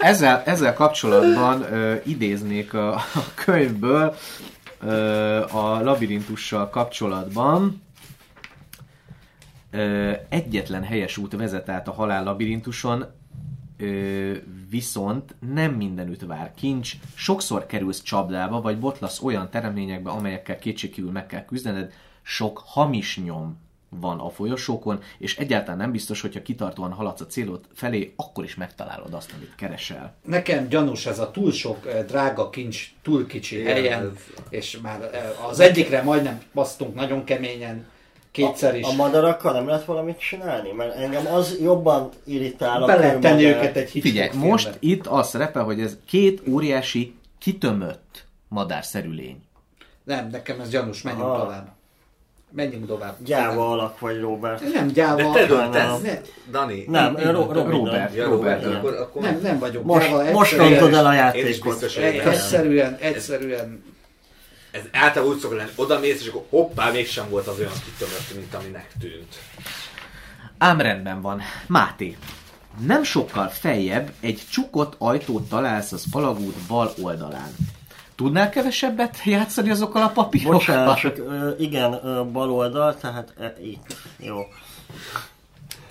Ezzel, 0.00 0.42
ezzel 0.44 0.74
kapcsolatban 0.74 1.72
ö, 1.72 1.94
idéznék 2.04 2.74
a, 2.74 2.94
a 2.94 3.02
könyvből 3.34 4.14
ö, 4.86 5.40
a 5.44 5.82
labirintussal 5.82 6.68
kapcsolatban. 6.70 7.84
Egyetlen 10.28 10.82
helyes 10.82 11.16
út 11.16 11.36
vezet 11.36 11.68
át 11.68 11.88
a 11.88 11.92
halál 11.92 12.24
labirintuson, 12.24 13.04
ö, 13.78 14.32
viszont 14.70 15.34
nem 15.52 15.72
mindenütt 15.72 16.20
vár 16.20 16.52
kincs, 16.54 16.92
sokszor 17.14 17.66
kerülsz 17.66 18.02
csapdába, 18.02 18.60
vagy 18.60 18.78
botlasz 18.78 19.22
olyan 19.22 19.50
teremtményekbe, 19.50 20.10
amelyekkel 20.10 20.58
kétségkívül 20.58 21.10
meg 21.10 21.26
kell 21.26 21.44
küzdened, 21.44 21.92
sok 22.22 22.62
hamis 22.64 23.20
nyom 23.24 23.64
van 23.88 24.18
a 24.18 24.30
folyosókon, 24.30 25.00
és 25.18 25.36
egyáltalán 25.36 25.76
nem 25.76 25.92
biztos, 25.92 26.20
hogyha 26.20 26.42
kitartóan 26.42 26.92
haladsz 26.92 27.20
a 27.20 27.26
célod 27.26 27.60
felé, 27.74 28.12
akkor 28.16 28.44
is 28.44 28.54
megtalálod 28.54 29.14
azt, 29.14 29.32
amit 29.36 29.54
keresel. 29.56 30.14
Nekem 30.24 30.68
gyanús 30.68 31.06
ez 31.06 31.18
a 31.18 31.30
túl 31.30 31.52
sok 31.52 31.86
eh, 31.86 32.04
drága 32.04 32.50
kincs, 32.50 32.92
túl 33.02 33.26
kicsi 33.26 33.60
Igen, 33.60 33.74
helyen, 33.74 34.16
és 34.48 34.78
már 34.82 35.02
eh, 35.02 35.48
az 35.48 35.60
egyikre 35.60 36.02
majdnem 36.02 36.42
basztunk 36.54 36.94
nagyon 36.94 37.24
keményen, 37.24 37.86
kétszer 38.36 38.76
is. 38.76 38.84
A 38.86 38.92
madarakkal 38.94 39.52
nem 39.52 39.66
lehet 39.66 39.84
valamit 39.84 40.18
csinálni? 40.18 40.70
Mert 40.72 40.96
engem 40.96 41.26
az 41.26 41.56
jobban 41.62 42.08
irritál 42.24 42.82
a 42.82 42.86
Be 42.86 42.96
lehet 42.96 43.20
tenni 43.20 43.44
őket 43.44 43.76
egy 43.76 43.90
Hitchcock 43.90 44.02
Figyelj, 44.02 44.28
filmbe. 44.28 44.48
most 44.48 44.76
itt 44.78 45.06
az 45.06 45.28
szerepel, 45.28 45.62
hogy 45.64 45.80
ez 45.80 45.96
két 46.06 46.42
óriási, 46.48 47.14
kitömött 47.38 48.24
madárszerű 48.48 49.10
lény. 49.10 49.36
Nem, 50.04 50.28
nekem 50.30 50.60
ez 50.60 50.68
gyanús, 50.68 51.02
menjünk 51.02 51.24
Aha. 51.26 51.42
tovább. 51.42 51.74
Menjünk 52.50 52.86
tovább. 52.86 53.14
Gyáva 53.24 53.70
alak 53.70 53.98
vagy, 54.00 54.20
Robert. 54.20 54.72
Nem 54.72 54.86
gyáva. 54.86 55.16
De 55.16 55.30
te 55.32 55.46
döntesz, 55.46 56.00
Ne, 56.02 56.20
Dani. 56.50 56.84
Nem, 56.88 57.16
Én- 57.16 57.26
én 57.26 57.32
Robert, 57.32 57.66
dönt. 57.68 58.14
Ja, 58.14 58.28
Robert, 58.28 58.62
Robert, 58.64 58.76
akkor, 58.76 58.94
akkor 58.94 59.22
nem, 59.22 59.38
nem 59.42 59.58
vagyok 59.58 59.84
Most, 59.84 60.08
gyáva. 60.08 60.30
most 60.30 60.56
rontod 60.56 60.92
el 60.94 61.06
a 61.06 61.12
Én 61.12 61.14
is 61.14 61.18
játékot. 61.18 61.70
biztos. 61.72 61.96
Egyszerűen, 61.96 62.96
egyszerűen 63.00 63.84
Ez 64.76 64.84
általában 64.92 65.34
úgy 65.34 65.40
szokott 65.40 65.56
lenni, 65.56 65.70
oda 65.74 65.98
mész, 65.98 66.20
és 66.20 66.28
akkor 66.28 66.44
hoppá, 66.50 66.90
mégsem 66.90 67.28
volt 67.28 67.46
az 67.46 67.58
olyan 67.58 67.72
kitömött, 67.84 68.34
mint 68.34 68.54
aminek 68.54 68.92
tűnt. 69.00 69.34
Ám 70.58 70.80
rendben 70.80 71.20
van. 71.20 71.40
Máté, 71.66 72.16
nem 72.86 73.02
sokkal 73.02 73.48
feljebb 73.48 74.12
egy 74.20 74.42
csukott 74.50 74.94
ajtót 74.98 75.48
találsz 75.48 75.92
az 75.92 76.04
alagút 76.10 76.54
bal 76.68 76.92
oldalán. 77.02 77.54
Tudnál 78.14 78.50
kevesebbet 78.50 79.24
játszani 79.24 79.70
azokkal 79.70 80.02
a 80.02 80.08
papírokkal? 80.08 80.58
Bocsánat, 80.58 81.18
ö, 81.18 81.50
igen, 81.58 81.92
ö, 81.92 82.24
bal 82.24 82.50
oldal, 82.50 82.96
tehát 82.96 83.34
e, 83.38 83.54
itt. 83.62 83.96
Jó. 84.18 84.38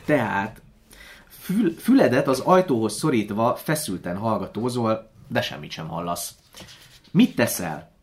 Tehát 0.05 0.61
fül, 1.29 1.75
füledet 1.79 2.27
az 2.27 2.39
ajtóhoz 2.39 2.97
szorítva 2.97 3.55
feszülten 3.55 4.17
hallgatózol, 4.17 5.09
de 5.27 5.41
semmit 5.41 5.71
sem 5.71 5.87
hallasz. 5.87 6.35
Mit 7.11 7.35
teszel? 7.35 7.93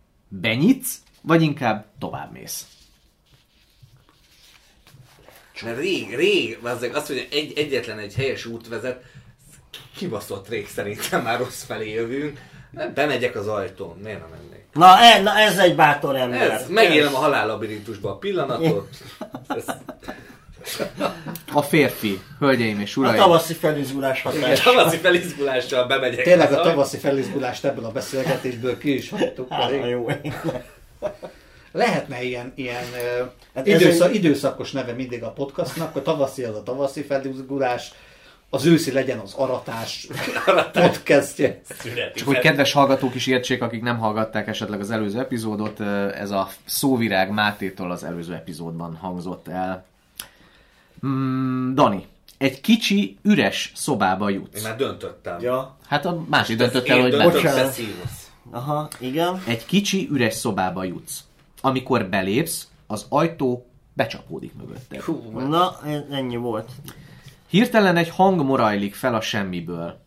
Benyitsz, 0.41 0.99
vagy 1.21 1.43
inkább 1.43 1.87
továbbmész? 1.99 2.67
Mert 5.63 5.79
rég, 5.79 6.15
rég, 6.15 6.59
azzal 6.63 6.91
azt 6.95 7.09
mondja, 7.09 7.27
egy, 7.31 7.53
egyetlen 7.59 7.99
egy 7.99 8.15
helyes 8.15 8.45
út 8.47 8.69
vezet, 8.69 9.03
kibaszott 9.97 10.49
rég 10.49 10.69
szerintem 10.69 11.23
már 11.23 11.39
rossz 11.39 11.63
felé 11.63 11.91
jövünk. 11.91 12.41
Nem, 12.71 12.95
bemegyek 12.95 13.37
az 13.37 13.49
ajtón, 13.49 13.99
miért 14.03 14.19
nem 14.19 14.29
mennék? 14.31 14.67
Na, 14.73 14.99
e, 15.01 15.21
na 15.21 15.39
ez 15.39 15.59
egy 15.59 15.77
bátor 15.77 16.17
ember. 16.17 16.51
Ez, 16.51 16.69
megélem 16.69 17.15
a 17.15 17.19
halállabirintusba 17.19 18.11
a 18.11 18.17
pillanatot. 18.17 18.89
Ez, 19.57 19.65
A 21.53 21.63
férfi, 21.63 22.21
hölgyeim 22.39 22.81
és 22.81 22.97
A 22.97 23.01
uraim. 23.01 23.17
tavaszi 23.17 23.55
felizgulás 23.55 24.23
hatás. 24.23 24.61
tavaszi 24.61 24.97
felizgulással 24.97 25.87
bemegyek. 25.87 26.25
Tényleg 26.25 26.53
a 26.53 26.61
tavaszi 26.61 26.97
felizgulást 26.97 27.65
ebből 27.65 27.85
a 27.85 27.91
beszélgetésből 27.91 28.79
ki 28.79 28.95
is 28.95 29.11
hagytuk. 29.11 29.49
Pedig. 29.49 29.85
jó 29.85 30.09
Lehetne 31.73 32.23
ilyen, 32.23 32.53
ilyen 32.55 32.85
Hát 33.55 33.67
időszak, 33.67 34.09
egy- 34.09 34.15
időszakos 34.15 34.71
neve 34.73 34.93
mindig 34.93 35.23
a 35.23 35.31
podcastnak, 35.31 35.97
a 35.97 36.03
tavaszi 36.03 36.43
az 36.43 36.57
a 36.57 36.63
tavaszi 36.63 37.03
felizgulás, 37.03 37.93
az 38.51 38.67
őszi 38.67 38.93
legyen 38.93 39.19
az 39.19 39.35
aratás 39.35 40.07
podcastje. 40.73 41.61
Csak 42.15 42.27
hogy 42.27 42.39
kedves 42.39 42.73
hallgatók 42.73 43.15
is 43.15 43.27
értsék, 43.27 43.63
akik 43.63 43.83
nem 43.83 43.99
hallgatták 43.99 44.49
esetleg 44.49 44.81
az 44.81 44.91
előző 44.91 45.19
epizódot, 45.19 45.81
ez 46.15 46.31
a 46.31 46.49
szóvirág 46.65 47.31
Mátétól 47.31 47.91
az 47.91 48.05
előző 48.05 48.35
epizódban 48.35 48.97
hangzott 48.97 49.49
el. 49.49 49.85
Mm, 51.07 51.75
Dani, 51.75 52.07
egy 52.39 52.61
kicsi, 52.61 53.19
üres 53.23 53.73
szobába 53.75 54.29
jutsz. 54.29 54.57
Én 54.57 54.63
már 54.63 54.77
döntöttem. 54.77 55.41
Ja. 55.41 55.77
Hát 55.87 56.05
a 56.07 56.25
másik 56.29 56.57
döntött 56.57 56.89
el, 56.89 57.01
hogy 57.01 57.49
szívsz. 57.71 58.31
Aha, 58.51 58.89
igen. 58.99 59.43
Egy 59.47 59.67
kicsi, 59.67 60.09
üres 60.11 60.35
szobába 60.35 60.85
jutsz. 60.85 61.25
Amikor 61.61 62.07
belépsz, 62.07 62.69
az 62.87 63.07
ajtó 63.09 63.67
becsapódik 63.93 64.53
mögötted. 64.55 65.05
Na, 65.49 65.81
ennyi 66.11 66.37
volt. 66.37 66.71
Hirtelen 67.49 67.97
egy 67.97 68.09
hang 68.09 68.43
morajlik 68.43 68.95
fel 68.95 69.15
a 69.15 69.21
semmiből. 69.21 70.01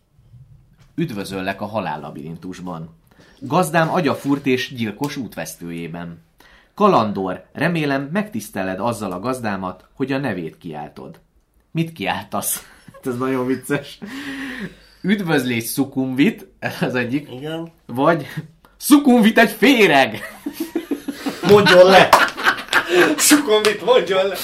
Üdvözöllek 0.95 1.61
a 1.61 1.65
halállabirintusban. 1.65 2.95
Gazdám 3.39 3.93
agyafurt 3.93 4.45
és 4.45 4.73
gyilkos 4.75 5.15
útvesztőjében. 5.15 6.21
Kalandor, 6.75 7.45
remélem 7.53 8.09
megtiszteled 8.13 8.79
azzal 8.79 9.11
a 9.11 9.19
gazdámat, 9.19 9.85
hogy 9.93 10.11
a 10.11 10.17
nevét 10.17 10.57
kiáltod. 10.57 11.19
Mit 11.71 11.91
kiáltasz? 11.91 12.63
Hát 12.93 13.07
Ez 13.07 13.17
nagyon 13.17 13.45
vicces. 13.45 13.97
Üdvözlés 15.01 15.63
Szukumvit, 15.63 16.47
ez 16.59 16.81
az 16.81 16.95
egyik. 16.95 17.31
Igen. 17.31 17.71
Vagy 17.85 18.27
Szukumvit 18.77 19.37
egy 19.37 19.49
féreg! 19.49 20.21
Mondjon 21.51 21.85
le! 21.85 22.09
Sukon 23.17 23.61
mit 23.63 23.85
mondjon 23.85 24.27
le? 24.27 24.35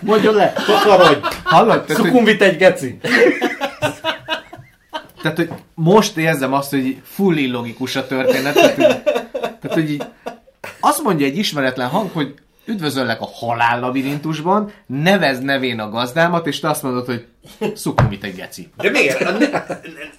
Mondjon 0.00 0.34
le! 0.34 0.52
Takarodj! 0.52 1.26
Hallod? 1.42 1.84
Tehát, 1.84 2.02
Szukumvit 2.02 2.42
egy 2.42 2.56
geci! 2.56 2.98
tehát, 5.22 5.36
hogy 5.36 5.50
most 5.74 6.16
érzem 6.16 6.52
azt, 6.52 6.70
hogy 6.70 6.86
így 6.86 7.00
full 7.02 7.36
illogikus 7.36 7.96
a 7.96 8.06
történet. 8.06 8.54
Tehát, 8.54 8.74
hogy, 8.74 9.02
tehát, 9.60 9.72
hogy 9.72 9.90
így 9.90 10.04
azt 10.84 11.02
mondja 11.02 11.26
egy 11.26 11.36
ismeretlen 11.38 11.88
hang, 11.88 12.10
hogy 12.12 12.34
üdvözöllek 12.66 13.20
a 13.20 13.28
halállabirintusban, 13.32 14.72
nevez 14.86 15.40
nevén 15.40 15.80
a 15.80 15.90
gazdámat, 15.90 16.46
és 16.46 16.60
te 16.60 16.68
azt 16.68 16.82
mondod, 16.82 17.06
hogy 17.06 17.26
szukumit 17.74 18.24
egy 18.24 18.34
geci. 18.34 18.70
De 18.76 18.90
miért? 18.90 19.20
A 19.20 19.30
ne, 19.30 19.66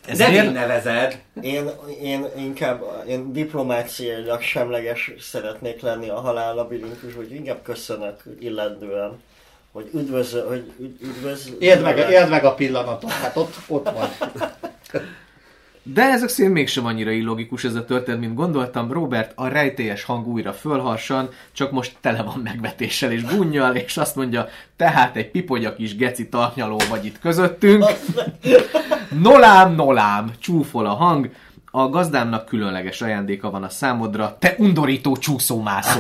Ez 0.05 0.17
nevén 0.17 0.39
miért? 0.39 0.53
nevezed. 0.53 1.19
Én, 1.41 1.69
én 2.01 2.25
inkább 2.37 2.83
én 3.07 3.33
diplomáciailag 3.33 4.41
semleges 4.41 5.11
szeretnék 5.19 5.81
lenni 5.81 6.09
a 6.09 6.19
halál 6.19 6.53
labirintus, 6.55 7.13
hogy 7.15 7.31
inkább 7.31 7.61
köszönök 7.63 8.23
illendően, 8.39 9.19
hogy 9.71 9.89
üdvözöl, 9.93 10.47
hogy 10.47 10.71
üd- 10.79 11.01
üdvözl... 11.01 11.51
Éld 11.59 11.81
meg, 11.81 11.97
éld 11.97 12.29
meg 12.29 12.45
a 12.45 12.53
pillanatot, 12.53 13.11
hát 13.11 13.35
ott, 13.37 13.55
ott 13.67 13.89
vagy. 13.89 14.09
De 15.93 16.01
ezek 16.01 16.29
szerint 16.29 16.53
mégsem 16.53 16.85
annyira 16.85 17.11
illogikus 17.11 17.63
ez 17.63 17.75
a 17.75 17.85
történet, 17.85 18.19
mint 18.19 18.35
gondoltam. 18.35 18.91
Robert 18.91 19.31
a 19.35 19.47
rejtélyes 19.47 20.03
hang 20.03 20.27
újra 20.27 20.53
fölharsan, 20.53 21.29
csak 21.51 21.71
most 21.71 21.95
tele 22.01 22.23
van 22.23 22.39
megvetéssel 22.43 23.11
és 23.11 23.25
gunnyal, 23.25 23.75
és 23.75 23.97
azt 23.97 24.15
mondja, 24.15 24.47
tehát 24.75 25.15
egy 25.15 25.31
pipogya 25.31 25.75
kis 25.75 25.95
geci 25.95 26.29
tarnyaló 26.29 26.81
vagy 26.89 27.05
itt 27.05 27.19
közöttünk. 27.19 27.85
Nolám, 29.21 29.75
nolám, 29.75 30.31
csúfol 30.39 30.85
a 30.85 30.93
hang. 30.93 31.29
A 31.71 31.89
gazdámnak 31.89 32.45
különleges 32.45 33.01
ajándéka 33.01 33.49
van 33.49 33.63
a 33.63 33.69
számodra, 33.69 34.37
te 34.39 34.55
undorító 34.57 35.17
csúszómászó. 35.17 35.99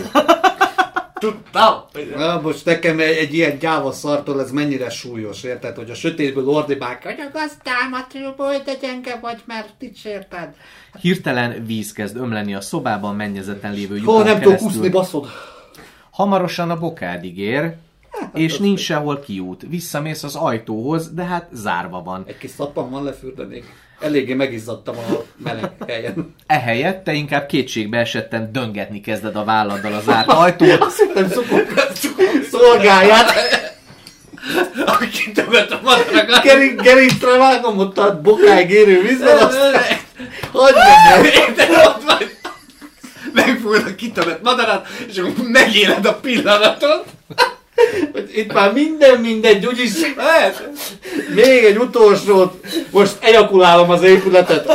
Tudtam. 1.19 1.73
Na, 2.15 2.41
most 2.41 2.65
nekem 2.65 2.99
egy, 2.99 3.17
egy 3.17 3.33
ilyen 3.33 3.57
gyáva 3.57 3.91
szartól 3.91 4.41
ez 4.41 4.51
mennyire 4.51 4.89
súlyos, 4.89 5.43
érted? 5.43 5.75
Hogy 5.75 5.89
a 5.89 5.93
sötétből 5.93 6.49
ordibálják, 6.49 7.03
hogy 7.03 7.19
a 7.19 7.31
gazdámat 7.33 8.35
hogy 8.37 8.61
de 8.65 8.73
gyenge 8.81 9.19
vagy, 9.21 9.41
mert 9.45 9.69
nincs 9.79 10.05
érted. 10.05 10.55
Hirtelen 11.01 11.65
víz 11.65 11.91
kezd 11.91 12.15
ömleni 12.15 12.55
a 12.55 12.61
szobában 12.61 13.15
mennyezeten 13.15 13.73
lévő 13.73 13.99
Hol 13.99 14.17
lyukon 14.17 14.23
nem 14.23 14.41
tudok 14.41 14.61
úszni, 14.61 14.89
baszod? 14.89 15.27
Hamarosan 16.09 16.69
a 16.69 16.79
bokádig 16.79 17.37
ér, 17.37 17.75
és 18.33 18.57
nincs 18.57 18.79
sehol 18.79 19.19
kiút. 19.19 19.65
Visszamész 19.69 20.23
az 20.23 20.35
ajtóhoz, 20.35 21.13
de 21.13 21.23
hát 21.23 21.47
zárva 21.51 22.03
van. 22.03 22.23
Egy 22.27 22.37
kis 22.37 22.51
szappan 22.51 22.89
van 22.89 23.03
lefürdeni. 23.03 23.63
Eléggé 23.99 24.33
megizzadtam 24.33 24.97
a 24.97 25.23
meleg 25.43 25.71
helyen. 25.87 26.35
Ehelyett 26.47 27.03
te 27.03 27.13
inkább 27.13 27.45
kétségbe 27.45 27.97
esetten 27.97 28.51
döngetni 28.51 29.01
kezded 29.01 29.35
a 29.35 29.43
válladdal 29.43 29.93
az 29.93 30.03
zárt 30.03 30.31
ajtót. 30.31 30.81
Azt 30.81 30.99
hittem 30.99 31.29
szokok 31.29 31.67
szolgálját. 32.51 33.31
Aki 34.85 35.07
kitömött 35.09 35.71
a 35.71 35.79
madarakat. 35.83 36.43
Geri- 36.43 36.75
Gerincre 36.75 37.37
vágom 37.37 37.77
ott 37.77 37.97
a 37.97 38.21
bokáig 38.21 38.69
érő 38.69 39.01
vízben, 39.01 39.37
azt 39.37 39.57
hagyd 40.51 40.75
meg! 40.75 41.25
Érted, 41.25 41.69
ott 41.85 42.03
vagy. 42.03 42.35
Megfújod 43.33 43.85
a 43.87 43.95
kitömött 43.95 44.41
madarat, 44.43 44.87
és 45.07 45.17
akkor 45.17 45.33
megéled 45.47 46.05
a 46.05 46.13
pillanatot. 46.13 47.05
Itt 48.33 48.53
már 48.53 48.73
minden 48.73 49.19
mindegy, 49.19 49.65
úgyis 49.65 49.91
Lehet? 50.15 50.69
még 51.35 51.63
egy 51.63 51.77
utolsót, 51.77 52.65
most 52.89 53.17
ejakulálom 53.21 53.89
az 53.89 54.03
épületet. 54.03 54.71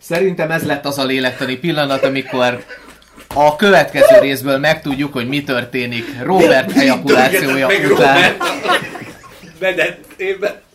Szerintem 0.00 0.50
ez 0.50 0.64
lett 0.64 0.84
az 0.84 0.98
a 0.98 1.04
lélektani 1.04 1.56
pillanat, 1.56 2.04
amikor 2.04 2.64
a 3.34 3.56
következő 3.56 4.18
részből 4.20 4.58
megtudjuk, 4.58 5.12
hogy 5.12 5.28
mi 5.28 5.44
történik 5.44 6.04
Robert 6.22 6.76
ejakulációja 6.76 7.66
Meg 7.66 7.90
után. 7.90 8.14
Robert. 8.14 8.42
Medettében. 9.58 10.66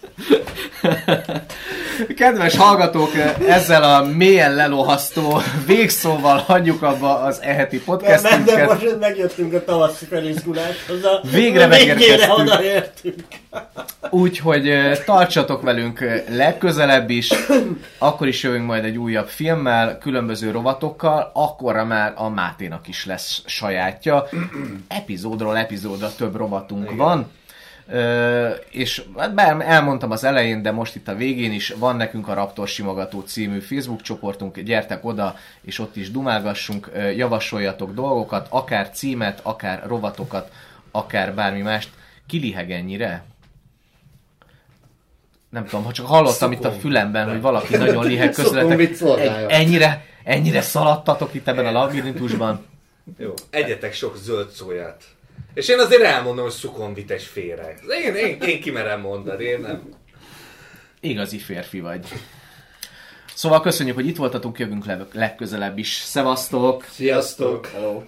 Kedves 2.18 2.56
hallgatók, 2.56 3.12
ezzel 3.48 3.84
a 3.84 4.06
mélyen 4.06 4.56
lelohasztó 4.56 5.42
végszóval 5.66 6.38
hagyjuk 6.38 6.82
abba 6.82 7.20
az 7.20 7.42
eheti 7.42 7.82
Nem, 7.86 7.96
nem, 7.98 8.12
de 8.12 8.22
podcastünket. 8.22 8.68
most 8.68 9.00
megjöttünk 9.00 9.54
a 9.54 9.64
tavaszi 9.64 10.06
felizguláshoz. 10.06 11.04
A 11.04 11.22
Végre 11.32 11.68
megérkeztünk. 11.68 12.52
Úgyhogy 14.10 14.72
tartsatok 15.06 15.62
velünk 15.62 16.24
legközelebb 16.30 17.10
is, 17.10 17.30
akkor 17.98 18.28
is 18.28 18.44
jövünk 18.44 18.66
majd 18.66 18.86
egy 18.86 18.98
újabb 18.98 19.28
filmmel, 19.28 19.98
különböző 19.98 20.52
rovatokkal, 20.52 21.32
akkorra 21.34 21.86
már 21.86 22.14
a 22.16 22.30
Máténak 22.30 22.88
is 22.88 23.06
lesz 23.06 23.42
sajátja. 23.46 24.28
Epizódról 24.88 25.58
epizódra 25.58 26.16
több 26.16 26.36
rovatunk 26.36 26.84
Igen. 26.84 26.98
van. 26.98 27.32
És 28.70 29.04
hát 29.18 29.34
bár 29.34 29.62
elmondtam 29.62 30.12
az 30.12 30.24
elején, 30.24 30.62
de 30.62 30.72
most 30.72 30.96
itt 30.96 31.08
a 31.08 31.16
végén 31.16 31.52
is 31.52 31.70
van 31.70 31.96
nekünk 31.96 32.28
a 32.28 32.34
Raptor 32.34 32.68
Simogató 32.68 33.22
című 33.22 33.60
Facebook 33.60 34.02
csoportunk, 34.02 34.60
gyertek 34.60 35.06
oda, 35.06 35.36
és 35.62 35.80
ott 35.80 35.96
is 35.96 36.12
dumálgassunk, 36.12 36.92
javasoljatok 37.16 37.94
dolgokat, 37.94 38.48
akár 38.50 38.90
címet, 38.90 39.40
akár 39.44 39.84
rovatokat, 39.88 40.52
akár 40.92 41.34
bármi 41.34 41.62
mást. 41.62 41.90
Kiliheg 42.28 42.72
ennyire? 42.72 43.24
Nem 45.50 45.66
tudom, 45.66 45.86
ha 45.86 45.92
csak 45.92 46.06
hallottam 46.06 46.52
itt 46.52 46.64
a 46.64 46.72
fülemben, 46.72 47.30
hogy 47.30 47.42
valaki 47.42 47.78
nagyon 47.78 48.06
liheg 48.06 48.32
közületek. 48.42 48.98
Ennyire, 49.48 50.06
ennyire 50.24 50.62
szaladtatok 50.62 51.34
itt 51.34 51.48
ebben 51.48 51.66
a 51.66 51.72
labirintusban. 51.72 52.66
Jó. 53.18 53.34
Egyetek 53.50 53.94
sok 53.94 54.18
zöld 54.18 54.50
szóját. 54.50 55.04
És 55.54 55.68
én 55.68 55.80
azért 55.80 56.02
elmondom, 56.02 56.44
hogy 56.44 56.54
szukonvites 56.54 57.28
féreg. 57.28 57.80
Én, 58.06 58.16
én, 58.16 58.38
én 58.42 58.62
kimerem 58.62 59.00
mondani, 59.02 59.44
én 59.44 59.60
nem. 59.60 59.82
Igazi 61.00 61.38
férfi 61.38 61.80
vagy. 61.80 62.08
Szóval 63.34 63.62
köszönjük, 63.62 63.96
hogy 63.96 64.08
itt 64.08 64.18
voltatunk, 64.18 64.60
jövünk 64.60 64.86
le- 64.86 65.08
legközelebb 65.14 65.78
is. 65.78 65.94
Szevasztok! 65.94 66.86
Sziasztok! 66.90 67.68
Hello. 67.68 68.04